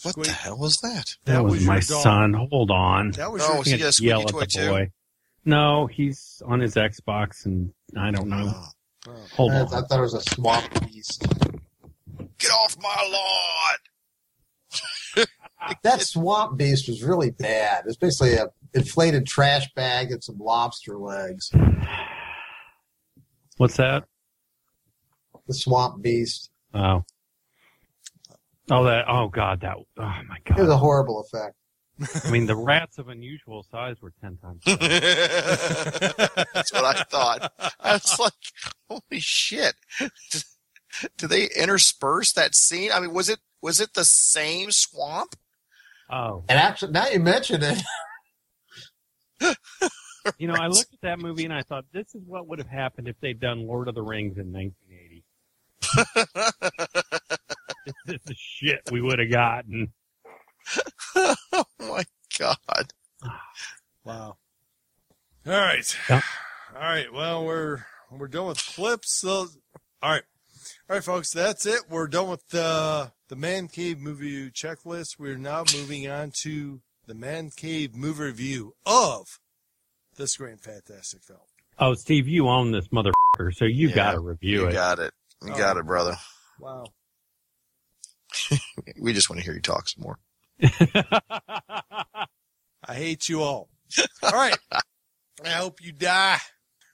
What 0.03 0.15
the 0.15 0.31
hell 0.31 0.57
was 0.57 0.77
that? 0.77 1.15
That, 1.25 1.33
That 1.33 1.43
was, 1.43 1.53
was 1.55 1.65
my 1.65 1.75
dog. 1.79 2.03
son. 2.03 2.33
Hold 2.33 2.71
on. 2.71 3.11
That 3.11 3.31
was 3.31 3.41
Oh, 3.43 3.49
your 3.49 3.57
was 3.59 3.67
he 3.67 3.77
Can't 3.77 3.99
a 3.99 4.03
yell 4.03 4.21
at 4.21 4.27
toy 4.29 4.39
the 4.41 4.45
too? 4.45 4.67
boy. 4.69 4.91
No, 5.45 5.87
he's 5.87 6.41
on 6.45 6.59
his 6.61 6.75
Xbox, 6.75 7.45
and 7.45 7.73
I 7.97 8.11
don't 8.11 8.29
know. 8.29 8.51
Oh, 8.53 8.67
Hold 9.35 9.51
I, 9.51 9.61
on. 9.61 9.73
I 9.73 9.81
thought 9.81 9.99
it 9.99 10.01
was 10.01 10.13
a 10.13 10.21
swamp 10.21 10.87
beast. 10.87 11.25
get 12.37 12.51
off 12.51 12.77
my 12.81 13.09
lawn! 13.11 13.77
That 15.83 16.01
swamp 16.01 16.57
beast 16.57 16.87
was 16.87 17.03
really 17.03 17.31
bad. 17.31 17.83
It's 17.85 17.97
basically 17.97 18.35
a 18.35 18.47
inflated 18.73 19.25
trash 19.25 19.71
bag 19.73 20.11
and 20.11 20.23
some 20.23 20.37
lobster 20.39 20.97
legs. 20.97 21.51
What's 23.57 23.77
that? 23.77 24.05
The 25.47 25.53
swamp 25.53 26.01
beast. 26.01 26.49
Oh. 26.73 27.03
Oh, 28.71 28.83
that. 28.83 29.05
Oh, 29.07 29.27
God. 29.27 29.61
That. 29.61 29.77
Oh, 29.77 29.85
my 29.97 30.37
God. 30.45 30.59
It 30.59 30.61
was 30.61 30.69
a 30.69 30.77
horrible 30.77 31.21
effect. 31.21 31.55
I 32.23 32.31
mean, 32.31 32.45
the 32.45 32.55
rats 32.55 32.97
of 32.97 33.09
unusual 33.09 33.63
size 33.63 34.01
were 34.01 34.13
10 34.21 34.37
times. 34.37 34.63
That's 34.65 36.73
what 36.73 36.85
I 36.85 37.03
thought. 37.09 37.51
I 37.79 37.93
was 37.93 38.19
like, 38.19 38.33
holy 38.89 39.19
shit. 39.19 39.75
Do 41.17 41.27
they 41.27 41.49
intersperse 41.55 42.33
that 42.33 42.55
scene? 42.55 42.91
I 42.91 42.99
mean, 42.99 43.13
was 43.13 43.29
it 43.29 43.39
was 43.61 43.79
it 43.79 43.93
the 43.93 44.05
same 44.05 44.71
swamp? 44.71 45.35
Oh. 46.09 46.43
And 46.49 46.57
actually, 46.57 46.93
now 46.93 47.07
you 47.07 47.19
mention 47.19 47.61
it, 47.63 47.83
You 50.37 50.47
know, 50.47 50.55
I 50.55 50.67
looked 50.67 50.93
at 50.93 51.01
that 51.01 51.19
movie 51.19 51.45
and 51.45 51.53
I 51.53 51.61
thought, 51.61 51.85
this 51.93 52.13
is 52.13 52.21
what 52.25 52.47
would 52.47 52.59
have 52.59 52.67
happened 52.67 53.07
if 53.07 53.15
they'd 53.21 53.39
done 53.39 53.65
Lord 53.65 53.87
of 53.87 53.95
the 53.95 54.01
Rings 54.01 54.37
in 54.37 54.51
1980. 54.51 55.23
this 58.05 58.15
is 58.15 58.21
the 58.25 58.35
shit 58.37 58.81
we 58.91 59.01
would 59.01 59.19
have 59.19 59.31
gotten. 59.31 59.93
oh 61.15 61.65
my 61.79 62.03
god. 62.37 62.93
Wow. 64.03 64.37
All 65.45 65.53
right. 65.53 65.97
Yeah. 66.09 66.21
All 66.75 66.81
right. 66.81 67.11
Well, 67.13 67.45
we're 67.45 67.85
we're 68.11 68.27
done 68.27 68.47
with 68.47 68.65
clips. 68.65 69.13
So, 69.19 69.47
all 70.01 70.11
right, 70.11 70.23
all 70.89 70.95
right, 70.95 71.03
folks. 71.03 71.31
That's 71.31 71.65
it. 71.65 71.81
We're 71.89 72.07
done 72.07 72.29
with 72.29 72.47
the 72.49 73.11
the 73.29 73.35
Man 73.35 73.67
Cave 73.67 73.99
movie 73.99 74.49
checklist. 74.51 75.19
We're 75.19 75.37
now 75.37 75.63
moving 75.73 76.07
on 76.09 76.31
to 76.43 76.81
the 77.07 77.15
Man 77.15 77.49
Cave 77.55 77.95
movie 77.95 78.23
review 78.23 78.73
of 78.85 79.39
this 80.17 80.37
great 80.37 80.59
fantastic 80.59 81.23
film. 81.23 81.39
Oh, 81.77 81.93
Steve, 81.93 82.27
you 82.27 82.47
own 82.49 82.71
this 82.71 82.87
motherfucker, 82.89 83.53
so 83.53 83.65
you 83.65 83.87
Yeah, 83.89 83.95
got 83.95 84.11
to 84.11 84.19
review 84.19 84.61
You 84.61 84.67
it. 84.67 84.73
got 84.73 84.99
it. 84.99 85.13
You 85.45 85.53
Oh. 85.53 85.57
got 85.57 85.77
it, 85.77 85.85
brother. 85.85 86.17
Wow. 86.59 86.85
We 89.01 89.13
just 89.13 89.29
want 89.29 89.39
to 89.39 89.45
hear 89.45 89.53
you 89.53 89.61
talk 89.61 89.87
some 89.87 90.03
more. 90.03 90.19
I 90.61 92.25
hate 92.93 93.29
you 93.29 93.41
all. 93.41 93.69
All 94.23 94.31
right. 94.31 94.57
I 95.45 95.49
hope 95.49 95.81
you 95.81 95.91
die. 95.91 96.37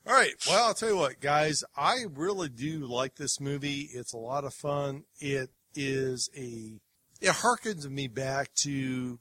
All 0.08 0.14
right. 0.14 0.34
Well, 0.48 0.68
I'll 0.68 0.74
tell 0.74 0.90
you 0.90 0.98
what, 0.98 1.20
guys. 1.20 1.64
I 1.76 2.06
really 2.14 2.50
do 2.50 2.86
like 2.86 3.16
this 3.16 3.40
movie. 3.40 3.90
It's 3.94 4.14
a 4.14 4.18
lot 4.18 4.44
of 4.44 4.54
fun. 4.54 5.04
It 5.20 5.50
is 5.74 6.30
a. 6.38 6.74
It 7.22 7.32
harkens 7.32 7.90
me 7.90 8.08
back 8.08 8.54
to 8.62 9.20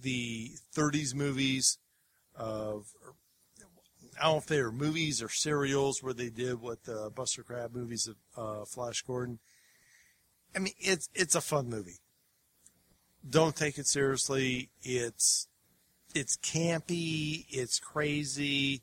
the 0.00 0.52
30s 0.74 1.14
movies 1.14 1.78
of. 2.34 2.86
I 4.18 4.24
don't 4.24 4.32
know 4.32 4.38
if 4.38 4.46
they 4.46 4.62
were 4.62 4.72
movies 4.72 5.22
or 5.22 5.28
serials 5.28 6.02
where 6.02 6.14
they 6.14 6.30
did 6.30 6.62
what 6.62 6.84
the 6.84 7.10
Buster 7.14 7.42
Crabbe 7.42 7.74
movies 7.74 8.08
of 8.08 8.16
uh, 8.34 8.64
Flash 8.64 9.02
Gordon. 9.02 9.40
I 10.54 10.60
mean, 10.60 10.72
it's 10.78 11.10
it's 11.14 11.34
a 11.34 11.42
fun 11.42 11.68
movie. 11.68 11.98
Don't 13.28 13.56
take 13.56 13.78
it 13.78 13.86
seriously. 13.86 14.68
It's 14.82 15.48
it's 16.14 16.36
campy. 16.38 17.44
It's 17.50 17.78
crazy. 17.78 18.82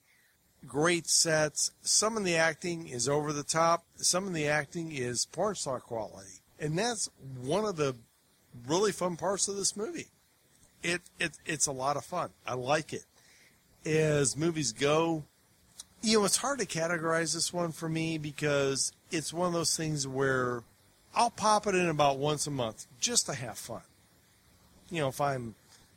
Great 0.68 1.08
sets. 1.08 1.72
Some 1.82 2.18
of 2.18 2.24
the 2.24 2.36
acting 2.36 2.88
is 2.88 3.10
over 3.10 3.34
the 3.34 3.44
top. 3.44 3.84
Some 3.96 4.28
of 4.28 4.34
the 4.34 4.48
acting 4.48 4.92
is 4.92 5.26
porn 5.26 5.56
star 5.56 5.80
quality, 5.80 6.42
and 6.60 6.78
that's 6.78 7.10
one 7.42 7.66
of 7.66 7.76
the 7.76 7.96
really 8.68 8.92
fun 8.92 9.18
parts 9.18 9.48
of 9.48 9.56
this 9.56 9.76
movie. 9.76 10.08
It 10.82 11.02
it 11.20 11.38
it's 11.46 11.68
a 11.68 11.72
lot 11.72 11.98
of 11.98 12.06
fun. 12.06 12.30
I 12.46 12.54
like 12.54 12.94
it. 12.94 13.06
As 13.86 14.38
movies 14.38 14.72
go, 14.72 15.24
you 16.02 16.20
know, 16.20 16.26
it's 16.26 16.38
hard 16.38 16.60
to 16.60 16.66
categorize 16.66 17.34
this 17.34 17.54
one 17.54 17.72
for 17.72 17.90
me 17.90 18.18
because 18.18 18.92
it's 19.12 19.34
one 19.34 19.48
of 19.48 19.54
those 19.54 19.76
things 19.76 20.08
where 20.08 20.64
I'll 21.16 21.30
pop 21.30 21.68
it 21.68 21.76
in 21.76 21.88
about 21.88 22.18
once 22.18 22.48
a 22.48 22.52
month 22.52 22.88
just 23.00 23.26
to 23.28 23.34
have 23.34 23.58
fun. 23.58 23.82
You 24.94 25.02
know, 25.02 25.08
if 25.08 25.20
I'm, 25.20 25.56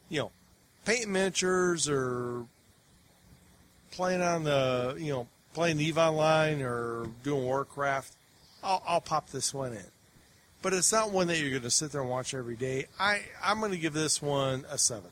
you 0.08 0.20
know, 0.20 0.30
painting 0.86 1.12
miniatures 1.12 1.86
or 1.86 2.46
playing 3.90 4.22
on 4.22 4.44
the, 4.44 4.96
you 4.98 5.12
know, 5.12 5.28
playing 5.52 5.78
Eve 5.80 5.98
Online 5.98 6.62
or 6.62 7.06
doing 7.22 7.44
Warcraft, 7.44 8.14
I'll, 8.62 8.82
I'll 8.86 9.00
pop 9.02 9.28
this 9.30 9.52
one 9.52 9.72
in. 9.72 9.84
But 10.62 10.72
it's 10.72 10.92
not 10.92 11.12
one 11.12 11.26
that 11.26 11.38
you're 11.38 11.50
going 11.50 11.62
to 11.62 11.70
sit 11.70 11.92
there 11.92 12.00
and 12.00 12.08
watch 12.08 12.32
every 12.32 12.56
day. 12.56 12.86
I, 12.98 13.20
I'm 13.44 13.60
going 13.60 13.72
to 13.72 13.78
give 13.78 13.92
this 13.92 14.22
one 14.22 14.64
a 14.70 14.78
seven. 14.78 15.10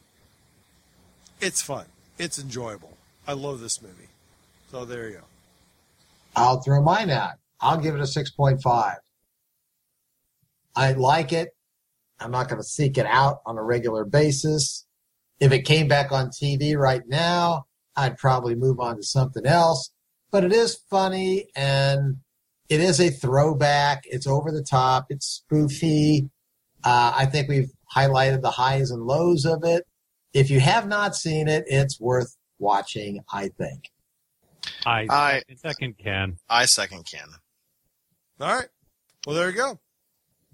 It's 1.40 1.60
fun. 1.60 1.84
It's 2.18 2.38
enjoyable. 2.38 2.96
I 3.26 3.34
love 3.34 3.60
this 3.60 3.82
movie. 3.82 4.08
So 4.70 4.86
there 4.86 5.08
you 5.08 5.16
go. 5.16 5.24
I'll 6.36 6.60
throw 6.60 6.82
mine 6.82 7.10
out. 7.10 7.34
I'll 7.60 7.78
give 7.78 7.94
it 7.94 8.00
a 8.00 8.04
6.5. 8.04 8.96
I 10.76 10.92
like 10.92 11.32
it. 11.32 11.53
I'm 12.24 12.30
not 12.30 12.48
going 12.48 12.60
to 12.60 12.66
seek 12.66 12.96
it 12.96 13.04
out 13.04 13.42
on 13.44 13.58
a 13.58 13.62
regular 13.62 14.04
basis. 14.06 14.86
If 15.40 15.52
it 15.52 15.62
came 15.62 15.88
back 15.88 16.10
on 16.10 16.28
TV 16.30 16.74
right 16.74 17.02
now, 17.06 17.66
I'd 17.96 18.16
probably 18.16 18.54
move 18.54 18.80
on 18.80 18.96
to 18.96 19.02
something 19.02 19.44
else. 19.44 19.90
But 20.30 20.42
it 20.42 20.52
is 20.52 20.80
funny 20.88 21.48
and 21.54 22.16
it 22.70 22.80
is 22.80 22.98
a 22.98 23.10
throwback. 23.10 24.04
It's 24.04 24.26
over 24.26 24.50
the 24.50 24.62
top. 24.62 25.06
It's 25.10 25.42
spoofy. 25.50 26.30
Uh, 26.82 27.12
I 27.14 27.26
think 27.26 27.48
we've 27.48 27.70
highlighted 27.94 28.40
the 28.40 28.50
highs 28.52 28.90
and 28.90 29.02
lows 29.02 29.44
of 29.44 29.62
it. 29.62 29.84
If 30.32 30.50
you 30.50 30.60
have 30.60 30.88
not 30.88 31.14
seen 31.14 31.46
it, 31.46 31.64
it's 31.66 32.00
worth 32.00 32.36
watching, 32.58 33.20
I 33.30 33.48
think. 33.48 33.90
I, 34.86 35.06
I- 35.10 35.42
second 35.56 35.98
Ken. 35.98 36.38
I 36.48 36.64
second 36.64 37.04
Ken. 37.04 37.28
All 38.40 38.54
right. 38.56 38.68
Well, 39.26 39.36
there 39.36 39.50
you 39.50 39.56
go. 39.56 39.78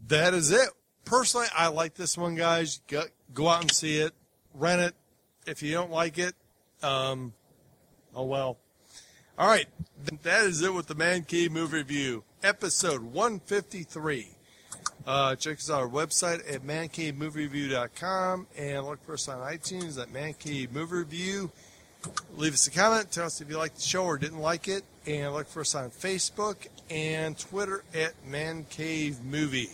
That 0.09 0.34
is 0.34 0.51
it. 0.51 0.68
Personally, 1.11 1.49
I 1.57 1.66
like 1.66 1.95
this 1.95 2.16
one, 2.16 2.37
guys. 2.37 2.82
Go, 2.87 3.03
go 3.35 3.49
out 3.49 3.62
and 3.62 3.73
see 3.73 3.99
it. 3.99 4.15
Rent 4.55 4.81
it. 4.81 4.95
If 5.45 5.61
you 5.61 5.73
don't 5.73 5.91
like 5.91 6.19
it, 6.19 6.37
um, 6.85 7.32
oh 8.15 8.27
well. 8.27 8.59
All 9.37 9.49
right. 9.49 9.66
That 10.23 10.45
is 10.45 10.62
it 10.62 10.73
with 10.73 10.87
the 10.87 10.95
Man 10.95 11.24
Cave 11.24 11.51
Movie 11.51 11.78
Review, 11.78 12.23
episode 12.45 13.03
153. 13.03 14.28
Uh, 15.05 15.35
check 15.35 15.57
us 15.57 15.69
out 15.69 15.81
our 15.81 15.89
website 15.89 16.49
at 16.49 16.62
mancavemoviereview.com 16.65 18.47
and 18.57 18.87
look 18.87 19.05
for 19.05 19.15
us 19.15 19.27
on 19.28 19.39
iTunes 19.53 20.01
at 20.01 20.12
Man 20.12 20.35
Cave 20.35 20.70
Movie 20.70 20.99
Review. 20.99 21.51
Leave 22.37 22.55
us 22.55 22.69
a 22.69 22.70
comment. 22.70 23.11
Tell 23.11 23.27
us 23.27 23.41
if 23.41 23.51
you 23.51 23.59
liked 23.59 23.74
the 23.74 23.82
show 23.82 24.05
or 24.05 24.16
didn't 24.16 24.39
like 24.39 24.69
it. 24.69 24.85
And 25.09 25.35
look 25.35 25.49
for 25.49 25.62
us 25.62 25.74
on 25.74 25.91
Facebook 25.91 26.69
and 26.89 27.37
Twitter 27.37 27.82
at 27.93 28.12
Man 28.24 28.65
Cave 28.70 29.24
Movie. 29.24 29.70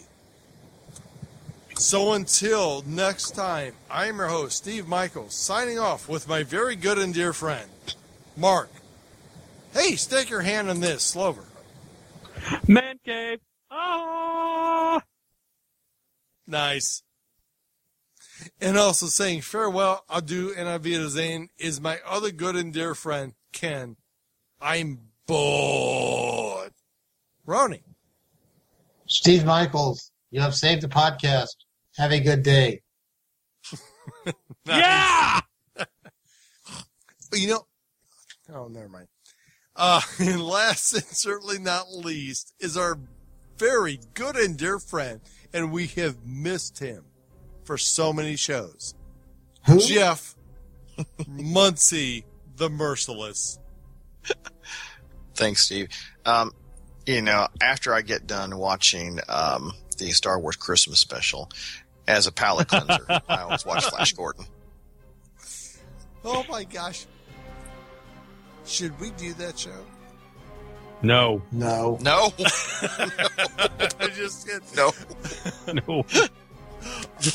So 1.78 2.14
until 2.14 2.82
next 2.86 3.32
time, 3.32 3.74
I 3.90 4.06
am 4.06 4.16
your 4.16 4.28
host, 4.28 4.56
Steve 4.56 4.88
Michaels, 4.88 5.34
signing 5.34 5.78
off 5.78 6.08
with 6.08 6.26
my 6.26 6.42
very 6.42 6.74
good 6.74 6.98
and 6.98 7.12
dear 7.12 7.34
friend, 7.34 7.68
Mark. 8.34 8.70
Hey, 9.74 9.96
stick 9.96 10.30
your 10.30 10.40
hand 10.40 10.70
in 10.70 10.80
this, 10.80 11.02
Slover. 11.02 11.44
Man 12.66 12.98
cave. 13.04 13.40
Ah! 13.70 15.02
Nice. 16.46 17.02
And 18.58 18.78
also 18.78 19.06
saying 19.06 19.42
farewell, 19.42 20.02
adieu, 20.08 20.54
and 20.56 20.66
auf 20.68 20.82
Wiedersehen 20.82 21.50
is 21.58 21.78
my 21.78 21.98
other 22.06 22.30
good 22.30 22.56
and 22.56 22.72
dear 22.72 22.94
friend, 22.94 23.34
Ken. 23.52 23.96
I'm 24.62 24.98
bored. 25.26 26.72
Ronnie. 27.44 27.84
Steve 29.06 29.44
Michaels, 29.44 30.10
you 30.30 30.40
have 30.40 30.54
saved 30.54 30.82
the 30.82 30.88
podcast. 30.88 31.65
Have 31.96 32.12
a 32.12 32.20
good 32.20 32.42
day. 32.42 32.82
Yeah! 34.66 35.40
you 37.32 37.48
know, 37.48 37.66
oh, 38.52 38.68
never 38.68 38.88
mind. 38.88 39.08
Uh, 39.74 40.00
and 40.18 40.42
last 40.44 40.92
and 40.94 41.04
certainly 41.04 41.58
not 41.58 41.92
least 41.92 42.54
is 42.60 42.76
our 42.76 42.98
very 43.58 44.00
good 44.14 44.36
and 44.36 44.56
dear 44.56 44.78
friend, 44.78 45.20
and 45.52 45.72
we 45.72 45.86
have 45.88 46.24
missed 46.24 46.78
him 46.78 47.04
for 47.64 47.78
so 47.78 48.12
many 48.12 48.36
shows. 48.36 48.94
Jeff 49.78 50.36
Muncie, 51.28 52.24
the 52.56 52.70
Merciless. 52.70 53.58
Thanks, 55.34 55.62
Steve. 55.62 55.88
Um, 56.24 56.52
you 57.06 57.22
know, 57.22 57.48
after 57.60 57.92
I 57.92 58.02
get 58.02 58.26
done 58.26 58.56
watching 58.56 59.20
um, 59.28 59.72
the 59.98 60.10
Star 60.10 60.38
Wars 60.38 60.56
Christmas 60.56 61.00
special, 61.00 61.50
as 62.08 62.26
a 62.26 62.32
palate 62.32 62.68
cleanser, 62.68 63.04
I 63.28 63.42
always 63.42 63.64
watch 63.64 63.84
Flash 63.86 64.12
Gordon. 64.12 64.46
Oh 66.24 66.44
my 66.48 66.64
gosh. 66.64 67.06
Should 68.64 68.98
we 69.00 69.10
do 69.12 69.32
that 69.34 69.58
show? 69.58 69.84
No. 71.02 71.40
No. 71.52 71.98
No. 72.02 72.32
I 72.40 74.08
just 74.14 74.48
no. 74.76 74.90
No. 75.72 76.04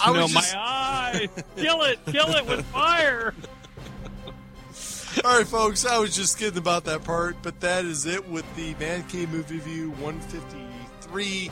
I 0.02 0.14
no, 0.14 0.22
was 0.24 0.34
my 0.34 0.42
just- 0.42 0.56
eyes. 0.56 1.30
Kill 1.56 1.82
it. 1.84 2.00
Kill 2.06 2.30
it 2.36 2.46
with 2.48 2.66
fire. 2.68 3.34
All 5.26 5.38
right, 5.38 5.46
folks, 5.48 5.86
I 5.86 5.98
was 6.00 6.16
just 6.16 6.40
kidding 6.40 6.58
about 6.58 6.86
that 6.86 7.04
part, 7.04 7.36
but 7.44 7.60
that 7.60 7.84
is 7.84 8.06
it 8.06 8.28
with 8.30 8.46
the 8.56 8.74
Man 8.76 9.04
Cave 9.10 9.30
Movie 9.30 9.60
View 9.60 9.92
153. 9.92 11.52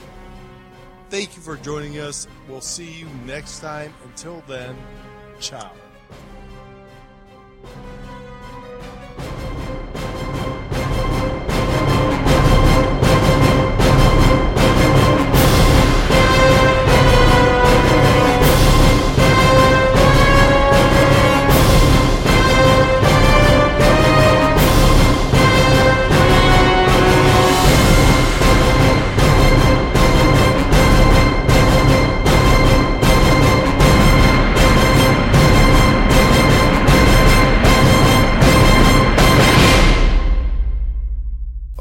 Thank 1.10 1.36
you 1.36 1.42
for 1.42 1.58
joining 1.58 2.00
us. 2.00 2.28
We'll 2.48 2.62
see 2.62 2.92
you 2.92 3.08
next 3.26 3.60
time. 3.60 3.94
Until 4.06 4.44
then, 4.48 4.78
ciao. 5.40 5.72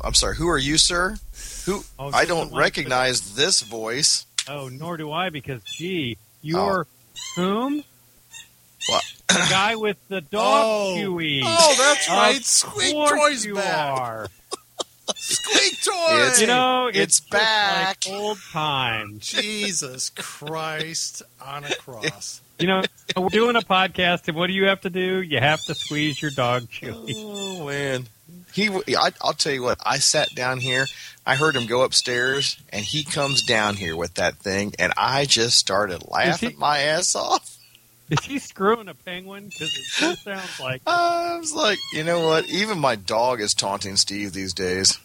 I'm 0.09 0.15
sorry. 0.15 0.37
Who 0.37 0.49
are 0.49 0.57
you, 0.57 0.79
sir? 0.79 1.17
Who? 1.67 1.85
Oh, 1.99 2.11
I 2.15 2.25
don't 2.25 2.55
recognize 2.57 3.35
this 3.35 3.61
voice. 3.61 4.25
Oh, 4.49 4.69
nor 4.69 4.97
do 4.97 5.13
I, 5.13 5.29
because 5.29 5.63
gee, 5.65 6.17
oh. 6.19 6.25
you're 6.41 6.87
whom? 7.37 7.85
What? 8.89 9.05
The 9.29 9.35
guy 9.51 9.77
with 9.77 9.99
the 10.09 10.23
dog 10.23 10.65
Oh. 10.65 10.95
chewy. 10.97 11.43
Oh, 11.45 11.75
that's 11.79 12.09
right. 12.09 12.93
Course 12.95 13.11
choice 13.11 13.45
you 13.45 13.57
back. 13.57 14.01
are. 14.01 14.29
Squeak 15.15 15.83
toy. 15.83 15.93
It's- 16.23 16.41
You 16.41 16.47
know, 16.47 16.87
it's 16.87 17.19
it's, 17.19 17.21
back. 17.21 18.07
like 18.07 18.15
old 18.17 18.39
times. 18.51 19.27
Jesus 19.29 20.09
Christ 20.09 21.23
on 21.45 21.65
a 21.65 21.75
cross. 21.77 22.41
You 22.59 22.67
know, 22.67 22.83
we're 23.15 23.29
doing 23.29 23.57
a 23.57 23.61
podcast, 23.61 24.27
and 24.27 24.37
what 24.39 24.47
do 24.47 24.55
you 24.55 24.65
have 24.65 24.81
to 24.81 24.91
do? 24.91 25.21
You 25.21 25.39
have 25.39 25.63
to 25.65 25.75
squeeze 25.75 26.21
your 26.23 26.31
dog, 26.31 26.63
Chewy. 26.71 27.13
Oh 27.15 27.67
man, 27.67 28.07
he. 28.59 28.97
I, 28.97 29.13
will 29.25 29.33
tell 29.33 29.53
you 29.53 29.63
what. 29.63 29.79
I 29.85 29.99
sat 29.99 30.35
down 30.35 30.61
here. 30.61 30.87
I 31.25 31.37
heard 31.37 31.57
him 31.57 31.67
go 31.67 31.83
upstairs, 31.83 32.61
and 32.71 32.85
he 32.85 33.05
comes 33.05 33.43
down 33.43 33.77
here 33.77 33.97
with 33.97 34.15
that 34.15 34.37
thing, 34.37 34.75
and 34.79 34.93
I 34.97 35.25
just 35.25 35.59
started 35.59 36.03
laughing 36.09 36.51
he- 36.51 36.57
my 36.57 36.79
ass 36.81 37.15
off. 37.15 37.57
Is 38.11 38.25
he 38.25 38.39
screwing 38.39 38.89
a 38.89 38.95
penguin? 38.95 39.45
Because 39.51 39.77
it 39.77 39.85
sure 39.85 40.15
sounds 40.17 40.59
like. 40.59 40.81
I 40.87 41.37
was 41.39 41.53
like, 41.53 41.79
you 41.93 42.05
know 42.05 42.27
what? 42.27 42.49
Even 42.49 42.79
my 42.79 42.97
dog 42.97 43.41
is 43.43 43.53
taunting 43.53 43.97
Steve 43.97 44.33
these 44.33 44.55
days. 44.55 44.99